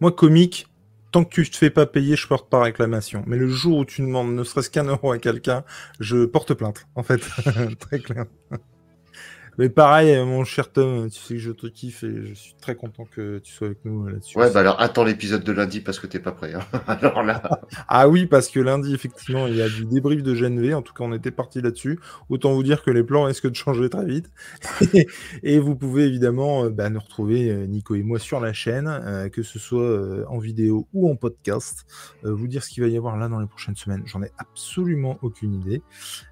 [0.00, 0.66] Moi, comique,
[1.12, 3.22] tant que tu te fais pas payer, je porte pas réclamation.
[3.26, 5.64] Mais le jour où tu demandes ne serait-ce qu'un euro à quelqu'un,
[6.00, 7.20] je porte plainte, en fait.
[7.80, 8.26] Très clair.
[9.58, 12.54] Mais pareil, euh, mon cher Tom, tu sais que je te kiffe et je suis
[12.60, 14.38] très content que tu sois avec nous euh, là-dessus.
[14.38, 16.52] Ouais, bah alors attends l'épisode de lundi parce que t'es pas prêt.
[16.52, 16.60] Hein.
[16.86, 17.42] alors là.
[17.88, 20.74] ah oui, parce que lundi, effectivement, il y a du débrief de GNV.
[20.74, 21.98] En tout cas, on était parti là-dessus.
[22.28, 24.30] Autant vous dire que les plans risquent de changer très vite.
[25.42, 29.42] et vous pouvez évidemment euh, bah, nous retrouver, Nico et moi, sur la chaîne, que
[29.42, 31.86] ce soit en vidéo ou en podcast.
[32.22, 34.02] vous dire ce qu'il va y avoir là dans les prochaines semaines.
[34.04, 35.82] J'en ai absolument aucune idée.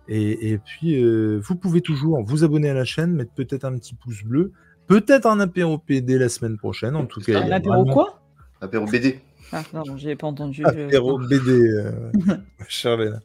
[0.08, 1.02] Et, puis,
[1.38, 4.52] vous pouvez toujours vous abonner à la chaîne, mettre peut-être un petit pouce bleu,
[4.86, 6.96] peut-être un apéro PD la semaine prochaine.
[6.96, 8.20] En tout cas, un apéro quoi?
[8.60, 9.20] Apéro BD.
[9.52, 10.64] Ah non, j'ai pas entendu.
[10.64, 12.10] Apéro BD, euh,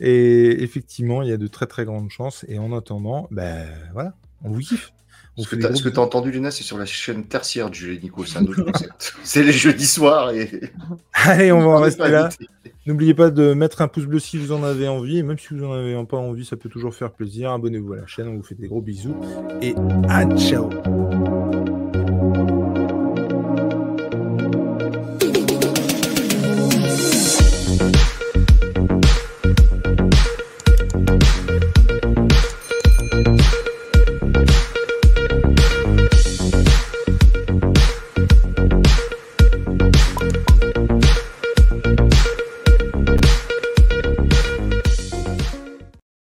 [0.00, 2.44] Et effectivement, il y a de très très grandes chances.
[2.48, 4.92] Et en attendant, ben voilà, on vous kiffe.
[5.38, 8.24] Ce que tu as entendu, Luna, c'est sur la chaîne tertiaire du Nico.
[8.24, 9.14] C'est un autre concept.
[9.22, 10.30] c'est les jeudis soirs.
[10.30, 10.50] Et...
[11.12, 12.28] Allez, on va en rester là.
[12.86, 15.18] N'oubliez pas de mettre un pouce bleu si vous en avez envie.
[15.18, 17.52] Et même si vous en avez pas envie, ça peut toujours faire plaisir.
[17.52, 18.28] Abonnez-vous à la chaîne.
[18.28, 19.16] On vous fait des gros bisous.
[19.62, 19.74] Et
[20.08, 20.70] à ciao